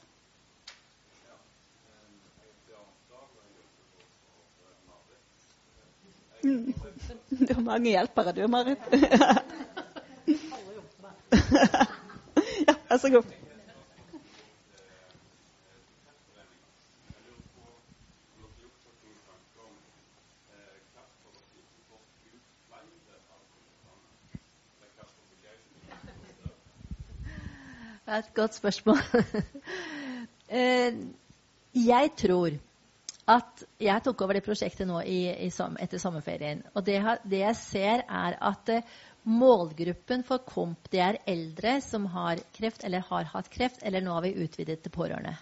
Mm. 6.44 6.72
Du 7.28 7.54
har 7.54 7.62
mange 7.62 7.90
hjelpere, 7.90 8.32
du, 8.32 8.46
Marit. 8.48 8.78
ja, 12.66 12.74
vær 12.88 12.98
så 13.02 13.08
god. 13.18 13.47
Det 28.08 28.14
er 28.14 28.22
et 28.24 28.34
godt 28.34 28.54
spørsmål. 28.56 29.04
Eh, 30.48 30.94
jeg 31.76 32.10
tror 32.16 32.54
at 33.28 33.64
jeg 33.84 34.00
tok 34.06 34.22
over 34.24 34.38
det 34.38 34.40
prosjektet 34.46 34.88
nå 34.88 35.02
i, 35.04 35.18
i, 35.44 35.50
etter 35.52 36.00
sommerferien. 36.00 36.62
Og 36.72 36.86
det, 36.86 36.94
det, 37.28 37.42
jeg 37.42 37.58
ser, 37.58 38.04
er 38.08 38.38
at 38.48 38.72
uh, 38.72 38.94
målgruppen 39.28 40.24
for 40.24 40.40
KOMP 40.48 40.88
det 40.88 41.02
er 41.04 41.20
eldre 41.28 41.74
som 41.84 42.06
har 42.14 42.40
kreft 42.56 42.88
eller 42.88 43.04
har 43.10 43.28
hatt 43.34 43.52
kreft, 43.52 43.84
eller 43.84 44.00
nå 44.00 44.16
har 44.16 44.24
vi 44.24 44.32
utvidet 44.40 44.80
til 44.80 44.94
pårørende. 44.96 45.36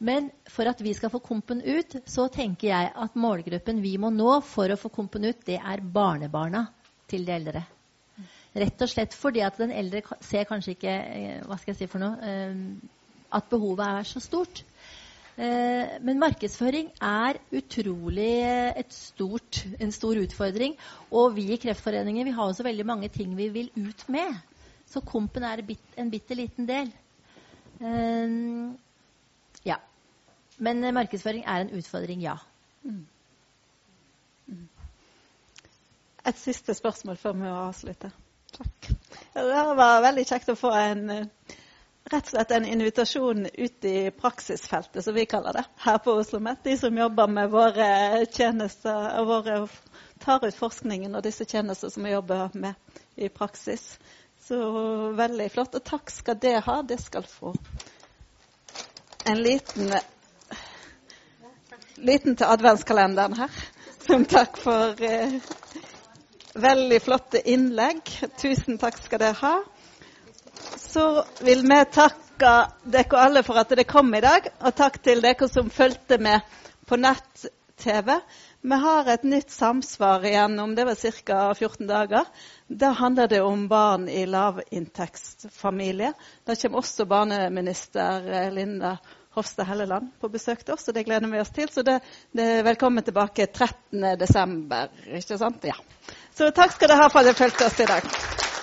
Men 0.00 0.32
for 0.48 0.72
at 0.72 0.80
vi 0.80 0.96
skal 0.96 1.12
få 1.12 1.20
kompen 1.20 1.60
ut, 1.60 2.00
så 2.08 2.30
tenker 2.32 2.70
jeg 2.70 2.94
at 2.96 3.20
målgruppen 3.20 3.84
vi 3.84 3.98
må 4.00 4.08
nå 4.08 4.38
for 4.40 4.72
å 4.72 4.80
få 4.80 4.88
kompen 4.88 5.28
ut, 5.28 5.44
det 5.44 5.60
er 5.60 5.84
barnebarna 5.84 6.64
til 7.12 7.28
de 7.28 7.36
eldre. 7.36 7.66
Rett 8.54 8.82
og 8.84 8.90
slett 8.90 9.14
fordi 9.18 9.42
at 9.42 9.56
den 9.58 9.72
eldre 9.74 10.04
ser 10.22 10.46
kanskje 10.46 10.76
ikke 10.76 10.92
eh, 10.94 11.40
hva 11.42 11.56
skal 11.58 11.72
jeg 11.72 11.80
si 11.80 11.88
for 11.90 12.02
noe, 12.02 12.14
uh, 12.22 13.00
at 13.34 13.48
behovet 13.50 13.82
er 13.82 14.06
så 14.06 14.22
stort. 14.22 14.62
Eh, 15.34 15.96
men 16.06 16.20
markedsføring 16.22 16.92
er 17.02 17.40
utrolig 17.50 18.84
stort, 18.94 19.64
en 19.82 19.90
stor 19.90 20.20
utfordring. 20.22 20.76
Og 21.10 21.34
vi 21.34 21.48
i 21.50 21.58
Kreftforeningen 21.58 22.28
vi 22.28 22.34
har 22.36 22.46
også 22.46 22.62
veldig 22.62 22.86
mange 22.86 23.08
ting 23.10 23.34
vi 23.34 23.48
vil 23.50 23.72
ut 23.74 24.06
med. 24.08 24.38
Så 24.86 25.02
Kompen 25.02 25.42
er 25.42 25.64
en 25.98 26.12
bitte 26.12 26.38
liten 26.38 26.68
del. 26.70 26.92
Ja. 29.66 29.80
Men 30.62 30.94
markedsføring 30.94 31.42
er 31.42 31.64
en 31.64 31.74
utfordring, 31.74 32.22
ja. 32.22 32.36
Mm. 32.84 33.06
Mm. 34.46 34.68
Et 36.26 36.38
siste 36.38 36.74
spørsmål 36.74 37.16
før 37.16 37.32
vi 37.32 37.50
avslutter. 37.50 38.14
Takk. 38.54 38.88
Det 39.34 39.64
var 39.78 40.02
veldig 40.04 40.24
kjekt 40.28 40.52
å 40.52 40.56
få 40.58 40.70
en 40.78 41.08
rett 42.04 42.26
og 42.26 42.30
slett 42.30 42.50
en 42.54 42.66
invitasjon 42.68 43.46
ut 43.46 43.84
i 43.84 44.10
praksisfeltet, 44.10 45.04
som 45.04 45.14
vi 45.14 45.24
kaller 45.26 45.52
det, 45.58 45.64
her 45.86 45.98
på 45.98 46.12
Oslo 46.12 46.38
OsloMet. 46.38 46.64
De 46.64 46.76
som 46.78 46.98
jobber 46.98 47.26
med 47.26 47.50
våre 47.50 47.88
tjenester 48.26 49.08
og 49.20 49.30
våre, 49.30 49.56
tar 50.20 50.44
ut 50.46 50.58
forskningen 50.58 51.14
og 51.16 51.24
disse 51.24 51.46
tjenester 51.48 51.90
som 51.90 52.04
vi 52.04 52.12
jobber 52.12 52.52
med 52.52 52.74
i 53.16 53.28
praksis. 53.28 53.98
Så 54.44 54.58
veldig 55.16 55.48
flott. 55.50 55.74
Og 55.74 55.84
takk 55.84 56.12
skal 56.12 56.38
det 56.40 56.58
ha. 56.66 56.82
Det 56.82 57.00
skal 57.00 57.24
få 57.24 57.54
en 59.24 59.40
liten 59.40 59.94
liten 61.96 62.36
til 62.36 62.46
adventskalenderen 62.46 63.36
her. 63.38 63.60
Som 64.04 64.26
takk 64.28 64.58
for 64.60 65.00
eh, 65.00 65.38
veldig 66.54 67.00
flotte 67.02 67.40
innlegg. 67.50 68.02
Tusen 68.40 68.78
takk 68.78 68.98
skal 69.02 69.22
dere 69.22 69.38
ha 69.42 69.54
så 70.78 71.24
vil 71.40 71.62
vi 71.66 71.78
takke 71.92 72.52
dere 72.84 73.20
alle 73.20 73.42
for 73.46 73.58
at 73.60 73.72
dere 73.72 73.86
kom 73.88 74.12
i 74.14 74.22
dag. 74.24 74.48
Og 74.62 74.74
takk 74.76 75.00
til 75.04 75.22
dere 75.24 75.48
som 75.50 75.70
fulgte 75.72 76.18
med 76.22 76.44
på 76.88 76.98
nett-TV. 77.00 78.10
Vi 78.64 78.78
har 78.80 79.10
et 79.12 79.24
nytt 79.28 79.50
samsvar 79.52 80.24
igjen 80.24 80.54
om 80.62 80.74
det 80.76 80.86
var 80.88 80.96
ca. 80.96 81.40
14 81.54 81.88
dager. 81.88 82.30
Da 82.68 82.94
handler 82.96 83.28
det 83.28 83.42
om 83.42 83.66
barn 83.68 84.08
i 84.08 84.24
lavinntektsfamilier. 84.26 86.14
Da 86.46 86.56
kommer 86.56 86.80
også 86.80 87.08
barneminister 87.10 88.50
Linda 88.54 88.96
Hofstad 89.34 89.66
Helleland 89.68 90.12
på 90.20 90.30
besøk 90.30 90.62
til 90.64 90.76
oss, 90.76 90.86
og 90.88 90.94
det 90.96 91.04
gleder 91.08 91.30
vi 91.30 91.40
oss 91.42 91.52
til. 91.54 91.68
Så 91.72 91.82
det, 91.86 91.98
det 92.32 92.46
er 92.60 92.66
velkommen 92.66 93.04
tilbake 93.04 93.48
13.12. 93.50 95.04
Ikke 95.18 95.38
sant? 95.40 95.66
Ja. 95.66 95.76
Så 96.34 96.50
takk 96.54 96.74
skal 96.76 96.90
dere 96.90 97.02
ha 97.04 97.10
for 97.10 97.22
at 97.22 97.32
dere 97.32 97.40
fulgte 97.42 97.66
oss 97.68 97.80
i 97.82 97.90
dag. 97.90 98.53